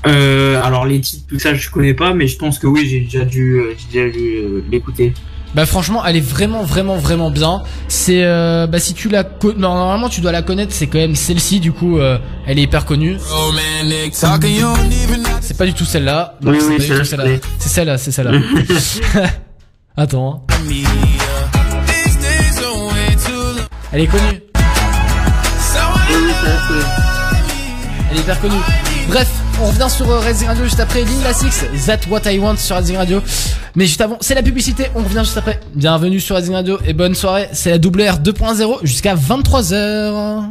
Euh, 0.06 0.62
alors 0.64 0.86
les 0.86 1.02
titres, 1.02 1.26
tout 1.28 1.40
ça, 1.40 1.54
je 1.54 1.70
connais 1.70 1.94
pas, 1.94 2.14
mais 2.14 2.28
je 2.28 2.38
pense 2.38 2.60
que 2.60 2.68
oui, 2.68 2.88
j'ai 2.88 3.02
déjà 3.02 3.26
dû, 3.26 3.60
euh, 3.60 3.74
j'ai 3.78 4.00
déjà 4.06 4.18
dû 4.18 4.26
euh, 4.38 4.64
l'écouter. 4.72 5.14
Bah 5.56 5.66
franchement, 5.66 6.04
elle 6.06 6.18
est 6.18 6.22
vraiment 6.22 6.64
vraiment 6.64 6.98
vraiment 6.98 7.32
bien. 7.32 7.64
C'est 7.88 8.24
euh, 8.24 8.68
bah 8.68 8.80
si 8.80 8.94
tu 8.94 9.10
la 9.10 9.24
non, 9.24 9.74
normalement 9.76 10.10
tu 10.10 10.22
dois 10.22 10.32
la 10.32 10.42
connaître, 10.42 10.74
c'est 10.74 10.88
quand 10.88 11.00
même 11.00 11.16
celle-ci 11.16 11.60
du 11.60 11.72
coup 11.72 11.98
euh, 11.98 12.18
elle 12.46 12.60
est 12.60 12.64
hyper 12.64 12.86
connue. 12.86 13.18
C'est 15.42 15.58
pas 15.58 15.66
du 15.66 15.74
tout 15.74 15.86
celle-là. 15.86 16.36
Celle-là. 17.06 17.26
C'est 17.60 17.70
celle-là, 17.70 17.98
c'est 17.98 18.12
celle-là. 18.12 18.40
Attends. 19.98 20.46
Hein. 20.50 20.54
Elle 23.94 24.02
est 24.02 24.08
connue. 24.08 24.42
Elle 28.12 28.18
est 28.18 28.20
hyper 28.20 28.40
connue. 28.42 28.56
Bref, 29.08 29.30
on 29.62 29.66
revient 29.68 29.90
sur 29.90 30.10
euh, 30.10 30.20
Resident 30.20 30.48
Radio 30.48 30.64
juste 30.66 30.80
après 30.80 31.04
Lil 31.04 31.20
Nas 31.20 31.42
X, 31.44 31.66
That 31.86 32.00
What 32.10 32.32
I 32.32 32.40
Want 32.40 32.58
sur 32.58 32.76
Resident 32.76 33.00
Radio. 33.00 33.22
Mais 33.76 33.86
juste 33.86 34.02
avant, 34.02 34.18
c'est 34.22 34.36
la 34.36 34.44
publicité, 34.44 34.88
on 34.96 35.04
revient 35.04 35.22
juste 35.24 35.38
après. 35.38 35.60
Bienvenue 35.76 36.20
sur 36.20 36.36
Resident 36.36 36.56
Radio 36.56 36.80
et 36.86 36.94
bonne 36.94 37.16
soirée. 37.16 37.48
C'est 37.54 37.72
la 37.72 37.78
WR 37.78 38.20
2.0 38.20 38.80
jusqu'à 38.84 39.16
23h. 39.16 40.44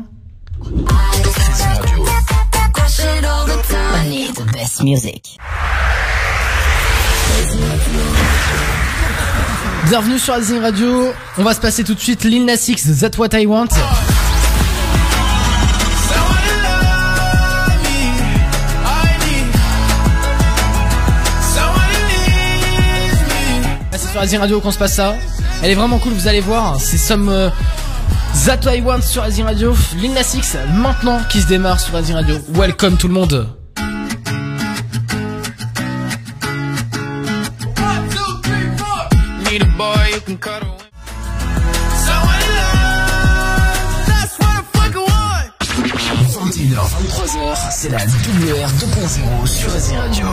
Only 3.94 4.32
the 4.32 4.52
best 4.52 4.82
music. 4.82 5.38
Bienvenue 9.88 10.18
sur 10.18 10.34
Resident 10.34 10.62
Radio. 10.62 11.12
On 11.38 11.44
va 11.44 11.54
se 11.54 11.60
passer 11.60 11.84
tout 11.84 11.94
de 11.94 12.00
suite 12.00 12.24
Lil 12.24 12.44
Nas 12.44 12.66
X, 12.68 12.88
That 13.00 13.18
What 13.18 13.38
I 13.38 13.46
Want. 13.46 13.68
Sur 24.24 24.40
Radio 24.40 24.60
qu'on 24.60 24.70
se 24.70 24.78
passe 24.78 24.94
ça. 24.94 25.14
Elle 25.62 25.70
est 25.70 25.74
vraiment 25.74 25.98
cool, 25.98 26.12
vous 26.12 26.26
allez 26.26 26.40
voir. 26.40 26.80
C'est 26.80 26.96
some 26.96 27.28
euh, 27.28 27.50
That 28.46 28.60
I 28.74 28.80
Want 28.80 29.02
sur 29.02 29.22
Resident 29.22 29.46
Radio. 29.46 29.74
Lil 29.96 30.12
Nas 30.14 30.34
X 30.34 30.56
maintenant 30.74 31.20
qui 31.28 31.42
se 31.42 31.46
démarre 31.46 31.78
sur 31.78 31.94
Resident 31.94 32.16
Radio. 32.16 32.36
Welcome 32.54 32.96
tout 32.96 33.08
le 33.08 33.14
monde. 33.14 33.48
Need 39.50 39.62
a 39.62 39.66
boy 39.76 40.10
you 40.12 40.20
can 40.20 40.36
cuddle 40.38 40.70
with. 40.76 40.90
Someone 42.04 42.42
in 42.42 42.50
love, 42.56 44.06
that's 44.06 44.38
what 44.38 44.48
I 44.48 44.62
fucking 44.72 45.02
want. 45.02 45.52
21h, 46.32 46.78
23h, 46.78 47.70
c'est 47.70 47.90
la 47.90 47.98
WR 47.98 48.68
2.0 48.68 49.46
sur 49.46 49.72
Resident 49.72 50.00
Radio. 50.00 50.26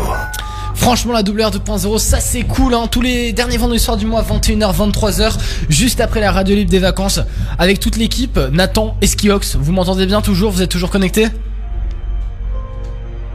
Franchement, 0.84 1.14
la 1.14 1.22
WR 1.22 1.50
2.0, 1.50 1.98
ça 1.98 2.20
c'est 2.20 2.42
cool, 2.42 2.74
hein. 2.74 2.88
Tous 2.92 3.00
les 3.00 3.32
derniers 3.32 3.56
vendredis 3.56 3.82
soirs 3.82 3.96
du 3.96 4.06
mois, 4.06 4.22
21h, 4.22 4.76
23h, 4.76 5.38
juste 5.70 6.02
après 6.02 6.20
la 6.20 6.30
radio 6.30 6.58
libre 6.58 6.70
des 6.70 6.80
vacances, 6.80 7.22
avec 7.58 7.80
toute 7.80 7.96
l'équipe, 7.96 8.38
Nathan 8.52 8.98
et 9.02 9.08
Skiox. 9.08 9.56
Vous 9.56 9.72
m'entendez 9.72 10.06
bien 10.06 10.20
toujours? 10.20 10.52
Vous 10.52 10.62
êtes 10.62 10.70
toujours 10.70 10.90
connectés? 10.90 11.30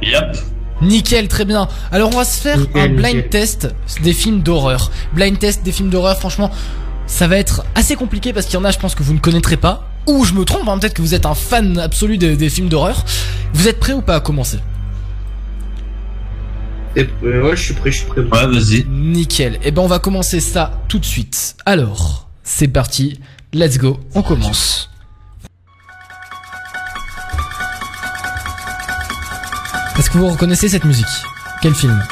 Yep. 0.03 0.37
Nickel, 0.83 1.27
très 1.29 1.47
bien. 1.47 1.69
Alors 1.91 2.11
on 2.13 2.19
va 2.19 2.27
se 2.27 2.39
faire 2.39 2.59
Nickel, 2.59 2.83
un 2.83 2.89
blind 2.89 3.17
nickel. 3.17 3.31
test 3.31 3.75
des 4.03 4.13
films 4.13 4.43
d'horreur. 4.43 4.91
Blind 5.15 5.39
test 5.39 5.63
des 5.63 5.73
films 5.73 5.89
d'horreur, 5.89 6.19
franchement, 6.19 6.51
ça 7.07 7.29
va 7.29 7.39
être 7.39 7.65
assez 7.75 7.97
compliqué 7.97 8.35
parce 8.35 8.45
qu'il 8.45 8.57
y 8.57 8.63
en 8.63 8.65
a, 8.67 8.73
je 8.73 8.79
pense 8.79 8.95
que 8.95 9.03
vous 9.03 9.15
ne 9.15 9.21
connaîtrez 9.21 9.57
pas. 9.57 9.89
Ou 10.07 10.27
je 10.27 10.35
me 10.35 10.45
trompe, 10.45 10.69
hein, 10.69 10.79
peut-être 10.79 10.93
que 10.93 11.03
vous 11.03 11.15
êtes 11.15 11.25
un 11.25 11.35
fan 11.35 11.79
absolu 11.79 12.19
des, 12.19 12.37
des 12.37 12.51
films 12.51 12.69
d'horreur. 12.69 13.07
Vous 13.55 13.69
êtes 13.69 13.81
prêts 13.81 13.95
ou 13.95 14.03
pas 14.03 14.17
à 14.17 14.21
commencer? 14.21 14.59
Et, 16.99 17.09
ouais, 17.23 17.57
je 17.57 17.63
suis 17.63 17.75
prêt, 17.75 17.93
je 17.93 17.99
suis 17.99 18.07
prêt. 18.07 18.23
Ouais, 18.23 18.47
vas-y. 18.47 18.85
Nickel. 18.89 19.61
Et 19.63 19.71
ben 19.71 19.83
on 19.83 19.87
va 19.87 20.01
commencer 20.01 20.41
ça 20.41 20.83
tout 20.89 20.99
de 20.99 21.05
suite. 21.05 21.55
Alors, 21.65 22.29
c'est 22.43 22.67
parti. 22.67 23.21
Let's 23.53 23.79
go. 23.79 24.01
On 24.17 24.23
commence. 24.23 24.91
Est-ce 29.97 30.11
que 30.11 30.19
vous 30.19 30.29
reconnaissez 30.29 30.69
cette 30.69 30.85
musique? 30.85 31.07
Quel 31.63 31.75
film? 31.75 32.03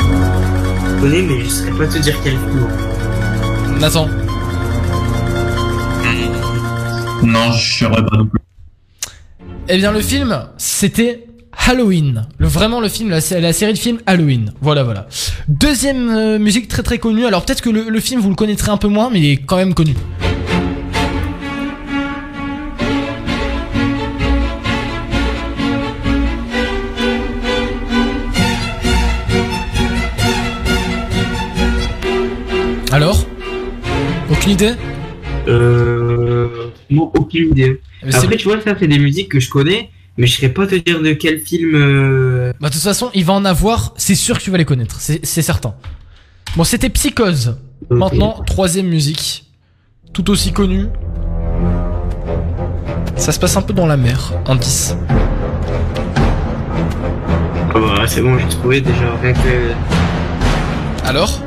Je 0.00 1.00
connais, 1.00 1.22
mais 1.22 1.44
je 1.44 1.48
saurais 1.48 1.70
pas 1.78 1.86
te 1.86 1.98
dire 1.98 2.16
quel 2.24 2.32
film. 2.32 2.68
Nathan 3.78 4.08
Non, 7.22 7.52
je 7.52 7.78
saurais 7.78 8.04
pas 8.04 8.16
non 8.16 8.26
plus. 8.26 8.40
Eh 9.68 9.76
bien 9.76 9.92
le 9.92 10.00
film, 10.00 10.48
c'était 10.58 11.24
Halloween. 11.66 12.26
Le, 12.36 12.46
vraiment 12.46 12.78
le 12.78 12.88
film, 12.88 13.08
la, 13.08 13.20
la 13.40 13.52
série 13.54 13.72
de 13.72 13.78
films 13.78 13.98
Halloween. 14.04 14.52
Voilà, 14.60 14.82
voilà. 14.82 15.06
Deuxième 15.48 16.10
euh, 16.10 16.38
musique 16.38 16.68
très 16.68 16.82
très 16.82 16.98
connue. 16.98 17.24
Alors 17.24 17.44
peut-être 17.46 17.62
que 17.62 17.70
le, 17.70 17.88
le 17.88 18.00
film 18.00 18.20
vous 18.20 18.28
le 18.28 18.34
connaîtrez 18.34 18.70
un 18.70 18.76
peu 18.76 18.88
moins, 18.88 19.08
mais 19.10 19.20
il 19.20 19.30
est 19.30 19.36
quand 19.38 19.56
même 19.56 19.72
connu. 19.72 19.94
Alors? 32.92 33.26
Aucune 34.30 34.52
idée? 34.52 34.74
Euh. 35.48 36.48
Non, 36.90 37.10
aucune 37.16 37.50
idée. 37.52 37.80
Après, 38.12 38.36
tu 38.36 38.44
vois, 38.48 38.60
ça, 38.60 38.74
c'est 38.78 38.86
des 38.86 38.98
musiques 38.98 39.30
que 39.30 39.40
je 39.40 39.48
connais, 39.48 39.90
mais 40.16 40.26
je 40.26 40.36
saurais 40.36 40.48
pas 40.52 40.66
te 40.66 40.74
dire 40.76 41.00
de 41.02 41.12
quel 41.12 41.40
film. 41.40 41.74
euh, 41.74 42.52
Bah 42.60 42.68
de 42.68 42.74
toute 42.74 42.82
façon, 42.82 43.10
il 43.14 43.24
va 43.24 43.32
en 43.32 43.44
avoir, 43.44 43.92
c'est 43.96 44.14
sûr 44.14 44.38
que 44.38 44.42
tu 44.42 44.50
vas 44.50 44.58
les 44.58 44.64
connaître, 44.64 45.00
c'est 45.00 45.24
certain. 45.42 45.74
Bon, 46.56 46.64
c'était 46.64 46.88
Psychose. 46.90 47.56
Maintenant, 47.90 48.42
troisième 48.46 48.86
musique, 48.86 49.44
tout 50.12 50.30
aussi 50.30 50.52
connue. 50.52 50.86
Ça 53.16 53.32
se 53.32 53.38
passe 53.38 53.56
un 53.56 53.62
peu 53.62 53.72
dans 53.74 53.86
la 53.86 53.96
mer, 53.96 54.32
indice. 54.46 54.96
Ah 57.76 57.80
bah, 57.80 58.04
c'est 58.06 58.20
bon, 58.22 58.38
j'ai 58.38 58.48
trouvé 58.48 58.80
déjà. 58.80 59.16
Rien 59.22 59.32
que 59.32 59.72
Alors? 61.04 61.40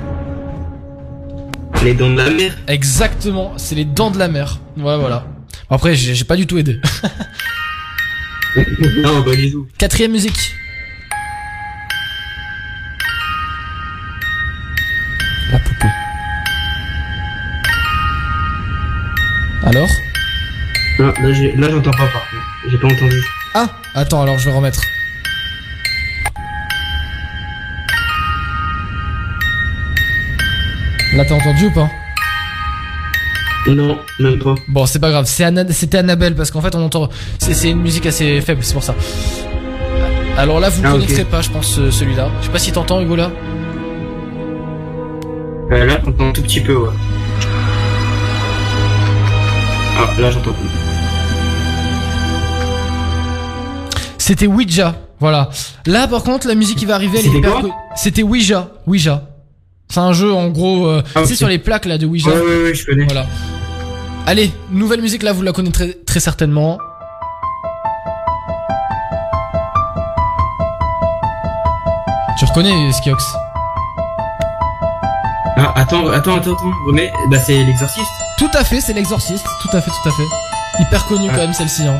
Les 1.84 1.94
dents 1.94 2.10
de 2.10 2.18
la 2.18 2.30
mer. 2.30 2.54
Exactement, 2.68 3.54
c'est 3.58 3.76
les 3.76 3.86
dents 3.86 4.12
de 4.12 4.18
la 4.20 4.28
mer. 4.28 4.60
Voilà, 4.76 4.98
voilà. 4.98 5.26
Bon, 5.70 5.76
Après, 5.76 5.96
j'ai 5.96 6.24
pas 6.26 6.36
du 6.36 6.46
tout 6.48 6.58
aidé. 6.58 6.80
non, 9.04 9.24
pas 9.24 9.36
du 9.36 9.52
tout. 9.52 9.68
Quatrième 9.78 10.12
musique. 10.12 10.56
La 15.52 15.60
poupée. 15.60 15.88
Alors? 19.64 19.90
Non, 21.00 21.14
là, 21.22 21.34
j'ai- 21.34 21.56
là, 21.56 21.70
j'entends 21.70 21.92
pas, 21.92 21.98
par 22.08 22.30
contre. 22.30 22.44
J'ai 22.70 22.78
pas 22.78 22.88
entendu. 22.88 23.16
Ah 23.54 23.68
Attends, 23.96 24.22
alors 24.24 24.38
je 24.40 24.46
vais 24.50 24.56
remettre. 24.56 24.82
Là, 31.16 31.26
t'as 31.26 31.36
entendu 31.36 31.66
ou 31.68 31.72
pas? 31.72 31.90
Non, 33.68 33.98
même 34.20 34.40
pas. 34.40 34.56
Bon, 34.68 34.86
c'est 34.86 35.00
pas 35.00 35.10
grave, 35.10 35.26
c'est 35.28 35.44
Anna- 35.44 35.72
c'était 35.72 35.98
Annabelle 35.98 36.36
parce 36.36 36.52
qu'en 36.52 36.62
fait, 36.62 36.74
on 36.76 36.84
entend. 36.86 37.10
C'est 37.40 37.54
c'est 37.54 37.70
une 37.72 37.82
musique 37.82 38.06
assez 38.06 38.40
faible, 38.42 38.64
c'est 38.64 38.74
pour 38.74 38.84
ça. 38.84 38.96
Alors 40.38 40.60
là, 40.60 40.70
vous 40.70 40.82
ne 40.82 40.88
Ah, 40.88 40.96
ok. 40.96 41.02
connaîtrez 41.02 41.26
pas, 41.26 41.42
je 41.42 41.50
pense, 41.50 41.68
ce- 41.76 41.92
celui-là. 41.92 42.30
Je 42.42 42.46
sais 42.46 42.52
pas 42.52 42.60
si 42.60 42.72
t'entends, 42.72 43.02
Hugo, 43.02 43.16
là. 43.16 43.32
Euh, 45.72 45.86
là, 45.86 46.00
j'entends 46.06 46.30
un 46.30 46.32
tout 46.32 46.42
petit 46.44 46.62
peu, 46.62 46.76
ouais. 46.76 46.90
Ah, 50.00 50.10
là, 50.22 50.32
j'entends 50.32 50.52
plus. 50.54 50.70
C'était 54.18 54.48
Ouija, 54.48 54.96
voilà. 55.20 55.50
Là, 55.86 56.08
par 56.08 56.24
contre, 56.24 56.48
la 56.48 56.56
musique 56.56 56.78
qui 56.78 56.86
va 56.86 56.96
arriver, 56.96 57.20
elle 57.20 57.26
est 57.36 57.38
hyper 57.38 57.62
C'était 57.96 58.24
Ouija, 58.24 58.70
Ouija. 58.86 59.24
C'est 59.90 60.00
un 60.02 60.12
jeu, 60.14 60.34
en 60.34 60.50
gros, 60.50 60.86
euh, 60.88 61.02
Ah, 61.16 61.22
ok. 61.24 61.28
sur 61.30 61.48
les 61.48 61.60
plaques, 61.60 61.86
là, 61.86 61.98
de 61.98 62.06
Ouija. 62.06 62.30
Ouais, 62.30 62.36
ouais, 62.42 62.64
ouais, 62.64 62.74
je 62.74 62.86
connais. 62.86 63.06
Voilà. 63.06 63.26
Allez, 64.30 64.52
nouvelle 64.72 65.00
musique, 65.00 65.24
là, 65.24 65.32
vous 65.32 65.42
la 65.42 65.54
connaîtrez 65.54 66.00
très 66.06 66.20
certainement. 66.20 66.78
Tu 72.38 72.44
reconnais 72.44 72.92
Skiox? 72.92 73.24
Ah, 75.56 75.72
attends, 75.78 76.10
attends, 76.10 76.36
attends, 76.36 76.56
attends. 76.56 76.74
Remets. 76.86 77.10
Bah, 77.32 77.40
c'est 77.40 77.64
l'exorciste. 77.64 78.06
Tout 78.38 78.50
à 78.54 78.66
fait, 78.66 78.82
c'est 78.82 78.92
l'exorciste. 78.92 79.46
Tout 79.62 79.70
à 79.78 79.80
fait, 79.80 79.92
tout 79.92 80.10
à 80.10 80.12
fait. 80.12 80.84
Hyper 80.84 81.06
connu 81.06 81.30
quand 81.30 81.38
même 81.38 81.54
celle-ci. 81.54 81.88
Hein. 81.88 81.98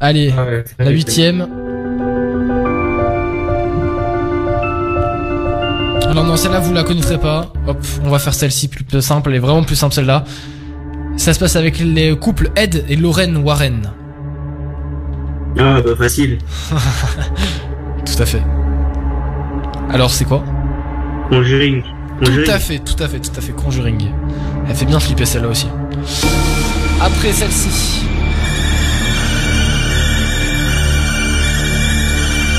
Allez, 0.00 0.34
Ah 0.36 0.44
ouais, 0.44 0.64
la 0.78 0.90
huitième. 0.90 1.48
Alors 6.10 6.24
non, 6.24 6.36
celle-là 6.36 6.60
vous 6.60 6.74
la 6.74 6.84
connaîtrez 6.84 7.16
pas. 7.16 7.46
Hop, 7.66 7.78
on 8.04 8.10
va 8.10 8.18
faire 8.18 8.34
celle-ci 8.34 8.68
plus, 8.68 8.84
plus 8.84 9.00
simple, 9.00 9.30
elle 9.30 9.36
est 9.36 9.40
vraiment 9.40 9.62
plus 9.64 9.76
simple 9.76 9.94
celle-là. 9.94 10.24
Ça 11.18 11.34
se 11.34 11.38
passe 11.40 11.56
avec 11.56 11.80
les 11.80 12.16
couples 12.16 12.50
Ed 12.56 12.84
et 12.88 12.96
Lorraine 12.96 13.36
Warren. 13.38 13.92
Ah, 15.58 15.80
bah, 15.84 15.96
facile. 15.98 16.38
Tout 18.06 18.22
à 18.22 18.24
fait. 18.24 18.42
Alors 19.90 20.10
c'est 20.10 20.24
quoi? 20.24 20.44
Conjuring. 21.28 21.82
Conjuring. 22.20 22.44
Tout 22.44 22.50
à 22.50 22.58
fait, 22.58 22.78
tout 22.78 23.02
à 23.02 23.08
fait, 23.08 23.18
tout 23.18 23.32
à 23.36 23.40
fait. 23.40 23.52
Conjuring. 23.52 24.08
Elle 24.68 24.74
fait 24.74 24.84
bien 24.84 25.00
flipper 25.00 25.24
celle-là 25.26 25.48
aussi. 25.48 25.66
Après 27.00 27.32
celle-ci. 27.32 28.04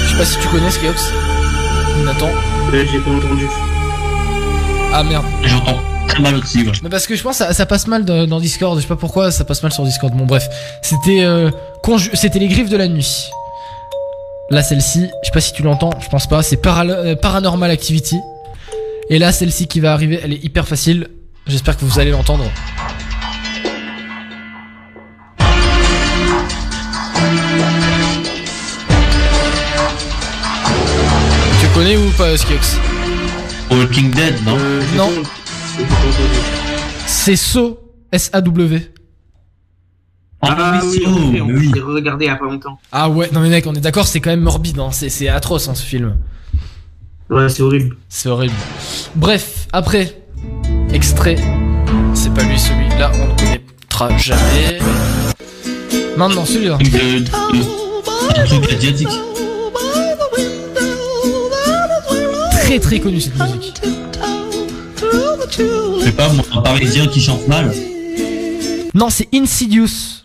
Je 0.06 0.11
sais 0.11 0.18
pas 0.18 0.26
si 0.26 0.38
tu 0.40 0.48
connais 0.49 0.69
Skiox. 0.69 1.14
Nathan. 2.06 2.27
Là, 2.27 2.86
j'ai 2.91 2.99
pas 2.99 3.11
entendu. 3.11 3.45
Ah 4.94 5.03
merde. 5.03 5.26
J'entends. 5.44 5.80
Très 6.10 6.22
mal 6.22 6.36
aussi. 6.36 6.64
Ouais. 6.64 6.72
Mais 6.84 6.90
parce 6.90 7.07
que 7.07 7.15
je 7.15 7.23
pense 7.23 7.38
que 7.38 7.45
ça, 7.45 7.53
ça 7.53 7.65
passe 7.65 7.88
mal 7.88 8.03
dans, 8.06 8.27
dans 8.27 8.40
Discord, 8.40 8.76
je 8.77 8.81
sais 8.81 8.88
pas 8.88 8.95
pourquoi 8.95 9.31
ça 9.31 9.45
passe 9.45 9.64
mal 9.64 9.72
sur 9.72 9.84
Discord. 9.84 10.14
Bon 10.14 10.26
bref, 10.26 10.48
c'était 10.81 11.22
euh, 11.22 11.49
c'était 12.14 12.40
les 12.40 12.48
griffes 12.48 12.69
de 12.69 12.77
la 12.77 12.88
nuit. 12.88 13.30
Là 14.49 14.64
celle-ci, 14.64 15.02
je 15.22 15.27
sais 15.27 15.31
pas 15.31 15.41
si 15.41 15.53
tu 15.53 15.61
l'entends, 15.64 15.91
je 16.02 16.10
pense 16.10 16.27
pas, 16.27 16.41
c'est 16.41 16.60
euh, 16.65 17.15
Paranormal 17.15 17.69
Activity. 17.72 18.18
Et 19.10 19.19
là 19.19 19.31
celle-ci 19.31 19.68
qui 19.68 19.80
va 19.80 19.94
arriver, 19.94 20.19
elle 20.23 20.34
est 20.34 20.44
hyper 20.44 20.68
facile. 20.68 21.07
J'espère 21.48 21.77
que 21.77 21.86
vous 21.86 21.99
allez 21.99 22.11
l'entendre. 22.11 22.45
Tu 31.61 31.68
connais 31.73 31.98
ou 31.98 32.10
pas 32.11 32.38
Skiox? 32.38 32.77
Walking 33.72 34.11
Dead, 34.11 34.36
non? 34.45 34.57
Euh, 34.60 34.81
Non. 34.95 35.10
C'est 37.07 37.35
So 37.35 37.80
S-A-W. 38.11 38.91
Ah, 40.41 40.80
oui, 40.84 41.01
so, 41.03 41.10
en 41.10 41.31
effet, 41.31 41.41
on 41.41 41.47
oui. 41.49 41.72
regardé 41.85 42.26
il 42.26 42.27
y 42.30 42.31
a 42.31 42.35
pas 42.38 42.45
longtemps. 42.45 42.80
Ah 42.93 43.10
ouais, 43.10 43.30
non 43.34 43.41
mais 43.41 43.49
mec, 43.49 43.68
on 43.68 43.73
est 43.76 43.81
d'accord, 43.81 44.07
c'est 44.07 44.22
quand 44.22 44.30
même 44.30 44.39
morbide, 44.39 44.80
hein. 44.80 44.89
c'est, 44.91 45.10
c'est 45.10 45.27
atroce 45.27 45.68
hein, 45.68 45.76
ce 45.76 45.84
film. 45.84 46.15
Ouais, 47.30 47.49
c'est 47.49 47.61
horrible. 47.61 47.97
C'est 48.07 48.30
horrible. 48.30 48.53
Bref, 49.15 49.68
après, 49.73 50.23
extrait. 50.93 51.35
C'est 52.14 52.34
pas 52.34 52.43
lui 52.43 52.57
celui-là, 52.57 53.11
on 53.15 53.27
ne 53.27 53.38
connaîtra 53.38 54.18
jamais. 54.18 54.80
Maintenant, 56.18 56.45
celui-là. 56.45 56.77
De- 56.77 56.84
de- 56.85 58.39
Un 58.39 58.45
truc 58.45 58.73
asiatique. 58.73 59.10
Très 62.51 62.80
très 62.80 62.99
connu 62.99 63.19
cette 63.19 63.38
musique. 63.39 63.73
Je 65.51 66.03
sais 66.03 66.11
pas, 66.11 66.30
moi, 66.30 66.43
un 66.53 66.61
parisien 66.61 67.07
qui 67.07 67.21
chante 67.21 67.47
mal. 67.47 67.73
Non, 68.93 69.09
c'est 69.09 69.27
Insidious. 69.34 70.23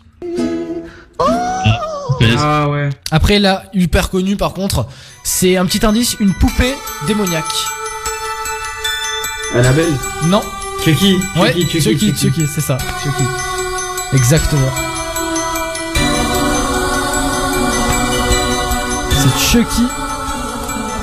Connais- 2.19 2.35
Ah 2.37 2.69
ouais. 2.69 2.89
Après, 3.11 3.39
là, 3.39 3.63
hyper 3.73 4.09
connu 4.09 4.35
par 4.37 4.53
contre, 4.53 4.87
c'est 5.23 5.57
un 5.57 5.65
petit 5.65 5.85
indice, 5.85 6.15
une 6.19 6.33
poupée 6.33 6.73
démoniaque. 7.07 7.43
Annabelle. 9.53 9.93
Non, 10.25 10.41
Chucky. 10.83 11.17
ouais, 11.37 11.53
Chucky, 11.53 11.81
Chucky, 11.81 11.81
Chucky, 11.81 12.07
Chucky. 12.07 12.15
Chucky, 12.41 12.47
c'est 12.53 12.61
ça, 12.61 12.77
Chucky. 13.03 13.23
Exactement. 14.13 14.71
C'est 19.11 19.39
Chucky 19.39 19.83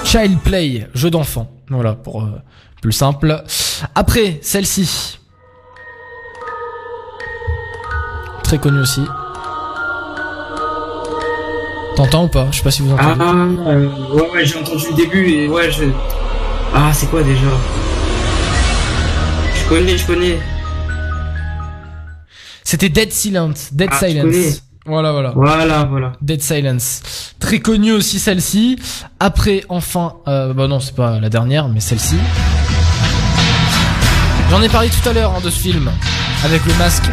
Child 0.05 0.39
Play, 0.41 0.87
jeu 0.95 1.11
d'enfant. 1.11 1.51
Voilà, 1.71 1.95
pour 1.95 2.23
euh, 2.23 2.41
plus 2.81 2.93
simple. 2.93 3.43
Après, 3.95 4.39
celle-ci. 4.43 5.19
Très 8.45 8.59
connue 8.59 8.81
aussi. 8.81 9.03
T'entends 11.97 12.25
ou 12.25 12.29
pas? 12.29 12.49
Je 12.51 12.57
sais 12.59 12.63
pas 12.63 12.71
si 12.71 12.83
vous 12.83 12.95
Ah, 12.99 13.13
entendez. 13.13 13.57
euh, 13.67 13.89
ouais, 14.15 14.31
ouais, 14.33 14.45
j'ai 14.47 14.59
entendu 14.59 14.85
le 14.91 14.97
début 14.97 15.29
et 15.29 15.49
ouais, 15.49 15.71
je. 15.71 15.85
Ah, 16.75 16.91
c'est 16.93 17.07
quoi 17.07 17.23
déjà? 17.23 17.41
Je 19.55 19.69
connais, 19.69 19.97
je 19.99 20.07
connais. 20.07 20.39
C'était 22.65 22.89
Dead 22.89 23.13
Silence. 23.13 23.69
Dead 23.73 23.91
Ah. 23.93 23.99
Silence. 24.09 24.63
Voilà, 24.87 25.13
voilà. 25.13 25.33
Voilà, 25.37 25.85
voilà. 25.85 26.13
Dead 26.23 26.43
Silence. 26.43 27.35
Très 27.39 27.61
connue 27.61 27.93
aussi 27.93 28.19
celle-ci. 28.19 28.79
Après, 29.21 29.63
enfin, 29.69 30.15
euh, 30.29 30.53
bah 30.55 30.67
non, 30.67 30.81
c'est 30.81 30.95
pas 30.97 31.21
la 31.21 31.29
dernière, 31.29 31.69
mais 31.69 31.81
celle-ci. 31.81 32.17
J'en 34.53 34.61
ai 34.61 34.69
parlé 34.69 34.91
tout 34.91 35.09
à 35.09 35.15
l'heure 35.15 35.33
hein, 35.35 35.41
de 35.43 35.49
ce 35.49 35.59
film, 35.59 35.91
avec 36.45 36.63
le 36.67 36.75
masque. 36.75 37.05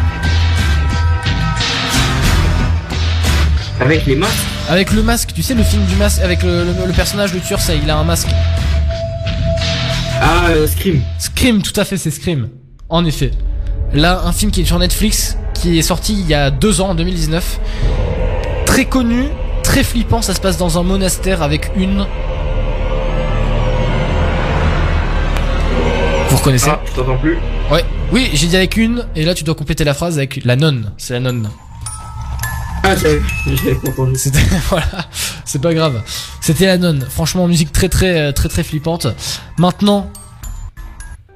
Avec 3.80 4.04
les 4.04 4.14
masques 4.14 4.34
Avec 4.68 4.92
le 4.92 5.02
masque, 5.02 5.30
tu 5.34 5.42
sais, 5.42 5.54
le 5.54 5.62
film 5.62 5.82
du 5.86 5.96
masque, 5.96 6.20
avec 6.20 6.42
le, 6.42 6.64
le- 6.64 6.86
le 6.86 6.92
personnage, 6.92 7.32
le 7.32 7.40
tueur, 7.40 7.58
ça, 7.58 7.74
il 7.74 7.88
a 7.88 7.96
un 7.96 8.04
masque. 8.04 8.28
Ah, 10.20 10.48
euh, 10.50 10.66
Scream. 10.66 11.00
Scream, 11.18 11.62
tout 11.62 11.72
à 11.80 11.86
fait, 11.86 11.96
c'est 11.96 12.10
Scream. 12.10 12.50
En 12.90 13.06
effet. 13.06 13.30
Là, 13.94 14.20
un 14.26 14.32
film 14.32 14.50
qui 14.50 14.60
est 14.60 14.64
sur 14.66 14.78
Netflix, 14.78 15.38
qui 15.54 15.78
est 15.78 15.82
sorti 15.82 16.12
il 16.20 16.26
y 16.28 16.34
a 16.34 16.50
deux 16.50 16.82
ans, 16.82 16.90
en 16.90 16.94
2019. 16.94 17.58
Très 18.66 18.84
connu, 18.84 19.28
très 19.62 19.82
flippant, 19.82 20.20
ça 20.20 20.34
se 20.34 20.40
passe 20.40 20.58
dans 20.58 20.78
un 20.78 20.82
monastère 20.82 21.42
avec 21.42 21.70
une... 21.74 22.04
reconnaissez 26.40 26.70
Ah, 26.70 26.80
je 26.86 26.92
t'entends 26.92 27.18
plus. 27.18 27.38
Ouais. 27.70 27.84
Oui, 28.12 28.30
j'ai 28.34 28.46
dit 28.48 28.56
avec 28.56 28.76
une, 28.76 29.06
et 29.14 29.24
là 29.24 29.34
tu 29.34 29.44
dois 29.44 29.54
compléter 29.54 29.84
la 29.84 29.94
phrase 29.94 30.18
avec 30.18 30.44
la 30.44 30.56
nonne. 30.56 30.92
C'est 30.96 31.14
la 31.14 31.20
nonne. 31.20 31.48
Ah, 32.82 32.96
j'avais 32.96 33.20
entendu. 33.88 34.12
C'était 34.16 34.40
voilà, 34.68 34.86
c'est 35.44 35.60
pas 35.60 35.74
grave. 35.74 36.02
C'était 36.40 36.66
la 36.66 36.78
nonne. 36.78 37.06
Franchement, 37.08 37.46
musique 37.46 37.72
très 37.72 37.88
très 37.88 38.18
euh, 38.18 38.32
très 38.32 38.48
très 38.48 38.64
flippante. 38.64 39.06
Maintenant, 39.58 40.10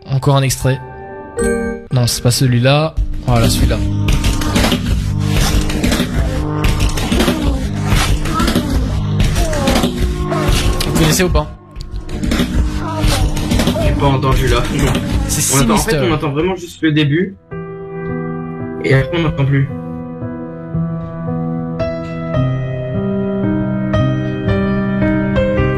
encore 0.06 0.36
un 0.36 0.43
extrait. 0.43 0.81
Non, 1.93 2.06
c'est 2.06 2.22
pas 2.22 2.31
celui-là. 2.31 2.94
Voilà, 3.26 3.48
celui-là. 3.48 3.78
Vous 10.86 10.93
connaissez 10.98 11.22
ou 11.22 11.28
pas? 11.31 11.51
Pas 13.99 14.07
entendu 14.07 14.49
là. 14.49 14.62
C'est 15.29 15.62
entend- 15.62 15.75
en 15.75 15.77
fait, 15.79 15.97
on 16.01 16.12
entend 16.12 16.31
vraiment 16.31 16.57
juste 16.57 16.83
le 16.83 16.93
début. 16.93 17.37
Et 18.85 18.95
après, 18.95 19.19
on 19.19 19.23
n'entend 19.23 19.45
plus. 19.45 19.69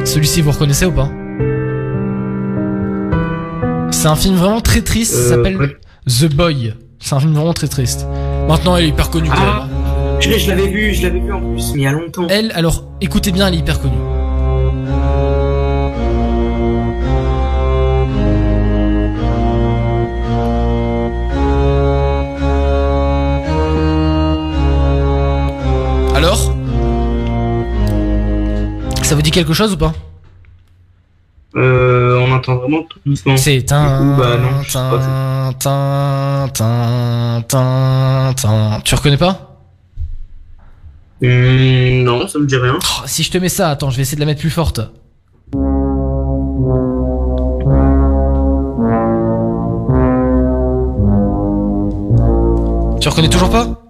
Celui-ci, 0.04 0.40
vous 0.40 0.52
reconnaissez 0.52 0.86
ou 0.86 0.92
pas 0.92 1.10
C'est 3.90 4.08
un 4.08 4.16
film 4.16 4.36
vraiment 4.36 4.60
très 4.60 4.80
triste. 4.80 5.14
Ça 5.14 5.18
Euh, 5.34 5.36
s'appelle 5.36 5.56
ouais. 5.56 5.76
The 6.06 6.32
Boy. 6.34 6.74
C'est 7.00 7.14
un 7.14 7.20
film 7.20 7.32
vraiment 7.32 7.52
très 7.52 7.68
triste. 7.68 8.06
Maintenant, 8.48 8.76
elle 8.76 8.84
est 8.84 8.88
hyper 8.88 9.10
connue. 9.10 9.28
Ah, 9.32 9.66
je, 10.20 10.30
je 10.38 10.48
l'avais 10.48 10.68
vu, 10.68 10.94
je 10.94 11.02
l'avais 11.02 11.18
vu 11.20 11.32
en 11.32 11.40
plus, 11.40 11.72
mais 11.74 11.80
il 11.80 11.82
y 11.82 11.86
a 11.86 11.92
longtemps. 11.92 12.26
Elle, 12.30 12.52
alors, 12.54 12.84
écoutez 13.00 13.32
bien, 13.32 13.48
elle 13.48 13.54
est 13.54 13.58
hyper 13.58 13.80
connue. 13.80 13.94
Alors 26.26 26.52
Ça 29.04 29.14
vous 29.14 29.22
dit 29.22 29.30
quelque 29.30 29.52
chose 29.52 29.74
ou 29.74 29.76
pas 29.76 29.92
Euh, 31.54 32.18
on 32.18 32.32
entend 32.32 32.56
vraiment 32.56 32.82
tout 32.82 32.98
doucement. 33.06 33.36
C'est 33.36 33.64
bah 33.70 34.36
non, 34.36 34.64
tin, 34.68 35.54
tin, 35.60 36.48
tin, 36.52 37.42
tin, 37.46 38.34
tin. 38.34 38.80
Tu 38.84 38.96
reconnais 38.96 39.16
pas 39.16 39.52
Hum, 41.22 42.02
non, 42.02 42.26
ça 42.26 42.40
me 42.40 42.46
dit 42.46 42.56
rien. 42.56 42.76
Oh, 42.76 43.02
Si 43.06 43.22
je 43.22 43.30
te 43.30 43.38
mets 43.38 43.48
ça, 43.48 43.70
attends, 43.70 43.90
je 43.90 43.96
vais 43.96 44.02
essayer 44.02 44.16
de 44.16 44.20
la 44.20 44.26
mettre 44.26 44.40
plus 44.40 44.50
forte. 44.50 44.80
Tu 53.00 53.08
reconnais 53.08 53.28
toujours 53.28 53.50
pas 53.50 53.85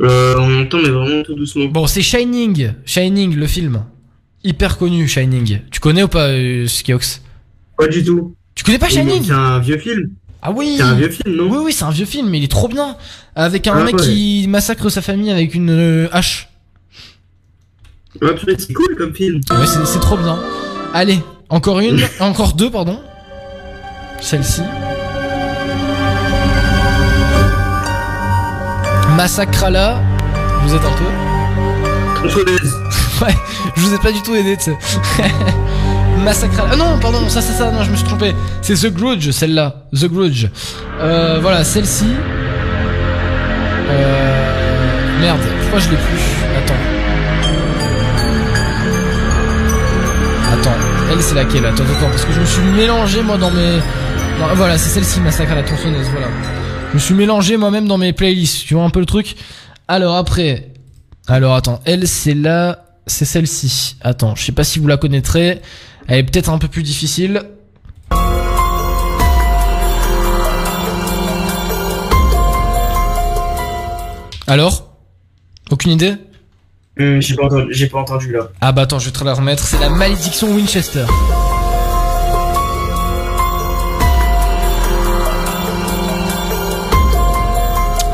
Euh, 0.00 0.34
on 0.38 0.62
entend, 0.62 0.78
mais 0.78 0.90
vraiment 0.90 1.22
tout 1.22 1.34
doucement. 1.34 1.66
Bon, 1.66 1.86
c'est 1.86 2.02
Shining. 2.02 2.72
Shining, 2.84 3.34
le 3.34 3.46
film. 3.46 3.84
Hyper 4.44 4.78
connu, 4.78 5.08
Shining. 5.08 5.60
Tu 5.70 5.80
connais 5.80 6.04
ou 6.04 6.08
pas, 6.08 6.28
euh, 6.28 6.66
Skiox 6.68 7.20
Pas 7.76 7.88
du 7.88 8.04
tout. 8.04 8.34
Tu 8.54 8.64
connais 8.64 8.78
pas 8.78 8.88
Shining? 8.88 9.24
C'est 9.24 9.32
un 9.32 9.58
vieux 9.58 9.78
film. 9.78 10.10
Ah 10.40 10.52
oui 10.52 10.74
C'est 10.76 10.82
un 10.84 10.94
vieux 10.94 11.10
film, 11.10 11.34
non? 11.36 11.50
Oui, 11.50 11.58
oui, 11.64 11.72
c'est 11.72 11.84
un 11.84 11.90
vieux 11.90 12.06
film, 12.06 12.28
mais 12.28 12.38
il 12.38 12.44
est 12.44 12.50
trop 12.50 12.68
bien. 12.68 12.96
Avec 13.34 13.66
un 13.66 13.74
Ah 13.76 13.84
mec 13.84 13.96
ouais. 13.96 14.02
qui 14.04 14.46
massacre 14.48 14.88
sa 14.88 15.02
famille 15.02 15.30
avec 15.32 15.54
une 15.54 15.70
euh, 15.70 16.08
hache. 16.12 16.48
Ouais, 18.22 18.34
purée, 18.34 18.56
c'est 18.58 18.72
cool 18.72 18.94
comme 18.96 19.14
film. 19.14 19.40
Ouais, 19.50 19.66
c'est 19.84 20.00
trop 20.00 20.16
bien. 20.16 20.38
Allez, 20.94 21.18
encore 21.48 21.80
une, 21.80 22.00
encore 22.20 22.54
deux, 22.54 22.70
pardon. 22.70 23.00
Celle-ci. 24.20 24.62
Massacrala. 29.18 30.00
Vous 30.62 30.76
êtes 30.76 30.84
un 30.84 30.92
peu. 30.92 31.04
Tronçonneuse. 32.14 32.76
Ouais, 33.20 33.34
je 33.74 33.80
vous 33.80 33.92
ai 33.92 33.98
pas 33.98 34.12
du 34.12 34.22
tout 34.22 34.32
aidé, 34.36 34.56
tu 34.56 34.66
sais. 34.66 34.78
Massacrala. 36.24 36.70
Ah 36.72 36.76
non, 36.76 37.00
pardon, 37.00 37.28
ça 37.28 37.40
c'est 37.40 37.52
ça, 37.52 37.72
non, 37.72 37.82
je 37.82 37.90
me 37.90 37.96
suis 37.96 38.06
trompé. 38.06 38.32
C'est 38.62 38.74
The 38.74 38.94
Grudge, 38.94 39.32
celle-là. 39.32 39.74
The 39.92 40.04
Grudge. 40.04 40.46
Euh, 41.00 41.40
voilà, 41.42 41.64
celle-ci. 41.64 42.06
Euh... 43.90 45.20
Merde, 45.20 45.40
pourquoi 45.62 45.80
je 45.80 45.90
l'ai 45.90 45.96
plus 45.96 46.22
Attends. 46.56 46.74
Attends, 50.52 50.76
elle 51.10 51.22
c'est 51.22 51.34
laquelle 51.34 51.66
Attends, 51.66 51.82
attends, 51.82 52.10
parce 52.10 52.24
que 52.24 52.32
je 52.32 52.38
me 52.38 52.46
suis 52.46 52.62
mélangé 52.62 53.22
moi 53.22 53.36
dans 53.36 53.50
mes 53.50 53.78
Non, 54.38 54.46
voilà, 54.54 54.78
c'est 54.78 54.90
celle-ci, 54.90 55.20
Massacre 55.20 55.50
à 55.50 55.56
la 55.56 55.64
tronçonneuse, 55.64 56.06
voilà. 56.12 56.28
Je 56.88 56.94
me 56.94 56.98
suis 56.98 57.14
mélangé 57.14 57.56
moi-même 57.56 57.86
dans 57.86 57.98
mes 57.98 58.12
playlists, 58.12 58.66
tu 58.66 58.74
vois 58.74 58.84
un 58.84 58.90
peu 58.90 59.00
le 59.00 59.06
truc 59.06 59.36
Alors 59.88 60.16
après... 60.16 60.72
Alors 61.26 61.54
attends, 61.54 61.80
elle 61.84 62.08
c'est 62.08 62.34
là... 62.34 62.84
C'est 63.06 63.24
celle-ci. 63.24 63.96
Attends, 64.02 64.34
je 64.34 64.44
sais 64.44 64.52
pas 64.52 64.64
si 64.64 64.78
vous 64.78 64.86
la 64.86 64.98
connaîtrez. 64.98 65.60
Elle 66.06 66.18
est 66.18 66.22
peut-être 66.24 66.50
un 66.50 66.58
peu 66.58 66.68
plus 66.68 66.82
difficile. 66.82 67.42
Alors 74.46 74.88
Aucune 75.70 75.92
idée? 75.92 76.14
Hum, 76.98 77.20
j'ai 77.20 77.34
pas 77.34 77.44
entendu, 77.44 77.88
pas 77.88 77.98
entendu 77.98 78.32
là. 78.32 78.48
Ah 78.60 78.72
bah 78.72 78.82
attends, 78.82 78.98
je 78.98 79.06
vais 79.06 79.12
te 79.12 79.22
la 79.22 79.34
remettre. 79.34 79.62
C'est 79.62 79.78
la 79.78 79.90
malédiction 79.90 80.52
Winchester. 80.54 81.04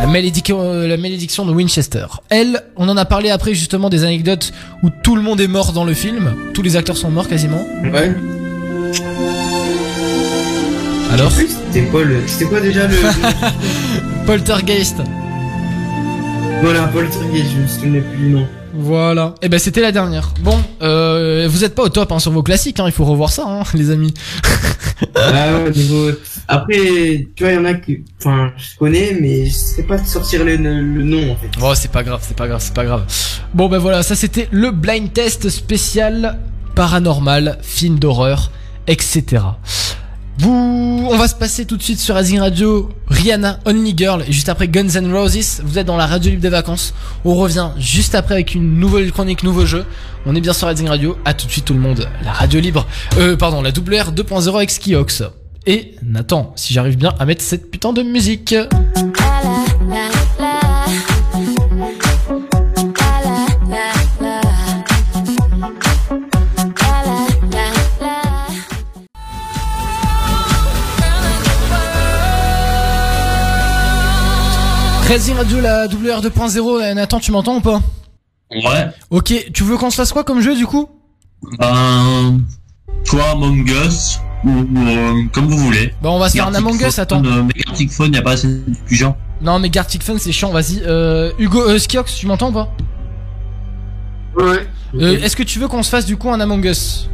La 0.04 0.10
malédiction, 0.10 0.60
euh, 0.60 0.86
la 0.86 0.98
malédiction 0.98 1.46
de 1.46 1.52
Winchester. 1.52 2.04
Elle, 2.28 2.62
on 2.76 2.90
en 2.90 2.96
a 2.98 3.06
parlé 3.06 3.30
après 3.30 3.54
justement 3.54 3.88
des 3.88 4.04
anecdotes 4.04 4.52
où 4.82 4.90
tout 4.90 5.16
le 5.16 5.22
monde 5.22 5.40
est 5.40 5.48
mort 5.48 5.72
dans 5.72 5.84
le 5.84 5.94
film. 5.94 6.34
Tous 6.52 6.60
les 6.60 6.76
acteurs 6.76 6.98
sont 6.98 7.10
morts 7.10 7.26
quasiment. 7.26 7.66
Ouais. 7.90 8.14
Alors 11.10 11.32
C'était 11.32 11.86
quoi 11.86 12.04
le. 12.04 12.18
C'était 12.26 12.44
quoi 12.44 12.60
déjà 12.60 12.86
le. 12.86 12.96
Poltergeist. 14.26 14.96
voilà, 16.60 16.82
Poltergeist, 16.88 17.46
je 17.56 17.62
me 17.62 17.66
souvenais 17.66 18.00
plus 18.02 18.18
du 18.18 18.28
nom. 18.28 18.46
Voilà. 18.76 19.34
Et 19.40 19.48
ben 19.48 19.58
c'était 19.58 19.80
la 19.80 19.92
dernière. 19.92 20.34
Bon, 20.40 20.60
euh, 20.82 21.46
vous 21.48 21.64
êtes 21.64 21.74
pas 21.74 21.82
au 21.82 21.88
top 21.88 22.10
hein, 22.12 22.18
sur 22.18 22.32
vos 22.32 22.42
classiques, 22.42 22.80
hein, 22.80 22.84
il 22.86 22.92
faut 22.92 23.04
revoir 23.04 23.30
ça, 23.30 23.44
hein, 23.46 23.62
les 23.74 23.90
amis. 23.90 24.12
Ah 25.14 25.52
ouais, 25.52 25.70
niveau. 25.70 26.10
Après, 26.48 27.26
tu 27.36 27.44
vois, 27.44 27.52
il 27.52 27.54
y 27.54 27.58
en 27.58 27.64
a 27.64 27.74
qui. 27.74 28.04
Enfin, 28.18 28.52
je 28.56 28.76
connais, 28.78 29.16
mais 29.20 29.46
je 29.46 29.52
sais 29.52 29.82
pas 29.84 29.98
de 29.98 30.06
sortir 30.06 30.44
le, 30.44 30.56
le 30.56 31.02
nom 31.02 31.32
en 31.32 31.36
fait. 31.36 31.48
Oh, 31.62 31.72
c'est 31.74 31.90
pas 31.90 32.02
grave, 32.02 32.20
c'est 32.26 32.36
pas 32.36 32.48
grave, 32.48 32.60
c'est 32.62 32.74
pas 32.74 32.84
grave. 32.84 33.04
Bon, 33.54 33.68
ben 33.68 33.78
voilà, 33.78 34.02
ça 34.02 34.16
c'était 34.16 34.48
le 34.50 34.70
blind 34.70 35.12
test 35.12 35.48
spécial 35.48 36.38
paranormal, 36.74 37.58
film 37.62 37.98
d'horreur, 37.98 38.50
etc. 38.88 39.42
Vous, 40.38 41.08
on 41.10 41.16
va 41.16 41.28
se 41.28 41.34
passer 41.34 41.64
tout 41.64 41.76
de 41.76 41.82
suite 41.82 42.00
sur 42.00 42.16
Azing 42.16 42.40
Radio, 42.40 42.90
Rihanna, 43.06 43.60
Only 43.66 43.94
Girl, 43.96 44.24
juste 44.28 44.48
après 44.48 44.66
Guns 44.66 44.88
N' 44.88 45.12
Roses. 45.14 45.60
Vous 45.64 45.78
êtes 45.78 45.86
dans 45.86 45.96
la 45.96 46.06
radio 46.06 46.30
libre 46.30 46.42
des 46.42 46.48
vacances. 46.48 46.92
On 47.24 47.34
revient 47.34 47.70
juste 47.78 48.14
après 48.16 48.34
avec 48.34 48.54
une 48.54 48.78
nouvelle 48.80 49.12
chronique, 49.12 49.44
nouveau 49.44 49.64
jeu. 49.64 49.84
On 50.26 50.34
est 50.34 50.40
bien 50.40 50.52
sur 50.52 50.66
Azing 50.66 50.88
Radio. 50.88 51.16
À 51.24 51.34
tout 51.34 51.46
de 51.46 51.52
suite 51.52 51.66
tout 51.66 51.74
le 51.74 51.80
monde. 51.80 52.08
La 52.24 52.32
radio 52.32 52.58
libre, 52.58 52.86
euh, 53.18 53.36
pardon, 53.36 53.62
la 53.62 53.70
WR 53.70 54.12
2.0 54.12 54.56
avec 54.56 54.70
Skiox. 54.70 55.22
Et 55.66 55.94
Nathan, 56.02 56.52
si 56.56 56.74
j'arrive 56.74 56.96
bien 56.96 57.14
à 57.18 57.24
mettre 57.26 57.42
cette 57.42 57.70
putain 57.70 57.92
de 57.92 58.02
musique. 58.02 58.54
Racing 75.08 75.34
Radio, 75.36 75.60
la 75.60 75.86
WR 75.86 76.20
2.0, 76.22 76.58
euh, 76.82 76.94
Nathan, 76.94 77.20
tu 77.20 77.30
m'entends 77.32 77.56
ou 77.56 77.60
pas? 77.60 77.80
Ouais. 78.50 78.88
Ok, 79.10 79.32
tu 79.52 79.62
veux 79.64 79.76
qu'on 79.76 79.90
se 79.90 79.96
fasse 79.96 80.12
quoi 80.12 80.24
comme 80.24 80.40
jeu 80.40 80.54
du 80.56 80.66
coup? 80.66 80.88
Ben, 81.58 82.40
toi 83.04 83.30
Among 83.32 83.68
Us 83.68 84.18
ou 84.44 84.50
euh, 84.50 85.22
comme 85.32 85.46
vous 85.46 85.58
voulez. 85.58 85.94
Bah 86.02 86.10
on 86.10 86.18
va 86.18 86.28
se 86.28 86.36
faire 86.36 86.46
un 86.46 86.54
Among 86.54 86.74
Us, 86.76 86.94
Phone, 86.94 87.02
attends. 87.02 87.24
euh, 87.24 87.42
mais 87.42 87.52
Gartic 87.66 87.90
Phone, 87.90 88.14
y 88.14 88.18
a 88.18 88.22
pas 88.22 88.32
assez 88.32 88.48
du 88.88 88.94
genre. 88.94 89.16
Non 89.42 89.58
mais 89.58 89.68
Gartic 89.70 90.02
Fun 90.02 90.16
c'est 90.18 90.32
chiant, 90.32 90.50
vas-y. 90.52 90.82
Euh, 90.86 91.32
Hugo, 91.38 91.60
euh, 91.68 91.78
Skiox, 91.78 92.14
tu 92.14 92.26
m'entends 92.26 92.48
ou 92.50 92.52
pas? 92.52 92.68
Ouais. 94.36 94.66
Euh, 94.94 95.18
Est-ce 95.20 95.36
que 95.36 95.42
tu 95.42 95.58
veux 95.58 95.68
qu'on 95.68 95.82
se 95.82 95.90
fasse 95.90 96.06
du 96.06 96.16
coup 96.16 96.30
un 96.30 96.40
Among 96.40 96.64
Us? 96.64 97.08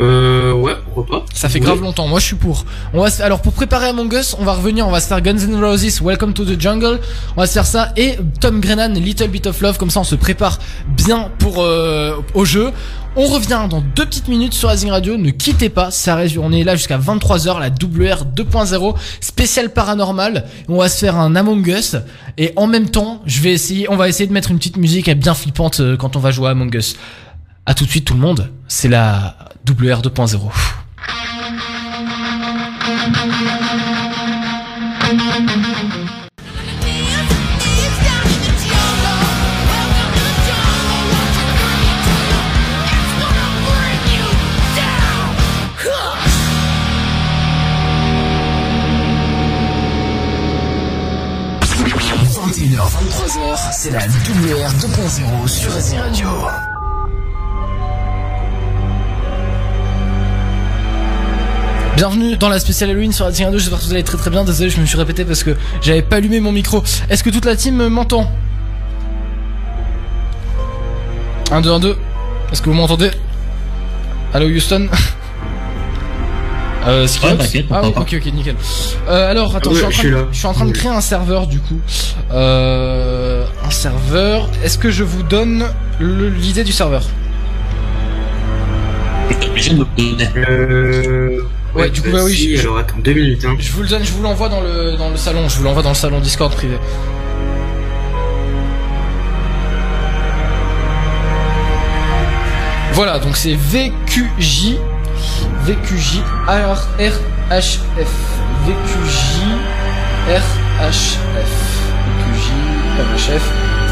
Euh, 0.00 0.52
ouais, 0.52 0.74
pourquoi 0.84 1.20
pas. 1.20 1.26
Ça 1.32 1.48
fait 1.48 1.60
grave 1.60 1.80
longtemps, 1.80 2.08
moi 2.08 2.18
je 2.18 2.26
suis 2.26 2.36
pour. 2.36 2.64
On 2.92 3.02
va 3.02 3.10
se... 3.10 3.22
Alors 3.22 3.40
pour 3.40 3.52
préparer 3.52 3.86
Among 3.88 4.12
Us, 4.12 4.34
on 4.38 4.44
va 4.44 4.54
revenir, 4.54 4.88
on 4.88 4.90
va 4.90 5.00
se 5.00 5.06
faire 5.06 5.20
Guns 5.20 5.38
N' 5.38 5.62
Roses, 5.62 6.00
Welcome 6.02 6.32
to 6.32 6.44
the 6.44 6.60
Jungle, 6.60 7.00
on 7.36 7.40
va 7.40 7.46
se 7.46 7.52
faire 7.52 7.66
ça, 7.66 7.92
et 7.96 8.18
Tom 8.40 8.60
Grennan, 8.60 8.94
Little 8.94 9.28
Bit 9.28 9.46
of 9.46 9.60
Love, 9.60 9.78
comme 9.78 9.90
ça 9.90 10.00
on 10.00 10.04
se 10.04 10.16
prépare 10.16 10.58
bien 10.88 11.30
pour 11.38 11.62
euh, 11.62 12.16
au 12.34 12.44
jeu. 12.44 12.72
On 13.16 13.26
revient 13.26 13.68
dans 13.70 13.80
deux 13.80 14.06
petites 14.06 14.26
minutes 14.26 14.54
sur 14.54 14.68
Azing 14.68 14.90
Radio, 14.90 15.16
ne 15.16 15.30
quittez 15.30 15.68
pas, 15.68 15.92
ça 15.92 16.16
reste, 16.16 16.36
on 16.36 16.50
est 16.50 16.64
là 16.64 16.74
jusqu'à 16.74 16.98
23h, 16.98 17.60
la 17.60 17.68
WR 17.68 18.24
2.0, 18.24 18.96
spécial 19.20 19.70
paranormal, 19.70 20.46
on 20.68 20.78
va 20.78 20.88
se 20.88 20.98
faire 20.98 21.16
un 21.16 21.36
Among 21.36 21.64
Us, 21.68 21.94
et 22.36 22.52
en 22.56 22.66
même 22.66 22.90
temps, 22.90 23.22
je 23.26 23.40
vais 23.40 23.52
essayer, 23.52 23.88
on 23.88 23.96
va 23.96 24.08
essayer 24.08 24.26
de 24.26 24.32
mettre 24.32 24.50
une 24.50 24.58
petite 24.58 24.76
musique 24.76 25.08
bien 25.10 25.34
flippante 25.34 25.78
euh, 25.78 25.96
quand 25.96 26.16
on 26.16 26.18
va 26.18 26.32
jouer 26.32 26.48
à 26.48 26.50
Among 26.50 26.74
Us. 26.74 26.96
À 27.66 27.72
tout 27.74 27.84
de 27.84 27.90
suite 27.90 28.04
tout 28.04 28.14
le 28.14 28.20
monde, 28.20 28.52
c'est 28.68 28.88
la 28.88 29.36
WR 29.68 30.02
2.0. 30.02 30.50
h 52.64 52.76
23h, 52.76 53.72
c'est 53.72 53.90
la 53.90 54.00
WR 54.00 54.70
2.0 54.70 55.48
sur 55.48 55.72
Racing 55.72 55.98
Radio. 55.98 56.28
Bienvenue 61.96 62.36
dans 62.36 62.48
la 62.48 62.58
spéciale 62.58 62.90
Halloween 62.90 63.12
sur 63.12 63.24
Racing 63.26 63.44
Radio, 63.44 63.58
j'espère 63.60 63.78
que 63.78 63.84
vous 63.84 63.92
allez 63.92 64.02
très 64.02 64.18
très 64.18 64.30
bien, 64.30 64.44
désolé 64.44 64.68
je 64.68 64.80
me 64.80 64.86
suis 64.86 64.96
répété 64.98 65.24
parce 65.24 65.44
que 65.44 65.54
j'avais 65.80 66.02
pas 66.02 66.16
allumé 66.16 66.40
mon 66.40 66.50
micro. 66.50 66.82
Est-ce 67.08 67.22
que 67.22 67.30
toute 67.30 67.44
la 67.44 67.54
team 67.56 67.86
m'entend? 67.88 68.30
1, 71.52 71.60
2, 71.60 71.70
1, 71.70 71.78
2. 71.80 71.96
Est-ce 72.52 72.62
que 72.62 72.70
vous 72.70 72.74
m'entendez? 72.76 73.10
Allô 74.32 74.46
Houston? 74.46 74.88
Euh, 76.86 77.06
Ah 77.22 77.28
oui, 77.50 77.64
t'entend. 77.66 78.02
ok, 78.02 78.14
ok, 78.18 78.26
nickel. 78.34 78.56
Euh, 79.08 79.30
alors, 79.30 79.56
attends, 79.56 79.70
Ouais, 79.70 79.76
je, 79.76 79.80
suis 79.80 79.86
en 79.86 79.90
je 79.90 79.94
train 79.94 80.00
suis 80.02 80.10
de- 80.10 80.16
là. 80.16 80.24
je 80.30 80.36
suis 80.36 80.46
en 80.46 80.52
train 80.52 80.66
de 80.66 80.70
créer 80.72 80.90
un 80.90 81.00
serveur 81.00 81.46
du 81.46 81.58
coup. 81.58 81.80
Euh, 82.30 83.46
un 83.64 83.70
serveur. 83.70 84.50
Est-ce 84.62 84.76
que 84.76 84.90
je 84.90 85.02
vous 85.02 85.22
donne 85.22 85.64
l'idée 85.98 86.62
du 86.62 86.72
serveur? 86.72 87.04
T'es 89.30 89.48
obligé 89.48 89.70
de 89.70 89.76
me 89.76 89.86
le 89.96 89.96
donner. 89.96 90.28
Euh. 90.36 91.40
Ouais, 91.74 91.90
du 91.90 92.02
coup, 92.02 92.10
bah 92.12 92.18
oui, 92.22 92.32
si, 92.34 92.56
je- 92.56 92.68
attends, 92.68 92.94
deux 92.98 93.12
minutes, 93.14 93.44
hein. 93.44 93.56
Je 93.58 93.72
vous 93.72 93.82
le 93.82 93.88
donne, 93.88 94.04
je 94.04 94.12
vous 94.12 94.22
l'envoie 94.22 94.48
dans 94.48 94.60
le, 94.60 94.96
dans 94.96 95.10
le 95.10 95.16
salon, 95.16 95.48
je 95.48 95.56
vous 95.58 95.64
l'envoie 95.64 95.82
dans 95.82 95.88
le 95.90 95.94
salon 95.96 96.20
Discord 96.20 96.52
privé. 96.52 96.76
Voilà, 102.92 103.18
donc 103.18 103.36
c'est 103.36 103.54
VQJ, 103.54 104.76
VQJ 105.64 106.20
RHF, 106.46 107.18
VQJ 108.64 109.40
RHF, 110.28 111.52
VQJ 112.06 112.50
RHF. 113.00 113.42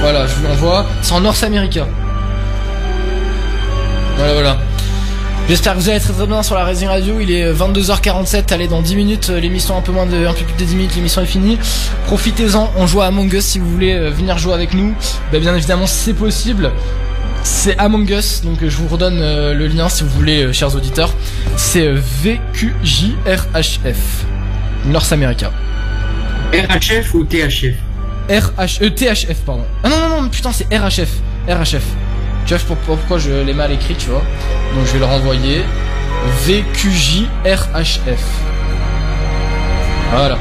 Voilà, 0.01 0.27
je 0.27 0.35
vous 0.35 0.47
l'envoie. 0.47 0.87
C'est 1.03 1.13
en 1.15 1.21
North 1.21 1.43
America. 1.43 1.87
Voilà, 4.17 4.33
voilà. 4.35 4.59
J'espère 5.49 5.75
que 5.75 5.79
vous 5.81 5.89
allez 5.91 5.99
très 6.01 6.13
très 6.13 6.27
bien 6.27 6.43
sur 6.43 6.55
la 6.55 6.65
Racing 6.65 6.89
Radio. 6.89 7.21
Il 7.21 7.31
est 7.31 7.53
22h47. 7.53 8.53
Allez, 8.55 8.69
dans 8.69 8.81
10 8.81 8.97
minutes, 8.97 9.29
euh, 9.31 9.41
l'émission 9.41 9.77
un 9.77 9.83
peu 9.83 9.93
moins 9.93 10.07
de, 10.07 10.25
un 10.27 10.33
peu 10.33 10.45
plus 10.45 10.55
de 10.55 10.65
10 10.65 10.77
minutes, 10.77 10.95
l'émission 10.97 11.21
est 11.21 11.27
finie. 11.27 11.59
Profitez-en. 12.07 12.71
On 12.77 12.87
joue 12.87 13.03
à 13.03 13.07
Among 13.07 13.33
Us 13.33 13.45
si 13.45 13.59
vous 13.59 13.69
voulez 13.71 13.93
euh, 13.95 14.11
venir 14.11 14.39
jouer 14.39 14.55
avec 14.55 14.73
nous. 14.73 14.95
Ben, 15.31 15.41
bien 15.41 15.55
évidemment, 15.55 15.87
c'est 15.87 16.15
possible. 16.15 16.71
C'est 17.43 17.77
Among 17.79 18.09
Us, 18.09 18.43
donc 18.43 18.63
euh, 18.63 18.71
je 18.71 18.77
vous 18.77 18.87
redonne 18.89 19.19
euh, 19.21 19.53
le 19.53 19.67
lien 19.67 19.89
si 19.89 20.05
vous 20.05 20.11
voulez, 20.11 20.45
euh, 20.45 20.53
chers 20.53 20.75
auditeurs. 20.77 21.13
C'est 21.57 21.87
euh, 21.89 22.01
VQJRHF, 22.23 23.97
North 24.87 25.13
America. 25.13 25.51
RHF 26.53 27.15
ou 27.15 27.25
THF 27.25 27.75
RH, 28.31 28.83
euh, 28.83 28.91
THF, 28.91 29.39
pardon. 29.45 29.65
Ah 29.83 29.89
non, 29.89 29.97
non, 30.09 30.23
non, 30.23 30.29
putain, 30.29 30.53
c'est 30.53 30.73
RHF. 30.73 31.11
RHF. 31.49 31.83
Tu 32.47 32.55
vois 32.55 32.65
pour- 32.67 32.77
pourquoi 32.97 33.19
je 33.19 33.31
l'ai 33.43 33.55
mal 33.55 33.71
écrit, 33.73 33.95
tu 33.95 34.09
vois. 34.11 34.23
Donc 34.75 34.87
je 34.87 34.93
vais 34.93 34.99
le 34.99 35.05
renvoyer. 35.05 35.63
VQJRHF. 36.47 38.23
Voilà. 40.13 40.39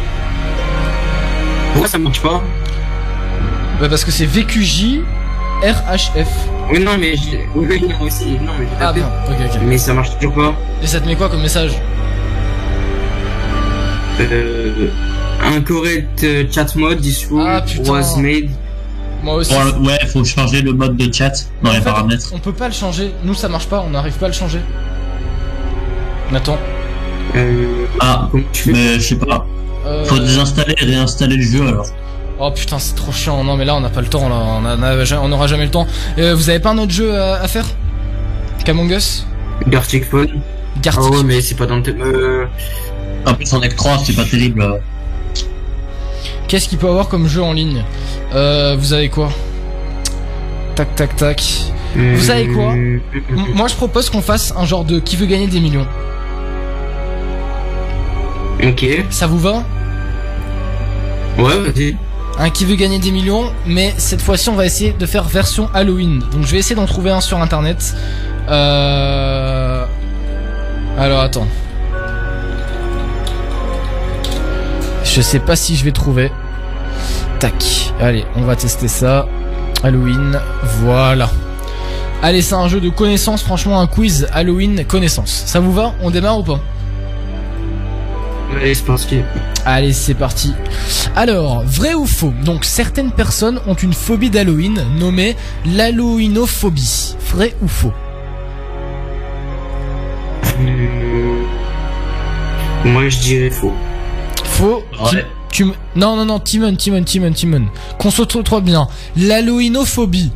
Pourquoi 1.71 1.87
ça 1.89 1.97
marche 1.97 2.21
pas? 2.21 2.41
Bah 3.79 3.87
parce 3.89 4.03
que 4.05 4.11
c'est 4.11 4.25
VQJRHF. 4.25 5.03
Oui, 6.71 6.79
non, 6.79 6.97
mais. 6.99 7.15
Oui, 7.55 7.81
non, 7.81 8.05
aussi. 8.05 8.25
Non, 8.41 8.53
mais 8.59 8.67
Ah 8.79 8.87
tapé. 8.87 8.99
bon, 9.01 9.07
ok, 9.33 9.37
ok. 9.55 9.59
Mais 9.63 9.77
ça 9.77 9.93
marche 9.93 10.11
toujours 10.19 10.35
pas. 10.35 10.53
Et 10.83 10.87
ça 10.87 10.99
te 10.99 11.07
met 11.07 11.15
quoi 11.15 11.29
comme 11.29 11.41
message? 11.41 11.71
Euh, 14.19 14.89
incorrect 15.43 16.23
euh, 16.23 16.43
chat 16.51 16.75
mode 16.75 17.01
this 17.01 17.25
rule 17.31 17.41
Ah, 17.47 17.63
was 17.87 18.17
made. 18.17 18.49
Moi 19.23 19.35
aussi. 19.35 19.53
Bon, 19.53 19.85
ouais, 19.87 19.99
faut 20.07 20.23
changer 20.25 20.61
le 20.61 20.73
mode 20.73 20.97
de 20.97 21.13
chat 21.13 21.31
dans 21.61 21.69
En 21.69 21.73
les 21.73 21.79
fait, 21.79 21.85
paramètres. 21.85 22.31
On 22.33 22.39
peut 22.39 22.53
pas 22.53 22.67
le 22.67 22.73
changer. 22.73 23.11
Nous, 23.23 23.33
ça 23.35 23.47
marche 23.49 23.67
pas. 23.67 23.83
On 23.85 23.91
n'arrive 23.91 24.13
pas 24.13 24.25
à 24.25 24.29
le 24.29 24.33
changer. 24.33 24.59
Attends. 26.33 26.57
Euh, 27.35 27.85
Ah, 27.99 28.27
comment 28.31 28.43
tu 28.51 28.63
fais 28.63 28.71
mais 28.71 28.93
je 28.95 28.99
sais 29.09 29.15
pas. 29.15 29.45
Euh, 29.85 30.05
Faut 30.05 30.19
désinstaller 30.19 30.75
et 30.81 30.85
réinstaller 30.85 31.35
le 31.35 31.43
jeu 31.43 31.67
alors. 31.67 31.87
Oh 32.39 32.49
putain, 32.51 32.79
c'est 32.79 32.95
trop 32.95 33.11
chiant. 33.11 33.43
Non, 33.43 33.55
mais 33.57 33.65
là, 33.65 33.75
on 33.75 33.81
n'a 33.81 33.89
pas 33.89 34.01
le 34.01 34.07
temps. 34.07 34.27
Là, 34.27 34.35
on, 34.35 34.65
a- 34.65 34.75
on 34.77 34.83
a- 34.83 35.19
on 35.21 35.31
aura 35.31 35.47
jamais 35.47 35.65
le 35.65 35.71
temps. 35.71 35.85
Euh, 36.17 36.33
vous 36.33 36.49
avez 36.49 36.59
pas 36.59 36.71
un 36.71 36.77
autre 36.79 36.91
jeu 36.91 37.15
à, 37.15 37.35
à 37.41 37.47
faire? 37.47 37.65
Qu'Among 38.65 38.89
Us? 38.91 39.25
Gartic 39.67 40.05
Phone. 40.05 40.41
Gartic. 40.81 41.03
Ah 41.05 41.09
ouais, 41.15 41.23
mais 41.23 41.41
c'est 41.41 41.55
pas 41.55 41.65
dans 41.67 41.75
le 41.77 41.83
thème. 41.83 42.01
Euh, 42.01 42.45
En 43.25 43.33
plus, 43.35 43.51
on 43.53 43.61
est 43.61 43.69
que 43.69 43.75
3, 43.75 43.99
c'est 44.03 44.15
pas 44.15 44.25
terrible. 44.25 44.81
Qu'est-ce 46.51 46.67
qu'il 46.67 46.77
peut 46.79 46.89
avoir 46.89 47.07
comme 47.07 47.29
jeu 47.29 47.41
en 47.41 47.53
ligne 47.53 47.85
euh, 48.35 48.75
Vous 48.77 48.91
avez 48.91 49.07
quoi 49.07 49.29
Tac, 50.75 50.93
tac, 50.95 51.15
tac. 51.15 51.41
Vous 51.95 52.19
savez 52.19 52.47
quoi 52.49 52.73
M- 52.73 52.99
Moi, 53.55 53.69
je 53.69 53.75
propose 53.75 54.09
qu'on 54.09 54.21
fasse 54.21 54.53
un 54.57 54.65
genre 54.65 54.83
de 54.83 54.99
qui 54.99 55.15
veut 55.15 55.27
gagner 55.27 55.47
des 55.47 55.61
millions. 55.61 55.87
Ok. 58.61 58.85
Ça 59.11 59.27
vous 59.27 59.39
va 59.39 59.63
Ouais, 61.37 61.57
vas-y. 61.57 61.95
Un 62.37 62.49
qui 62.49 62.65
veut 62.65 62.75
gagner 62.75 62.99
des 62.99 63.11
millions, 63.11 63.53
mais 63.65 63.93
cette 63.97 64.21
fois-ci, 64.21 64.49
on 64.49 64.55
va 64.55 64.65
essayer 64.65 64.91
de 64.91 65.05
faire 65.05 65.23
version 65.23 65.69
Halloween. 65.73 66.19
Donc, 66.33 66.45
je 66.45 66.51
vais 66.51 66.57
essayer 66.57 66.75
d'en 66.75 66.85
trouver 66.85 67.11
un 67.11 67.21
sur 67.21 67.37
internet. 67.41 67.95
Euh... 68.49 69.85
Alors, 70.97 71.21
attends. 71.21 71.47
Je 75.13 75.19
sais 75.19 75.39
pas 75.39 75.57
si 75.57 75.75
je 75.75 75.83
vais 75.83 75.91
trouver. 75.91 76.31
Tac. 77.39 77.91
Allez, 77.99 78.23
on 78.37 78.43
va 78.43 78.55
tester 78.55 78.87
ça. 78.87 79.27
Halloween. 79.83 80.39
Voilà. 80.83 81.29
Allez, 82.23 82.41
c'est 82.41 82.55
un 82.55 82.69
jeu 82.69 82.79
de 82.79 82.87
connaissances, 82.89 83.43
franchement, 83.43 83.81
un 83.81 83.87
quiz 83.87 84.29
Halloween 84.31 84.85
connaissances. 84.85 85.43
Ça 85.45 85.59
vous 85.59 85.73
va? 85.73 85.93
On 86.01 86.11
démarre 86.11 86.39
ou 86.39 86.43
pas? 86.43 86.61
Allez, 88.55 88.73
c'est 88.73 88.85
parti. 88.85 89.19
Allez, 89.65 89.91
c'est 89.91 90.13
parti. 90.13 90.53
Alors, 91.13 91.61
vrai 91.65 91.93
ou 91.93 92.05
faux? 92.05 92.33
Donc, 92.45 92.63
certaines 92.63 93.11
personnes 93.11 93.59
ont 93.67 93.73
une 93.73 93.93
phobie 93.93 94.29
d'Halloween 94.29 94.85
nommée 94.97 95.35
l'halloweenophobie. 95.65 97.15
Vrai 97.33 97.53
ou 97.61 97.67
faux? 97.67 97.91
Euh, 100.59 101.43
Moi, 102.85 103.09
je 103.09 103.19
dirais 103.19 103.49
faux. 103.49 103.73
Faux 104.61 104.83
Ouais. 105.03 105.09
Tu- 105.09 105.25
tu 105.51 105.65
me- 105.65 105.73
Non, 105.95 106.15
non, 106.15 106.25
non, 106.25 106.39
Timon, 106.39 106.75
Timon, 106.75 107.03
Timon, 107.03 107.31
Timon. 107.33 107.63
Qu'on 107.97 108.11
se 108.11 108.21
trouve 108.21 108.61
bien. 108.61 108.87
L'halloweenophobie. 109.17 110.31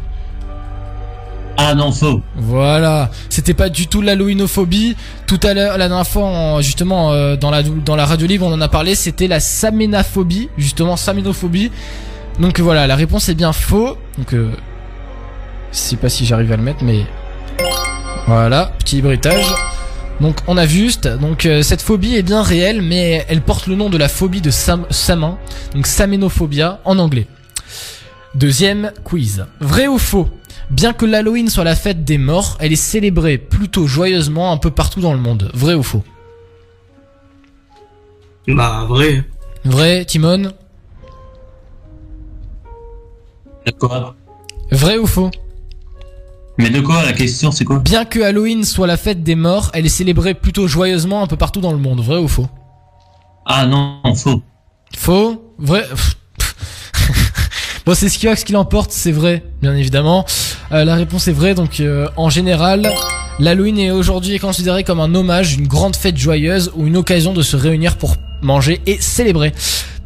Ah 1.57 1.73
non, 1.73 1.91
faux. 1.91 2.21
Voilà, 2.35 3.09
c'était 3.29 3.53
pas 3.53 3.69
du 3.69 3.87
tout 3.87 4.01
l'halloweenophobie. 4.01 4.97
Tout 5.25 5.39
à 5.43 5.53
l'heure, 5.53 5.77
la 5.77 5.87
dernière 5.87 6.05
fois, 6.07 6.23
en- 6.25 6.61
justement, 6.61 7.11
euh, 7.13 7.37
dans 7.37 7.49
la 7.49 7.63
dans 7.63 7.95
la 7.95 8.05
radio 8.05 8.27
libre, 8.27 8.45
on 8.45 8.51
en 8.51 8.59
a 8.61 8.67
parlé. 8.67 8.93
C'était 8.95 9.27
la 9.27 9.39
saménophobie, 9.39 10.49
justement, 10.57 10.97
saménophobie. 10.97 11.71
Donc 12.39 12.59
voilà, 12.59 12.87
la 12.87 12.95
réponse 12.95 13.29
est 13.29 13.35
bien 13.35 13.53
faux. 13.53 13.95
Donc, 14.17 14.33
euh, 14.33 14.49
je 15.71 15.77
sais 15.77 15.95
pas 15.95 16.09
si 16.09 16.25
j'arrive 16.25 16.51
à 16.51 16.57
le 16.57 16.63
mettre, 16.63 16.83
mais 16.83 17.05
voilà, 18.27 18.73
petit 18.79 19.01
bruitage. 19.01 19.45
Donc 20.21 20.37
on 20.47 20.55
a 20.57 20.65
vu 20.65 20.85
juste, 20.85 21.07
donc 21.07 21.45
euh, 21.45 21.61
cette 21.61 21.81
phobie 21.81 22.15
est 22.15 22.23
bien 22.23 22.41
réelle, 22.41 22.81
mais 22.81 23.25
elle 23.27 23.41
porte 23.41 23.67
le 23.67 23.75
nom 23.75 23.89
de 23.89 23.97
la 23.97 24.07
phobie 24.07 24.41
de 24.41 24.49
Sam 24.49 24.85
Samin, 24.89 25.37
donc 25.73 25.87
saménophobia 25.87 26.79
en 26.85 26.99
anglais. 26.99 27.27
Deuxième 28.33 28.91
quiz. 29.03 29.45
Vrai 29.59 29.87
ou 29.87 29.97
faux? 29.97 30.29
Bien 30.69 30.93
que 30.93 31.05
l'Halloween 31.05 31.49
soit 31.49 31.63
la 31.63 31.75
fête 31.75 32.03
des 32.03 32.17
morts, 32.17 32.57
elle 32.59 32.73
est 32.73 32.77
célébrée 32.77 33.37
plutôt 33.37 33.87
joyeusement 33.87 34.51
un 34.51 34.57
peu 34.57 34.71
partout 34.71 35.01
dans 35.01 35.13
le 35.13 35.19
monde. 35.19 35.51
Vrai 35.53 35.73
ou 35.73 35.83
faux? 35.83 36.03
Bah, 38.47 38.85
vrai. 38.87 39.23
Vrai, 39.63 40.05
Timon? 40.05 40.53
D'accord. 43.65 44.15
Vrai 44.71 44.97
ou 44.97 45.07
faux? 45.07 45.31
Mais 46.57 46.69
de 46.69 46.79
quoi 46.79 47.03
La 47.03 47.13
question, 47.13 47.51
c'est 47.51 47.65
quoi? 47.65 47.79
Bien 47.79 48.05
que 48.05 48.21
Halloween 48.21 48.63
soit 48.63 48.87
la 48.87 48.97
fête 48.97 49.23
des 49.23 49.35
morts, 49.35 49.71
elle 49.73 49.85
est 49.85 49.89
célébrée 49.89 50.33
plutôt 50.33 50.67
joyeusement 50.67 51.21
un 51.21 51.27
peu 51.27 51.35
partout 51.35 51.61
dans 51.61 51.71
le 51.71 51.77
monde. 51.77 51.99
Vrai 51.99 52.17
ou 52.17 52.27
faux? 52.27 52.47
Ah 53.45 53.65
non, 53.65 54.01
faux. 54.15 54.41
Faux? 54.95 55.53
Vrai? 55.57 55.85
Bon, 57.85 57.93
c'est 57.93 58.09
Skiox 58.09 58.43
qui 58.43 58.51
l'emporte, 58.53 58.91
c'est 58.91 59.11
vrai, 59.11 59.43
bien 59.61 59.75
évidemment. 59.75 60.25
Euh, 60.71 60.85
la 60.85 60.95
réponse 60.95 61.27
est 61.27 61.31
vraie, 61.31 61.53
donc 61.53 61.79
euh, 61.79 62.07
en 62.17 62.31
général, 62.31 62.91
l'Halloween 63.37 63.77
est 63.77 63.91
aujourd'hui 63.91 64.39
considéré 64.39 64.83
comme 64.83 64.99
un 64.99 65.13
hommage, 65.13 65.53
une 65.53 65.67
grande 65.67 65.95
fête 65.95 66.17
joyeuse 66.17 66.71
ou 66.75 66.87
une 66.87 66.97
occasion 66.97 67.31
de 67.31 67.43
se 67.43 67.55
réunir 67.55 67.97
pour 67.97 68.15
manger 68.41 68.81
et 68.87 68.99
célébrer. 68.99 69.53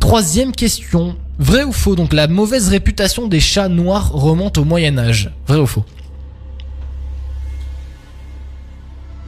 Troisième 0.02 0.52
question. 0.52 1.16
Vrai 1.38 1.64
ou 1.64 1.72
faux? 1.72 1.96
Donc 1.96 2.12
la 2.12 2.28
mauvaise 2.28 2.68
réputation 2.68 3.28
des 3.28 3.40
chats 3.40 3.70
noirs 3.70 4.12
remonte 4.12 4.58
au 4.58 4.66
Moyen 4.66 4.98
Âge. 4.98 5.32
Vrai 5.48 5.58
ou 5.60 5.66
faux? 5.66 5.86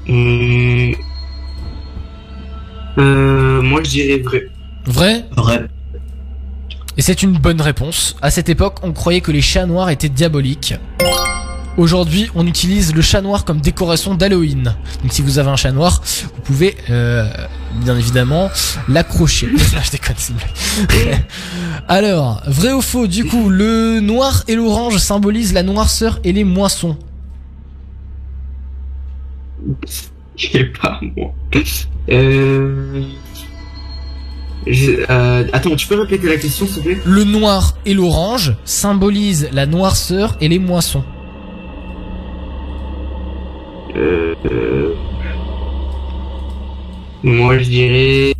Euh, 0.09 0.93
moi, 3.61 3.81
je 3.83 3.89
dirais 3.89 4.19
vrai. 4.19 4.47
Vrai? 4.85 5.25
Vrai. 5.35 5.67
Et 6.97 7.01
c'est 7.01 7.23
une 7.23 7.37
bonne 7.37 7.61
réponse. 7.61 8.15
À 8.21 8.31
cette 8.31 8.49
époque, 8.49 8.79
on 8.83 8.91
croyait 8.91 9.21
que 9.21 9.31
les 9.31 9.41
chats 9.41 9.65
noirs 9.65 9.89
étaient 9.89 10.09
diaboliques. 10.09 10.75
Aujourd'hui, 11.77 12.29
on 12.35 12.45
utilise 12.45 12.93
le 12.93 13.01
chat 13.01 13.21
noir 13.21 13.45
comme 13.45 13.61
décoration 13.61 14.13
d'Halloween. 14.13 14.75
Donc 15.01 15.13
si 15.13 15.21
vous 15.21 15.39
avez 15.39 15.49
un 15.49 15.55
chat 15.55 15.71
noir, 15.71 16.01
vous 16.35 16.41
pouvez 16.41 16.75
euh, 16.89 17.25
bien 17.75 17.97
évidemment 17.97 18.51
l'accrocher. 18.89 19.47
Là, 19.73 19.81
je 19.81 19.91
déconne, 19.91 20.15
c'est. 20.17 20.33
Alors, 21.87 22.41
vrai 22.45 22.73
ou 22.73 22.81
faux? 22.81 23.07
Du 23.07 23.23
coup, 23.23 23.49
le 23.49 24.01
noir 24.01 24.43
et 24.49 24.55
l'orange 24.55 24.97
symbolisent 24.97 25.53
la 25.53 25.63
noirceur 25.63 26.19
et 26.25 26.33
les 26.33 26.43
moissons. 26.43 26.97
Je 30.37 30.47
sais 30.47 30.63
pas, 30.65 30.99
moi. 31.15 31.33
Euh... 32.09 33.03
je- 34.65 35.05
euh, 35.09 35.47
Attends, 35.53 35.75
tu 35.75 35.87
peux 35.87 35.99
répéter 36.01 36.27
la 36.27 36.37
question, 36.37 36.65
s'il 36.65 36.77
te 36.77 36.87
plaît? 36.87 37.01
Le 37.05 37.23
noir 37.23 37.75
et 37.85 37.93
l'orange 37.93 38.55
symbolisent 38.65 39.49
la 39.51 39.65
noirceur 39.65 40.37
et 40.41 40.47
les 40.47 40.59
moissons. 40.59 41.03
euh... 43.95 44.33
euh, 44.51 44.95
Moi, 47.23 47.57
je 47.59 47.63
dirais... 47.65 48.33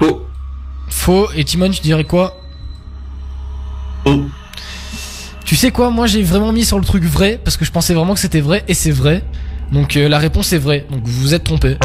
Faux. 0.00 0.26
Faux. 0.88 1.28
Et 1.36 1.44
Timon, 1.44 1.70
tu 1.70 1.80
dirais 1.82 2.04
quoi? 2.04 2.36
Sais 5.64 5.70
quoi, 5.70 5.88
moi 5.88 6.06
j'ai 6.06 6.22
vraiment 6.22 6.52
mis 6.52 6.62
sur 6.62 6.78
le 6.78 6.84
truc 6.84 7.04
vrai 7.04 7.40
parce 7.42 7.56
que 7.56 7.64
je 7.64 7.70
pensais 7.70 7.94
vraiment 7.94 8.12
que 8.12 8.20
c'était 8.20 8.42
vrai 8.42 8.64
et 8.68 8.74
c'est 8.74 8.90
vrai. 8.90 9.24
Donc 9.72 9.96
euh, 9.96 10.10
la 10.10 10.18
réponse 10.18 10.52
est 10.52 10.58
vraie. 10.58 10.84
Donc 10.90 11.00
vous 11.04 11.22
vous 11.22 11.32
êtes 11.32 11.44
trompé. 11.44 11.78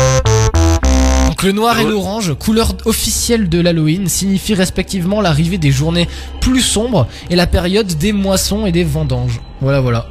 Donc 1.27 1.43
le 1.43 1.53
noir 1.53 1.79
et 1.79 1.85
l'orange, 1.85 2.33
couleur 2.37 2.75
officielle 2.83 3.47
de 3.47 3.61
l'Halloween, 3.61 4.09
signifient 4.09 4.55
respectivement 4.55 5.21
l'arrivée 5.21 5.57
des 5.57 5.71
journées 5.71 6.09
plus 6.41 6.59
sombres 6.59 7.07
et 7.29 7.37
la 7.37 7.47
période 7.47 7.87
des 7.87 8.11
moissons 8.11 8.65
et 8.65 8.73
des 8.73 8.83
vendanges. 8.83 9.39
Voilà 9.61 9.79
voilà. 9.79 10.07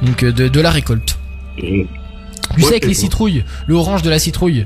Donc 0.00 0.22
euh, 0.22 0.32
de, 0.32 0.48
de 0.48 0.60
la 0.62 0.70
récolte. 0.70 1.18
Tu 1.58 1.86
sais 2.60 2.68
avec 2.68 2.86
les 2.86 2.94
citrouilles, 2.94 3.44
le 3.66 3.74
orange 3.74 4.00
de 4.00 4.08
la 4.08 4.18
citrouille. 4.18 4.64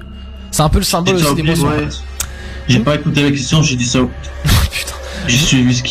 C'est 0.52 0.62
un 0.62 0.68
peu 0.68 0.78
le 0.78 0.84
symbole 0.84 1.16
aussi 1.16 1.34
des 1.34 1.42
moissons. 1.42 1.66
ouais. 1.66 1.88
J'ai 2.68 2.78
pas 2.78 2.94
écouté 2.94 3.24
la 3.24 3.30
question, 3.32 3.64
j'ai 3.64 3.74
dit 3.74 3.84
ça. 3.84 3.98
J'ai 5.26 5.36
suivi. 5.38 5.82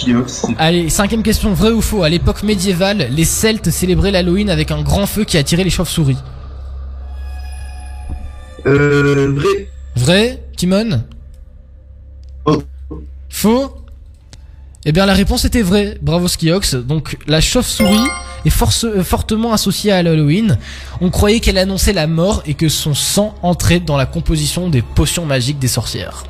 Allez, 0.58 0.90
cinquième 0.90 1.24
question, 1.24 1.54
vrai 1.54 1.72
ou 1.72 1.82
faux? 1.82 2.04
À 2.04 2.10
l'époque 2.10 2.44
médiévale, 2.44 3.08
les 3.10 3.26
Celtes 3.26 3.70
célébraient 3.72 4.12
l'Halloween 4.12 4.50
avec 4.50 4.72
un 4.72 4.82
grand 4.82 5.06
feu 5.06 5.24
qui 5.24 5.38
attirait 5.38 5.64
les 5.64 5.70
chauves-souris. 5.70 6.18
Euh... 8.66 9.34
Vrai. 9.36 9.68
Vrai, 9.96 10.44
Timon? 10.56 11.04
Faux. 12.46 12.64
Faux? 13.30 13.78
Eh 14.86 14.92
bien 14.92 15.06
la 15.06 15.14
réponse 15.14 15.46
était 15.46 15.62
vraie, 15.62 15.98
bravo 16.02 16.28
Skiox. 16.28 16.76
Donc 16.76 17.18
la 17.26 17.40
chauve-souris 17.40 18.08
est 18.46 18.50
force- 18.50 18.84
euh, 18.84 19.02
fortement 19.04 19.54
associée 19.54 19.94
à 19.94 19.98
Halloween. 19.98 20.58
On 21.00 21.10
croyait 21.10 21.40
qu'elle 21.40 21.58
annonçait 21.58 21.94
la 21.94 22.06
mort 22.06 22.44
et 22.46 22.54
que 22.54 22.68
son 22.68 22.94
sang 22.94 23.34
entrait 23.42 23.80
dans 23.80 23.96
la 23.96 24.06
composition 24.06 24.70
des 24.70 24.82
potions 24.82 25.26
magiques 25.26 25.60
des 25.60 25.70
sorcières. 25.70 26.26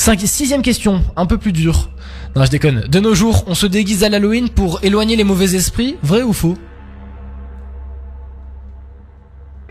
Cinq, 0.00 0.18
sixième 0.24 0.62
question, 0.62 1.04
un 1.14 1.26
peu 1.26 1.36
plus 1.36 1.52
dure. 1.52 1.90
Non, 2.34 2.46
je 2.46 2.50
déconne. 2.50 2.86
De 2.88 3.00
nos 3.00 3.14
jours, 3.14 3.44
on 3.48 3.54
se 3.54 3.66
déguise 3.66 4.02
à 4.02 4.08
l'Halloween 4.08 4.48
pour 4.48 4.82
éloigner 4.82 5.14
les 5.14 5.24
mauvais 5.24 5.54
esprits, 5.54 5.96
vrai 6.02 6.22
ou 6.22 6.32
faux? 6.32 6.56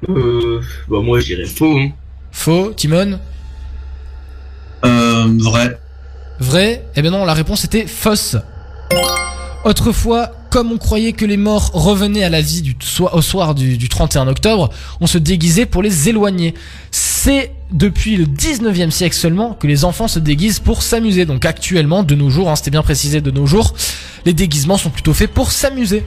Euh... 0.08 0.62
Bah, 0.88 1.00
moi, 1.02 1.20
je 1.20 1.26
dirais 1.26 1.48
faux. 1.48 1.76
Hein. 1.80 1.90
Faux, 2.32 2.74
Timon? 2.76 3.20
Euh, 4.86 5.34
vrai. 5.40 5.80
Vrai? 6.40 6.86
Eh 6.96 7.02
ben 7.02 7.10
non, 7.10 7.26
la 7.26 7.34
réponse 7.34 7.64
était 7.64 7.88
fausse. 7.88 8.38
Autrefois, 9.66 10.30
comme 10.52 10.72
on 10.72 10.78
croyait 10.78 11.14
que 11.14 11.26
les 11.26 11.38
morts 11.38 11.72
revenaient 11.74 12.24
à 12.24 12.30
la 12.30 12.42
vie 12.42 12.62
du 12.62 12.76
au 13.00 13.22
soir 13.24 13.56
du, 13.56 13.80
du 13.80 13.90
31 13.90 14.28
octobre, 14.28 14.70
on 15.02 15.08
se 15.08 15.18
déguisait 15.18 15.66
pour 15.66 15.82
les 15.82 16.08
éloigner. 16.08 16.54
C'est 16.92 17.52
depuis 17.72 18.16
le 18.16 18.26
19e 18.26 18.90
siècle 18.90 19.16
seulement 19.16 19.54
que 19.54 19.68
les 19.68 19.86
enfants 19.86 20.08
se 20.08 20.20
déguisent 20.20 20.60
pour 20.60 20.84
s'amuser. 20.84 21.26
Donc 21.26 21.46
actuellement, 21.46 22.04
de 22.04 22.16
nos 22.16 22.30
jours, 22.30 22.50
hein, 22.50 22.56
c'était 22.56 22.72
bien 22.72 22.82
précisé 22.84 23.22
de 23.22 23.32
nos 23.32 23.46
jours, 23.46 23.74
les 24.26 24.34
déguisements 24.34 24.78
sont 24.78 24.90
plutôt 24.90 25.14
faits 25.14 25.32
pour 25.32 25.52
s'amuser. 25.52 26.04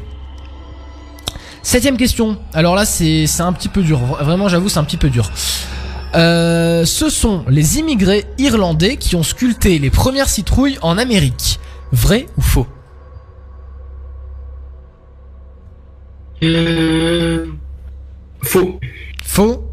Septième 1.63 1.97
question. 1.97 2.39
Alors 2.55 2.75
là, 2.75 2.85
c'est 2.85 3.27
c'est 3.27 3.43
un 3.43 3.53
petit 3.53 3.69
peu 3.69 3.83
dur. 3.83 3.99
Vraiment, 3.99 4.49
j'avoue, 4.49 4.69
c'est 4.69 4.81
un 4.81 4.85
petit 4.85 4.97
peu 4.97 5.11
dur. 5.11 5.31
Euh, 6.15 6.85
ce 6.85 7.09
sont 7.09 7.45
les 7.49 7.79
immigrés 7.79 8.27
irlandais 8.37 8.97
qui 8.97 9.17
ont 9.17 9.23
sculpté 9.23 9.79
les 9.79 9.91
premières 9.91 10.29
citrouilles 10.29 10.79
en 10.83 10.99
Amérique. 10.99 11.61
Vrai 11.93 12.27
ou 12.37 12.43
faux? 12.43 12.67
Euh... 16.43 17.47
Faux. 18.43 18.81
Faux 19.23 19.69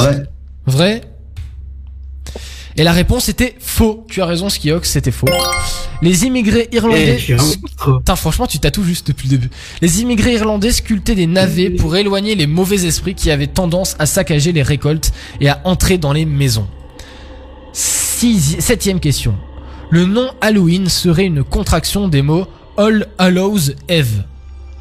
Ouais. 0.00 0.22
Vrai 0.66 1.02
Et 2.76 2.82
la 2.84 2.92
réponse 2.92 3.28
était 3.28 3.54
faux. 3.58 4.06
Tu 4.08 4.22
as 4.22 4.26
raison, 4.26 4.48
Skiox, 4.48 4.88
c'était 4.88 5.10
faux. 5.10 5.26
Les 6.02 6.24
immigrés 6.24 6.68
irlandais. 6.72 7.18
Eh. 7.28 7.36
Putain, 7.98 8.16
franchement, 8.16 8.46
tu 8.46 8.58
t'as 8.58 8.70
tout 8.70 8.82
juste 8.84 9.08
depuis 9.08 9.28
le 9.28 9.36
début. 9.38 9.50
Les 9.80 10.00
immigrés 10.00 10.34
irlandais 10.34 10.72
sculptaient 10.72 11.14
des 11.14 11.26
navets 11.26 11.70
pour 11.70 11.94
éloigner 11.96 12.34
les 12.34 12.46
mauvais 12.46 12.84
esprits 12.86 13.14
qui 13.14 13.30
avaient 13.30 13.46
tendance 13.46 13.94
à 13.98 14.06
saccager 14.06 14.52
les 14.52 14.62
récoltes 14.62 15.12
et 15.40 15.48
à 15.48 15.60
entrer 15.64 15.98
dans 15.98 16.12
les 16.12 16.24
maisons. 16.24 16.66
Sixi- 17.72 18.60
Septième 18.60 19.00
question. 19.00 19.34
Le 19.90 20.06
nom 20.06 20.30
Halloween 20.40 20.88
serait 20.88 21.26
une 21.26 21.44
contraction 21.44 22.08
des 22.08 22.22
mots 22.22 22.46
All 22.78 23.06
Hallows 23.18 23.70
Eve. 23.88 24.24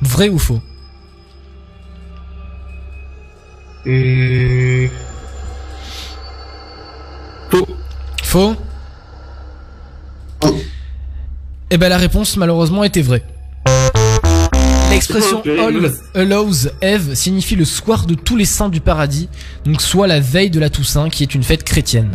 Vrai 0.01 0.29
ou 0.29 0.39
faux? 0.39 0.61
Euh... 3.87 4.87
Faux 8.31 8.55
Eh 11.69 11.77
ben 11.77 11.89
la 11.89 11.97
réponse 11.97 12.37
malheureusement 12.37 12.85
était 12.85 13.01
vraie. 13.01 13.23
L'expression 14.89 15.43
Oh, 15.45 15.49
All 15.49 15.81
mince. 15.81 15.99
Hallows 16.15 16.69
Eve 16.81 17.13
signifie 17.13 17.57
le 17.57 17.65
soir 17.65 18.05
de 18.05 18.13
tous 18.13 18.37
les 18.37 18.45
saints 18.45 18.69
du 18.69 18.79
paradis, 18.79 19.27
donc 19.65 19.81
soit 19.81 20.07
la 20.07 20.21
veille 20.21 20.49
de 20.49 20.61
la 20.61 20.69
Toussaint 20.69 21.09
qui 21.09 21.23
est 21.23 21.35
une 21.35 21.43
fête 21.43 21.65
chrétienne. 21.65 22.13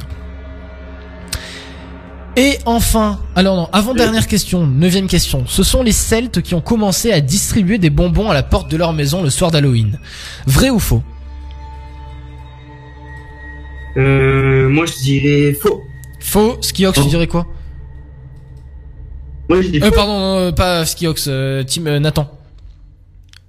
Et 2.36 2.60
enfin, 2.64 3.20
alors 3.34 3.56
non, 3.56 3.68
avant 3.74 3.92
dernière 3.92 4.26
question, 4.26 4.66
neuvième 4.66 5.08
question, 5.08 5.44
ce 5.46 5.62
sont 5.62 5.82
les 5.82 5.92
Celtes 5.92 6.40
qui 6.40 6.54
ont 6.54 6.62
commencé 6.62 7.12
à 7.12 7.20
distribuer 7.20 7.76
des 7.76 7.90
bonbons 7.90 8.30
à 8.30 8.34
la 8.34 8.42
porte 8.42 8.70
de 8.70 8.78
leur 8.78 8.94
maison 8.94 9.22
le 9.22 9.28
soir 9.28 9.50
d'Halloween. 9.50 9.98
Vrai 10.46 10.70
ou 10.70 10.78
faux? 10.78 11.02
Euh... 13.98 14.70
Moi, 14.70 14.86
je 14.86 14.94
dirais 15.02 15.52
faux. 15.52 15.84
Faux, 16.26 16.58
Skiox, 16.60 17.00
tu 17.00 17.06
dirais 17.06 17.28
quoi 17.28 17.46
Moi, 19.48 19.62
je 19.62 19.68
dis 19.68 19.80
Euh, 19.80 19.92
pardon, 19.92 20.18
non, 20.18 20.36
euh, 20.38 20.52
pas 20.52 20.84
Skiox, 20.84 21.26
euh, 21.28 21.62
Tim, 21.62 21.86
euh, 21.86 22.00
Nathan. 22.00 22.28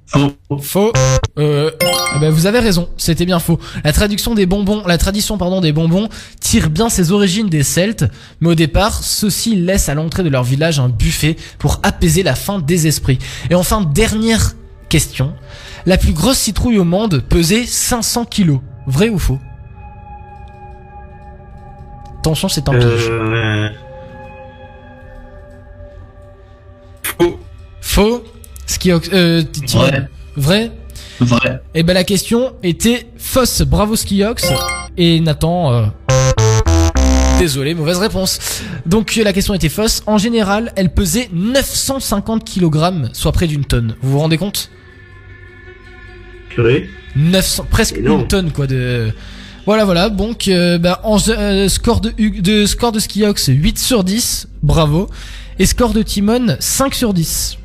Faux. 0.05 0.31
Faux. 0.61 0.93
Euh, 1.39 1.71
eh 1.81 2.19
ben, 2.19 2.29
vous 2.29 2.45
avez 2.45 2.59
raison, 2.59 2.87
c'était 2.97 3.25
bien 3.25 3.39
faux. 3.39 3.59
La 3.83 3.91
traduction 3.93 4.35
des 4.35 4.45
bonbons, 4.45 4.83
la 4.85 4.99
tradition 4.99 5.39
pardon 5.39 5.59
des 5.59 5.73
bonbons 5.73 6.07
tire 6.39 6.69
bien 6.69 6.87
ses 6.89 7.11
origines 7.11 7.49
des 7.49 7.63
Celtes, 7.63 8.05
mais 8.41 8.49
au 8.49 8.55
départ, 8.55 9.03
ceux-ci 9.03 9.55
laissent 9.55 9.89
à 9.89 9.95
l'entrée 9.95 10.23
de 10.23 10.29
leur 10.29 10.43
village 10.43 10.79
un 10.79 10.87
buffet 10.87 11.35
pour 11.57 11.79
apaiser 11.81 12.21
la 12.21 12.35
faim 12.35 12.59
des 12.59 12.85
esprits. 12.85 13.17
Et 13.49 13.55
enfin, 13.55 13.81
dernière 13.81 14.53
question. 14.87 15.33
La 15.87 15.97
plus 15.97 16.13
grosse 16.13 16.37
citrouille 16.37 16.77
au 16.77 16.85
monde 16.85 17.23
pesait 17.27 17.65
500 17.65 18.25
kilos. 18.25 18.59
Vrai 18.85 19.09
ou 19.09 19.17
faux? 19.17 19.39
Attention, 22.19 22.49
c'est 22.49 22.67
un 22.67 22.73
piège. 22.73 23.07
Euh... 23.09 23.69
Faux. 27.03 27.39
Faux 27.81 28.23
Skiox, 28.65 29.09
euh. 29.13 29.43
Vrai. 29.69 30.09
Vrai 30.35 30.71
Vrai. 31.19 31.61
Eh 31.73 31.81
ben 31.83 31.93
la 31.93 32.03
question 32.03 32.53
était 32.61 33.07
fausse. 33.17 33.61
Bravo 33.63 33.95
Skiox. 33.95 34.45
Et 34.97 35.19
Nathan. 35.19 35.71
euh, 35.73 35.85
Désolé, 37.39 37.73
mauvaise 37.73 37.97
réponse. 37.97 38.61
Donc 38.85 39.15
la 39.15 39.33
question 39.33 39.53
était 39.53 39.69
fausse. 39.69 40.03
En 40.05 40.17
général, 40.17 40.73
elle 40.75 40.93
pesait 40.93 41.29
950 41.33 42.43
kg, 42.43 43.09
soit 43.13 43.31
près 43.31 43.47
d'une 43.47 43.65
tonne. 43.65 43.95
Vous 44.01 44.11
vous 44.11 44.19
rendez 44.19 44.37
compte? 44.37 44.69
Purée. 46.49 46.89
900, 47.15 47.65
presque 47.69 47.97
une 47.97 48.27
tonne 48.27 48.51
quoi 48.51 48.67
de. 48.67 49.11
Voilà 49.67 49.85
voilà. 49.85 50.09
Donc 50.09 50.47
euh, 50.47 50.77
bah, 50.79 51.01
en 51.03 51.17
euh, 51.29 51.67
score 51.69 52.01
de, 52.01 52.09
de 52.41 52.65
score 52.65 52.91
de 52.91 52.99
Skiox 52.99 53.47
8 53.49 53.77
sur 53.77 54.03
10, 54.03 54.47
bravo. 54.63 55.09
Et 55.59 55.65
score 55.67 55.93
de 55.93 56.01
Timon 56.01 56.55
5 56.59 56.95
sur 56.95 57.13
10. 57.13 57.57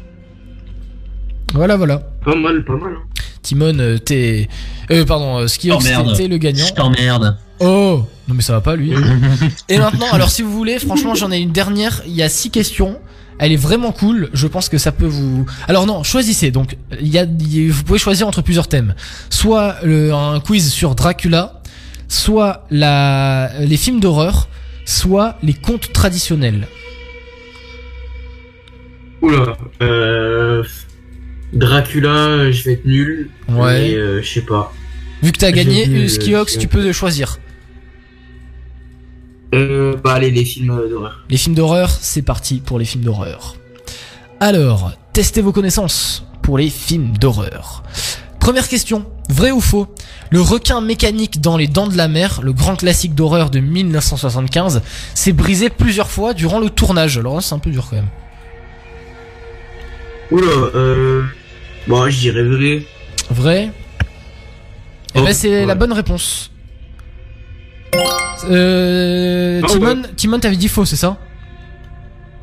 Voilà 1.54 1.76
voilà. 1.76 1.98
Pas 2.24 2.34
mal, 2.34 2.64
pas 2.64 2.72
mal. 2.74 2.92
hein. 2.96 3.02
Timon, 3.42 3.78
euh, 3.78 3.98
t'es. 3.98 4.48
Euh, 4.90 5.04
pardon, 5.04 5.38
euh, 5.38 5.46
Skiox, 5.48 5.84
t'es 6.16 6.28
le 6.28 6.38
gagnant. 6.38 6.64
Je 6.66 6.72
t'emmerde. 6.74 7.36
Oh 7.60 8.02
Non 8.28 8.34
mais 8.34 8.42
ça 8.42 8.54
va 8.54 8.60
pas 8.60 8.74
lui. 8.76 8.92
Et 9.68 9.78
maintenant, 9.78 10.06
alors 10.12 10.30
si 10.30 10.42
vous 10.42 10.50
voulez, 10.52 10.78
franchement 10.80 11.14
j'en 11.14 11.30
ai 11.30 11.38
une 11.38 11.52
dernière, 11.52 12.02
il 12.06 12.12
y 12.14 12.22
a 12.22 12.28
six 12.28 12.50
questions. 12.50 12.98
Elle 13.38 13.52
est 13.52 13.56
vraiment 13.56 13.90
cool, 13.92 14.28
je 14.34 14.46
pense 14.46 14.68
que 14.68 14.78
ça 14.78 14.92
peut 14.92 15.06
vous... 15.06 15.46
Alors 15.66 15.84
non, 15.86 16.04
choisissez, 16.04 16.50
donc 16.52 16.76
il 17.00 17.08
y 17.08 17.18
a, 17.18 17.24
il 17.24 17.56
y 17.66 17.68
a- 17.68 17.72
vous 17.72 17.82
pouvez 17.82 17.98
choisir 17.98 18.28
entre 18.28 18.40
plusieurs 18.42 18.68
thèmes. 18.68 18.94
Soit 19.30 19.76
le- 19.82 20.12
un 20.14 20.38
quiz 20.38 20.70
sur 20.70 20.94
Dracula, 20.94 21.61
soit 22.12 22.66
la, 22.70 23.50
les 23.60 23.76
films 23.76 24.00
d'horreur, 24.00 24.48
soit 24.84 25.36
les 25.42 25.54
contes 25.54 25.92
traditionnels. 25.92 26.68
Oula. 29.22 29.56
Euh... 29.80 30.62
Dracula, 31.52 32.50
je 32.50 32.64
vais 32.64 32.72
être 32.72 32.86
nul. 32.86 33.30
Ouais. 33.48 33.80
Mais, 33.80 33.94
euh, 33.94 34.22
je 34.22 34.28
sais 34.28 34.40
pas. 34.42 34.72
Vu 35.22 35.32
que 35.32 35.38
t'as 35.38 35.52
gagné, 35.52 35.86
vu, 35.86 36.00
euh, 36.00 36.04
euh, 36.04 36.08
Skiox, 36.08 36.58
tu 36.58 36.66
peux 36.66 36.92
choisir. 36.92 37.38
Euh, 39.54 39.96
bah 40.02 40.14
allez, 40.14 40.30
les 40.30 40.44
films 40.44 40.70
euh, 40.70 40.88
d'horreur. 40.88 41.24
Les 41.28 41.36
films 41.36 41.54
d'horreur, 41.54 41.90
c'est 41.90 42.22
parti 42.22 42.60
pour 42.64 42.78
les 42.78 42.84
films 42.84 43.04
d'horreur. 43.04 43.56
Alors, 44.40 44.92
testez 45.12 45.42
vos 45.42 45.52
connaissances 45.52 46.26
pour 46.42 46.58
les 46.58 46.70
films 46.70 47.16
d'horreur. 47.18 47.82
Première 48.40 48.66
question, 48.66 49.06
vrai 49.32 49.50
ou 49.50 49.60
faux 49.60 49.86
Le 50.30 50.40
requin 50.40 50.80
mécanique 50.80 51.40
dans 51.40 51.56
Les 51.56 51.66
Dents 51.66 51.88
de 51.88 51.96
la 51.96 52.08
Mer, 52.08 52.40
le 52.42 52.52
grand 52.52 52.76
classique 52.76 53.14
d'horreur 53.14 53.50
de 53.50 53.58
1975, 53.60 54.82
s'est 55.14 55.32
brisé 55.32 55.70
plusieurs 55.70 56.10
fois 56.10 56.34
durant 56.34 56.60
le 56.60 56.70
tournage. 56.70 57.18
Alors 57.18 57.42
c'est 57.42 57.54
un 57.54 57.58
peu 57.58 57.70
dur 57.70 57.86
quand 57.90 57.96
même. 57.96 58.08
Oula, 60.30 60.46
euh... 60.74 61.22
Bon, 61.88 62.08
je 62.08 62.18
dirais 62.18 62.42
vrai. 62.44 62.82
Vrai? 63.30 63.70
Eh 65.14 65.18
Oh, 65.18 65.24
ben, 65.24 65.34
c'est 65.34 65.50
ouais. 65.50 65.66
la 65.66 65.74
bonne 65.74 65.92
réponse. 65.92 66.50
Euh, 68.50 69.60
Ah, 69.62 69.66
Timon, 69.68 70.02
ouais. 70.02 70.08
Timon 70.16 70.38
t'avais 70.38 70.56
dit 70.56 70.68
faux, 70.68 70.84
c'est 70.84 70.96
ça? 70.96 71.18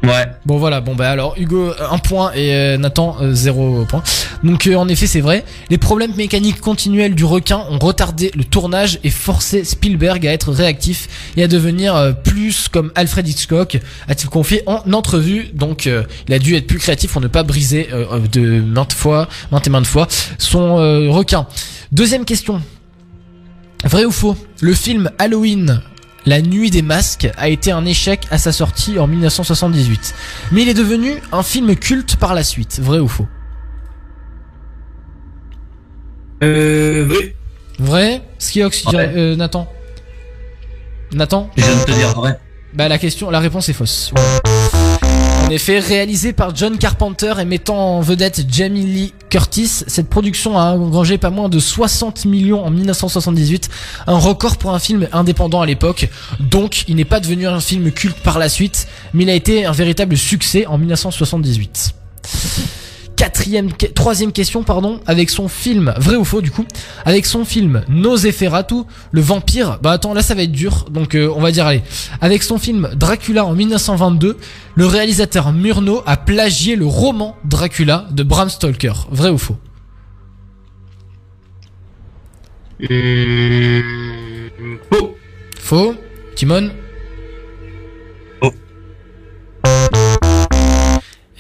Ouais. 0.01 0.27
Bon 0.45 0.57
voilà, 0.57 0.79
bon 0.79 0.95
bah 0.95 1.09
alors 1.09 1.35
Hugo 1.37 1.71
euh, 1.71 1.73
un 1.91 1.97
point 1.97 2.31
et 2.33 2.53
euh, 2.53 2.77
Nathan 2.77 3.17
euh, 3.21 3.33
zéro 3.33 3.83
point. 3.83 4.01
Donc 4.43 4.65
euh, 4.65 4.75
en 4.75 4.87
effet 4.87 5.07
c'est 5.07 5.19
vrai, 5.19 5.43
les 5.69 5.77
problèmes 5.77 6.15
mécaniques 6.15 6.61
continuels 6.61 7.15
du 7.15 7.25
requin 7.25 7.65
ont 7.69 7.79
retardé 7.79 8.31
le 8.33 8.45
tournage 8.45 8.99
et 9.03 9.09
forcé 9.09 9.65
Spielberg 9.65 10.25
à 10.25 10.31
être 10.31 10.53
réactif 10.53 11.09
et 11.35 11.43
à 11.43 11.47
devenir 11.49 12.15
plus 12.23 12.69
comme 12.69 12.93
Alfred 12.95 13.27
Hitchcock, 13.27 13.77
a-t-il 14.07 14.29
confié 14.29 14.63
en 14.67 14.81
entrevue. 14.93 15.49
Donc 15.53 15.85
il 15.85 16.33
a 16.33 16.39
dû 16.39 16.55
être 16.55 16.67
plus 16.67 16.79
créatif 16.79 17.11
pour 17.11 17.21
ne 17.21 17.27
pas 17.27 17.43
briser 17.43 17.89
de 18.31 18.61
maintes 18.61 18.93
fois, 18.93 19.27
maintes 19.51 19.67
et 19.67 19.69
maintes 19.69 19.85
fois 19.85 20.07
son 20.37 20.75
requin. 21.11 21.45
Deuxième 21.91 22.23
question. 22.23 22.61
Vrai 23.83 24.05
ou 24.05 24.11
faux? 24.11 24.37
Le 24.61 24.73
film 24.73 25.09
Halloween 25.19 25.81
la 26.29 26.41
nuit 26.43 26.69
des 26.69 26.83
masques 26.83 27.27
a 27.37 27.49
été 27.49 27.71
un 27.71 27.83
échec 27.85 28.27
à 28.29 28.37
sa 28.37 28.51
sortie 28.51 28.99
en 28.99 29.07
1978. 29.07 30.13
Mais 30.51 30.61
il 30.61 30.69
est 30.69 30.75
devenu 30.75 31.13
un 31.31 31.41
film 31.41 31.75
culte 31.75 32.17
par 32.17 32.35
la 32.35 32.43
suite. 32.43 32.79
Vrai 32.79 32.99
ou 32.99 33.07
faux? 33.07 33.27
Euh, 36.43 37.05
vrai. 37.09 37.35
Vrai? 37.79 38.21
Skiox, 38.37 38.81
tu 38.83 38.87
dirais- 38.89 39.11
euh, 39.15 39.35
Nathan? 39.35 39.67
Nathan? 41.13 41.49
Je 41.57 41.63
viens 41.63 41.75
de 41.75 41.83
te 41.83 41.91
dire 41.91 42.09
vrai. 42.13 42.39
Bah 42.75 42.87
la 42.87 42.99
question, 42.99 43.31
la 43.31 43.39
réponse 43.39 43.67
est 43.69 43.73
fausse. 43.73 44.13
En 45.49 45.51
effet, 45.51 45.79
réalisé 45.79 46.31
par 46.31 46.55
John 46.55 46.77
Carpenter 46.77 47.33
et 47.39 47.45
mettant 47.45 47.97
en 47.97 48.01
vedette 48.01 48.45
Jamie 48.51 48.85
Lee 48.85 49.13
Curtis, 49.31 49.83
cette 49.87 50.07
production 50.07 50.59
a 50.59 50.73
engrangé 50.73 51.17
pas 51.17 51.31
moins 51.31 51.49
de 51.49 51.57
60 51.57 52.25
millions 52.25 52.63
en 52.63 52.69
1978, 52.69 53.67
un 54.05 54.19
record 54.19 54.57
pour 54.57 54.75
un 54.75 54.79
film 54.79 55.07
indépendant 55.11 55.61
à 55.61 55.65
l'époque. 55.65 56.07
Donc, 56.39 56.83
il 56.87 56.97
n'est 56.97 57.03
pas 57.03 57.19
devenu 57.19 57.47
un 57.47 57.59
film 57.61 57.91
culte 57.91 58.19
par 58.19 58.37
la 58.37 58.47
suite, 58.47 58.87
mais 59.15 59.23
il 59.23 59.29
a 59.31 59.33
été 59.33 59.65
un 59.65 59.71
véritable 59.71 60.17
succès 60.17 60.67
en 60.67 60.77
1978. 60.77 61.95
Quatrième, 63.19 63.73
troisième 63.73 64.31
question, 64.31 64.63
pardon, 64.63 65.01
avec 65.05 65.29
son 65.29 65.49
film, 65.49 65.93
vrai 65.97 66.15
ou 66.15 66.23
faux 66.23 66.39
du 66.39 66.51
coup, 66.51 66.65
avec 67.03 67.25
son 67.25 67.43
film 67.43 67.83
Nosferatu, 67.89 68.83
le 69.11 69.19
vampire, 69.19 69.77
bah 69.83 69.91
attends, 69.91 70.13
là 70.13 70.21
ça 70.21 70.35
va 70.35 70.43
être 70.43 70.53
dur, 70.53 70.85
donc 70.89 71.15
euh, 71.15 71.29
on 71.35 71.41
va 71.41 71.51
dire 71.51 71.67
allez, 71.67 71.81
avec 72.21 72.43
son 72.43 72.57
film 72.57 72.89
Dracula 72.95 73.43
en 73.43 73.55
1922, 73.55 74.37
le 74.73 74.85
réalisateur 74.85 75.51
Murnau 75.51 76.01
a 76.05 76.15
plagié 76.15 76.77
le 76.77 76.85
roman 76.85 77.35
Dracula 77.43 78.07
de 78.11 78.23
Bram 78.23 78.47
Stoker, 78.47 79.09
vrai 79.11 79.29
ou 79.29 79.37
faux? 79.37 79.57
Hum, 82.89 83.83
faux. 84.89 85.17
Faux 85.59 85.95
Timon? 86.35 86.71
Faux. 88.41 88.53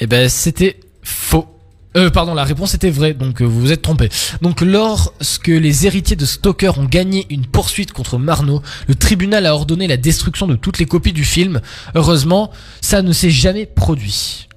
Eh 0.01 0.07
ben 0.07 0.27
c'était 0.27 0.81
faux. 1.03 1.58
Euh, 1.97 2.11
pardon, 2.11 2.35
la 2.35 2.43
réponse 2.43 2.75
était 2.75 2.91
vraie, 2.91 3.13
donc 3.13 3.41
euh, 3.41 3.45
vous 3.45 3.61
vous 3.61 3.71
êtes 3.71 3.81
trompé. 3.81 4.09
Donc 4.41 4.61
lorsque 4.61 5.47
les 5.47 5.87
héritiers 5.87 6.15
de 6.15 6.25
Stoker 6.25 6.77
ont 6.77 6.85
gagné 6.85 7.25
une 7.29 7.47
poursuite 7.47 7.93
contre 7.93 8.19
Marno, 8.19 8.61
le 8.87 8.95
tribunal 8.95 9.47
a 9.47 9.55
ordonné 9.55 9.87
la 9.87 9.97
destruction 9.97 10.47
de 10.47 10.55
toutes 10.55 10.77
les 10.77 10.85
copies 10.85 11.13
du 11.13 11.25
film. 11.25 11.61
Heureusement, 11.95 12.51
ça 12.81 13.01
ne 13.01 13.11
s'est 13.11 13.31
jamais 13.31 13.65
produit. 13.65 14.47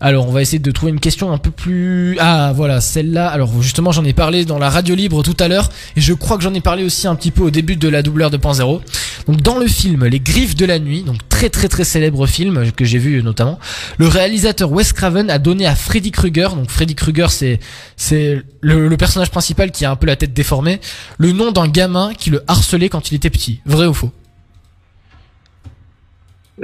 Alors, 0.00 0.28
on 0.28 0.32
va 0.32 0.42
essayer 0.42 0.58
de 0.58 0.70
trouver 0.70 0.92
une 0.92 1.00
question 1.00 1.32
un 1.32 1.38
peu 1.38 1.50
plus... 1.50 2.18
Ah, 2.20 2.52
voilà, 2.54 2.80
celle-là. 2.80 3.28
Alors, 3.28 3.62
justement, 3.62 3.92
j'en 3.92 4.04
ai 4.04 4.12
parlé 4.12 4.44
dans 4.44 4.58
la 4.58 4.68
radio 4.68 4.94
libre 4.94 5.22
tout 5.22 5.36
à 5.40 5.48
l'heure, 5.48 5.70
et 5.96 6.00
je 6.00 6.12
crois 6.12 6.36
que 6.36 6.42
j'en 6.42 6.52
ai 6.52 6.60
parlé 6.60 6.84
aussi 6.84 7.06
un 7.06 7.14
petit 7.14 7.30
peu 7.30 7.42
au 7.42 7.50
début 7.50 7.76
de 7.76 7.88
la 7.88 8.02
doubleur 8.02 8.30
2.0. 8.30 8.80
Donc, 9.26 9.40
dans 9.40 9.58
le 9.58 9.66
film 9.66 10.04
Les 10.04 10.20
Griffes 10.20 10.54
de 10.54 10.66
la 10.66 10.78
Nuit, 10.78 11.02
donc 11.02 11.16
très 11.28 11.48
très 11.48 11.68
très 11.68 11.84
célèbre 11.84 12.26
film 12.26 12.70
que 12.72 12.84
j'ai 12.84 12.98
vu 12.98 13.22
notamment, 13.22 13.58
le 13.98 14.06
réalisateur 14.06 14.70
Wes 14.70 14.92
Craven 14.92 15.30
a 15.30 15.38
donné 15.38 15.66
à 15.66 15.74
Freddy 15.74 16.10
Krueger, 16.10 16.54
donc 16.54 16.70
Freddy 16.70 16.94
Krueger 16.94 17.30
c'est 17.30 17.58
c'est 17.96 18.42
le 18.60 18.96
personnage 18.96 19.30
principal 19.30 19.70
qui 19.70 19.84
a 19.84 19.90
un 19.90 19.96
peu 19.96 20.06
la 20.06 20.16
tête 20.16 20.32
déformée, 20.32 20.80
le 21.18 21.32
nom 21.32 21.52
d'un 21.52 21.68
gamin 21.68 22.12
qui 22.16 22.30
le 22.30 22.42
harcelait 22.46 22.88
quand 22.88 23.10
il 23.10 23.16
était 23.16 23.30
petit. 23.30 23.60
Vrai 23.66 23.86
ou 23.86 23.94
faux? 23.94 24.12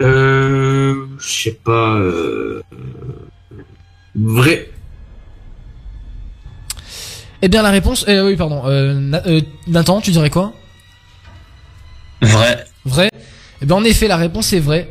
Euh, 0.01 1.07
je 1.19 1.27
sais 1.29 1.59
pas. 1.65 1.97
Euh... 1.97 2.63
Vrai. 4.15 4.71
Eh 7.43 7.49
bien, 7.49 7.63
la 7.63 7.71
réponse... 7.71 8.05
Euh, 8.09 8.27
oui, 8.27 8.37
pardon. 8.37 8.63
Euh, 8.67 8.95
Na- 8.95 9.27
euh, 9.27 9.41
Nathan, 9.67 10.01
tu 10.01 10.11
dirais 10.13 10.31
quoi? 10.31 10.53
Vrai. 12.21 12.65
Vrai? 12.85 13.11
Eh 13.61 13.67
bien 13.67 13.77
en 13.77 13.85
effet 13.85 14.09
la 14.09 14.17
réponse 14.17 14.53
est 14.53 14.61
vraie. 14.61 14.89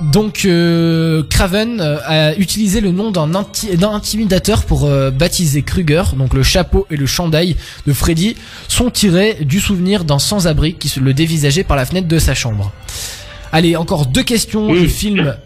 Donc 0.00 0.44
euh, 0.46 1.22
Craven 1.28 1.80
euh, 1.80 1.98
a 2.04 2.34
utilisé 2.36 2.80
le 2.80 2.90
nom 2.90 3.10
d'un 3.10 3.32
inti- 3.34 3.76
d'un 3.76 3.90
intimidateur 3.92 4.64
pour 4.64 4.86
euh, 4.86 5.10
baptiser 5.10 5.62
Kruger, 5.62 6.02
donc 6.16 6.32
le 6.32 6.42
chapeau 6.42 6.86
et 6.90 6.96
le 6.96 7.04
chandail 7.06 7.56
de 7.86 7.92
Freddy 7.92 8.34
sont 8.66 8.88
tirés 8.90 9.38
du 9.42 9.60
souvenir 9.60 10.04
d'un 10.04 10.18
sans-abri 10.18 10.74
qui 10.74 10.88
se 10.88 11.00
le 11.00 11.12
dévisageait 11.12 11.64
par 11.64 11.76
la 11.76 11.84
fenêtre 11.84 12.08
de 12.08 12.18
sa 12.18 12.34
chambre. 12.34 12.72
Allez, 13.52 13.76
encore 13.76 14.06
deux 14.06 14.22
questions 14.22 14.72
du 14.72 14.88
film. 14.88 15.36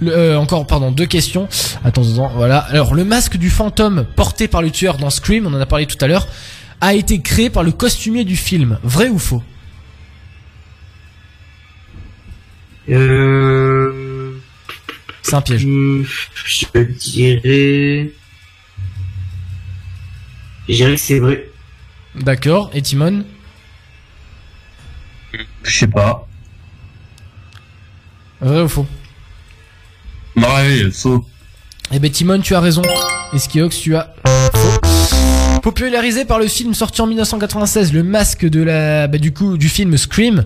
Le- 0.00 0.16
euh, 0.16 0.38
encore, 0.38 0.66
pardon, 0.66 0.90
deux 0.92 1.04
questions. 1.06 1.46
Attends, 1.84 2.02
attends, 2.14 2.30
voilà. 2.34 2.58
Alors, 2.58 2.94
le 2.94 3.04
masque 3.04 3.36
du 3.36 3.50
fantôme 3.50 4.06
porté 4.16 4.48
par 4.48 4.62
le 4.62 4.70
tueur 4.70 4.96
dans 4.96 5.10
Scream, 5.10 5.46
on 5.46 5.52
en 5.52 5.60
a 5.60 5.66
parlé 5.66 5.84
tout 5.84 6.02
à 6.02 6.06
l'heure, 6.06 6.26
a 6.80 6.94
été 6.94 7.20
créé 7.20 7.50
par 7.50 7.64
le 7.64 7.72
costumier 7.72 8.24
du 8.24 8.36
film. 8.36 8.78
Vrai 8.82 9.08
ou 9.10 9.18
faux? 9.18 9.42
Euh... 12.88 14.32
C'est 15.22 15.34
un 15.34 15.42
piège. 15.42 15.66
Je 16.44 16.80
dirais. 16.82 18.12
Je 20.68 20.74
dirais 20.74 20.94
que 20.94 21.00
c'est 21.00 21.18
vrai. 21.18 21.48
D'accord. 22.14 22.70
Et 22.74 22.82
Timon? 22.82 23.24
Je 25.62 25.78
sais 25.78 25.86
pas. 25.86 26.26
Vrai 28.40 28.62
ou 28.62 28.68
faux? 28.68 28.86
Ouais, 30.36 30.90
faux. 30.90 31.24
Eh 31.92 31.98
ben 31.98 32.10
Timon, 32.10 32.40
tu 32.40 32.54
as 32.54 32.60
raison. 32.60 32.82
Et 33.32 33.38
Skiox, 33.38 33.78
tu 33.78 33.94
as 33.96 34.14
faux. 34.54 35.60
Popularisé 35.60 36.24
par 36.24 36.38
le 36.38 36.48
film 36.48 36.72
sorti 36.72 37.02
en 37.02 37.06
1996, 37.06 37.92
le 37.92 38.02
masque 38.02 38.46
de 38.46 38.62
la, 38.62 39.06
bah, 39.08 39.18
du 39.18 39.32
coup, 39.32 39.58
du 39.58 39.68
film 39.68 39.96
Scream, 39.98 40.44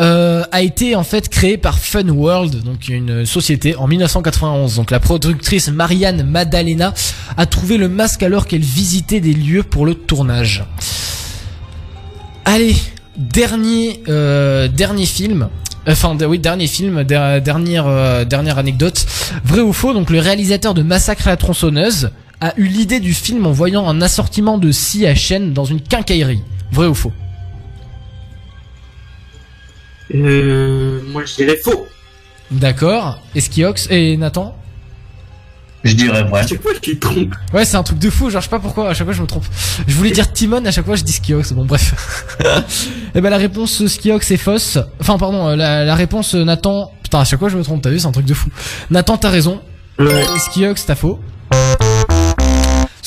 euh, 0.00 0.44
a 0.52 0.62
été 0.62 0.94
en 0.94 1.04
fait 1.04 1.28
créé 1.28 1.56
par 1.56 1.78
Fun 1.78 2.08
World, 2.08 2.62
donc 2.62 2.88
une 2.88 3.24
société 3.24 3.76
en 3.76 3.86
1991. 3.86 4.76
Donc 4.76 4.90
la 4.90 5.00
productrice 5.00 5.68
Marianne 5.68 6.22
Maddalena 6.28 6.92
a 7.36 7.46
trouvé 7.46 7.76
le 7.78 7.88
masque 7.88 8.22
alors 8.22 8.46
qu'elle 8.46 8.60
visitait 8.62 9.20
des 9.20 9.32
lieux 9.32 9.62
pour 9.62 9.86
le 9.86 9.94
tournage. 9.94 10.64
Allez, 12.44 12.76
dernier 13.16 14.02
euh, 14.08 14.68
dernier 14.68 15.06
film. 15.06 15.48
Enfin, 15.88 16.16
oui, 16.28 16.38
dernier 16.40 16.66
film, 16.66 17.04
der- 17.04 17.40
dernière 17.40 17.86
euh, 17.86 18.24
dernière 18.24 18.58
anecdote. 18.58 19.06
Vrai 19.44 19.60
ou 19.60 19.72
faux 19.72 19.94
Donc 19.94 20.10
le 20.10 20.18
réalisateur 20.18 20.74
de 20.74 20.82
Massacre 20.82 21.28
à 21.28 21.30
la 21.30 21.36
tronçonneuse 21.36 22.10
a 22.40 22.52
eu 22.58 22.66
l'idée 22.66 23.00
du 23.00 23.14
film 23.14 23.46
en 23.46 23.52
voyant 23.52 23.88
un 23.88 24.02
assortiment 24.02 24.58
de 24.58 24.70
scie 24.72 25.06
à 25.06 25.14
chaîne 25.14 25.52
dans 25.52 25.64
une 25.64 25.80
quincaillerie. 25.80 26.42
Vrai 26.72 26.86
ou 26.86 26.94
faux? 26.94 27.12
Euh... 30.14 31.00
Moi 31.08 31.24
je 31.24 31.34
dirais 31.34 31.56
faux. 31.62 31.86
D'accord. 32.50 33.20
Esquiox 33.34 33.88
et 33.90 34.16
Nathan 34.16 34.56
Je 35.84 35.94
dirais 35.94 36.22
vrai. 36.24 36.40
À 36.40 36.46
chaque 36.46 36.62
fois 36.62 36.72
tu 36.80 36.98
te 36.98 37.06
trompes. 37.06 37.34
Ouais, 37.52 37.64
c'est 37.64 37.76
un 37.76 37.82
truc 37.82 37.98
de 37.98 38.10
fou, 38.10 38.30
genre 38.30 38.40
je 38.40 38.46
sais 38.46 38.50
pas 38.50 38.60
pourquoi, 38.60 38.90
à 38.90 38.94
chaque 38.94 39.06
fois 39.06 39.14
je 39.14 39.22
me 39.22 39.26
trompe. 39.26 39.44
Je 39.86 39.94
voulais 39.94 40.10
dire 40.12 40.32
Timon, 40.32 40.64
à 40.64 40.70
chaque 40.70 40.86
fois 40.86 40.96
je 40.96 41.02
dis 41.02 41.12
Skiox, 41.12 41.52
bon 41.52 41.64
bref. 41.64 41.94
Et 43.14 43.20
ben 43.20 43.30
la 43.30 43.36
réponse 43.38 43.86
Skiox 43.86 44.30
est 44.30 44.36
fausse. 44.36 44.78
Enfin 45.00 45.18
pardon, 45.18 45.48
euh, 45.48 45.56
la, 45.56 45.84
la 45.84 45.94
réponse 45.94 46.34
Nathan... 46.34 46.92
Putain, 47.02 47.20
à 47.20 47.24
chaque 47.24 47.38
fois 47.38 47.48
je 47.48 47.56
me 47.56 47.62
trompe, 47.62 47.82
t'as 47.82 47.90
vu, 47.90 47.98
c'est 48.00 48.06
un 48.06 48.12
truc 48.12 48.26
de 48.26 48.34
fou. 48.34 48.48
Nathan, 48.90 49.16
t'as 49.16 49.30
raison. 49.30 49.60
Ouais. 49.98 50.24
Et 50.34 50.38
Skiox, 50.38 50.86
t'as 50.86 50.94
faux. 50.96 51.20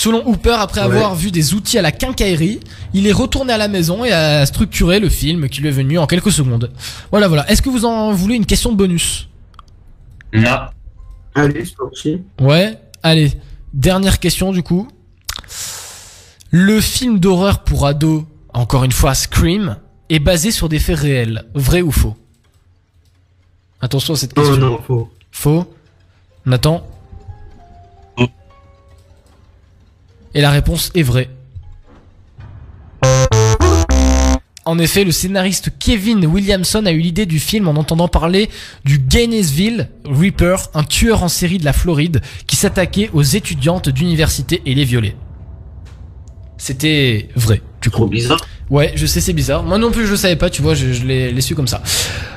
Selon 0.02 0.26
Hooper, 0.26 0.56
après 0.58 0.80
Ouais. 0.80 0.86
avoir 0.96 1.14
vu 1.14 1.30
des 1.30 1.54
outils 1.54 1.78
à 1.78 1.82
la 1.82 1.92
quincaillerie, 1.92 2.62
il 2.94 3.06
est 3.06 3.12
retourné 3.12 3.52
à 3.52 3.58
la 3.58 3.68
maison 3.68 4.06
et 4.06 4.14
a 4.14 4.46
structuré 4.46 4.98
le 5.02 5.10
film 5.10 5.50
qui 5.50 5.60
lui 5.60 5.68
est 5.68 5.72
venu 5.72 5.98
en 6.00 6.08
quelques 6.08 6.32
secondes. 6.32 6.72
Voilà, 7.12 7.28
voilà. 7.28 7.50
Est-ce 7.52 7.62
que 7.62 7.70
vous 7.70 7.84
en 7.84 8.14
voulez 8.14 8.36
une 8.36 8.46
question 8.46 8.72
de 8.72 8.78
bonus? 8.78 9.28
Non. 10.32 10.58
Allez, 11.36 11.66
c'est 11.66 11.76
parti. 11.76 12.22
Ouais, 12.40 12.80
allez, 13.04 13.34
dernière 13.74 14.20
question 14.20 14.54
du 14.54 14.64
coup. 14.64 14.88
Le 16.50 16.80
film 16.80 17.20
d'horreur 17.20 17.66
pour 17.66 17.86
ados, 17.86 18.24
encore 18.54 18.86
une 18.86 18.94
fois 18.94 19.14
Scream, 19.14 19.76
est 20.10 20.20
basé 20.20 20.52
sur 20.52 20.70
des 20.70 20.80
faits 20.80 20.98
réels, 21.00 21.44
vrai 21.56 21.82
ou 21.82 21.92
faux? 21.92 22.16
Attention 23.82 24.14
à 24.14 24.18
cette 24.18 24.32
Oh 24.38 24.42
question. 24.42 24.56
non, 24.58 24.80
faux. 24.82 25.10
Faux 25.32 25.74
Nathan? 26.46 26.88
Et 30.34 30.42
la 30.42 30.52
réponse 30.52 30.92
est 30.96 31.04
vraie. 31.04 31.30
En 34.66 34.78
effet, 34.78 35.04
le 35.04 35.12
scénariste 35.12 35.72
Kevin 35.80 36.26
Williamson 36.28 36.86
a 36.86 36.92
eu 36.92 37.00
l'idée 37.00 37.26
du 37.26 37.40
film 37.40 37.68
en 37.68 37.72
entendant 37.72 38.08
parler 38.08 38.50
du 38.86 39.00
Gainesville 39.00 39.90
Reaper, 40.06 40.58
un 40.76 40.84
tueur 40.84 41.24
en 41.24 41.28
série 41.28 41.58
de 41.58 41.66
la 41.66 41.74
Floride 41.74 42.22
qui 42.46 42.56
s'attaquait 42.56 43.10
aux 43.14 43.24
étudiantes 43.24 43.90
d'université 43.90 44.62
et 44.68 44.76
les 44.76 44.86
violait. 44.86 45.16
C'était 46.58 47.30
vrai, 47.36 47.62
coup. 47.82 47.90
Trop 47.90 48.06
bizarre. 48.08 48.46
Ouais, 48.70 48.92
je 48.96 49.08
sais, 49.08 49.22
c'est 49.22 49.34
bizarre. 49.34 49.64
Moi 49.64 49.80
non 49.80 49.90
plus, 49.90 50.06
je 50.06 50.12
le 50.12 50.18
savais 50.18 50.36
pas, 50.36 50.52
tu 50.52 50.62
vois, 50.62 50.76
je, 50.76 50.94
je 50.94 51.04
l'ai 51.06 51.32
l'ai 51.32 51.42
su 51.42 51.56
comme 51.56 51.68
ça. 51.68 51.82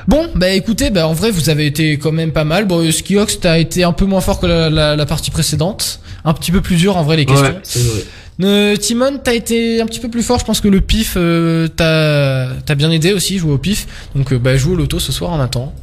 Bon, 0.07 0.27
bah 0.33 0.49
écoutez, 0.49 0.89
bah 0.89 1.07
en 1.07 1.13
vrai, 1.13 1.29
vous 1.29 1.49
avez 1.49 1.67
été 1.67 1.99
quand 1.99 2.13
même 2.13 2.31
pas 2.31 2.45
mal. 2.45 2.65
Bon, 2.65 2.89
Skiox, 2.91 3.41
t'as 3.41 3.59
été 3.59 3.83
un 3.83 3.91
peu 3.93 4.05
moins 4.05 4.21
fort 4.21 4.39
que 4.39 4.47
la, 4.47 4.69
la- 4.71 4.95
la 4.95 5.05
partie 5.05 5.29
précédente. 5.29 5.99
Un 6.25 6.33
petit 6.33 6.51
peu 6.51 6.61
plus 6.61 6.75
dur, 6.75 6.97
en 6.97 7.03
vrai, 7.03 7.17
les 7.17 7.25
questions. 7.25 7.45
Ouais, 7.45 7.59
c'est 7.63 7.79
vrai. 7.79 8.03
Euh, 8.41 8.75
Timon, 8.75 9.19
t'as 9.23 9.33
été 9.33 9.81
un 9.81 9.85
petit 9.85 9.99
peu 9.99 10.09
plus 10.09 10.23
fort. 10.23 10.39
Je 10.39 10.45
pense 10.45 10.59
que 10.59 10.67
le 10.67 10.81
pif, 10.81 11.13
euh, 11.17 11.67
t'as 11.67 12.55
t'as 12.65 12.75
bien 12.75 12.89
aidé 12.91 13.13
aussi, 13.13 13.37
jouer 13.37 13.51
au 13.53 13.57
pif. 13.57 13.87
Donc, 14.15 14.33
euh, 14.33 14.39
bah, 14.39 14.57
joue 14.57 14.73
au 14.73 14.75
loto 14.75 14.99
ce 14.99 15.11
soir 15.11 15.31
en 15.31 15.39
attendant. 15.39 15.73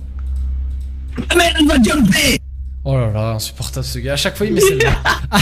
Merde, 1.37 1.67
va 1.67 1.75
jumper 1.83 2.41
Oh 2.83 2.97
là 2.97 3.11
là, 3.13 3.31
insupportable 3.33 3.85
ce 3.85 3.99
gars. 3.99 4.15
À 4.15 4.17
chaque 4.17 4.39
fois, 4.39 4.47
il 4.47 4.55
met 4.55 4.61
celle-là. 4.61 4.93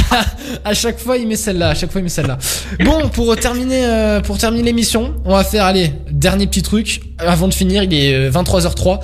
à 0.65 0.75
chaque 0.75 0.99
fois, 0.99 1.17
il 1.17 1.29
met 1.29 1.37
celle-là. 1.37 1.69
À 1.69 1.75
chaque 1.75 1.93
fois, 1.93 2.01
il 2.01 2.05
met 2.05 2.11
celle-là. 2.11 2.37
Bon, 2.85 3.09
pour 3.11 3.37
terminer, 3.37 3.85
euh, 3.85 4.21
pour 4.21 4.39
terminer 4.39 4.65
l'émission, 4.65 5.15
on 5.25 5.31
va 5.31 5.45
faire, 5.45 5.65
allez, 5.65 5.93
dernier 6.11 6.49
petit 6.49 6.63
truc. 6.63 7.01
Avant 7.19 7.47
de 7.47 7.55
finir, 7.55 7.85
il 7.85 7.95
est 7.95 8.13
euh, 8.13 8.31
23h03. 8.31 8.99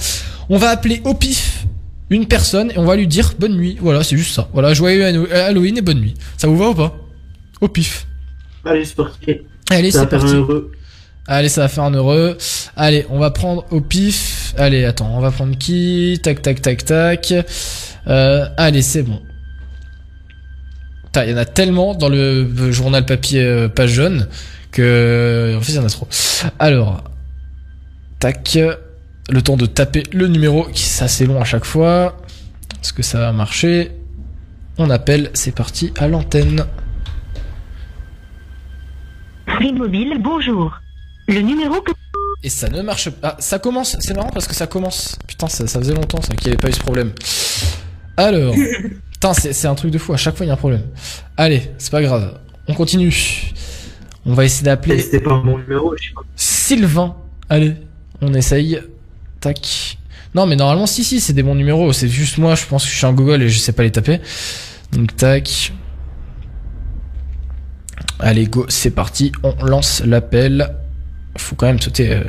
On 0.48 0.58
va 0.58 0.70
appeler 0.70 1.00
au 1.04 1.14
pif 1.14 1.64
une 2.10 2.26
personne 2.26 2.70
et 2.70 2.78
on 2.78 2.84
va 2.84 2.96
lui 2.96 3.06
dire 3.06 3.34
bonne 3.38 3.56
nuit. 3.56 3.76
Voilà, 3.80 4.02
c'est 4.02 4.16
juste 4.16 4.34
ça. 4.34 4.48
Voilà, 4.52 4.74
joyeux 4.74 5.04
Hano- 5.04 5.30
Halloween 5.32 5.78
et 5.78 5.82
bonne 5.82 6.00
nuit. 6.00 6.14
Ça 6.36 6.46
vous 6.48 6.56
va 6.56 6.68
ou 6.70 6.74
pas? 6.74 6.94
Au 7.60 7.68
pif. 7.68 8.06
Allez, 8.64 8.84
c'est 8.84 8.96
parti. 8.96 9.38
Allez, 9.70 9.90
Ça 9.90 10.00
c'est 10.00 10.04
va 10.04 10.10
faire 10.10 10.20
parti. 10.20 10.34
un 10.34 10.38
heureux. 10.38 10.72
Allez, 11.26 11.48
ça 11.48 11.62
va 11.62 11.68
faire 11.68 11.84
un 11.84 11.94
heureux. 11.94 12.36
Allez, 12.76 13.06
on 13.08 13.18
va 13.18 13.30
prendre 13.30 13.64
au 13.70 13.80
pif. 13.80 14.54
Allez, 14.58 14.84
attends, 14.84 15.10
on 15.16 15.20
va 15.20 15.30
prendre 15.30 15.56
qui? 15.56 16.20
Tac, 16.22 16.42
tac, 16.42 16.60
tac, 16.60 16.84
tac. 16.84 17.32
Euh, 18.06 18.46
allez, 18.58 18.82
c'est 18.82 19.02
bon. 19.02 19.20
Il 21.16 21.30
y 21.30 21.34
en 21.34 21.36
a 21.38 21.44
tellement 21.44 21.94
dans 21.94 22.08
le 22.08 22.72
journal 22.72 23.06
papier 23.06 23.40
euh, 23.42 23.68
page 23.68 23.90
jaune 23.90 24.26
que 24.72 25.54
en 25.56 25.60
fait 25.60 25.72
il 25.72 25.76
y 25.76 25.78
en 25.78 25.84
a 25.86 25.88
trop. 25.88 26.08
Alors, 26.58 27.04
tac, 28.18 28.58
le 29.30 29.42
temps 29.42 29.56
de 29.56 29.66
taper 29.66 30.02
le 30.12 30.28
numéro 30.28 30.64
qui 30.64 30.82
c'est 30.82 31.04
assez 31.04 31.26
long 31.26 31.40
à 31.40 31.44
chaque 31.44 31.64
fois. 31.64 32.16
Est-ce 32.82 32.92
que 32.92 33.02
ça 33.02 33.18
va 33.18 33.32
marcher? 33.32 33.92
On 34.76 34.90
appelle, 34.90 35.30
c'est 35.34 35.54
parti 35.54 35.92
à 35.98 36.08
l'antenne. 36.08 36.66
Free 39.46 39.72
Mobile, 39.72 40.18
bonjour. 40.20 40.78
Le 41.28 41.40
numéro 41.40 41.80
que... 41.80 41.92
Et 42.42 42.50
ça 42.50 42.68
ne 42.68 42.82
marche 42.82 43.08
pas. 43.10 43.28
Ah, 43.28 43.36
ça 43.38 43.58
commence. 43.58 43.96
C'est 44.00 44.14
marrant 44.14 44.30
parce 44.30 44.46
que 44.46 44.54
ça 44.54 44.66
commence. 44.66 45.18
Putain, 45.26 45.48
ça, 45.48 45.66
ça 45.66 45.78
faisait 45.78 45.94
longtemps 45.94 46.20
ça 46.20 46.34
qu'il 46.34 46.48
n'y 46.48 46.52
avait 46.54 46.60
pas 46.60 46.68
eu 46.68 46.72
ce 46.72 46.80
problème. 46.80 47.12
Alors. 48.16 48.54
Putain, 49.12 49.32
c'est 49.32 49.52
c'est 49.54 49.68
un 49.68 49.74
truc 49.74 49.90
de 49.90 49.96
fou. 49.98 50.12
À 50.12 50.18
chaque 50.18 50.36
fois, 50.36 50.44
il 50.44 50.48
y 50.48 50.50
a 50.50 50.54
un 50.54 50.58
problème. 50.58 50.82
Allez, 51.38 51.70
c'est 51.78 51.90
pas 51.90 52.02
grave. 52.02 52.38
On 52.68 52.74
continue. 52.74 53.14
On 54.26 54.34
va 54.34 54.44
essayer 54.44 54.64
d'appeler. 54.64 54.98
C'était 54.98 55.20
pas 55.20 55.38
bon 55.38 55.56
numéro, 55.58 55.94
je 55.96 56.08
sais 56.08 56.14
pas. 56.14 56.22
Sylvain. 56.36 57.16
Allez, 57.48 57.76
on 58.20 58.34
essaye. 58.34 58.80
Non, 60.34 60.46
mais 60.46 60.56
normalement, 60.56 60.86
si, 60.86 61.04
si, 61.04 61.20
c'est 61.20 61.32
des 61.32 61.42
bons 61.42 61.54
numéros. 61.54 61.92
C'est 61.92 62.08
juste 62.08 62.38
moi, 62.38 62.54
je 62.54 62.66
pense 62.66 62.84
que 62.84 62.90
je 62.90 62.96
suis 62.96 63.06
un 63.06 63.12
Google 63.12 63.42
et 63.42 63.48
je 63.48 63.58
sais 63.58 63.72
pas 63.72 63.82
les 63.84 63.92
taper. 63.92 64.20
Donc, 64.92 65.14
tac. 65.16 65.72
Allez, 68.18 68.46
go, 68.46 68.66
c'est 68.68 68.90
parti. 68.90 69.32
On 69.42 69.64
lance 69.64 70.02
l'appel. 70.04 70.74
Faut 71.36 71.56
quand 71.56 71.66
même 71.66 71.80
sauter. 71.80 72.12
euh, 72.12 72.24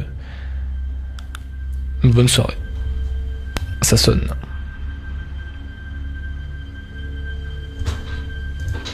bonne 2.04 2.28
soirée. 2.28 2.58
Ça 3.82 3.98
sonne. 3.98 4.28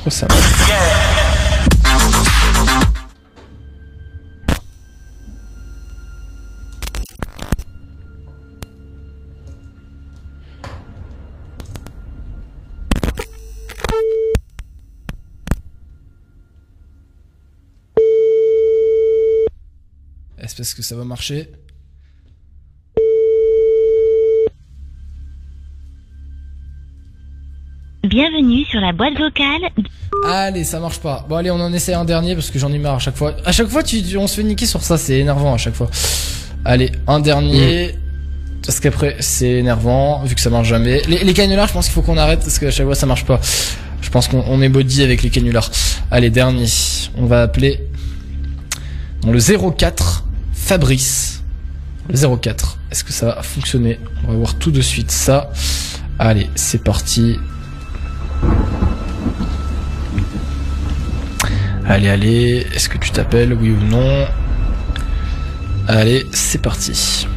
Oh, 0.06 1.11
Est-ce 20.62 20.76
que 20.76 20.84
ça 20.84 20.96
va 20.96 21.04
marcher 21.04 21.50
Bienvenue 28.04 28.66
sur 28.66 28.80
la 28.82 28.94
boîte 28.94 29.14
vocale. 29.14 29.70
Allez, 30.28 30.64
ça 30.64 30.80
marche 30.80 31.00
pas. 31.00 31.26
Bon, 31.30 31.36
allez, 31.36 31.52
on 31.52 31.60
en 31.60 31.72
essaie 31.72 31.94
un 31.94 32.06
dernier 32.06 32.34
parce 32.36 32.50
que 32.50 32.58
j'en 32.60 32.72
ai 32.72 32.80
marre 32.80 32.96
à 32.96 33.00
chaque 33.00 33.16
fois. 33.16 33.36
À 33.46 33.52
chaque 33.52 33.68
fois, 33.68 33.84
tu, 33.84 34.02
tu- 34.02 34.18
on 34.18 34.28
se 34.28 34.36
fait 34.36 34.44
niquer 34.44 34.66
sur 34.66 34.82
ça, 34.82 34.98
c'est 34.98 35.20
énervant 35.20 35.54
à 35.54 35.58
chaque 35.58 35.76
fois. 35.76 35.90
Allez, 36.66 36.92
un 37.08 37.20
dernier. 37.20 37.96
Parce 38.66 38.80
qu'après, 38.80 39.16
c'est 39.20 39.50
énervant, 39.50 40.24
vu 40.24 40.36
que 40.36 40.42
ça 40.42 40.50
marche 40.52 40.68
jamais. 40.68 41.02
Les, 41.08 41.24
les 41.24 41.34
canulars, 41.34 41.68
je 41.68 41.74
pense 41.74 41.86
qu'il 41.86 41.94
faut 41.94 42.02
qu'on 42.04 42.18
arrête 42.18 42.40
parce 42.40 42.60
qu'à 42.60 42.70
chaque 42.70 42.86
fois, 42.86 42.94
ça 42.96 43.08
marche 43.08 43.26
pas. 43.26 43.40
Je 44.02 44.10
pense 44.10 44.28
qu'on 44.28 44.44
on 44.48 44.62
est 44.62 44.70
body 44.70 45.04
avec 45.04 45.24
les 45.24 45.30
canulars. 45.30 45.70
Allez, 46.12 46.30
dernier. 46.30 46.66
On 47.18 47.26
va 47.26 47.44
appeler. 47.44 47.80
Dans 49.22 49.32
le 49.32 49.40
04, 49.40 50.26
Fabrice. 50.64 51.44
Le 52.10 52.38
04. 52.38 52.78
Est-ce 52.92 53.04
que 53.04 53.12
ça 53.12 53.26
va 53.26 53.44
fonctionner? 53.44 54.00
On 54.24 54.32
va 54.32 54.38
voir 54.38 54.56
tout 54.56 54.72
de 54.72 54.80
suite 54.82 55.12
ça. 55.12 55.52
Allez, 56.18 56.50
c'est 56.56 56.82
parti. 56.82 57.38
Allez, 61.86 62.08
allez, 62.08 62.66
est-ce 62.74 62.88
que 62.88 62.98
tu 62.98 63.12
t'appelles, 63.12 63.54
oui 63.54 63.72
ou 63.72 63.84
non? 63.84 64.26
Allez, 65.88 66.26
c'est 66.32 66.62
parti. 66.62 67.28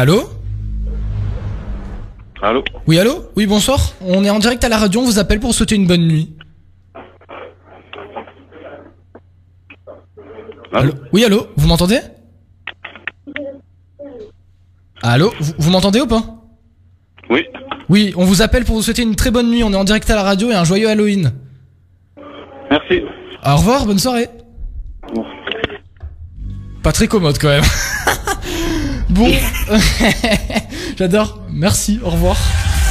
Allô 0.00 0.30
Allô 2.40 2.64
Oui, 2.86 2.98
allô 2.98 3.26
Oui, 3.36 3.44
bonsoir. 3.44 3.78
On 4.00 4.24
est 4.24 4.30
en 4.30 4.38
direct 4.38 4.64
à 4.64 4.70
la 4.70 4.78
radio, 4.78 5.02
on 5.02 5.04
vous 5.04 5.18
appelle 5.18 5.40
pour 5.40 5.50
vous 5.50 5.54
souhaiter 5.54 5.74
une 5.74 5.86
bonne 5.86 6.08
nuit. 6.08 6.34
Allô 10.72 10.92
Oui, 11.12 11.22
allô 11.22 11.48
Vous 11.54 11.68
m'entendez 11.68 12.00
Allô 15.02 15.34
Vous, 15.38 15.52
vous 15.58 15.70
m'entendez 15.70 16.00
ou 16.00 16.06
pas 16.06 16.22
Oui. 17.28 17.44
Oui, 17.90 18.14
on 18.16 18.24
vous 18.24 18.40
appelle 18.40 18.64
pour 18.64 18.76
vous 18.76 18.82
souhaiter 18.82 19.02
une 19.02 19.16
très 19.16 19.30
bonne 19.30 19.50
nuit. 19.50 19.62
On 19.64 19.72
est 19.74 19.76
en 19.76 19.84
direct 19.84 20.08
à 20.08 20.14
la 20.14 20.22
radio 20.22 20.50
et 20.50 20.54
un 20.54 20.64
joyeux 20.64 20.88
Halloween. 20.88 21.30
Merci. 22.70 23.02
Au 23.44 23.56
revoir, 23.56 23.84
bonne 23.84 23.98
soirée. 23.98 24.30
Pas 26.82 26.92
très 26.92 27.06
commode 27.06 27.36
quand 27.38 27.48
même. 27.48 27.64
bon, 29.10 29.30
j'adore. 30.98 31.38
Merci, 31.52 32.00
au 32.04 32.10
revoir. 32.10 32.36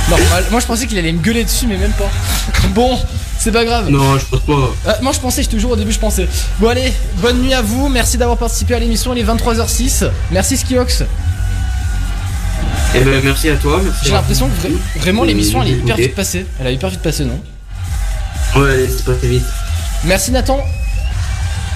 Normal. 0.10 0.44
Moi 0.52 0.60
je 0.60 0.66
pensais 0.66 0.88
qu'il 0.88 0.98
allait 0.98 1.12
me 1.12 1.20
gueuler 1.20 1.44
dessus, 1.44 1.68
mais 1.68 1.78
même 1.78 1.92
pas. 1.92 2.10
Bon, 2.74 3.00
c'est 3.38 3.52
pas 3.52 3.64
grave. 3.66 3.90
Non, 3.90 4.18
je 4.18 4.26
pense 4.26 4.40
pas. 4.42 4.54
Euh, 4.90 4.94
moi 5.02 5.12
je 5.14 5.20
pensais, 5.20 5.44
je 5.44 5.50
te 5.50 5.58
jure 5.58 5.72
au 5.72 5.76
début 5.76 5.92
je 5.92 6.00
pensais. 6.00 6.28
Bon 6.60 6.68
allez, 6.70 6.92
bonne 7.18 7.42
nuit 7.42 7.54
à 7.54 7.62
vous, 7.62 7.88
merci 7.90 8.18
d'avoir 8.18 8.38
participé 8.38 8.76
à 8.76 8.80
l'émission, 8.80 9.14
il 9.14 9.20
est 9.20 9.24
23h06. 9.24 10.10
Merci 10.32 10.58
Skiox. 10.58 11.04
Eh 12.96 13.00
ben, 13.02 13.22
merci 13.24 13.50
à 13.50 13.56
toi. 13.56 13.80
merci 13.84 14.00
J'ai 14.06 14.12
l'impression 14.14 14.50
que 14.50 14.68
vra- 14.68 15.00
vraiment 15.00 15.24
l'émission 15.24 15.62
elle 15.62 15.70
est 15.70 15.78
hyper 15.78 15.96
vite 15.96 16.16
passée. 16.16 16.46
Elle 16.60 16.68
a 16.68 16.72
hyper 16.72 16.90
vite 16.90 17.02
passé, 17.02 17.24
non? 17.26 17.40
Ouais, 18.56 18.72
allez, 18.72 18.90
c'est 18.90 19.06
passé 19.06 19.28
vite. 19.28 19.46
Merci 20.06 20.32
Nathan. 20.32 20.60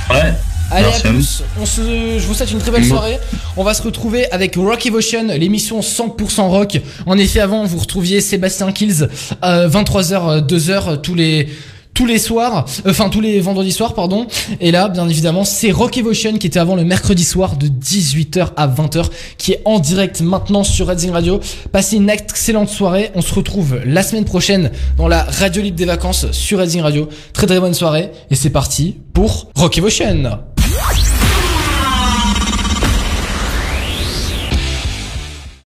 Ouais. 0.10 0.34
Allez 0.74 0.88
Merci 0.88 1.08
à 1.08 1.10
plus, 1.12 1.44
on 1.62 1.66
se, 1.68 1.82
je 2.18 2.26
vous 2.26 2.34
souhaite 2.34 2.52
une 2.52 2.58
très 2.58 2.72
belle 2.72 2.86
soirée. 2.86 3.20
On 3.58 3.64
va 3.64 3.76
se 3.76 3.84
retrouver 3.84 4.30
avec 4.32 4.56
Rock 4.56 4.84
Evotion, 4.88 5.28
l'émission 5.28 5.82
100% 5.82 6.42
rock. 6.48 6.82
En 7.06 7.16
effet, 7.20 7.42
avant 7.42 7.64
vous 7.64 7.78
retrouviez 7.78 8.22
Sébastien 8.22 8.72
Kills, 8.72 9.08
euh, 9.44 9.70
23h, 9.70 10.44
2h 10.48 11.02
tous 11.02 11.14
les 11.14 11.48
tous 11.94 12.08
les 12.08 12.18
soirs, 12.18 12.66
euh, 12.88 12.90
enfin 12.90 13.10
tous 13.10 13.22
les 13.22 13.40
vendredis 13.40 13.72
soirs, 13.72 13.94
pardon. 13.94 14.26
Et 14.60 14.72
là, 14.72 14.90
bien 14.90 15.08
évidemment, 15.08 15.44
c'est 15.44 15.70
Rock 15.70 15.96
Evotion 15.96 16.40
qui 16.40 16.48
était 16.48 16.58
avant 16.58 16.76
le 16.76 16.84
mercredi 16.84 17.24
soir 17.24 17.56
de 17.56 17.68
18h 17.68 18.48
à 18.56 18.68
20h, 18.68 19.06
qui 19.38 19.52
est 19.52 19.62
en 19.66 19.78
direct 19.78 20.22
maintenant 20.22 20.64
sur 20.64 20.88
Redzing 20.88 21.12
Radio. 21.12 21.40
Passez 21.72 21.98
une 21.98 22.10
excellente 22.10 22.70
soirée. 22.70 23.12
On 23.14 23.22
se 23.22 23.32
retrouve 23.36 23.80
la 23.86 24.02
semaine 24.02 24.26
prochaine 24.26 24.72
dans 24.98 25.08
la 25.08 25.24
radio 25.24 25.62
libre 25.62 25.78
des 25.78 25.86
vacances 25.86 26.32
sur 26.32 26.58
Redzing 26.58 26.82
Radio. 26.82 27.10
Très 27.32 27.46
très 27.46 27.60
bonne 27.60 27.76
soirée 27.76 28.10
et 28.32 28.36
c'est 28.36 28.50
parti 28.50 28.96
pour 29.14 29.50
Rock 29.56 29.78
Evotion. 29.78 30.40